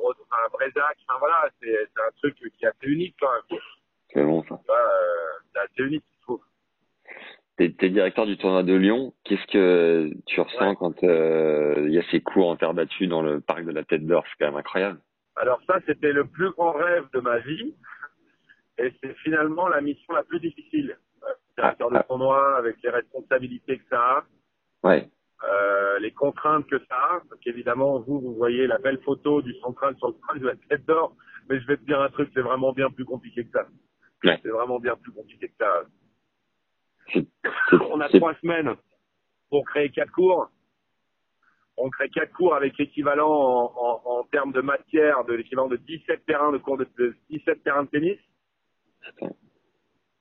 Rod- 0.00 0.16
enfin, 0.30 0.42
Brezac, 0.52 0.96
enfin 1.06 1.18
voilà, 1.18 1.48
c'est, 1.60 1.74
un 1.74 2.10
truc 2.18 2.36
qui 2.36 2.64
est 2.64 2.68
assez 2.68 2.86
unique 2.86 3.16
quand 3.20 3.30
même. 3.32 3.60
C'est 4.12 4.24
bon 4.24 4.42
ça. 4.44 4.54
Euh, 4.54 4.74
c'est 5.52 5.60
assez 5.60 5.82
unique, 5.88 6.04
je 6.16 6.22
trouve. 6.22 6.40
T'es 7.56 7.72
t'es 7.72 7.90
directeur 7.90 8.26
du 8.26 8.38
tournoi 8.38 8.62
de 8.62 8.74
Lyon. 8.74 9.12
Qu'est-ce 9.24 9.46
que 9.52 10.10
tu 10.26 10.40
ressens 10.40 10.70
Ouais. 10.70 10.76
quand 10.76 11.02
euh, 11.04 11.84
il 11.86 11.92
y 11.92 11.98
a 11.98 12.02
ces 12.10 12.20
cours 12.20 12.48
en 12.48 12.56
terre 12.56 12.74
battue 12.74 13.06
dans 13.06 13.22
le 13.22 13.40
parc 13.40 13.64
de 13.64 13.72
la 13.72 13.84
Tête 13.84 14.06
d'Or? 14.06 14.24
C'est 14.26 14.44
quand 14.44 14.50
même 14.50 14.60
incroyable. 14.60 15.00
Alors 15.36 15.60
ça, 15.66 15.78
c'était 15.86 16.12
le 16.12 16.24
plus 16.24 16.50
grand 16.50 16.72
rêve 16.72 17.06
de 17.12 17.20
ma 17.20 17.38
vie. 17.38 17.74
Et 18.78 18.92
c'est 19.02 19.14
finalement 19.18 19.68
la 19.68 19.80
mission 19.80 20.14
la 20.14 20.22
plus 20.22 20.38
difficile. 20.40 20.96
Euh, 21.24 21.26
directeur 21.56 21.90
de 21.90 21.98
tournoi, 22.06 22.56
avec 22.56 22.76
les 22.82 22.90
responsabilités 22.90 23.78
que 23.78 23.84
ça 23.90 24.00
a. 24.00 24.24
Ouais. 24.84 25.08
Euh, 25.44 25.98
les 26.00 26.10
contraintes 26.10 26.66
que 26.66 26.78
ça 26.86 26.96
a. 26.96 27.20
Donc 27.30 27.46
évidemment, 27.46 28.00
vous, 28.00 28.20
vous 28.20 28.34
voyez 28.34 28.66
la 28.66 28.78
belle 28.78 29.00
photo 29.02 29.40
du 29.40 29.54
central 29.60 29.96
sur 29.98 30.08
le 30.08 30.14
train 30.14 30.36
de 30.36 30.46
la 30.46 30.56
tête 30.68 30.84
d'or. 30.86 31.14
Mais 31.48 31.60
je 31.60 31.66
vais 31.66 31.76
te 31.76 31.84
dire 31.84 32.00
un 32.00 32.08
truc, 32.10 32.30
c'est 32.34 32.40
vraiment 32.40 32.72
bien 32.72 32.90
plus 32.90 33.04
compliqué 33.04 33.44
que 33.44 33.50
ça. 33.52 33.66
Ouais. 34.24 34.38
C'est 34.42 34.50
vraiment 34.50 34.80
bien 34.80 34.96
plus 34.96 35.12
compliqué 35.12 35.48
que 35.48 35.54
ça. 35.58 35.84
On 37.90 38.00
a 38.00 38.08
trois 38.08 38.34
semaines 38.42 38.74
pour 39.48 39.64
créer 39.66 39.90
quatre 39.90 40.10
cours. 40.12 40.50
On 41.76 41.88
crée 41.90 42.10
quatre 42.10 42.32
cours 42.32 42.56
avec 42.56 42.76
l'équivalent 42.76 43.30
en, 43.30 43.72
en, 43.76 44.02
en 44.04 44.24
termes 44.24 44.52
de 44.52 44.60
matière, 44.60 45.24
de 45.24 45.34
l'équivalent 45.34 45.68
de 45.68 45.76
17 45.76 46.26
terrains 46.26 46.50
de 46.50 46.58
cours 46.58 46.76
de, 46.76 46.88
de 46.98 47.16
17 47.30 47.62
terrains 47.62 47.84
de 47.84 47.88
tennis. 47.90 48.18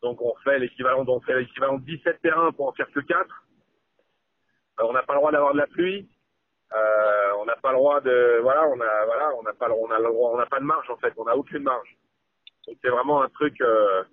Donc 0.04 0.22
on 0.22 0.36
fait 0.44 0.60
l'équivalent, 0.60 1.04
on 1.08 1.20
fait 1.22 1.40
l'équivalent 1.40 1.80
de 1.80 1.86
17 1.86 2.22
terrains 2.22 2.52
pour 2.52 2.68
en 2.68 2.74
faire 2.74 2.90
que 2.92 3.00
4. 3.00 3.47
On 4.84 4.94
n'a 4.94 5.04
pas 5.04 5.14
le 5.14 5.20
droit 5.20 5.32
d'avoir 5.32 5.54
de 5.54 5.58
la 5.60 5.68
pluie. 5.68 6.08
Euh, 6.76 7.32
on 7.40 7.46
n'a 7.46 7.56
pas 7.56 7.72
le 7.72 7.78
droit 7.78 8.02
de, 8.02 8.40
voilà, 8.42 8.68
on 8.68 8.80
a, 8.82 9.06
voilà, 9.06 9.32
on 9.40 9.44
n'a 9.44 9.54
pas, 9.54 9.68
le- 9.68 9.74
on 9.74 9.90
a 9.90 9.98
le 10.00 10.06
droit, 10.06 10.32
on 10.34 10.38
n'a 10.38 10.46
pas 10.46 10.60
de 10.60 10.66
marge 10.66 10.90
en 10.90 10.98
fait. 10.98 11.14
On 11.18 11.24
n'a 11.26 11.38
aucune 11.38 11.64
marge. 11.64 11.96
Donc 12.68 12.78
c'est 12.82 12.90
vraiment 12.90 13.22
un 13.22 13.30
truc. 13.30 13.60
Euh, 13.62 14.04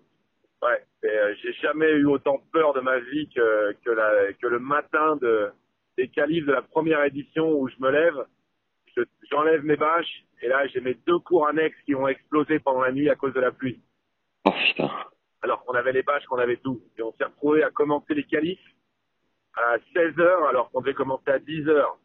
ouais, 0.62 0.84
euh, 1.04 1.34
j'ai 1.42 1.52
jamais 1.54 1.90
eu 1.90 2.06
autant 2.06 2.40
peur 2.52 2.72
de 2.72 2.80
ma 2.80 2.98
vie 3.00 3.28
que 3.34 3.72
que, 3.84 3.90
la, 3.90 4.32
que 4.34 4.46
le 4.46 4.60
matin 4.60 5.16
de 5.16 5.50
des 5.98 6.08
qualifs 6.08 6.46
de 6.46 6.52
la 6.52 6.62
première 6.62 7.02
édition 7.04 7.50
où 7.50 7.68
je 7.68 7.74
me 7.80 7.90
lève, 7.90 8.24
je- 8.96 9.02
j'enlève 9.30 9.64
mes 9.64 9.76
bâches 9.76 10.24
et 10.40 10.48
là 10.48 10.64
j'ai 10.68 10.80
mes 10.80 10.94
deux 10.94 11.18
cours 11.18 11.48
annexes 11.48 11.80
qui 11.84 11.94
ont 11.96 12.06
explosé 12.06 12.60
pendant 12.60 12.82
la 12.82 12.92
nuit 12.92 13.10
à 13.10 13.16
cause 13.16 13.32
de 13.34 13.40
la 13.40 13.50
pluie. 13.50 13.80
Oh 14.44 14.50
putain. 14.52 14.90
Alors 15.42 15.64
qu'on 15.64 15.74
avait 15.74 15.92
les 15.92 16.02
bâches, 16.04 16.24
qu'on 16.26 16.38
avait 16.38 16.56
tout. 16.58 16.80
Et 16.96 17.02
on 17.02 17.12
s'est 17.14 17.24
retrouvé 17.24 17.64
à 17.64 17.70
commencer 17.70 18.14
les 18.14 18.24
qualifs 18.24 18.64
à 19.56 19.76
16 19.94 20.18
heures 20.18 20.46
alors 20.48 20.70
qu'on 20.70 20.80
devait 20.80 20.94
commencer 20.94 21.30
à 21.30 21.38
10 21.38 21.68
heures. 21.68 21.98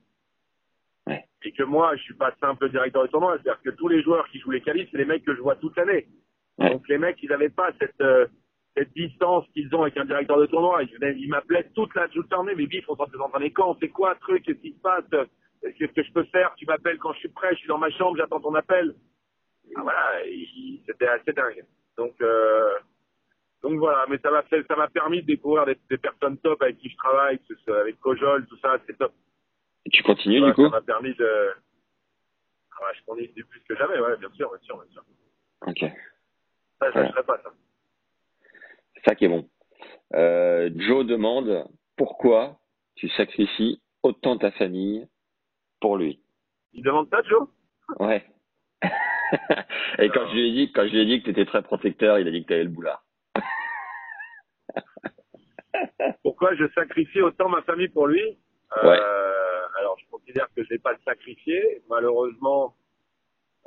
Ouais. 1.07 1.23
Et 1.43 1.51
que 1.51 1.63
moi, 1.63 1.95
je 1.95 2.03
suis 2.03 2.13
pas 2.13 2.33
simple 2.39 2.69
directeur 2.69 3.03
de 3.03 3.07
tournoi, 3.07 3.37
c'est-à-dire 3.37 3.61
que 3.63 3.71
tous 3.71 3.87
les 3.87 4.01
joueurs 4.03 4.27
qui 4.29 4.39
jouent 4.39 4.51
les 4.51 4.61
qualifs, 4.61 4.89
c'est 4.91 4.97
les 4.97 5.05
mecs 5.05 5.25
que 5.25 5.35
je 5.35 5.41
vois 5.41 5.55
toute 5.55 5.75
l'année. 5.77 6.07
Ouais. 6.57 6.71
Donc 6.71 6.87
les 6.87 6.97
mecs, 6.97 7.21
ils 7.23 7.29
n'avaient 7.29 7.49
pas 7.49 7.71
cette 7.79 7.99
euh, 8.01 8.27
cette 8.75 8.93
distance 8.93 9.45
qu'ils 9.53 9.73
ont 9.75 9.81
avec 9.81 9.97
un 9.97 10.05
directeur 10.05 10.39
de 10.39 10.45
tournoi. 10.45 10.83
Ils, 10.83 11.29
m'appelaient 11.29 11.67
toute 11.75 11.93
la 11.95 12.07
journée, 12.09 12.53
mais 12.55 12.65
bif, 12.65 12.85
on 12.87 12.95
s'en 12.95 13.07
s'entraîner 13.07 13.51
quand? 13.51 13.77
C'est 13.79 13.89
quoi 13.89 14.13
le 14.13 14.19
truc? 14.19 14.43
Qu'est-ce 14.43 14.59
qui 14.59 14.73
se 14.73 14.79
passe? 14.79 15.03
Qu'est-ce 15.61 15.91
que 15.91 16.03
je 16.03 16.13
peux 16.13 16.23
faire? 16.25 16.53
Tu 16.55 16.65
m'appelles 16.65 16.97
quand 16.97 17.13
je 17.13 17.19
suis 17.19 17.29
prêt, 17.29 17.49
je 17.53 17.59
suis 17.59 17.67
dans 17.67 17.77
ma 17.77 17.89
chambre, 17.91 18.15
j'attends 18.17 18.39
ton 18.39 18.55
appel. 18.55 18.95
Ah, 19.75 19.81
voilà, 19.81 20.25
il- 20.25 20.81
c'était 20.85 21.07
assez 21.07 21.33
dingue. 21.33 21.65
Donc 21.97 22.13
euh, 22.21 22.69
donc 23.61 23.77
voilà, 23.77 24.05
mais 24.09 24.17
ça 24.19 24.31
m'a 24.31 24.43
fait, 24.43 24.65
ça 24.67 24.75
m'a 24.75 24.87
permis 24.87 25.21
de 25.21 25.27
découvrir 25.27 25.65
des, 25.65 25.77
des 25.89 25.97
personnes 25.97 26.37
top 26.37 26.61
avec 26.61 26.77
qui 26.77 26.89
je 26.89 26.95
travaille, 26.97 27.39
avec 27.67 27.99
Kojol, 27.99 28.45
tout 28.47 28.57
ça, 28.59 28.77
c'est 28.87 28.97
top. 28.97 29.13
Et 29.85 29.89
tu 29.89 30.01
continues 30.03 30.39
Voilà, 30.39 30.53
du 30.53 30.55
coup 30.55 30.63
ça 30.65 30.69
m'a 30.69 30.81
permis 30.81 31.13
de. 31.15 31.49
Ah 32.71 32.85
ouais, 32.85 32.91
je 32.97 33.05
continue 33.05 33.45
plus 33.45 33.61
que 33.67 33.75
jamais, 33.75 33.99
ouais, 33.99 34.17
bien 34.17 34.29
sûr, 34.31 34.49
bien 34.49 34.59
sûr, 34.61 34.77
bien 34.77 34.91
sûr. 34.91 35.03
Ok. 35.67 35.91
Ça, 36.79 36.91
je 36.91 36.99
lâcherai 36.99 37.23
pas 37.23 37.37
ça. 37.43 37.51
C'est 38.95 39.09
ça 39.09 39.15
qui 39.15 39.25
est 39.25 39.29
bon. 39.29 39.49
Euh, 40.13 40.69
Joe 40.75 41.05
demande 41.05 41.67
pourquoi 41.97 42.57
tu 42.95 43.09
sacrifies 43.09 43.81
autant 44.03 44.37
ta 44.37 44.51
famille 44.51 45.05
pour 45.81 45.97
lui. 45.97 46.21
Il 46.71 46.83
demande 46.83 47.09
ça, 47.09 47.21
Joe? 47.23 47.47
Ouais. 47.99 48.25
Et 49.99 50.09
quand 50.09 50.27
je 50.29 50.33
lui 50.33 50.49
ai 50.49 50.51
dit, 50.53 50.71
quand 50.71 50.85
je 50.87 50.91
lui 50.91 51.01
ai 51.01 51.05
dit 51.05 51.19
que 51.19 51.25
tu 51.25 51.31
étais 51.31 51.45
très 51.45 51.61
protecteur, 51.61 52.19
il 52.19 52.27
a 52.27 52.31
dit 52.31 52.43
que 52.43 52.47
tu 52.47 52.53
avais 52.53 52.63
le 52.63 52.69
boulard. 52.69 53.03
Pourquoi 56.23 56.55
je 56.55 56.65
sacrifie 56.73 57.21
autant 57.21 57.49
ma 57.49 57.61
famille 57.63 57.89
pour 57.89 58.07
lui? 58.07 58.37
Euh, 58.83 59.67
Alors, 59.79 59.97
je 59.99 60.05
considère 60.11 60.47
que 60.55 60.63
je 60.63 60.73
n'ai 60.73 60.79
pas 60.79 60.91
le 60.93 60.99
sacrifié. 61.05 61.81
Malheureusement, 61.89 62.75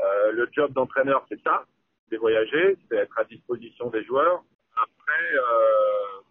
euh, 0.00 0.32
le 0.32 0.48
job 0.52 0.72
d'entraîneur, 0.72 1.24
c'est 1.28 1.40
ça. 1.42 1.64
C'est 2.08 2.16
voyager, 2.16 2.76
c'est 2.88 2.96
être 2.96 3.18
à 3.18 3.24
disposition 3.24 3.90
des 3.90 4.04
joueurs. 4.04 4.42
Après, 4.76 5.34
euh, 5.34 6.22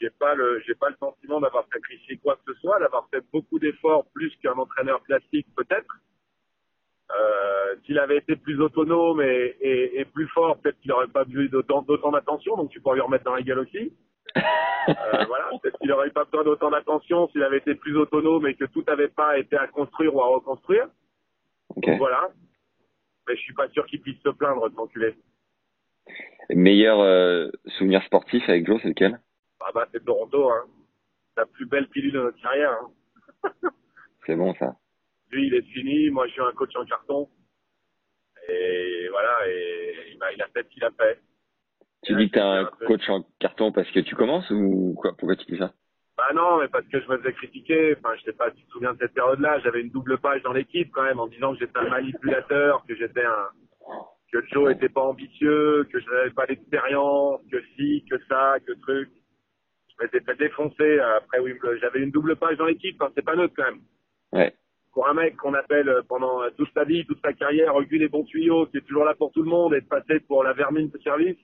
j'ai 0.00 0.10
pas 0.10 0.34
le, 0.34 0.62
j'ai 0.66 0.74
pas 0.74 0.88
le 0.88 0.96
sentiment 0.96 1.40
d'avoir 1.40 1.66
sacrifié 1.72 2.16
quoi 2.18 2.36
que 2.36 2.52
ce 2.52 2.60
soit, 2.60 2.78
d'avoir 2.78 3.08
fait 3.10 3.22
beaucoup 3.32 3.58
d'efforts 3.58 4.06
plus 4.14 4.34
qu'un 4.36 4.54
entraîneur 4.54 5.02
classique 5.02 5.46
peut-être. 5.56 5.94
Euh, 7.18 7.74
s'il 7.84 7.98
avait 7.98 8.18
été 8.18 8.36
plus 8.36 8.60
autonome 8.60 9.20
et, 9.20 9.56
et, 9.60 10.00
et 10.00 10.04
plus 10.04 10.28
fort, 10.28 10.58
peut-être 10.58 10.78
qu'il 10.80 10.90
n'aurait 10.90 11.08
pas 11.08 11.24
besoin 11.24 11.46
d'autant, 11.46 11.82
d'autant 11.82 12.12
d'attention, 12.12 12.56
donc 12.56 12.70
tu 12.70 12.80
pourrais 12.80 12.96
lui 12.96 13.02
remettre 13.02 13.24
dans 13.24 13.34
la 13.34 13.42
gueule 13.42 13.60
aussi. 13.60 13.92
Euh, 14.88 15.24
voilà, 15.26 15.50
peut-être 15.62 15.78
qu'il 15.78 15.88
n'aurait 15.88 16.10
pas 16.10 16.24
besoin 16.24 16.42
d'autant 16.42 16.70
d'attention 16.70 17.28
s'il 17.28 17.42
avait 17.42 17.58
été 17.58 17.74
plus 17.74 17.96
autonome 17.98 18.46
et 18.46 18.54
que 18.54 18.64
tout 18.64 18.82
n'avait 18.88 19.08
pas 19.08 19.38
été 19.38 19.54
à 19.54 19.66
construire 19.66 20.14
ou 20.14 20.22
à 20.22 20.26
reconstruire. 20.26 20.88
Ok. 21.76 21.86
Donc 21.86 21.98
voilà. 21.98 22.30
Mais 23.28 23.36
je 23.36 23.40
suis 23.42 23.52
pas 23.52 23.68
sûr 23.68 23.84
qu'il 23.86 24.00
puisse 24.00 24.20
se 24.22 24.30
plaindre, 24.30 24.66
cet 24.68 24.78
enculé. 24.78 25.14
Meilleur 26.48 26.98
euh, 27.00 27.50
souvenir 27.66 28.02
sportif 28.04 28.42
avec 28.48 28.66
Joe, 28.66 28.80
c'est 28.82 28.88
lequel? 28.88 29.20
Ah 29.60 29.70
bah 29.74 29.86
c'est 29.92 30.04
Toronto, 30.04 30.50
hein. 30.50 30.64
La 31.36 31.44
plus 31.44 31.66
belle 31.66 31.88
pilule 31.88 32.12
de 32.12 32.20
notre 32.20 32.40
carrière. 32.40 32.72
Hein. 33.44 33.52
C'est 34.26 34.36
bon 34.36 34.54
ça. 34.54 34.76
Lui, 35.30 35.46
il 35.46 35.54
est 35.54 35.62
fini. 35.62 36.10
Moi, 36.10 36.26
je 36.26 36.32
suis 36.32 36.42
un 36.42 36.52
coach 36.52 36.74
en 36.76 36.84
carton. 36.84 37.28
Et 38.48 39.08
voilà, 39.10 39.48
et 39.48 40.16
bah, 40.18 40.32
il 40.34 40.42
a 40.42 40.48
fait 40.48 40.64
ce 40.64 40.68
qu'il 40.74 40.84
a 40.84 40.90
fait. 40.90 41.20
Tu 42.02 42.14
dis 42.16 42.28
que 42.28 42.34
t'es 42.34 42.40
un 42.40 42.64
un 42.64 42.70
peu- 42.78 42.86
coach 42.86 43.08
en 43.08 43.22
carton 43.38 43.72
parce 43.72 43.90
que 43.90 44.00
tu 44.00 44.14
commences 44.16 44.48
ou 44.50 44.94
quoi? 44.98 45.14
Pourquoi 45.16 45.36
tu 45.36 45.44
dis 45.50 45.58
ça? 45.58 45.72
Bah 46.16 46.32
non, 46.34 46.58
mais 46.58 46.68
parce 46.68 46.86
que 46.88 47.00
je 47.00 47.08
me 47.08 47.18
faisais 47.18 47.32
critiquer. 47.32 47.96
Enfin, 47.96 48.14
je 48.16 48.22
sais 48.24 48.32
pas 48.32 48.50
si 48.50 48.56
tu 48.56 48.66
te 48.66 48.70
souviens 48.72 48.94
de 48.94 48.98
cette 48.98 49.14
période-là? 49.14 49.60
J'avais 49.60 49.80
une 49.82 49.90
double 49.90 50.18
page 50.18 50.42
dans 50.42 50.52
l'équipe 50.52 50.90
quand 50.92 51.02
même 51.02 51.20
en 51.20 51.28
disant 51.28 51.52
que 51.52 51.60
j'étais 51.60 51.78
un 51.78 51.88
manipulateur, 51.88 52.84
que 52.86 52.96
j'étais 52.96 53.24
un, 53.24 53.48
que 54.32 54.44
Joe 54.46 54.72
était 54.72 54.88
pas 54.88 55.02
ambitieux, 55.02 55.84
que 55.92 56.00
je 56.00 56.10
n'avais 56.10 56.30
pas 56.30 56.46
d'expérience, 56.46 57.40
que 57.50 57.62
si, 57.76 58.04
que 58.10 58.16
ça, 58.28 58.56
que 58.66 58.72
truc. 58.80 59.10
Je 59.88 60.04
m'étais 60.04 60.20
fait 60.20 60.36
défoncer. 60.36 60.98
Après, 61.00 61.38
oui, 61.40 61.54
j'avais 61.80 62.00
une 62.00 62.10
double 62.10 62.36
page 62.36 62.56
dans 62.56 62.66
l'équipe. 62.66 63.00
Hein, 63.02 63.10
c'est 63.14 63.24
pas 63.24 63.36
neutre 63.36 63.54
quand 63.56 63.64
même. 63.64 63.80
Ouais. 64.32 64.54
Pour 64.92 65.08
un 65.08 65.14
mec 65.14 65.36
qu'on 65.36 65.54
appelle 65.54 66.02
pendant 66.08 66.40
toute 66.56 66.72
sa 66.74 66.84
vie, 66.84 67.06
toute 67.06 67.20
sa 67.22 67.32
carrière, 67.32 67.76
Auguste 67.76 68.00
les 68.00 68.08
bons 68.08 68.24
tuyaux, 68.24 68.66
qui 68.66 68.78
est 68.78 68.80
toujours 68.82 69.04
là 69.04 69.14
pour 69.14 69.30
tout 69.32 69.42
le 69.42 69.48
monde 69.48 69.74
et 69.74 69.80
de 69.80 69.86
passer 69.86 70.20
pour 70.20 70.42
la 70.42 70.52
vermine 70.52 70.88
de 70.88 70.98
service, 70.98 71.36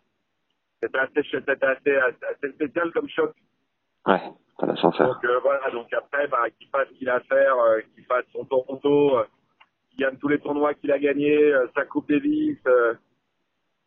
c'était 0.83 0.99
assez, 0.99 1.23
c'était 1.31 1.65
assez, 1.65 1.97
assez 1.97 2.53
spécial 2.53 2.91
comme 2.93 3.09
choc. 3.09 3.33
Ouais, 4.07 4.21
t'as 4.59 4.67
l'ascenseur. 4.67 5.15
Donc 5.15 5.25
euh, 5.25 5.39
voilà, 5.41 5.71
donc 5.71 5.93
après, 5.93 6.27
bah, 6.29 6.51
qu'il 6.59 6.69
fasse 6.69 6.89
ce 6.89 6.95
qu'il 6.95 7.09
a 7.09 7.17
à 7.17 7.21
faire, 7.21 7.57
euh, 7.57 7.81
qu'il 7.95 8.05
fasse 8.05 8.25
son 8.33 8.45
Toronto, 8.45 9.19
euh, 9.19 9.25
qu'il 9.91 10.01
gagne 10.01 10.17
tous 10.19 10.29
les 10.29 10.39
tournois 10.39 10.75
qu'il 10.75 10.93
a 10.93 10.99
gagnés, 10.99 11.53
euh, 11.53 11.67
sa 11.75 11.85
Coupe 11.85 12.09
Davis. 12.09 12.59
Euh, 12.67 12.95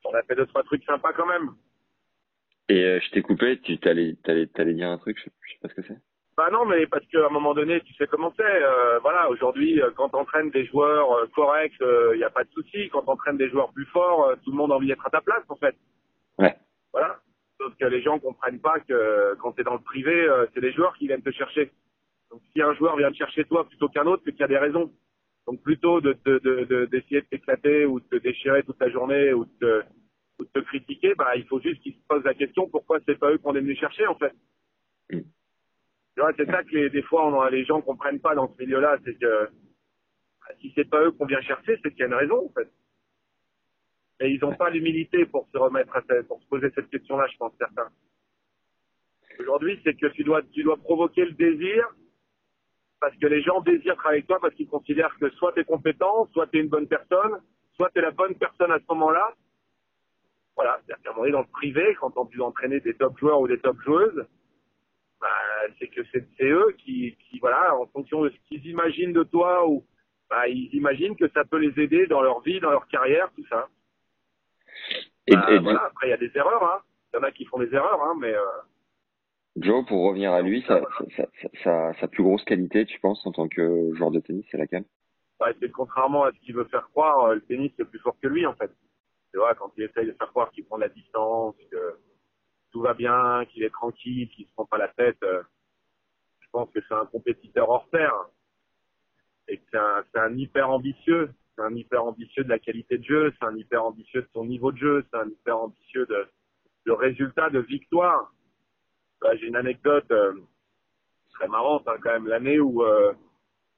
on 0.06 0.14
a 0.14 0.24
fait 0.24 0.36
deux, 0.36 0.46
trois 0.48 0.64
trucs 0.64 0.84
sympas 0.86 1.14
quand 1.14 1.28
même. 1.28 1.50
Et 2.70 2.84
euh, 2.84 3.00
je 3.02 3.10
t'ai 3.12 3.22
coupé, 3.22 3.60
tu 3.60 3.78
t'allais, 3.80 4.16
t'allais, 4.24 4.48
t'allais 4.48 4.74
dire 4.74 4.90
un 4.90 4.98
truc, 4.98 5.18
je 5.18 5.24
sais, 5.26 5.32
je 5.42 5.54
sais 5.54 5.60
pas 5.62 5.70
ce 5.70 5.74
que 5.74 5.82
c'est. 5.84 5.98
Bah 6.40 6.48
non, 6.54 6.66
mais 6.66 6.88
parce 6.88 7.06
qu'à 7.08 7.26
un 7.26 7.30
moment 7.30 7.54
donné, 7.54 7.82
tu 7.82 7.94
sais 7.96 8.08
comment 8.08 8.34
c'est. 8.38 8.44
euh, 8.64 8.98
voilà, 9.00 9.30
aujourd'hui, 9.30 9.82
euh, 9.82 9.92
quand 9.94 10.08
t'entraînes 10.08 10.52
des 10.52 10.66
joueurs 10.68 11.12
euh, 11.12 11.28
corrects, 11.36 11.74
il 11.82 12.18
n'y 12.18 12.24
a 12.24 12.30
pas 12.30 12.46
de 12.46 12.50
souci. 12.52 12.88
Quand 12.94 13.02
t'entraînes 13.02 13.36
des 13.36 13.50
joueurs 13.50 13.74
plus 13.74 13.86
forts, 13.88 14.34
tout 14.46 14.52
le 14.52 14.56
monde 14.56 14.72
a 14.72 14.76
envie 14.76 14.88
d'être 14.88 15.06
à 15.06 15.10
ta 15.10 15.20
place, 15.20 15.44
en 15.50 15.58
fait. 15.58 15.76
Ouais. 16.38 16.56
Voilà. 16.94 17.20
Sauf 17.60 17.76
que 17.76 17.84
les 17.88 18.02
gens 18.02 18.20
comprennent 18.20 18.62
pas 18.62 18.80
que 18.80 19.36
quand 19.42 19.52
t'es 19.52 19.64
dans 19.64 19.74
le 19.74 19.82
privé, 19.82 20.16
c'est 20.54 20.62
les 20.62 20.72
joueurs 20.72 20.96
qui 20.96 21.08
viennent 21.08 21.22
te 21.22 21.32
chercher. 21.32 21.72
Donc 22.32 22.42
si 22.54 22.62
un 22.62 22.74
joueur 22.76 22.96
vient 22.96 23.12
te 23.12 23.18
chercher 23.18 23.44
toi 23.44 23.68
plutôt 23.68 23.90
qu'un 23.90 24.06
autre, 24.08 24.22
c'est 24.24 24.32
qu'il 24.32 24.40
y 24.40 24.46
a 24.46 24.48
des 24.48 24.58
raisons. 24.58 24.94
Donc 25.46 25.62
plutôt 25.62 26.00
de 26.00 26.16
de- 26.24 26.40
de- 26.40 26.64
de- 26.64 26.86
d'essayer 26.86 27.20
de 27.20 27.28
t'éclater 27.28 27.86
ou 27.86 28.00
de 28.00 28.06
te 28.06 28.16
déchirer 28.16 28.64
toute 28.64 28.80
la 28.80 28.90
journée 28.90 29.34
ou 29.34 29.44
de 29.44 29.52
te, 29.60 29.84
ou 30.40 30.46
de 30.46 30.50
te 30.54 30.60
critiquer, 30.60 31.16
bah 31.16 31.36
il 31.36 31.46
faut 31.48 31.60
juste 31.60 31.82
qu'ils 31.82 31.96
se 31.96 32.08
posent 32.08 32.24
la 32.24 32.34
question 32.34 32.70
pourquoi 32.70 33.00
c'est 33.06 33.20
pas 33.20 33.30
eux 33.32 33.40
qu'on 33.40 33.56
est 33.56 33.60
venu 33.68 33.76
chercher 33.76 34.08
en 34.08 34.16
fait. 34.16 34.34
Mm. 35.12 35.20
C'est 36.36 36.50
ça 36.50 36.64
que 36.64 36.88
des 36.90 37.02
fois 37.04 37.50
les 37.50 37.66
gens 37.66 37.82
comprennent 37.82 38.20
pas 38.20 38.36
dans 38.36 38.54
ce 38.54 38.62
milieu-là, 38.62 38.98
c'est 39.06 39.18
que 39.18 39.46
bah, 39.46 40.56
si 40.60 40.72
c'est 40.76 40.90
pas 40.90 41.02
eux 41.04 41.12
qu'on 41.12 41.26
vient 41.26 41.42
chercher, 41.42 41.80
c'est 41.82 41.92
qu'il 41.92 42.00
y 42.00 42.04
a 42.04 42.08
une 42.08 42.14
raison 42.14 42.46
en 42.46 42.54
fait. 42.54 42.70
Et 44.22 44.32
ils 44.32 44.40
n'ont 44.42 44.56
pas 44.56 44.70
l'humilité 44.70 45.26
pour 45.26 45.48
se 45.52 45.58
remettre 45.58 45.98
pour 46.28 46.42
se 46.42 46.48
poser 46.48 46.70
cette 46.76 46.90
question-là, 46.90 47.28
je 47.32 47.38
pense 47.38 47.54
certains. 47.58 47.90
Aujourd'hui, 49.40 49.80
c'est 49.84 49.94
que 49.94 50.08
tu 50.08 50.24
dois 50.24 50.42
tu 50.52 50.64
dois 50.64 50.78
provoquer 50.78 51.24
le 51.24 51.32
désir 51.32 51.88
parce 53.00 53.16
que 53.16 53.28
les 53.28 53.42
gens 53.42 53.62
désirent 53.62 53.96
travailler 53.96 54.20
avec 54.20 54.28
toi 54.28 54.40
parce 54.42 54.54
qu'ils 54.56 54.68
considèrent 54.68 55.16
que 55.20 55.30
soit 55.32 55.54
tu 55.54 55.62
es 55.62 55.64
compétent, 55.64 56.28
soit 56.34 56.48
tu 56.48 56.58
es 56.58 56.62
une 56.62 56.70
bonne 56.70 56.88
personne, 56.88 57.40
soit 57.76 57.90
tu 57.92 58.00
es 58.00 58.02
la 58.02 58.12
bonne 58.12 58.36
personne 58.36 58.72
à 58.72 58.80
ce 58.80 58.86
moment-là. 58.90 59.34
Voilà, 60.56 60.82
c'est-à-dire 60.84 61.02
qu'à 61.04 61.10
un 61.12 61.14
moment 61.14 61.22
donné, 61.24 61.32
dans 61.32 61.42
le 61.42 61.48
privé, 61.48 61.96
quand 62.02 62.18
on 62.18 62.26
peut 62.26 62.42
entraîner 62.42 62.82
des 62.82 62.94
top 62.96 63.18
joueurs 63.18 63.40
ou 63.40 63.48
des 63.48 63.60
top 63.60 63.80
joueuses, 63.80 64.28
c'est 65.80 65.88
que 65.88 66.02
c'est 66.12 66.50
eux 66.50 66.76
qui, 66.78 67.18
qui, 67.18 67.40
voilà, 67.40 67.76
en 67.78 67.86
fonction 67.88 68.24
de 68.24 68.30
ce 68.30 68.36
qu'ils 68.48 68.66
imaginent 68.68 69.14
de 69.14 69.24
toi, 69.24 69.68
ou 69.68 69.86
bah, 70.30 70.48
ils 70.48 70.74
imaginent 70.74 71.16
que 71.16 71.30
ça 71.30 71.44
peut 71.46 71.58
les 71.58 71.82
aider 71.82 72.08
dans 72.08 72.22
leur 72.22 72.42
vie, 72.42 72.60
dans 72.60 72.72
leur 72.72 72.88
carrière, 72.88 73.32
tout 73.36 73.46
ça. 73.48 73.68
Et, 75.28 75.36
Bah, 75.36 75.46
et 75.52 75.60
voilà, 75.60 75.84
après, 75.86 76.08
il 76.08 76.10
y 76.12 76.14
a 76.14 76.18
des 76.18 76.32
erreurs. 76.36 76.64
Hein. 76.64 76.82
Il 77.14 77.18
y 77.18 77.20
en 77.20 77.24
a 77.24 77.32
qui 77.32 77.46
font 77.46 77.60
des 77.60 77.74
erreurs, 77.74 78.02
hein, 78.04 78.16
mais 78.20 78.34
euh, 78.34 78.42
Joe, 79.58 79.86
pour 79.86 80.04
revenir 80.06 80.32
à 80.32 80.42
lui, 80.42 80.64
sa, 80.68 80.82
sa, 82.00 82.08
plus 82.08 82.24
grosse 82.24 82.44
qualité, 82.46 82.86
tu 82.86 83.00
penses, 83.00 83.26
en 83.26 83.32
tant 83.32 83.48
que 83.48 83.94
joueur 83.96 84.12
de 84.12 84.20
tennis, 84.20 84.46
c'est 84.52 84.58
laquelle? 84.58 84.86
Bah, 85.40 85.48
c'est 85.60 85.72
contrairement 85.72 86.24
à 86.24 86.32
ce 86.32 86.40
qu'il 86.40 86.56
veut 86.56 86.66
faire 86.66 86.88
croire, 86.90 87.26
euh, 87.26 87.36
le 87.36 87.42
tennis 87.42 87.72
c'est 87.78 87.86
plus 87.86 88.00
fort 88.00 88.16
que 88.22 88.28
lui 88.28 88.46
en 88.46 88.54
fait. 88.54 88.72
Tu 89.32 89.40
vois, 89.40 89.56
quand 89.56 89.72
il 89.78 89.84
essaye 89.84 90.06
de 90.06 90.12
faire 90.14 90.30
croire 90.30 90.52
qu'il 90.52 90.66
prend 90.66 90.78
de 90.78 90.84
la 90.84 90.90
distance, 90.90 91.56
que 91.72 91.98
tout 92.72 92.82
va 92.82 92.94
bien, 92.94 93.46
qu'il 93.46 93.64
est 93.64 93.70
tranquille, 93.70 94.30
qu'il 94.30 94.46
se 94.46 94.52
prend 94.54 94.66
pas 94.66 94.78
la 94.78 94.88
tête, 94.90 95.18
euh, 95.24 95.42
je 96.40 96.48
pense 96.52 96.70
que 96.72 96.80
c'est 96.88 96.94
un 96.94 97.06
compétiteur 97.06 97.70
hors 97.70 97.88
pair. 97.90 98.14
Et 99.48 99.58
que 99.58 99.64
c'est 99.72 99.78
un, 99.78 100.04
c'est 100.12 100.20
un 100.20 100.36
hyper 100.38 100.70
ambitieux. 100.70 101.32
C'est 101.56 101.64
un 101.64 101.76
hyper 101.76 102.06
ambitieux 102.06 102.44
de 102.44 102.50
la 102.50 102.60
qualité 102.60 102.98
de 102.98 103.04
jeu, 103.04 103.34
c'est 103.38 103.46
un 103.46 103.56
hyper 103.56 103.84
ambitieux 103.84 104.22
de 104.22 104.30
son 104.34 104.46
niveau 104.46 104.72
de 104.72 104.78
jeu, 104.78 105.06
c'est 105.12 105.18
un 105.20 105.28
hyper 105.28 105.58
ambitieux 105.58 106.06
de, 106.06 106.28
de 106.86 106.92
résultats, 106.92 107.50
de 107.50 107.60
victoire. 107.60 108.32
Bah, 109.22 109.36
J'ai 109.36 109.48
une 109.48 109.58
anecdote 109.58 110.10
euh, 110.12 110.34
très 111.34 111.48
marrante 111.48 111.86
hein, 111.88 111.96
quand 112.02 112.12
même. 112.12 112.28
L'année 112.28 112.60
où, 112.60 112.84
euh, 112.84 113.14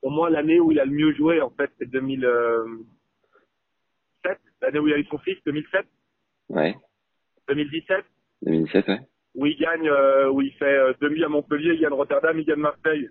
au 0.04 0.10
moins 0.12 0.30
l'année 0.30 0.60
où 0.60 0.72
il 0.72 0.80
a 0.80 0.86
le 0.86 0.92
mieux 0.92 1.14
joué, 1.16 1.42
en 1.42 1.50
fait, 1.50 1.72
c'est 1.80 1.90
2007, 1.90 4.40
l'année 4.62 4.80
où 4.80 4.88
il 4.88 4.94
a 4.94 4.98
eu 4.98 5.06
son 5.06 5.18
fils, 5.20 5.38
2007, 5.46 5.88
Ouais. 6.50 6.76
2017, 7.48 8.06
2017, 8.44 8.88
ouais. 8.88 9.00
où 9.36 9.46
il 9.46 9.58
gagne, 9.58 9.88
euh, 9.88 10.30
où 10.30 10.42
il 10.42 10.54
fait 10.54 10.66
euh, 10.66 10.94
demi 11.02 11.24
à 11.24 11.30
Montpellier, 11.30 11.74
il 11.74 11.82
gagne 11.82 11.94
Rotterdam, 11.94 12.40
il 12.40 12.46
gagne 12.46 12.60
Marseille. 12.60 13.10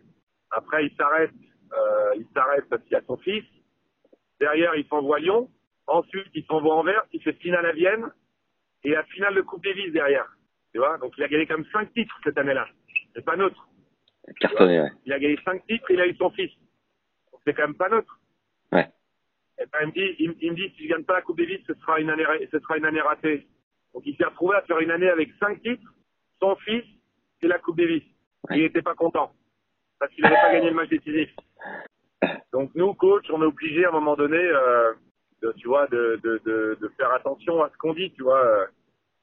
Après, 0.50 0.86
il 0.86 0.94
s'arrête, 0.96 1.30
euh, 1.72 2.14
il 2.16 2.26
s'arrête 2.34 2.64
parce 2.68 2.82
qu'il 2.84 2.96
a 2.96 3.02
son 3.06 3.16
fils. 3.18 3.44
Derrière, 4.40 4.74
il 4.74 4.86
s'envoie 4.86 5.18
à 5.18 5.20
Lyon. 5.20 5.48
Ensuite, 5.86 6.26
il 6.34 6.44
s'envoie 6.44 6.74
en 6.74 6.80
Anvers, 6.80 7.04
il 7.12 7.22
fait 7.22 7.32
finale 7.34 7.66
à 7.66 7.72
Vienne 7.72 8.06
et 8.84 8.90
la 8.90 9.02
finale 9.04 9.34
de 9.34 9.40
Coupe 9.42 9.64
Davis 9.64 9.92
derrière. 9.92 10.26
Tu 10.72 10.78
vois, 10.78 10.98
donc 10.98 11.12
il 11.18 11.24
a 11.24 11.28
gagné 11.28 11.46
comme 11.46 11.64
cinq 11.72 11.92
titres 11.92 12.16
cette 12.22 12.38
année-là. 12.38 12.66
C'est 13.14 13.24
pas 13.24 13.36
neutre. 13.36 13.68
Cartonné, 14.38 14.80
ouais. 14.80 14.90
Il 15.04 15.12
a 15.12 15.18
gagné 15.18 15.36
cinq 15.44 15.66
titres, 15.66 15.90
il 15.90 16.00
a 16.00 16.06
eu 16.06 16.14
son 16.14 16.30
fils. 16.30 16.52
Donc 17.32 17.40
c'est 17.44 17.54
quand 17.54 17.66
même 17.66 17.74
pas 17.74 17.88
neutre. 17.88 18.20
Ouais. 18.72 18.88
Et 19.58 19.64
ben, 19.66 19.78
il 19.82 19.86
me 19.88 19.92
dit, 19.92 20.16
il, 20.20 20.34
il 20.40 20.50
me 20.52 20.56
dit, 20.56 20.72
si 20.76 20.84
je 20.84 20.88
gagne 20.90 21.04
pas 21.04 21.14
la 21.14 21.22
Coupe 21.22 21.38
Davis, 21.38 21.60
ce 21.66 21.74
sera 21.74 22.00
une 22.00 22.10
année, 22.10 22.24
ce 22.50 22.58
sera 22.60 22.78
une 22.78 22.84
année 22.84 23.00
ratée. 23.00 23.46
Donc 23.94 24.04
il 24.06 24.16
s'est 24.16 24.24
retrouvé 24.24 24.56
à 24.56 24.62
faire 24.62 24.78
une 24.78 24.90
année 24.90 25.08
avec 25.08 25.30
cinq 25.40 25.60
titres, 25.62 25.94
son 26.40 26.56
fils 26.56 26.84
et 27.42 27.48
la 27.48 27.58
Coupe 27.58 27.76
Davis. 27.76 28.02
Il 28.50 28.62
était 28.62 28.82
pas 28.82 28.94
content 28.94 29.32
parce 29.98 30.12
qu'il 30.14 30.24
n'avait 30.24 30.36
pas 30.36 30.52
gagné 30.52 30.70
le 30.70 30.76
match 30.76 30.88
décisif. 30.88 31.30
Donc 32.52 32.70
nous, 32.74 32.94
coach, 32.94 33.26
on 33.30 33.42
est 33.42 33.46
obligé 33.46 33.84
à 33.84 33.88
un 33.88 33.92
moment 33.92 34.16
donné, 34.16 34.38
euh, 34.38 34.92
de, 35.42 35.52
tu 35.58 35.68
vois, 35.68 35.86
de, 35.88 36.20
de, 36.22 36.40
de, 36.44 36.78
de 36.80 36.88
faire 36.96 37.12
attention 37.12 37.62
à 37.62 37.70
ce 37.70 37.76
qu'on 37.76 37.94
dit, 37.94 38.10
tu 38.12 38.22
vois, 38.22 38.44
euh, 38.44 38.66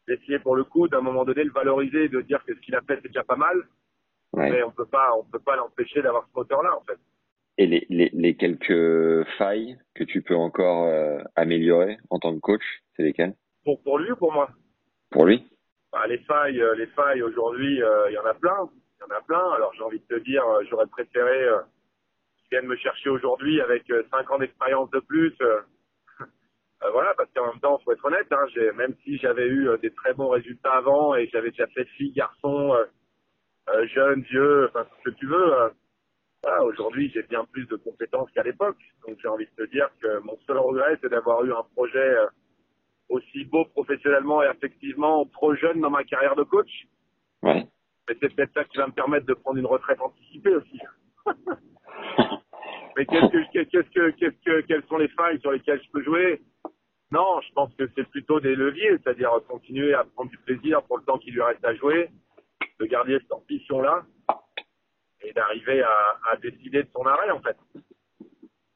d'essayer 0.07 0.39
pour 0.39 0.55
le 0.55 0.63
coup, 0.63 0.87
d'un 0.87 1.01
moment 1.01 1.25
donné, 1.25 1.43
le 1.43 1.51
valoriser, 1.51 2.09
de 2.09 2.21
dire 2.21 2.43
que 2.45 2.55
ce 2.55 2.59
qu'il 2.61 2.75
a 2.75 2.81
fait, 2.81 2.99
c'est 3.01 3.09
déjà 3.09 3.23
pas 3.23 3.35
mal, 3.35 3.57
ouais. 4.33 4.49
mais 4.51 4.63
on 4.63 4.71
peut 4.71 4.85
pas, 4.85 5.13
on 5.17 5.23
peut 5.23 5.39
pas 5.39 5.55
l'empêcher 5.55 6.01
d'avoir 6.01 6.25
ce 6.27 6.39
moteur-là, 6.39 6.77
en 6.77 6.81
fait. 6.81 6.97
Et 7.57 7.65
les, 7.65 7.85
les, 7.89 8.09
les 8.13 8.35
quelques 8.35 9.27
failles 9.37 9.77
que 9.95 10.03
tu 10.03 10.21
peux 10.21 10.35
encore 10.35 10.85
euh, 10.85 11.19
améliorer 11.35 11.97
en 12.09 12.19
tant 12.19 12.33
que 12.33 12.39
coach, 12.39 12.63
c'est 12.95 13.03
lesquelles? 13.03 13.33
Pour, 13.67 13.83
pour 13.83 13.99
lui 13.99 14.09
ou 14.13 14.15
pour 14.15 14.31
moi? 14.31 14.49
Pour 15.11 15.25
lui 15.25 15.45
Bah, 15.91 16.07
les 16.07 16.19
failles, 16.19 16.61
euh, 16.61 16.73
les 16.75 16.87
failles 16.87 17.21
aujourd'hui, 17.21 17.83
euh, 17.83 18.09
il 18.09 18.13
y 18.13 18.17
en 18.17 18.25
a 18.25 18.33
plein. 18.33 18.55
Il 18.95 19.01
y 19.01 19.13
en 19.13 19.17
a 19.17 19.21
plein. 19.21 19.51
Alors 19.55 19.73
j'ai 19.73 19.83
envie 19.83 19.99
de 19.99 20.05
te 20.07 20.23
dire, 20.23 20.41
euh, 20.47 20.63
j'aurais 20.69 20.87
préféré 20.87 21.43
euh, 21.43 21.59
qu'ils 22.37 22.47
viennent 22.51 22.67
me 22.67 22.77
chercher 22.77 23.09
aujourd'hui 23.09 23.59
avec 23.59 23.89
euh, 23.91 24.03
cinq 24.09 24.31
ans 24.31 24.37
d'expérience 24.39 24.89
de 24.91 24.99
plus. 24.99 25.35
euh, 25.41 25.59
voilà, 26.93 27.13
parce 27.17 27.29
qu'en 27.33 27.47
même 27.47 27.59
temps, 27.59 27.77
faut 27.83 27.91
être 27.91 28.05
honnête, 28.05 28.31
hein, 28.31 28.45
même 28.77 28.95
si 29.03 29.17
j'avais 29.17 29.49
eu 29.49 29.67
des 29.81 29.91
très 29.91 30.13
bons 30.13 30.29
résultats 30.29 30.75
avant 30.75 31.15
et 31.15 31.27
j'avais 31.27 31.49
déjà 31.51 31.67
fait 31.67 31.83
filles, 31.97 32.13
garçons, 32.13 32.73
euh, 32.73 32.85
euh, 33.67 33.85
jeunes, 33.87 34.21
vieux, 34.21 34.67
enfin 34.69 34.87
ce 34.97 35.09
que 35.09 35.15
tu 35.17 35.27
veux. 35.27 35.51
voilà, 36.41 36.63
aujourd'hui, 36.63 37.11
j'ai 37.13 37.23
bien 37.23 37.43
plus 37.51 37.65
de 37.65 37.75
compétences 37.75 38.31
qu'à 38.31 38.43
l'époque. 38.43 38.79
Donc 39.05 39.17
j'ai 39.21 39.27
envie 39.27 39.45
de 39.57 39.65
te 39.65 39.69
dire 39.69 39.89
que 40.01 40.19
mon 40.19 40.37
seul 40.47 40.57
regret, 40.57 40.97
c'est 41.01 41.09
d'avoir 41.09 41.43
eu 41.43 41.51
un 41.51 41.63
projet 41.75 42.15
aussi 43.09 43.45
beau 43.45 43.65
professionnellement 43.65 44.43
et 44.43 44.47
affectivement 44.47 45.25
trop 45.25 45.55
jeune 45.55 45.81
dans 45.81 45.89
ma 45.89 46.03
carrière 46.03 46.35
de 46.35 46.43
coach. 46.43 46.87
Ouais. 47.43 47.65
Mais 48.07 48.15
c'est 48.19 48.33
peut-être 48.33 48.53
ça 48.53 48.63
qui 48.65 48.77
va 48.77 48.87
me 48.87 48.91
permettre 48.91 49.25
de 49.25 49.33
prendre 49.33 49.57
une 49.57 49.65
retraite 49.65 50.01
anticipée 50.01 50.55
aussi. 50.55 50.79
Mais 52.97 53.05
qu'est-ce 53.05 53.27
que, 53.27 53.63
qu'est-ce 53.63 53.89
que, 53.89 54.09
qu'est-ce 54.11 54.43
que, 54.43 54.61
quelles 54.61 54.83
sont 54.85 54.97
les 54.97 55.07
failles 55.09 55.39
sur 55.41 55.51
lesquelles 55.51 55.81
je 55.83 55.91
peux 55.91 56.03
jouer? 56.03 56.41
Non, 57.11 57.39
je 57.41 57.53
pense 57.53 57.73
que 57.75 57.87
c'est 57.95 58.09
plutôt 58.09 58.39
des 58.39 58.55
leviers, 58.55 58.97
c'est-à-dire 58.97 59.31
continuer 59.47 59.93
à 59.93 60.03
prendre 60.03 60.31
du 60.31 60.37
plaisir 60.39 60.81
pour 60.83 60.97
le 60.97 61.03
temps 61.03 61.19
qui 61.19 61.31
lui 61.31 61.41
reste 61.41 61.63
à 61.63 61.75
jouer, 61.75 62.09
de 62.79 62.85
garder 62.85 63.19
cette 63.19 63.31
ambition-là 63.31 64.03
et 65.21 65.31
d'arriver 65.31 65.83
à, 65.83 66.17
à 66.31 66.37
décider 66.37 66.83
de 66.83 66.89
son 66.93 67.05
arrêt 67.05 67.29
en 67.31 67.39
fait. 67.41 67.57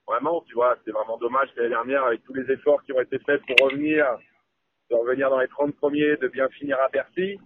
Vraiment, 0.08 0.42
tu 0.48 0.54
vois, 0.56 0.76
c'est 0.84 0.92
vraiment 0.92 1.18
dommage 1.18 1.50
que 1.54 1.58
l'année 1.60 1.70
dernière, 1.70 2.04
avec 2.06 2.24
tous 2.24 2.34
les 2.34 2.50
efforts 2.52 2.84
qui 2.84 2.92
ont 2.94 3.02
été 3.02 3.20
faits 3.20 3.42
pour 3.46 3.68
revenir, 3.68 4.06
de 4.90 4.96
revenir 4.96 5.30
dans 5.30 5.40
les 5.40 5.48
30 5.48 5.76
premiers, 5.76 6.18
de 6.18 6.28
bien 6.28 6.50
finir 6.50 6.78
à 6.82 6.90
Bercy, 6.90 7.40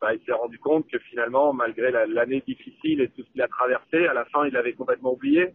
bah, 0.00 0.14
il 0.14 0.24
s'est 0.24 0.32
rendu 0.32 0.58
compte 0.58 0.88
que 0.88 0.98
finalement, 0.98 1.52
malgré 1.52 1.90
la- 1.90 2.06
l'année 2.06 2.42
difficile 2.46 3.02
et 3.02 3.10
tout 3.10 3.22
ce 3.22 3.30
qu'il 3.32 3.42
a 3.42 3.48
traversé, 3.48 4.06
à 4.06 4.14
la 4.14 4.24
fin, 4.26 4.46
il 4.46 4.56
avait 4.56 4.72
complètement 4.72 5.12
oublié. 5.12 5.52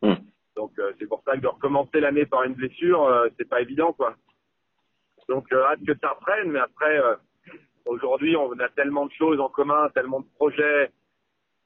Hmm. 0.00 0.14
Donc 0.56 0.72
euh, 0.78 0.92
c'est 0.98 1.06
pour 1.06 1.22
ça 1.24 1.32
que 1.36 1.40
de 1.42 1.48
recommencer 1.48 2.00
l'année 2.00 2.24
par 2.24 2.44
une 2.44 2.54
blessure, 2.54 3.02
euh, 3.04 3.28
c'est 3.36 3.48
pas 3.48 3.60
évident, 3.60 3.92
quoi. 3.92 4.14
Donc 5.28 5.52
euh, 5.52 5.64
hâte 5.64 5.84
que 5.86 5.92
ça 6.00 6.10
reprenne, 6.10 6.50
mais 6.52 6.60
après, 6.60 6.98
euh, 6.98 7.16
aujourd'hui, 7.86 8.36
on 8.36 8.52
a 8.58 8.68
tellement 8.70 9.06
de 9.06 9.12
choses 9.12 9.40
en 9.40 9.48
commun, 9.48 9.90
tellement 9.90 10.20
de 10.20 10.26
projets, 10.36 10.90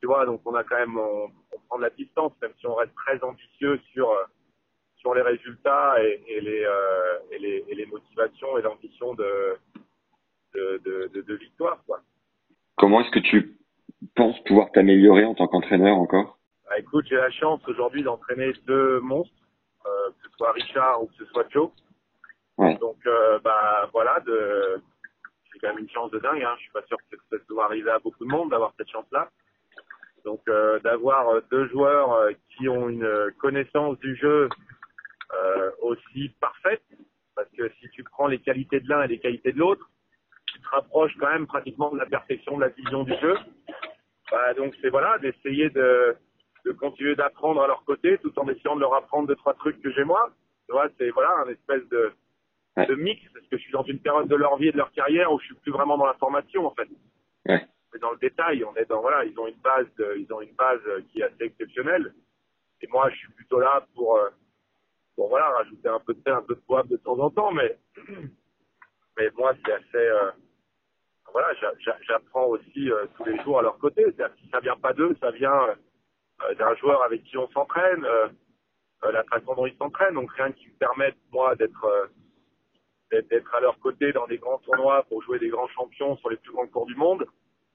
tu 0.01 0.07
vois, 0.07 0.27
donc 0.27 0.41
on 0.45 0.55
a 0.55 0.65
quand 0.65 0.77
même, 0.79 0.99
on, 0.99 1.31
on 1.69 1.77
prend 1.77 1.79
de 1.79 1.83
la 1.85 1.91
distance, 1.91 2.33
même 2.41 2.53
si 2.59 2.67
on 2.67 2.75
reste 2.75 2.95
très 2.95 3.23
ambitieux 3.23 3.79
sur 3.93 4.11
euh, 4.11 4.25
sur 4.97 5.15
les 5.15 5.23
résultats 5.23 6.03
et, 6.03 6.23
et 6.27 6.41
les, 6.41 6.65
euh, 6.65 7.19
et 7.31 7.39
les 7.39 7.65
et 7.69 7.75
les 7.75 7.87
motivations 7.87 8.57
et 8.59 8.63
l'ambition 8.63 9.15
de 9.15 9.57
de, 10.55 10.81
de, 10.85 11.11
de 11.15 11.21
de 11.23 11.35
victoire, 11.35 11.83
quoi. 11.87 12.01
Comment 12.77 13.01
est-ce 13.03 13.11
que 13.11 13.19
tu 13.19 13.59
penses 14.15 14.39
pouvoir 14.45 14.71
t'améliorer 14.73 15.25
en 15.25 15.35
tant 15.35 15.47
qu'entraîneur 15.47 15.97
encore? 15.97 16.39
Bah, 16.69 16.79
écoute, 16.79 17.07
j'ai 17.09 17.17
la 17.17 17.31
chance 17.31 17.61
aujourd'hui 17.69 18.03
d'entraîner 18.03 18.53
deux 18.67 19.01
monstres, 19.01 19.35
euh, 19.87 20.11
que 20.11 20.29
ce 20.29 20.37
soit 20.37 20.53
Richard 20.53 21.03
ou 21.03 21.07
que 21.09 21.15
ce 21.15 21.25
soit 21.27 21.49
Joe. 21.51 21.71
Ouais. 22.57 22.77
Donc, 22.79 22.97
euh, 23.07 23.39
bah 23.41 23.89
voilà, 23.93 24.21
de... 24.21 24.81
c'est 25.53 25.59
quand 25.61 25.69
même 25.69 25.79
une 25.79 25.91
chance 25.91 26.11
de 26.11 26.19
dingue. 26.19 26.43
Hein. 26.43 26.55
Je 26.57 26.63
suis 26.63 26.73
pas 26.73 26.83
sûr 26.83 26.97
que 27.11 27.17
ça 27.31 27.37
doit 27.49 27.67
arriver 27.67 27.91
à 27.91 27.99
beaucoup 27.99 28.25
de 28.25 28.31
monde 28.31 28.51
d'avoir 28.51 28.73
cette 28.77 28.91
chance-là. 28.91 29.31
Donc, 30.25 30.41
euh, 30.49 30.79
d'avoir 30.81 31.29
euh, 31.31 31.41
deux 31.51 31.69
joueurs 31.69 32.13
euh, 32.13 32.33
qui 32.51 32.69
ont 32.69 32.89
une 32.89 33.05
euh, 33.05 33.31
connaissance 33.39 33.99
du 33.99 34.17
jeu 34.17 34.49
euh, 35.35 35.71
aussi 35.83 36.31
parfaite, 36.41 36.83
parce 37.35 37.49
que 37.57 37.69
si 37.81 37.89
tu 37.91 38.03
prends 38.05 38.27
les 38.27 38.39
qualités 38.39 38.81
de 38.81 38.89
l'un 38.89 39.03
et 39.03 39.09
les 39.09 39.19
qualités 39.19 39.53
de 39.53 39.59
l'autre, 39.59 39.89
tu 40.47 40.61
te 40.61 40.69
rapproches 40.69 41.15
quand 41.21 41.31
même 41.31 41.47
pratiquement 41.47 41.91
de 41.93 41.99
la 41.99 42.07
perfection 42.07 42.57
de 42.57 42.63
la 42.63 42.69
vision 42.69 43.05
du 43.05 43.15
jeu. 43.21 43.37
Bah, 44.31 44.55
donc, 44.55 44.75
c'est 44.81 44.91
voilà, 44.91 45.19
d'essayer 45.19 45.71
de 45.71 46.17
de 46.65 46.73
continuer 46.73 47.15
d'apprendre 47.15 47.63
à 47.63 47.67
leur 47.69 47.85
côté 47.85 48.19
tout 48.19 48.37
en 48.39 48.49
essayant 48.49 48.75
de 48.75 48.81
leur 48.81 48.93
apprendre 48.93 49.29
deux 49.29 49.37
trois 49.37 49.55
trucs 49.55 49.81
que 49.81 49.91
j'ai 49.93 50.05
moi. 50.05 50.31
Tu 50.67 50.73
vois, 50.73 50.89
c'est 50.99 51.09
voilà 51.11 51.31
un 51.47 51.49
espèce 51.51 51.89
de, 51.89 52.13
Ouais. 52.77 52.87
de 52.87 52.95
mix 52.95 53.21
parce 53.33 53.47
que 53.47 53.57
je 53.57 53.63
suis 53.63 53.73
dans 53.73 53.83
une 53.85 53.99
période 54.01 54.29
de 54.29 54.37
leur 54.37 54.57
vie 54.57 54.69
et 54.69 54.73
de 54.73 54.77
leur 54.77 54.93
carrière 54.93 55.33
où 55.33 55.41
je 55.41 55.47
suis 55.47 55.55
plus 55.57 55.73
vraiment 55.73 55.97
dans 55.99 56.07
la 56.07 56.15
formation 56.15 56.67
en 56.67 56.71
fait. 56.75 56.89
Ouais. 57.47 57.67
Mais 57.93 57.99
dans 58.01 58.11
le 58.13 58.19
détail, 58.19 58.65
on 58.65 58.75
est 58.77 58.85
dans 58.87 59.01
voilà, 59.01 59.25
ils 59.25 59.39
ont 59.39 59.47
une 59.47 59.61
base 59.61 59.87
ils 60.17 60.33
ont 60.33 60.41
une 60.41 60.55
base 60.55 60.81
euh, 60.87 61.01
qui 61.11 61.21
est 61.21 61.25
assez 61.25 61.45
exceptionnelle. 61.45 62.15
Et 62.83 62.87
moi, 62.89 63.09
je 63.11 63.17
suis 63.17 63.33
plutôt 63.33 63.61
là 63.61 63.87
pour 63.95 64.17
euh, 64.19 64.29
pour 65.17 65.29
voilà 65.29 65.49
rajouter 65.51 65.89
un 65.89 66.01
peu 66.01 66.15
de 66.15 66.21
thé, 66.21 66.31
un 66.31 66.43
peu 66.43 66.55
de 66.55 66.61
poivre 66.61 66.89
de 66.89 66.97
temps 66.99 67.19
en 67.19 67.31
temps, 67.31 67.51
mais 67.53 67.79
mais 69.19 69.31
moi 69.37 69.55
c'est 69.65 69.73
assez 69.73 69.97
euh, 69.97 70.31
voilà, 71.33 71.53
j'a- 71.55 71.75
j'a- 71.79 71.99
j'apprends 72.03 72.47
aussi 72.47 72.89
tous 73.17 73.25
les 73.25 73.43
jours 73.43 73.59
à 73.59 73.63
leur 73.63 73.79
côté. 73.79 74.05
Si 74.41 74.49
ça 74.51 74.61
vient 74.61 74.77
pas 74.77 74.93
d'eux, 74.95 75.15
ça 75.21 75.31
vient 75.31 75.77
d'un 76.59 76.75
joueur 76.77 77.03
avec 77.03 77.23
qui 77.25 77.37
on 77.37 77.49
s'entraîne, 77.51 78.07
la 79.03 79.25
façon 79.25 79.55
dont 79.55 79.67
ils 79.67 79.77
s'entraînent. 79.77 80.15
Donc 80.15 80.33
rien 80.33 80.53
qui 80.53 80.69
me 80.69 80.75
permette 80.79 81.17
moi 81.33 81.55
d'être 81.57 82.11
d'être 83.11 83.55
à 83.55 83.61
leur 83.61 83.79
côté 83.81 84.13
dans 84.13 84.27
des 84.27 84.39
grands 84.39 84.59
tournois 84.59 85.03
pour 85.05 85.23
jouer 85.23 85.39
des 85.39 85.49
grands 85.49 85.69
champions 85.69 86.17
sur 86.19 86.31
les 86.31 86.37
plus 86.37 86.53
grands 86.53 86.67
cours 86.67 86.87
du 86.87 86.95
monde. 86.95 87.27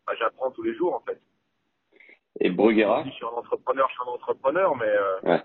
Bah, 0.06 0.14
j'apprends 0.20 0.52
tous 0.52 0.64
les 0.64 0.76
jours 0.76 0.94
en 0.96 1.00
fait. 1.02 1.20
Et 2.40 2.50
Bruguera 2.50 3.04
je 3.06 3.12
suis 3.12 3.26
un 3.26 3.30
entrepreneur, 3.30 3.88
je 3.90 3.94
suis 3.94 4.04
un 4.04 4.12
entrepreneur, 4.14 4.76
mais 4.76 4.86
euh, 4.88 5.20
Ouais. 5.24 5.44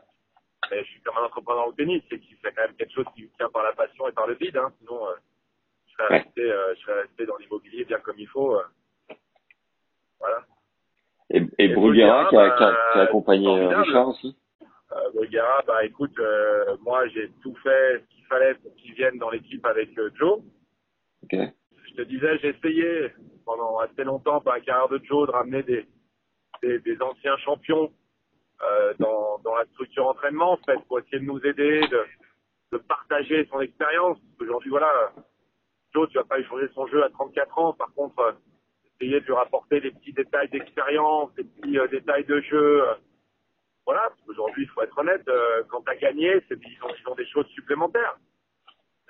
mais 0.70 0.84
je 0.84 0.90
suis 0.90 1.00
comme 1.02 1.16
un 1.18 1.24
entrepreneur 1.26 1.66
au 1.68 1.72
tennis, 1.72 2.02
c'est 2.10 2.18
qu'il 2.18 2.36
fait 2.38 2.52
quand 2.52 2.62
même 2.62 2.74
quelque 2.76 2.92
chose 2.94 3.06
qui 3.14 3.28
tient 3.36 3.50
par 3.50 3.62
la 3.62 3.72
passion 3.74 4.08
et 4.08 4.12
par 4.12 4.26
le 4.26 4.34
vide. 4.34 4.56
Hein. 4.56 4.72
Sinon, 4.78 5.06
euh, 5.06 5.12
je 5.86 5.92
serais 5.92 6.08
Ouais. 6.10 6.22
resté, 6.22 6.40
euh, 6.50 6.74
je 6.74 6.80
serais 6.80 7.00
resté 7.02 7.26
dans 7.26 7.36
l'immobilier 7.36 7.84
bien 7.84 8.00
comme 8.00 8.18
il 8.18 8.26
faut. 8.28 8.56
euh. 8.56 8.64
Voilà. 10.18 10.44
Et, 11.30 11.42
et 11.58 11.64
Et 11.64 11.68
Bruguera 11.74 12.28
qui 12.30 12.36
a, 12.36 12.40
Bruguera, 12.40 12.56
qui 12.56 12.64
a, 12.64 12.70
bah, 12.70 12.90
qui 12.92 12.98
a 12.98 13.02
accompagné 13.02 13.46
euh. 13.48 13.80
Richard 13.82 14.08
aussi? 14.08 14.36
Euh, 14.90 15.10
Bruguera, 15.12 15.62
bah 15.66 15.84
écoute, 15.84 16.18
euh, 16.18 16.76
moi 16.80 17.06
j'ai 17.08 17.30
tout 17.42 17.54
fait 17.62 18.00
ce 18.00 18.14
qu'il 18.14 18.24
fallait 18.24 18.54
pour 18.54 18.74
qu'il 18.76 18.94
vienne 18.94 19.18
dans 19.18 19.28
l'équipe 19.30 19.64
avec 19.66 19.90
Joe. 20.16 20.40
Je 21.30 21.36
te 21.98 22.02
disais, 22.02 22.38
j'ai 22.38 22.48
essayé 22.50 23.12
pendant 23.44 23.78
assez 23.78 24.04
longtemps, 24.04 24.40
par 24.40 24.54
la 24.54 24.60
carrière 24.60 24.88
de 24.88 25.00
Joe, 25.04 25.26
de 25.26 25.32
ramener 25.32 25.62
des, 25.62 27.02
anciens 27.02 27.36
champions 27.38 27.92
euh, 28.62 28.94
dans, 28.98 29.40
la 29.56 29.64
structure 29.72 30.06
entraînement, 30.06 30.52
en 30.52 30.56
fait, 30.58 30.78
pour 30.86 31.00
essayer 31.00 31.18
de 31.18 31.24
nous 31.24 31.40
aider, 31.44 31.80
de, 32.70 32.78
partager 32.78 33.46
son 33.50 33.60
expérience. 33.60 34.18
Aujourd'hui, 34.38 34.70
voilà, 34.70 35.12
Joe, 35.92 36.08
tu 36.10 36.18
vas 36.18 36.24
pas 36.24 36.38
échanger 36.38 36.68
son 36.74 36.86
jeu 36.86 37.02
à 37.02 37.08
34 37.08 37.58
ans. 37.58 37.72
Par 37.72 37.92
contre, 37.94 38.18
euh, 38.20 38.32
essayer 39.00 39.20
de 39.20 39.26
lui 39.26 39.32
rapporter 39.32 39.80
des 39.80 39.90
petits 39.90 40.12
détails 40.12 40.50
d'expérience, 40.50 41.34
des 41.34 41.44
petits 41.44 41.78
euh, 41.78 41.88
détails 41.88 42.24
de 42.26 42.40
jeu. 42.42 42.84
voilà, 43.86 44.02
parce 44.08 44.20
qu'aujourd'hui, 44.26 44.64
il 44.64 44.68
faut 44.68 44.82
être 44.82 44.96
honnête, 44.98 45.28
quand 45.68 45.80
tu 45.80 45.90
as 45.90 45.96
gagné, 45.96 46.40
ils, 46.50 46.84
ont, 46.84 46.94
ils 47.00 47.08
ont 47.08 47.14
des 47.16 47.26
choses 47.26 47.46
supplémentaires. 47.48 48.16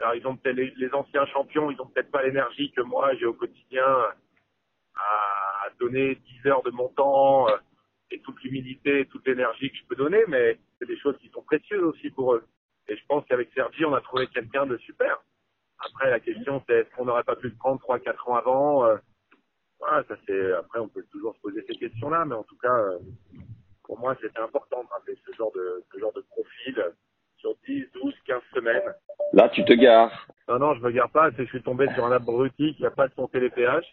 Alors, 0.00 0.14
ils 0.14 0.26
ont 0.26 0.36
peut-être 0.36 0.56
les, 0.56 0.72
les 0.76 0.92
anciens 0.94 1.26
champions, 1.26 1.70
ils 1.70 1.80
ont 1.80 1.86
peut-être 1.86 2.10
pas 2.10 2.22
l'énergie 2.22 2.70
que 2.72 2.82
moi 2.82 3.14
j'ai 3.16 3.26
au 3.26 3.34
quotidien 3.34 3.84
à, 3.84 5.66
à 5.66 5.70
donner 5.78 6.14
10 6.14 6.46
heures 6.46 6.62
de 6.62 6.70
mon 6.70 6.88
temps 6.88 7.48
euh, 7.48 7.56
et 8.10 8.20
toute 8.20 8.40
l'humilité, 8.42 9.06
toute 9.06 9.26
l'énergie 9.26 9.70
que 9.70 9.76
je 9.76 9.84
peux 9.86 9.96
donner, 9.96 10.24
mais 10.28 10.58
c'est 10.78 10.86
des 10.86 10.98
choses 10.98 11.16
qui 11.18 11.28
sont 11.30 11.42
précieuses 11.42 11.82
aussi 11.82 12.10
pour 12.10 12.34
eux. 12.34 12.44
Et 12.88 12.96
je 12.96 13.04
pense 13.06 13.24
qu'avec 13.26 13.50
Sergi, 13.54 13.84
on 13.84 13.94
a 13.94 14.00
trouvé 14.00 14.28
quelqu'un 14.28 14.66
de 14.66 14.76
super. 14.78 15.22
Après, 15.78 16.10
la 16.10 16.20
question, 16.20 16.62
c'est 16.66 16.74
est-ce 16.74 16.96
qu'on 16.96 17.04
n'aurait 17.04 17.24
pas 17.24 17.36
pu 17.36 17.48
le 17.48 17.54
prendre 17.56 17.80
3-4 17.82 18.30
ans 18.30 18.36
avant 18.36 18.84
euh, 18.86 18.96
Voilà, 19.78 20.04
ça 20.04 20.16
c'est. 20.26 20.52
Après, 20.52 20.78
on 20.80 20.88
peut 20.88 21.04
toujours 21.10 21.34
se 21.36 21.40
poser 21.40 21.64
ces 21.68 21.76
questions-là, 21.76 22.24
mais 22.24 22.34
en 22.34 22.44
tout 22.44 22.56
cas, 22.58 22.74
euh, 22.74 22.98
pour 23.84 23.98
moi, 23.98 24.16
c'était 24.20 24.40
important 24.40 24.82
de 24.82 24.88
rappeler 24.88 25.18
ce 25.26 25.32
genre 25.36 25.52
de 25.52 25.84
ce 25.92 25.98
genre 25.98 26.12
de 26.14 26.22
profil 26.22 26.92
sur 27.38 27.54
10, 27.66 27.84
12, 27.94 28.14
15 28.26 28.40
semaines. 28.54 28.82
Là, 29.32 29.48
tu 29.50 29.64
te 29.64 29.72
gares. 29.72 30.26
Non, 30.48 30.58
non, 30.58 30.74
je 30.74 30.80
me 30.80 30.90
garde 30.90 31.12
pas, 31.12 31.30
je 31.36 31.44
suis 31.44 31.62
tombé 31.62 31.86
sur 31.94 32.04
un 32.06 32.12
abruti 32.12 32.74
qui 32.74 32.86
a 32.86 32.90
pas 32.90 33.08
de 33.08 33.12
son 33.14 33.28
télépéage. 33.28 33.84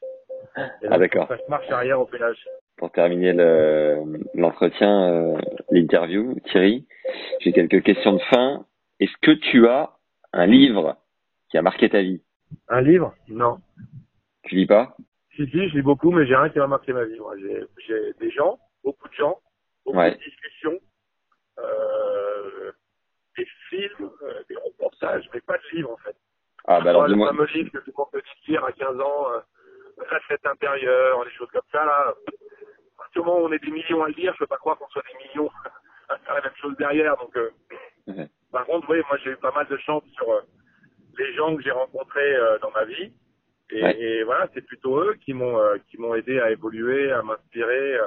Et 0.81 0.87
Ah, 0.89 0.97
d'accord. 0.97 1.27
Ça 1.27 1.37
marche 1.49 1.69
arrière 1.69 1.99
au 1.99 2.05
péage. 2.05 2.37
Pour 2.77 2.91
terminer 2.91 3.33
le- 3.33 4.19
l'entretien, 4.33 5.09
euh, 5.11 5.37
l'interview, 5.71 6.35
Thierry, 6.51 6.87
j'ai 7.41 7.51
quelques 7.51 7.83
questions 7.83 8.13
de 8.13 8.21
fin. 8.23 8.65
Est-ce 8.99 9.15
que 9.21 9.31
tu 9.31 9.67
as 9.67 9.91
un 10.33 10.45
livre 10.45 10.97
qui 11.49 11.57
a 11.57 11.61
marqué 11.61 11.89
ta 11.89 12.01
vie? 12.01 12.21
Un 12.69 12.81
livre? 12.81 13.13
Non. 13.27 13.57
Tu 14.43 14.55
lis 14.55 14.65
pas? 14.67 14.95
Si, 15.35 15.45
si, 15.47 15.69
je 15.69 15.75
lis 15.75 15.81
beaucoup, 15.81 16.11
mais 16.11 16.25
j'ai 16.25 16.35
rien 16.35 16.49
qui 16.49 16.59
m'a 16.59 16.67
marqué 16.67 16.93
ma 16.93 17.03
vie. 17.03 17.17
Moi, 17.19 17.35
j'ai, 17.39 17.63
j'ai 17.87 18.13
des 18.19 18.31
gens, 18.31 18.57
beaucoup 18.83 19.07
de 19.09 19.13
gens, 19.13 19.39
beaucoup 19.85 19.97
Ouais. 19.97 20.11
de 20.11 20.17
discussions, 20.17 20.79
euh, 21.59 22.71
des 23.37 23.47
films, 23.69 24.09
euh, 24.23 24.43
des 24.49 24.55
reportages, 24.55 25.27
mais 25.33 25.41
pas 25.41 25.57
de 25.57 25.75
livre 25.75 25.91
en 25.91 25.97
fait. 25.97 26.15
Ah 26.67 26.81
bah 26.81 26.89
alors 26.91 27.07
Moi, 27.09 27.31
le 27.31 27.37
fameux 27.37 27.47
livre 27.53 27.71
que 27.71 27.77
tout 27.79 27.91
le 27.91 27.93
monde 27.97 28.07
peut 28.11 28.21
lire 28.47 28.63
à 28.65 28.71
15 28.71 28.99
ans, 28.99 29.31
euh, 29.31 29.39
recette 29.97 30.45
intérieure, 30.45 31.23
des 31.25 31.31
choses 31.31 31.49
comme 31.51 31.61
ça 31.71 31.85
là. 31.85 32.09
À 32.09 32.97
partir 32.97 33.21
du 33.21 33.27
moment 33.27 33.39
où 33.41 33.47
on 33.47 33.51
est 33.51 33.63
des 33.63 33.71
millions 33.71 34.03
à 34.03 34.07
le 34.07 34.13
lire, 34.13 34.33
je 34.33 34.39
peux 34.39 34.47
pas 34.47 34.57
croire 34.57 34.77
qu'on 34.77 34.87
soit 34.89 35.03
des 35.11 35.27
millions 35.27 35.49
à 36.09 36.17
faire 36.17 36.35
la 36.35 36.41
même 36.41 36.55
chose 36.61 36.75
derrière. 36.77 37.15
Donc, 37.17 37.35
euh, 37.37 37.51
par 38.51 38.65
contre, 38.65 38.89
oui, 38.89 39.01
moi 39.09 39.17
j'ai 39.23 39.31
eu 39.31 39.37
pas 39.37 39.51
mal 39.51 39.67
de 39.67 39.77
chance 39.77 40.03
sur 40.15 40.29
euh, 40.31 40.41
les 41.17 41.33
gens 41.35 41.55
que 41.55 41.61
j'ai 41.61 41.71
rencontrés 41.71 42.35
euh, 42.35 42.57
dans 42.59 42.71
ma 42.71 42.85
vie. 42.85 43.13
Et, 43.71 43.81
Ouais. 43.83 43.99
et 43.99 44.23
voilà, 44.23 44.47
c'est 44.53 44.61
plutôt 44.61 44.99
eux 44.99 45.15
qui 45.25 45.33
m'ont 45.33 45.57
euh, 45.59 45.77
qui 45.89 45.97
m'ont 45.97 46.13
aidé 46.13 46.39
à 46.39 46.51
évoluer, 46.51 47.11
à 47.11 47.23
m'inspirer. 47.23 47.97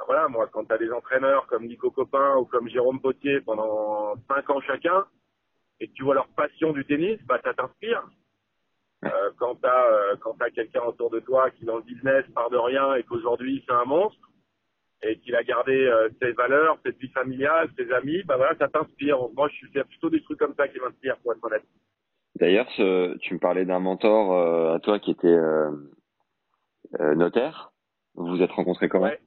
Euh. 0.00 0.06
Ben 0.06 0.06
voilà, 0.06 0.28
moi, 0.28 0.48
quand 0.52 0.64
tu 0.64 0.72
as 0.72 0.78
des 0.78 0.90
entraîneurs 0.90 1.46
comme 1.46 1.66
Nico 1.66 1.90
Copin 1.90 2.36
ou 2.36 2.44
comme 2.44 2.68
Jérôme 2.68 3.00
Potier 3.00 3.40
pendant 3.40 4.14
cinq 4.28 4.48
ans 4.50 4.60
chacun, 4.60 5.04
et 5.80 5.88
que 5.88 5.92
tu 5.92 6.04
vois 6.04 6.14
leur 6.14 6.28
passion 6.28 6.72
du 6.72 6.84
tennis, 6.84 7.18
bah 7.26 7.40
ça 7.42 7.54
t'inspire. 7.54 8.04
Euh, 9.04 9.30
quand 9.38 9.54
tu 9.56 9.66
as 9.66 10.16
quand 10.20 10.34
t'as 10.38 10.50
quelqu'un 10.50 10.82
autour 10.82 11.10
de 11.10 11.20
toi 11.20 11.50
qui 11.50 11.64
dans 11.64 11.76
le 11.76 11.82
business 11.82 12.24
part 12.34 12.50
de 12.50 12.58
rien 12.58 12.96
et 12.96 13.02
qu'aujourd'hui 13.02 13.64
c'est 13.66 13.72
un 13.72 13.86
monstre 13.86 14.30
et 15.02 15.18
qu'il 15.20 15.34
a 15.34 15.42
gardé 15.42 15.72
euh, 15.72 16.10
ses 16.20 16.32
valeurs, 16.32 16.78
ses 16.84 16.92
vie 16.92 17.08
familiale, 17.08 17.70
ses 17.78 17.90
amis, 17.92 18.22
bah 18.24 18.36
voilà, 18.36 18.54
ça 18.58 18.68
t'inspire. 18.68 19.18
Moi, 19.34 19.48
je 19.48 19.54
suis 19.54 19.68
plutôt 19.68 20.10
des 20.10 20.22
trucs 20.22 20.38
comme 20.38 20.54
ça 20.54 20.68
qui 20.68 20.78
m'inspirent, 20.78 21.16
pour 21.18 21.32
être 21.32 21.44
honnête. 21.44 21.64
D'ailleurs, 22.36 22.68
tu 22.68 23.34
me 23.34 23.38
parlais 23.38 23.64
d'un 23.64 23.80
mentor 23.80 24.32
euh, 24.32 24.74
à 24.74 24.80
toi 24.80 24.98
qui 24.98 25.10
était 25.10 25.26
euh, 25.26 25.70
euh, 27.00 27.14
notaire. 27.14 27.72
Vous 28.14 28.26
vous 28.26 28.42
êtes 28.42 28.50
rencontrés 28.50 28.88
comment? 28.88 29.06
Ouais. 29.06 29.20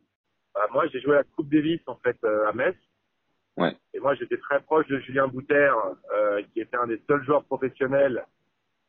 Bah, 0.64 0.70
moi, 0.72 0.88
j'ai 0.88 1.02
joué 1.02 1.16
à 1.16 1.18
la 1.20 1.24
Coupe 1.24 1.50
Davis 1.50 1.82
en 1.88 1.96
fait 1.98 2.18
euh, 2.24 2.48
à 2.48 2.54
Metz. 2.54 2.76
Ouais. 3.58 3.76
Et 3.94 4.00
moi, 4.00 4.16
j'étais 4.16 4.38
très 4.38 4.62
proche 4.62 4.88
de 4.88 4.98
Julien 5.00 5.28
Bouter, 5.28 5.72
euh, 6.16 6.42
qui 6.54 6.62
était 6.62 6.78
un 6.78 6.88
des 6.88 7.02
seuls 7.08 7.24
joueurs 7.26 7.44
professionnels 7.44 8.24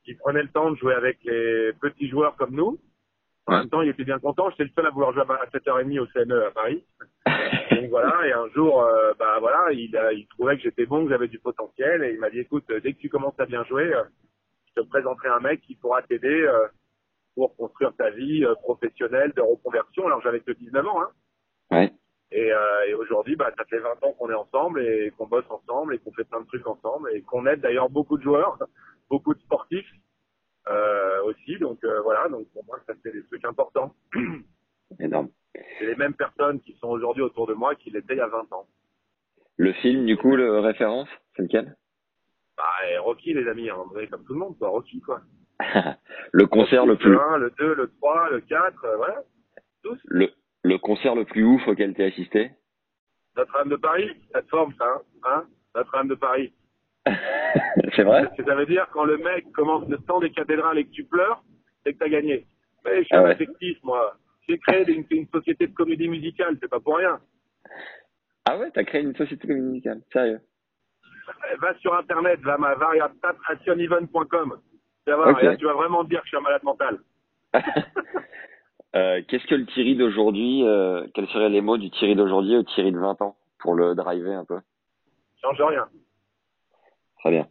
qui 0.04 0.14
prenait 0.14 0.42
le 0.42 0.48
temps 0.48 0.70
de 0.70 0.76
jouer 0.76 0.94
avec 0.94 1.18
les 1.24 1.72
petits 1.80 2.08
joueurs 2.08 2.36
comme 2.36 2.54
nous. 2.54 2.78
En 3.46 3.52
Ouais. 3.52 3.58
même 3.60 3.68
temps, 3.68 3.82
il 3.82 3.90
était 3.90 4.04
bien 4.04 4.18
content. 4.20 4.48
J'étais 4.50 4.64
le 4.64 4.70
seul 4.70 4.86
à 4.86 4.90
vouloir 4.90 5.12
jouer 5.12 5.22
à 5.22 5.46
7h30 5.50 5.98
au 5.98 6.06
CNE 6.06 6.46
à 6.46 6.50
Paris. 6.52 6.84
Donc 7.82 7.90
voilà, 7.90 8.26
et 8.26 8.32
un 8.32 8.48
jour, 8.50 8.82
euh, 8.82 9.12
bah 9.18 9.38
voilà, 9.40 9.72
il, 9.72 9.90
il 10.14 10.26
trouvait 10.28 10.56
que 10.56 10.62
j'étais 10.62 10.86
bon, 10.86 11.04
que 11.04 11.10
j'avais 11.10 11.28
du 11.28 11.38
potentiel, 11.40 12.04
et 12.04 12.12
il 12.14 12.20
m'a 12.20 12.30
dit, 12.30 12.38
écoute, 12.38 12.64
dès 12.70 12.92
que 12.94 12.98
tu 13.00 13.08
commences 13.10 13.38
à 13.40 13.46
bien 13.46 13.64
jouer, 13.64 13.92
je 14.68 14.80
te 14.80 14.86
présenterai 14.86 15.28
un 15.28 15.40
mec 15.40 15.60
qui 15.62 15.74
pourra 15.74 16.02
t'aider 16.02 16.48
pour 17.34 17.54
construire 17.56 17.94
ta 17.96 18.10
vie 18.10 18.46
professionnelle 18.62 19.32
de 19.36 19.40
reconversion. 19.42 20.06
Alors 20.06 20.22
j'avais 20.22 20.40
que 20.40 20.52
19 20.52 20.86
ans, 20.86 21.02
hein. 21.02 21.08
Ouais. 21.70 21.92
Et, 22.30 22.52
euh, 22.52 22.86
et 22.88 22.94
aujourd'hui, 22.94 23.36
bah, 23.36 23.50
ça 23.56 23.64
fait 23.64 23.78
20 23.78 24.02
ans 24.02 24.12
qu'on 24.12 24.30
est 24.30 24.34
ensemble 24.34 24.82
et 24.82 25.12
qu'on 25.16 25.26
bosse 25.26 25.48
ensemble 25.50 25.94
et 25.94 25.98
qu'on 25.98 26.12
fait 26.12 26.24
plein 26.24 26.40
de 26.40 26.46
trucs 26.46 26.66
ensemble 26.66 27.10
et 27.14 27.22
qu'on 27.22 27.46
aide 27.46 27.60
d'ailleurs 27.60 27.90
beaucoup 27.90 28.18
de 28.18 28.22
joueurs, 28.22 28.58
beaucoup 29.10 29.34
de 29.34 29.40
sportifs 29.40 29.90
euh, 30.68 31.22
aussi. 31.24 31.58
Donc 31.58 31.82
euh, 31.84 32.00
voilà, 32.02 32.28
donc 32.28 32.48
pour 32.52 32.64
moi, 32.64 32.78
ça 32.86 32.94
fait 33.02 33.12
des 33.12 33.24
trucs 33.26 33.44
importants. 33.44 33.94
Énorme. 34.98 35.28
C'est 35.78 35.86
les 35.86 35.96
mêmes 35.96 36.14
personnes 36.14 36.60
qui 36.60 36.72
sont 36.74 36.88
aujourd'hui 36.88 37.22
autour 37.22 37.46
de 37.46 37.54
moi 37.54 37.74
qui 37.76 37.90
l'étaient 37.90 38.14
il 38.14 38.18
y 38.18 38.20
a 38.20 38.26
20 38.26 38.52
ans. 38.52 38.66
Le 39.56 39.72
film, 39.74 40.04
du 40.04 40.16
coup, 40.16 40.34
le 40.34 40.58
référence, 40.58 41.08
c'est 41.36 41.42
lequel? 41.42 41.76
Bah, 42.56 42.64
Rocky, 43.00 43.34
les 43.34 43.46
amis, 43.48 43.70
hein, 43.70 43.76
comme 44.10 44.24
tout 44.24 44.32
le 44.32 44.38
monde, 44.40 44.58
quoi, 44.58 44.68
Rocky, 44.68 45.00
quoi. 45.00 45.20
Le 46.32 46.46
concert 46.46 46.86
le 46.86 46.96
plus 46.96 47.10
Le 47.10 47.20
1, 47.20 47.38
le 47.38 47.50
2, 47.50 47.74
le 47.74 47.92
3, 48.00 48.30
le 48.30 48.40
4, 48.40 48.84
euh, 48.84 48.96
voilà. 48.96 49.22
Tous. 49.82 49.98
le, 50.06 50.30
le 50.64 50.78
concert 50.78 51.14
le 51.14 51.24
plus 51.24 51.44
ouf 51.44 51.66
auquel 51.68 51.94
tu 51.94 52.02
as 52.02 52.06
assisté 52.06 52.50
Notre-Dame 53.36 53.68
de 53.68 53.76
Paris, 53.76 54.10
ça 54.32 54.42
te 54.42 54.48
forme, 54.48 54.74
ça, 54.78 54.84
hein, 54.86 55.00
hein 55.24 55.44
Notre-Dame 55.74 56.08
de 56.08 56.14
Paris. 56.14 56.52
C'est 57.94 58.02
vrai 58.02 58.28
ça 58.44 58.54
veut 58.54 58.66
dire, 58.66 58.86
quand 58.92 59.04
le 59.04 59.18
mec 59.18 59.50
commence 59.52 59.86
le 59.88 59.98
temps 59.98 60.20
des 60.20 60.30
cathédrales 60.30 60.78
et 60.78 60.84
que 60.86 60.90
tu 60.90 61.04
pleures, 61.04 61.42
c'est 61.84 61.92
que 61.92 61.98
t'as 61.98 62.08
gagné. 62.08 62.46
Mais 62.84 62.98
je 63.00 63.04
suis 63.04 63.14
Ah 63.14 63.20
un 63.20 63.24
ouais. 63.24 63.30
affectif, 63.32 63.78
moi. 63.82 64.16
J'ai 64.48 64.58
créé 64.58 64.90
une, 64.90 65.04
une 65.10 65.28
société 65.28 65.66
de 65.66 65.74
comédie 65.74 66.08
musicale, 66.08 66.56
c'est 66.60 66.68
pas 66.68 66.80
pour 66.80 66.96
rien. 66.96 67.20
Ah 68.46 68.58
ouais, 68.58 68.70
t'as 68.72 68.84
créé 68.84 69.02
une 69.02 69.14
société 69.16 69.46
musicale, 69.48 70.00
sérieux 70.12 70.40
Eh, 71.52 71.56
Va 71.56 71.74
sur 71.78 71.94
Internet, 71.94 72.40
va 72.40 72.56
ma 72.58 72.74
variationevent.com. 72.74 74.60
Tu 75.06 75.10
vas 75.10 75.16
voir, 75.16 75.28
Ok. 75.28 75.42
et 75.42 75.46
là, 75.46 75.56
tu 75.56 75.64
vas 75.66 75.74
vraiment 75.74 76.04
te 76.04 76.08
dire 76.10 76.20
que 76.20 76.26
je 76.26 76.28
suis 76.28 76.36
un 76.38 76.40
malade 76.42 76.62
mental. 76.62 76.98
Euh, 78.94 79.22
Qu'est-ce 79.26 79.46
que 79.46 79.54
le 79.54 79.66
Thierry 79.66 79.96
d'aujourd'hui, 79.96 80.62
euh, 80.64 81.06
quels 81.14 81.28
seraient 81.28 81.48
les 81.48 81.60
mots 81.60 81.78
du 81.78 81.90
Thierry 81.90 82.14
d'aujourd'hui 82.14 82.56
au 82.56 82.62
Thierry 82.62 82.92
de 82.92 82.98
20 82.98 83.20
ans 83.22 83.36
pour 83.58 83.74
le 83.74 83.94
driver 83.94 84.36
un 84.38 84.44
peu? 84.44 84.60
Change 85.42 85.60
rien. 85.60 85.88
Très 87.18 87.30
bien. 87.30 87.48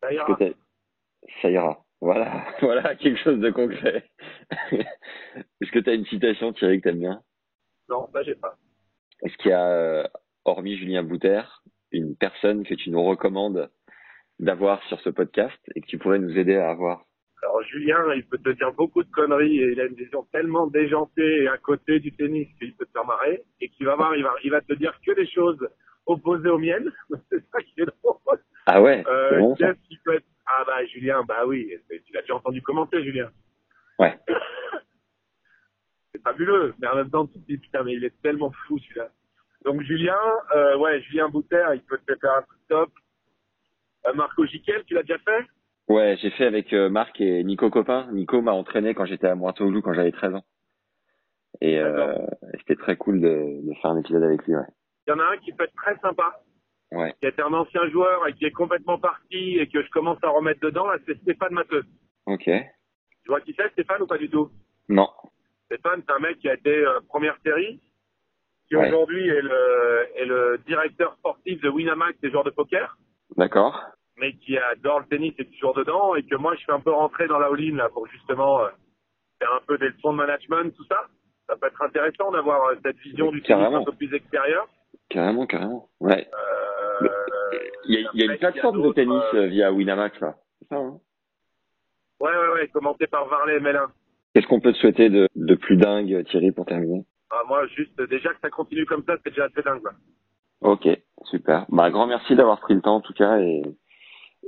Ça 0.00 0.12
ira. 0.12 0.38
Ça 1.40 1.50
ira. 1.50 1.84
Voilà, 2.00 2.44
voilà 2.60 2.94
quelque 2.96 3.18
chose 3.20 3.38
de 3.38 3.50
concret. 3.50 4.10
Est-ce 4.72 5.70
que 5.70 5.78
tu 5.78 5.90
as 5.90 5.94
une 5.94 6.04
citation, 6.06 6.52
Thierry, 6.52 6.80
que 6.80 6.88
t'aimes 6.88 7.00
bien? 7.00 7.22
Non, 7.88 8.08
ça 8.12 8.22
j'ai 8.22 8.34
pas. 8.34 8.56
Est-ce 9.22 9.36
qu'il 9.38 9.50
y 9.50 9.54
a, 9.54 9.66
euh, 9.66 10.04
hormis 10.44 10.76
Julien 10.76 11.02
Bouter, 11.02 11.42
une 11.92 12.16
personne 12.16 12.64
que 12.64 12.74
tu 12.74 12.90
nous 12.90 13.02
recommandes 13.02 13.70
d'avoir 14.38 14.82
sur 14.84 15.00
ce 15.00 15.10
podcast 15.10 15.58
et 15.74 15.80
que 15.80 15.86
tu 15.86 15.98
pourrais 15.98 16.18
nous 16.18 16.36
aider 16.36 16.56
à 16.56 16.70
avoir? 16.70 17.04
Alors 17.44 17.62
Julien, 17.64 18.14
il 18.14 18.24
peut 18.24 18.38
te 18.38 18.48
dire 18.50 18.72
beaucoup 18.72 19.02
de 19.02 19.10
conneries 19.10 19.60
et 19.60 19.72
il 19.72 19.80
a 19.80 19.84
une 19.84 19.94
vision 19.94 20.22
tellement 20.32 20.66
déjantée 20.66 21.42
et 21.42 21.48
à 21.48 21.58
côté 21.58 22.00
du 22.00 22.10
tennis 22.12 22.48
qu'il 22.58 22.74
peut 22.74 22.86
te 22.86 22.92
faire 22.92 23.04
marrer 23.04 23.42
et 23.60 23.68
qu'il 23.68 23.84
va 23.84 23.96
voir, 23.96 24.16
il 24.16 24.22
va, 24.22 24.32
il 24.42 24.50
va 24.50 24.62
te 24.62 24.72
dire 24.72 24.98
que 25.06 25.12
des 25.12 25.26
choses 25.26 25.58
opposées 26.06 26.48
aux 26.48 26.58
miennes. 26.58 26.90
C'est 27.30 27.44
ça 27.52 27.60
qui 27.60 27.82
est 27.82 27.84
drôle. 27.84 28.38
Ah 28.64 28.80
ouais, 28.80 29.04
Euh, 29.06 29.38
bon 29.40 29.54
qu'est-ce 29.56 29.78
qui 29.88 29.98
peut 29.98 30.14
être 30.14 30.24
Ah 30.46 30.64
bah 30.66 30.86
Julien, 30.86 31.22
bah 31.28 31.44
oui, 31.46 31.70
tu 32.06 32.12
l'as 32.14 32.22
déjà 32.22 32.34
entendu 32.34 32.62
commenter 32.62 33.04
Julien. 33.04 33.30
Ouais. 33.98 34.18
C'est 36.14 36.22
fabuleux, 36.22 36.72
mais 36.78 36.86
en 36.88 36.96
même 36.96 37.10
temps 37.10 37.26
tu 37.26 37.34
te 37.38 37.46
dis 37.46 37.58
putain 37.58 37.82
mais 37.82 37.92
il 37.92 38.04
est 38.06 38.22
tellement 38.22 38.52
fou 38.66 38.78
celui-là. 38.78 39.10
Donc 39.66 39.82
Julien, 39.82 40.16
euh, 40.54 40.78
ouais, 40.78 41.02
Julien 41.02 41.28
Bouter, 41.28 41.64
il 41.74 41.82
peut 41.82 41.98
te 42.06 42.14
faire 42.16 42.32
un 42.32 42.42
truc 42.42 42.60
top. 42.68 42.90
Euh, 44.06 44.14
Marco 44.14 44.46
Giquel, 44.46 44.82
tu 44.84 44.94
l'as 44.94 45.02
déjà 45.02 45.18
fait? 45.18 45.44
Ouais, 45.88 46.16
j'ai 46.20 46.30
fait 46.30 46.46
avec 46.46 46.72
euh, 46.72 46.88
Marc 46.88 47.20
et 47.20 47.44
Nico 47.44 47.68
Copin. 47.70 48.08
Nico 48.12 48.40
m'a 48.40 48.52
entraîné 48.52 48.94
quand 48.94 49.04
j'étais 49.04 49.26
à 49.28 49.34
Mointoulouse 49.34 49.82
quand 49.84 49.92
j'avais 49.92 50.12
13 50.12 50.34
ans. 50.36 50.44
Et 51.60 51.78
euh, 51.78 52.14
c'était 52.58 52.76
très 52.76 52.96
cool 52.96 53.20
de, 53.20 53.28
de 53.68 53.74
faire 53.80 53.90
un 53.92 53.98
épisode 54.00 54.22
avec 54.24 54.44
lui, 54.46 54.54
ouais. 54.56 54.62
Il 55.06 55.10
y 55.10 55.12
en 55.14 55.18
a 55.20 55.24
un 55.24 55.36
qui 55.38 55.52
peut 55.52 55.64
être 55.64 55.74
très 55.76 55.96
sympa, 55.98 56.40
Ouais. 56.92 57.12
qui 57.20 57.26
était 57.26 57.42
un 57.42 57.52
ancien 57.52 57.86
joueur 57.90 58.26
et 58.28 58.32
qui 58.34 58.44
est 58.44 58.50
complètement 58.52 58.98
parti 58.98 59.58
et 59.58 59.68
que 59.68 59.82
je 59.82 59.90
commence 59.90 60.18
à 60.22 60.28
remettre 60.30 60.60
dedans, 60.60 60.86
là, 60.86 60.96
c'est 61.06 61.18
Stéphane 61.22 61.52
Matteux. 61.52 61.84
Ok. 62.26 62.44
Tu 62.44 63.28
vois 63.28 63.40
qui 63.40 63.54
c'est, 63.56 63.70
Stéphane, 63.72 64.02
ou 64.02 64.06
pas 64.06 64.18
du 64.18 64.30
tout? 64.30 64.50
Non. 64.88 65.08
Stéphane, 65.66 66.02
c'est 66.06 66.12
un 66.14 66.18
mec 66.20 66.38
qui 66.38 66.48
a 66.48 66.54
été 66.54 66.70
euh, 66.70 67.00
première 67.08 67.36
série, 67.44 67.80
qui 68.68 68.76
Ouais. 68.76 68.88
aujourd'hui 68.88 69.28
est 69.28 69.42
le, 69.42 70.06
est 70.16 70.24
le 70.24 70.58
directeur 70.66 71.14
sportif 71.16 71.60
de 71.60 71.68
Winamax 71.68 72.18
des 72.20 72.30
joueurs 72.30 72.44
de 72.44 72.50
poker, 72.50 72.96
D'accord. 73.36 73.82
Mais 74.16 74.32
qui 74.34 74.56
adore 74.58 75.00
le 75.00 75.06
tennis 75.06 75.34
et 75.38 75.44
toujours 75.46 75.74
dedans, 75.74 76.14
et 76.14 76.22
que 76.24 76.36
moi, 76.36 76.54
je 76.54 76.60
suis 76.60 76.72
un 76.72 76.80
peu 76.80 76.90
rentré 76.92 77.26
dans 77.26 77.38
la 77.38 77.46
all-in, 77.46 77.76
là, 77.76 77.88
pour 77.92 78.06
justement 78.08 78.60
euh, 78.62 78.68
faire 79.40 79.52
un 79.52 79.60
peu 79.66 79.76
des 79.78 79.88
leçons 79.88 80.12
de 80.12 80.18
management, 80.18 80.74
tout 80.76 80.84
ça. 80.86 81.00
Ça 81.48 81.56
peut 81.56 81.66
être 81.66 81.82
intéressant 81.82 82.30
d'avoir 82.30 82.64
euh, 82.68 82.74
cette 82.82 82.96
vision 82.98 83.30
du 83.30 83.42
tennis 83.42 83.62
Carrément. 83.64 83.82
un 83.82 83.84
peu 83.84 83.92
plus 83.92 84.12
extérieure. 84.14 84.66
Carrément, 85.10 85.46
carrément. 85.46 85.88
Ouais. 86.00 86.28
Euh, 87.02 87.08
Il 87.86 87.94
y 88.00 88.06
a, 88.06 88.10
il 88.14 88.20
y 88.20 88.26
a 88.26 88.30
un 88.30 88.32
une 88.34 88.38
plateforme 88.38 88.82
de 88.82 88.92
tennis 88.92 89.22
euh, 89.34 89.46
via 89.48 89.70
Winamax, 89.72 90.18
là. 90.20 90.36
C'est 90.60 90.68
ça, 90.68 90.76
hein 90.76 90.98
Ouais, 92.20 92.30
ouais, 92.30 92.54
ouais, 92.54 92.68
commenté 92.68 93.06
par 93.06 93.26
Varley 93.28 93.56
et 93.56 93.60
Mélin. 93.60 93.90
Qu'est-ce 94.34 94.46
qu'on 94.46 94.60
peut 94.60 94.72
te 94.72 94.78
souhaiter 94.78 95.10
de, 95.10 95.28
de 95.36 95.54
plus 95.54 95.76
dingue, 95.76 96.24
Thierry, 96.30 96.52
pour 96.52 96.64
terminer? 96.64 97.04
Ah, 97.30 97.42
moi, 97.46 97.66
juste, 97.66 98.00
déjà 98.08 98.30
que 98.30 98.40
ça 98.40 98.48
continue 98.50 98.86
comme 98.86 99.02
ça, 99.04 99.16
c'est 99.22 99.30
déjà 99.30 99.44
assez 99.44 99.62
dingue, 99.62 99.82
quoi. 99.82 99.92
Ok, 100.62 100.88
super. 101.24 101.66
Bah, 101.68 101.90
grand 101.90 102.06
merci 102.06 102.34
d'avoir 102.34 102.60
pris 102.60 102.74
le 102.74 102.80
temps, 102.80 102.96
en 102.96 103.00
tout 103.00 103.12
cas, 103.12 103.38
et, 103.38 103.62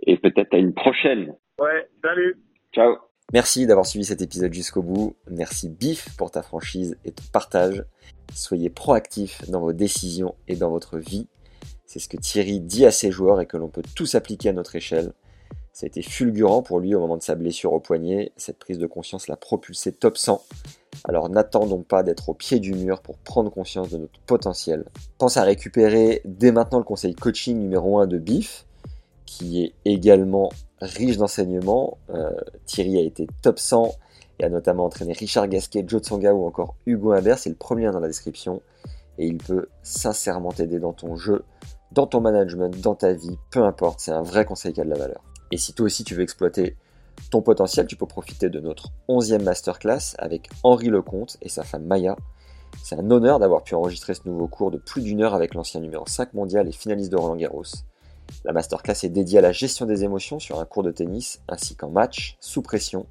et 0.03 0.17
peut-être 0.17 0.55
à 0.55 0.59
une 0.59 0.75
prochaine. 0.75 1.35
Ouais, 1.61 1.89
salut 2.03 2.39
Ciao. 2.75 2.97
Merci 3.33 3.67
d'avoir 3.67 3.87
suivi 3.87 4.05
cet 4.05 4.23
épisode 4.23 4.53
jusqu'au 4.53 4.83
bout. 4.83 5.17
Merci 5.29 5.69
Bif 5.69 6.17
pour 6.17 6.31
ta 6.31 6.43
franchise 6.43 6.97
et 7.05 7.11
ton 7.11 7.25
partage. 7.33 7.85
Soyez 8.35 8.71
proactifs 8.71 9.49
dans 9.51 9.61
vos 9.61 9.73
décisions 9.73 10.35
et 10.47 10.57
dans 10.57 10.71
votre 10.71 10.99
vie. 10.99 11.27
C'est 11.87 11.99
ce 11.99 12.09
que 12.09 12.17
Thierry 12.17 12.61
dit 12.61 12.87
à 12.87 12.91
ses 12.91 13.11
joueurs 13.11 13.41
et 13.41 13.47
que 13.47 13.57
l'on 13.57 13.69
peut 13.69 13.83
tous 13.95 14.15
appliquer 14.15 14.51
à 14.51 14.53
notre 14.53 14.77
échelle. 14.77 15.13
Ça 15.73 15.85
a 15.85 15.89
été 15.89 16.03
fulgurant 16.03 16.63
pour 16.63 16.81
lui 16.81 16.95
au 16.95 17.01
moment 17.01 17.17
de 17.17 17.23
sa 17.23 17.35
blessure 17.35 17.73
au 17.73 17.81
poignet. 17.81 18.33
Cette 18.37 18.59
prise 18.59 18.79
de 18.79 18.87
conscience 18.87 19.29
l'a 19.29 19.37
propulsé 19.37 19.93
top 19.93 20.17
100. 20.17 20.43
Alors 21.05 21.29
n'attendons 21.29 21.83
pas 21.83 22.03
d'être 22.03 22.29
au 22.29 22.35
pied 22.35 22.61
du 22.61 22.73
mur 22.73 23.03
pour 23.03 23.19
prendre 23.19 23.51
conscience 23.51 23.91
de 23.91 23.99
notre 23.99 24.19
potentiel. 24.21 24.85
Pense 25.19 25.37
à 25.37 25.43
récupérer 25.43 26.23
dès 26.25 26.53
maintenant 26.53 26.79
le 26.79 26.85
conseil 26.85 27.15
coaching 27.15 27.59
numéro 27.59 27.99
1 27.99 28.07
de 28.07 28.19
BIF, 28.19 28.67
qui 29.27 29.63
est 29.63 29.75
également 29.85 30.51
riche 30.81 31.19
d'enseignements. 31.19 31.99
Euh, 32.11 32.31
Thierry 32.65 32.99
a 32.99 33.03
été 33.03 33.27
top 33.43 33.59
100 33.59 33.95
et 34.39 34.45
a 34.45 34.49
notamment 34.49 34.85
entraîné 34.85 35.13
Richard 35.13 35.49
Gasquet, 35.49 35.85
Joe 35.87 36.03
Tsonga 36.03 36.33
ou 36.35 36.47
encore 36.47 36.77
Hugo 36.87 37.13
Humbert. 37.13 37.39
C'est 37.39 37.51
le 37.51 37.57
premier 37.57 37.91
dans 37.91 38.01
la 38.01 38.09
description. 38.09 38.63
Et 39.19 39.27
il 39.27 39.39
peut 39.39 39.69
sincèrement 39.83 40.53
t'aider 40.53 40.79
dans 40.79 40.93
ton 40.93 41.17
jeu, 41.17 41.45
dans 41.93 42.07
ton 42.07 42.21
management, 42.21 42.81
dans 42.81 42.95
ta 42.95 43.13
vie, 43.13 43.39
peu 43.51 43.65
importe. 43.65 44.01
C'est 44.01 44.13
un 44.13 44.23
vrai 44.23 44.45
conseil 44.45 44.73
qui 44.73 44.81
a 44.81 44.85
de 44.85 44.91
la 44.91 44.99
valeur. 44.99 45.23
Et 45.53 45.57
si 45.57 45.73
toi 45.73 45.87
aussi 45.87 46.05
tu 46.05 46.15
veux 46.15 46.23
exploiter 46.23 46.77
ton 47.31 47.41
potentiel, 47.41 47.87
tu 47.87 47.97
peux 47.97 48.07
profiter 48.07 48.51
de 48.51 48.61
notre 48.61 48.91
11e 49.09 49.43
masterclass 49.43 50.15
avec 50.19 50.51
Henri 50.63 50.89
Lecomte 50.89 51.39
et 51.41 51.49
sa 51.49 51.65
femme 51.65 51.85
Maya. 51.85 52.17
C'est 52.83 52.97
un 52.97 53.11
honneur 53.11 53.39
d'avoir 53.39 53.63
pu 53.63 53.75
enregistrer 53.75 54.13
ce 54.13 54.21
nouveau 54.27 54.49
cours 54.49 54.71
de 54.71 54.77
plus 54.77 55.03
d'une 55.03 55.23
heure 55.23 55.35
avec 55.35 55.55
l'ancien 55.55 55.81
numéro 55.81 56.05
5 56.07 56.35
mondial 56.35 56.69
et 56.69 56.73
finaliste 56.73 57.11
de 57.11 57.17
Roland 57.17 57.37
Garros. 57.37 57.65
La 58.45 58.53
masterclass 58.53 59.05
est 59.05 59.09
dédiée 59.09 59.39
à 59.39 59.43
la 59.43 59.53
gestion 59.53 59.87
des 59.87 60.05
émotions 60.05 60.39
sur 60.39 60.61
un 60.61 60.65
cours 60.65 60.83
de 60.83 60.91
tennis 60.91 61.41
ainsi 61.49 61.77
qu'en 61.77 61.91
match, 61.91 62.37
sous 62.41 62.63
pression. 62.63 63.07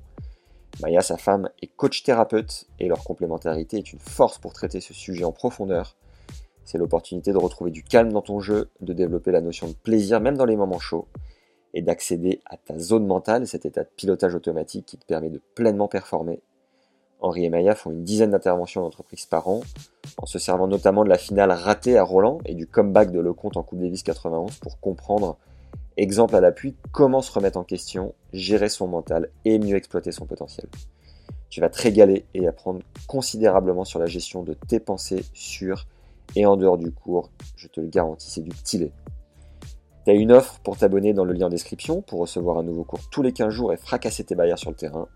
Maya, 0.82 1.02
sa 1.02 1.18
femme, 1.18 1.50
est 1.62 1.68
coach 1.68 2.04
thérapeute 2.04 2.66
et 2.80 2.88
leur 2.88 3.04
complémentarité 3.04 3.78
est 3.78 3.94
une 3.94 4.00
force 4.00 4.38
pour 4.38 4.54
traiter 4.54 4.82
ce 4.82 4.94
sujet 4.94 5.24
en 5.24 5.32
profondeur. 5.32 5.96
C'est 6.66 6.78
l'opportunité 6.78 7.32
de 7.32 7.38
retrouver 7.38 7.72
du 7.72 7.84
calme 7.84 8.12
dans 8.12 8.22
ton 8.22 8.40
jeu, 8.40 8.70
de 8.82 8.94
développer 8.94 9.32
la 9.32 9.42
notion 9.42 9.68
de 9.68 9.74
plaisir 9.74 10.20
même 10.20 10.36
dans 10.36 10.46
les 10.46 10.56
moments 10.56 10.80
chauds 10.80 11.08
et 11.74 11.82
d'accéder 11.82 12.42
à 12.46 12.58
ta 12.58 12.78
zone 12.80 13.06
mentale, 13.06 13.48
cet 13.48 13.66
état 13.66 13.84
de 13.84 13.90
pilotage 13.96 14.34
automatique 14.34 14.86
qui 14.86 14.98
te 14.98 15.06
permet 15.06 15.30
de 15.30 15.42
pleinement 15.54 15.88
performer. 15.88 16.42
Henri 17.22 17.46
et 17.46 17.50
Maya 17.50 17.76
font 17.76 17.92
une 17.92 18.04
dizaine 18.04 18.32
d'interventions 18.32 18.82
d'entreprise 18.82 19.26
par 19.26 19.48
an, 19.48 19.62
en 20.18 20.26
se 20.26 20.40
servant 20.40 20.68
notamment 20.68 21.04
de 21.04 21.10
la 21.10 21.18
finale 21.18 21.52
ratée 21.52 21.98
à 21.98 22.04
Roland 22.04 22.40
et 22.46 22.54
du 22.54 22.68
comeback 22.68 23.12
de 23.12 23.20
Lecomte 23.20 23.58
en 23.58 23.64
Coupe 23.64 23.80
Davis 23.80 24.04
91 24.04 24.56
pour 24.58 24.80
comprendre, 24.80 25.38
exemple 25.98 26.36
à 26.36 26.42
l'appui, 26.42 26.76
comment 26.92 27.22
se 27.22 27.32
remettre 27.32 27.58
en 27.58 27.64
question, 27.64 28.14
gérer 28.34 28.70
son 28.70 28.88
mental 28.88 29.30
et 29.46 29.60
mieux 29.60 29.76
exploiter 29.76 30.12
son 30.12 30.26
potentiel. 30.26 30.68
Tu 31.50 31.62
vas 31.62 31.70
te 31.70 31.82
régaler 31.82 32.26
et 32.34 32.48
apprendre 32.48 32.82
considérablement 33.08 33.86
sur 33.86 34.00
la 34.00 34.08
gestion 34.08 34.44
de 34.44 34.54
tes 34.54 34.80
pensées 34.80 35.24
sur 35.34 35.88
et 36.36 36.46
en 36.46 36.58
dehors 36.58 36.78
du 36.78 36.92
cours, 36.92 37.30
je 37.56 37.68
te 37.68 37.80
le 37.80 37.88
garantis, 37.88 38.30
c'est 38.30 38.42
du 38.42 38.50
petit 38.50 38.78
lait. 38.78 38.92
Tu 40.06 40.12
as 40.12 40.16
une 40.16 40.32
offre 40.32 40.60
pour 40.60 40.78
t'abonner 40.78 41.14
dans 41.14 41.26
le 41.26 41.34
lien 41.34 41.48
en 41.48 41.50
description 41.50 42.02
pour 42.02 42.20
recevoir 42.20 42.58
un 42.58 42.64
nouveau 42.64 42.84
cours 42.84 43.10
tous 43.10 43.22
les 43.22 43.32
15 43.32 43.50
jours 43.50 43.74
et 43.74 43.78
fracasser 43.78 44.24
tes 44.24 44.36
barrières 44.36 44.60
sur 44.60 44.70
le 44.70 44.76
terrain. 44.76 45.08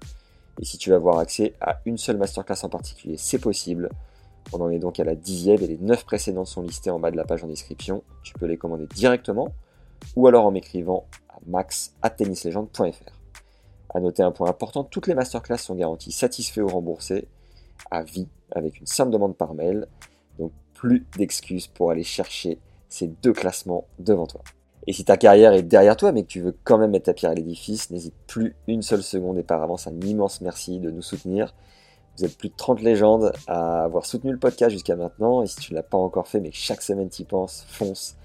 Et 0.59 0.65
si 0.65 0.77
tu 0.77 0.89
veux 0.89 0.95
avoir 0.95 1.19
accès 1.19 1.53
à 1.61 1.79
une 1.85 1.97
seule 1.97 2.17
masterclass 2.17 2.63
en 2.63 2.69
particulier, 2.69 3.15
c'est 3.17 3.39
possible. 3.39 3.89
On 4.51 4.61
en 4.61 4.69
est 4.69 4.79
donc 4.79 4.99
à 4.99 5.03
la 5.03 5.15
dixième 5.15 5.61
et 5.61 5.67
les 5.67 5.77
9 5.77 6.05
précédentes 6.05 6.47
sont 6.47 6.61
listées 6.61 6.89
en 6.89 6.99
bas 6.99 7.11
de 7.11 7.17
la 7.17 7.23
page 7.23 7.43
en 7.43 7.47
description. 7.47 8.03
Tu 8.23 8.33
peux 8.33 8.45
les 8.45 8.57
commander 8.57 8.87
directement 8.87 9.53
ou 10.15 10.27
alors 10.27 10.45
en 10.45 10.51
m'écrivant 10.51 11.05
à 11.29 11.37
max.tennislegende.fr. 11.47 13.13
À 13.93 13.99
noter 13.99 14.21
un 14.21 14.31
point 14.31 14.49
important, 14.49 14.83
toutes 14.83 15.07
les 15.07 15.15
masterclass 15.15 15.57
sont 15.57 15.75
garanties 15.75 16.11
satisfaits 16.11 16.61
ou 16.61 16.67
remboursés 16.67 17.27
à 17.89 18.03
vie 18.03 18.27
avec 18.51 18.79
une 18.79 18.87
simple 18.87 19.11
demande 19.11 19.37
par 19.37 19.53
mail. 19.53 19.87
Donc 20.37 20.51
plus 20.73 21.05
d'excuses 21.17 21.67
pour 21.67 21.91
aller 21.91 22.03
chercher 22.03 22.59
ces 22.89 23.07
deux 23.07 23.33
classements 23.33 23.87
devant 23.99 24.27
toi. 24.27 24.41
Et 24.87 24.93
si 24.93 25.05
ta 25.05 25.17
carrière 25.17 25.53
est 25.53 25.63
derrière 25.63 25.97
toi, 25.97 26.11
mais 26.11 26.23
que 26.23 26.27
tu 26.27 26.41
veux 26.41 26.55
quand 26.63 26.77
même 26.77 26.91
mettre 26.91 27.05
ta 27.05 27.13
pierre 27.13 27.31
à 27.31 27.35
l'édifice, 27.35 27.91
n'hésite 27.91 28.15
plus 28.27 28.55
une 28.67 28.81
seule 28.81 29.03
seconde 29.03 29.37
et 29.37 29.43
par 29.43 29.61
avance 29.61 29.87
un 29.87 29.99
immense 30.01 30.41
merci 30.41 30.79
de 30.79 30.89
nous 30.89 31.01
soutenir. 31.01 31.53
Vous 32.17 32.25
êtes 32.25 32.37
plus 32.37 32.49
de 32.49 32.55
30 32.55 32.81
légendes 32.81 33.31
à 33.47 33.83
avoir 33.83 34.05
soutenu 34.05 34.31
le 34.31 34.39
podcast 34.39 34.71
jusqu'à 34.71 34.95
maintenant, 34.95 35.41
et 35.41 35.47
si 35.47 35.57
tu 35.57 35.73
ne 35.73 35.77
l'as 35.77 35.83
pas 35.83 35.97
encore 35.97 36.27
fait, 36.27 36.39
mais 36.39 36.49
que 36.49 36.55
chaque 36.55 36.81
semaine 36.81 37.09
tu 37.09 37.21
y 37.21 37.25
penses, 37.25 37.65
fonce, 37.69 38.15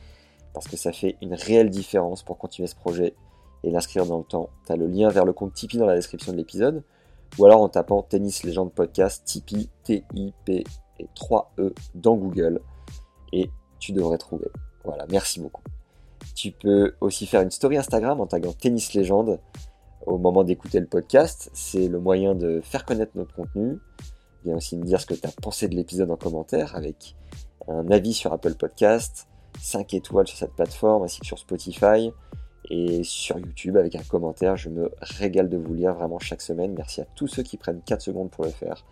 parce 0.53 0.67
que 0.67 0.77
ça 0.77 0.93
fait 0.93 1.17
une 1.21 1.35
réelle 1.35 1.71
différence 1.71 2.23
pour 2.23 2.39
continuer 2.39 2.67
ce 2.67 2.77
projet 2.77 3.15
et 3.63 3.71
l'inscrire 3.71 4.07
dans 4.07 4.19
le 4.19 4.25
temps. 4.25 4.51
Tu 4.67 4.73
as 4.73 4.77
le 4.77 4.87
lien 4.87 5.09
vers 5.09 5.25
le 5.25 5.33
compte 5.33 5.55
Tipeee 5.55 5.79
dans 5.79 5.87
la 5.87 5.97
description 5.97 6.33
de 6.33 6.37
l'épisode, 6.39 6.83
ou 7.39 7.45
alors 7.45 7.61
en 7.61 7.69
tapant 7.69 8.03
Tennis 8.03 8.45
Légende 8.45 8.73
Podcast, 8.73 9.25
Tipeee, 9.25 9.69
T-I-P 9.83 10.65
et 11.01 11.09
3E 11.17 11.73
dans 11.95 12.17
Google, 12.17 12.61
et 13.33 13.51
tu 13.81 13.93
devrais 13.93 14.19
trouver. 14.19 14.49
Voilà, 14.85 15.07
merci 15.11 15.41
beaucoup. 15.41 15.63
Tu 16.35 16.51
peux 16.51 16.95
aussi 17.01 17.27
faire 17.27 17.43
une 17.43 17.51
story 17.51 17.77
Instagram 17.77 18.21
en 18.21 18.27
taguant 18.27 18.53
Tennis 18.53 18.95
Légende 18.95 19.41
au 20.07 20.19
moment 20.19 20.45
d'écouter 20.45 20.81
le 20.81 20.87
podcast. 20.87 21.51
C'est 21.55 21.89
le 21.89 22.01
moyen 22.01 22.35
de 22.35 22.61
faire 22.61 22.85
connaître 22.85 23.13
notre 23.15 23.35
contenu. 23.35 23.79
Viens 24.45 24.57
aussi 24.57 24.77
me 24.77 24.85
dire 24.85 25.01
ce 25.01 25.07
que 25.07 25.15
tu 25.15 25.27
as 25.27 25.33
pensé 25.33 25.69
de 25.69 25.75
l'épisode 25.75 26.11
en 26.11 26.17
commentaire 26.17 26.75
avec 26.77 27.17
un 27.69 27.91
avis 27.91 28.13
sur 28.13 28.33
Apple 28.33 28.55
Podcast, 28.55 29.27
5 29.61 29.95
étoiles 29.95 30.27
sur 30.27 30.37
cette 30.37 30.53
plateforme 30.53 31.05
ainsi 31.05 31.21
que 31.21 31.27
sur 31.27 31.39
Spotify 31.39 32.11
et 32.69 33.05
sur 33.05 33.39
YouTube 33.39 33.77
avec 33.77 33.95
un 33.95 34.03
commentaire. 34.03 34.57
Je 34.57 34.69
me 34.69 34.91
régale 35.01 35.49
de 35.49 35.57
vous 35.57 35.73
lire 35.73 35.95
vraiment 35.95 36.19
chaque 36.19 36.43
semaine. 36.43 36.75
Merci 36.77 37.01
à 37.01 37.07
tous 37.15 37.29
ceux 37.29 37.43
qui 37.43 37.57
prennent 37.57 37.81
4 37.83 38.03
secondes 38.03 38.31
pour 38.31 38.45
le 38.45 38.51
faire. 38.51 38.85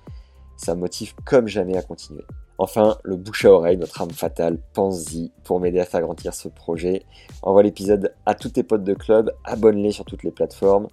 Ça 0.56 0.74
me 0.74 0.80
motive 0.80 1.14
comme 1.24 1.48
jamais 1.48 1.76
à 1.76 1.82
continuer. 1.82 2.24
Enfin, 2.58 2.96
le 3.02 3.16
bouche 3.16 3.44
à 3.44 3.50
oreille, 3.50 3.76
notre 3.76 4.02
âme 4.02 4.10
fatale, 4.10 4.58
pense-y 4.72 5.32
pour 5.44 5.58
m'aider 5.58 5.80
à 5.80 5.84
faire 5.84 6.02
grandir 6.02 6.34
ce 6.34 6.48
projet. 6.48 7.02
Envoie 7.42 7.62
l'épisode 7.62 8.14
à 8.26 8.34
tous 8.34 8.50
tes 8.50 8.62
potes 8.62 8.84
de 8.84 8.94
club, 8.94 9.32
abonne-les 9.44 9.92
sur 9.92 10.04
toutes 10.04 10.22
les 10.22 10.30
plateformes, 10.30 10.88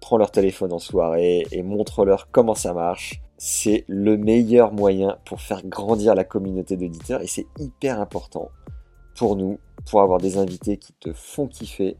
prends 0.00 0.16
leur 0.16 0.30
téléphone 0.30 0.72
en 0.72 0.78
soirée 0.78 1.46
et 1.52 1.62
montre-leur 1.62 2.30
comment 2.30 2.54
ça 2.54 2.72
marche. 2.72 3.20
C'est 3.38 3.84
le 3.88 4.16
meilleur 4.16 4.72
moyen 4.72 5.18
pour 5.24 5.40
faire 5.40 5.66
grandir 5.66 6.14
la 6.14 6.24
communauté 6.24 6.76
d'auditeurs 6.76 7.22
et 7.22 7.26
c'est 7.26 7.46
hyper 7.58 8.00
important 8.00 8.50
pour 9.16 9.36
nous, 9.36 9.58
pour 9.90 10.00
avoir 10.00 10.18
des 10.18 10.38
invités 10.38 10.76
qui 10.78 10.92
te 10.94 11.12
font 11.12 11.46
kiffer 11.46 11.96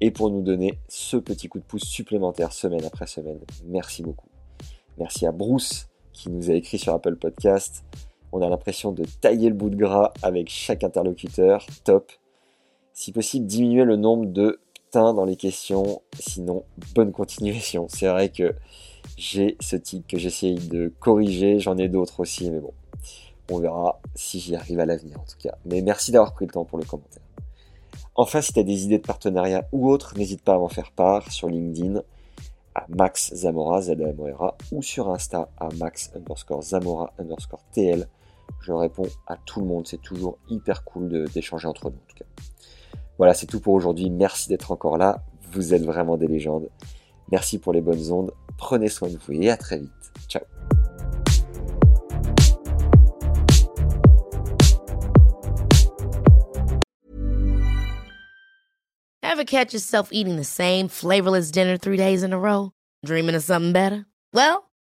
et 0.00 0.10
pour 0.10 0.30
nous 0.30 0.42
donner 0.42 0.78
ce 0.88 1.16
petit 1.16 1.48
coup 1.48 1.58
de 1.58 1.64
pouce 1.64 1.84
supplémentaire 1.84 2.52
semaine 2.52 2.84
après 2.84 3.06
semaine. 3.06 3.40
Merci 3.64 4.02
beaucoup. 4.02 4.28
Merci 4.98 5.26
à 5.26 5.32
Bruce 5.32 5.88
qui 6.12 6.30
nous 6.30 6.50
a 6.50 6.54
écrit 6.54 6.78
sur 6.78 6.94
Apple 6.94 7.16
Podcast. 7.16 7.84
On 8.32 8.42
a 8.42 8.48
l'impression 8.48 8.92
de 8.92 9.04
tailler 9.20 9.48
le 9.48 9.54
bout 9.54 9.70
de 9.70 9.76
gras 9.76 10.12
avec 10.22 10.48
chaque 10.48 10.84
interlocuteur. 10.84 11.66
Top. 11.84 12.12
Si 12.92 13.12
possible, 13.12 13.46
diminuer 13.46 13.84
le 13.84 13.96
nombre 13.96 14.26
de 14.26 14.60
putain 14.74 15.14
dans 15.14 15.24
les 15.24 15.36
questions. 15.36 16.02
Sinon, 16.18 16.64
bonne 16.94 17.12
continuation. 17.12 17.86
C'est 17.90 18.08
vrai 18.08 18.30
que 18.30 18.54
j'ai 19.16 19.56
ce 19.60 19.76
tic 19.76 20.06
que 20.06 20.18
j'essaye 20.18 20.56
de 20.56 20.92
corriger. 21.00 21.58
J'en 21.58 21.76
ai 21.78 21.88
d'autres 21.88 22.20
aussi, 22.20 22.50
mais 22.50 22.60
bon. 22.60 22.72
On 23.50 23.58
verra 23.58 24.00
si 24.16 24.40
j'y 24.40 24.56
arrive 24.56 24.80
à 24.80 24.86
l'avenir 24.86 25.20
en 25.20 25.24
tout 25.24 25.38
cas. 25.38 25.56
Mais 25.66 25.80
merci 25.80 26.10
d'avoir 26.10 26.34
pris 26.34 26.46
le 26.46 26.52
temps 26.52 26.64
pour 26.64 26.78
le 26.78 26.84
commentaire. 26.84 27.22
Enfin, 28.16 28.40
si 28.40 28.52
tu 28.52 28.58
as 28.58 28.64
des 28.64 28.84
idées 28.84 28.98
de 28.98 29.06
partenariat 29.06 29.68
ou 29.72 29.88
autres, 29.88 30.14
n'hésite 30.16 30.42
pas 30.42 30.54
à 30.54 30.58
m'en 30.58 30.68
faire 30.68 30.90
part 30.90 31.30
sur 31.30 31.48
LinkedIn 31.48 32.02
à 32.74 32.86
Max 32.88 33.34
Zamora, 33.34 33.82
z 33.82 33.94
ou 34.72 34.82
sur 34.82 35.10
Insta 35.10 35.48
à 35.58 35.68
Max 35.78 36.10
underscore 36.14 36.62
Zamora 36.62 37.12
underscore 37.18 37.60
TL. 37.72 38.06
Je 38.60 38.72
réponds 38.72 39.08
à 39.26 39.36
tout 39.36 39.60
le 39.60 39.66
monde, 39.66 39.86
c'est 39.86 40.02
toujours 40.02 40.38
hyper 40.48 40.84
cool 40.84 41.28
d'échanger 41.32 41.68
entre 41.68 41.90
nous 41.90 41.96
en 41.96 42.06
tout 42.08 42.16
cas. 42.16 42.24
Voilà, 43.18 43.34
c'est 43.34 43.46
tout 43.46 43.60
pour 43.60 43.74
aujourd'hui. 43.74 44.10
Merci 44.10 44.48
d'être 44.48 44.72
encore 44.72 44.98
là. 44.98 45.24
Vous 45.52 45.72
êtes 45.72 45.84
vraiment 45.84 46.16
des 46.16 46.26
légendes. 46.26 46.68
Merci 47.30 47.58
pour 47.58 47.72
les 47.72 47.80
bonnes 47.80 48.12
ondes, 48.12 48.32
prenez 48.58 48.88
soin 48.88 49.08
de 49.08 49.16
vous 49.16 49.32
et 49.32 49.50
à 49.50 49.56
très 49.56 49.78
vite. 49.78 49.90
Ciao 50.28 50.42
Ever 59.22 59.44
catch 59.44 59.74
yourself 59.74 60.08
eating 60.12 60.36
the 60.36 60.44
same 60.44 60.88
flavorless 60.88 61.50
dinner 61.50 61.76
three 61.76 61.98
days 61.98 62.22
in 62.22 62.32
a 62.32 62.38
row? 62.38 62.72
Dreaming 63.04 63.34
of 63.34 63.42
something 63.42 63.72
better? 63.72 64.06
Well, 64.32 64.65